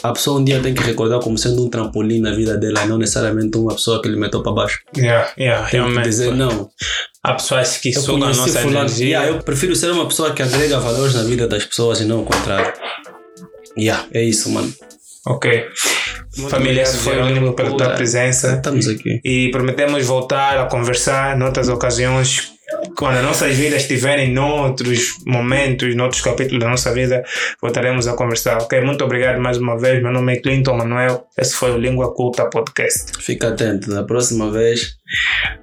[0.03, 2.97] a pessoa um dia tem que recordar como sendo um trampolim na vida dela, não
[2.97, 4.79] necessariamente uma pessoa que lhe meteu para baixo.
[4.97, 6.03] Yeah, yeah, Tem que realmente.
[6.09, 6.69] dizer, não.
[7.23, 8.79] Há pessoas que Eu sugam a nossa fulano.
[8.79, 9.07] energia.
[9.07, 12.21] Yeah, eu prefiro ser uma pessoa que agrega valores na vida das pessoas e não
[12.21, 12.73] o contrário.
[13.77, 14.73] Yeah, é isso, mano.
[15.27, 15.65] Ok.
[16.49, 18.53] Família, esse foi o Lino pela tua presença.
[18.55, 19.19] Estamos aqui.
[19.23, 22.53] E prometemos voltar a conversar noutras ocasiões.
[22.95, 27.23] Quando as nossas vidas estiverem noutros momentos, noutros capítulos da nossa vida,
[27.61, 28.61] voltaremos a conversar.
[28.61, 28.81] Ok?
[28.81, 30.01] Muito obrigado mais uma vez.
[30.01, 31.27] Meu nome é Clinton Manuel.
[31.37, 33.11] Esse foi o Língua Culta Podcast.
[33.21, 34.99] Fica atento, na próxima vez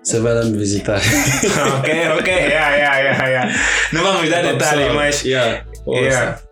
[0.03, 1.01] você vai lá me visitar.
[1.79, 2.33] ok, ok.
[2.33, 3.61] Yeah, yeah, yeah, yeah.
[3.93, 5.25] Não vamos dar detalhes, mas.
[5.25, 5.65] Yeah.
[5.87, 6.46] Yeah.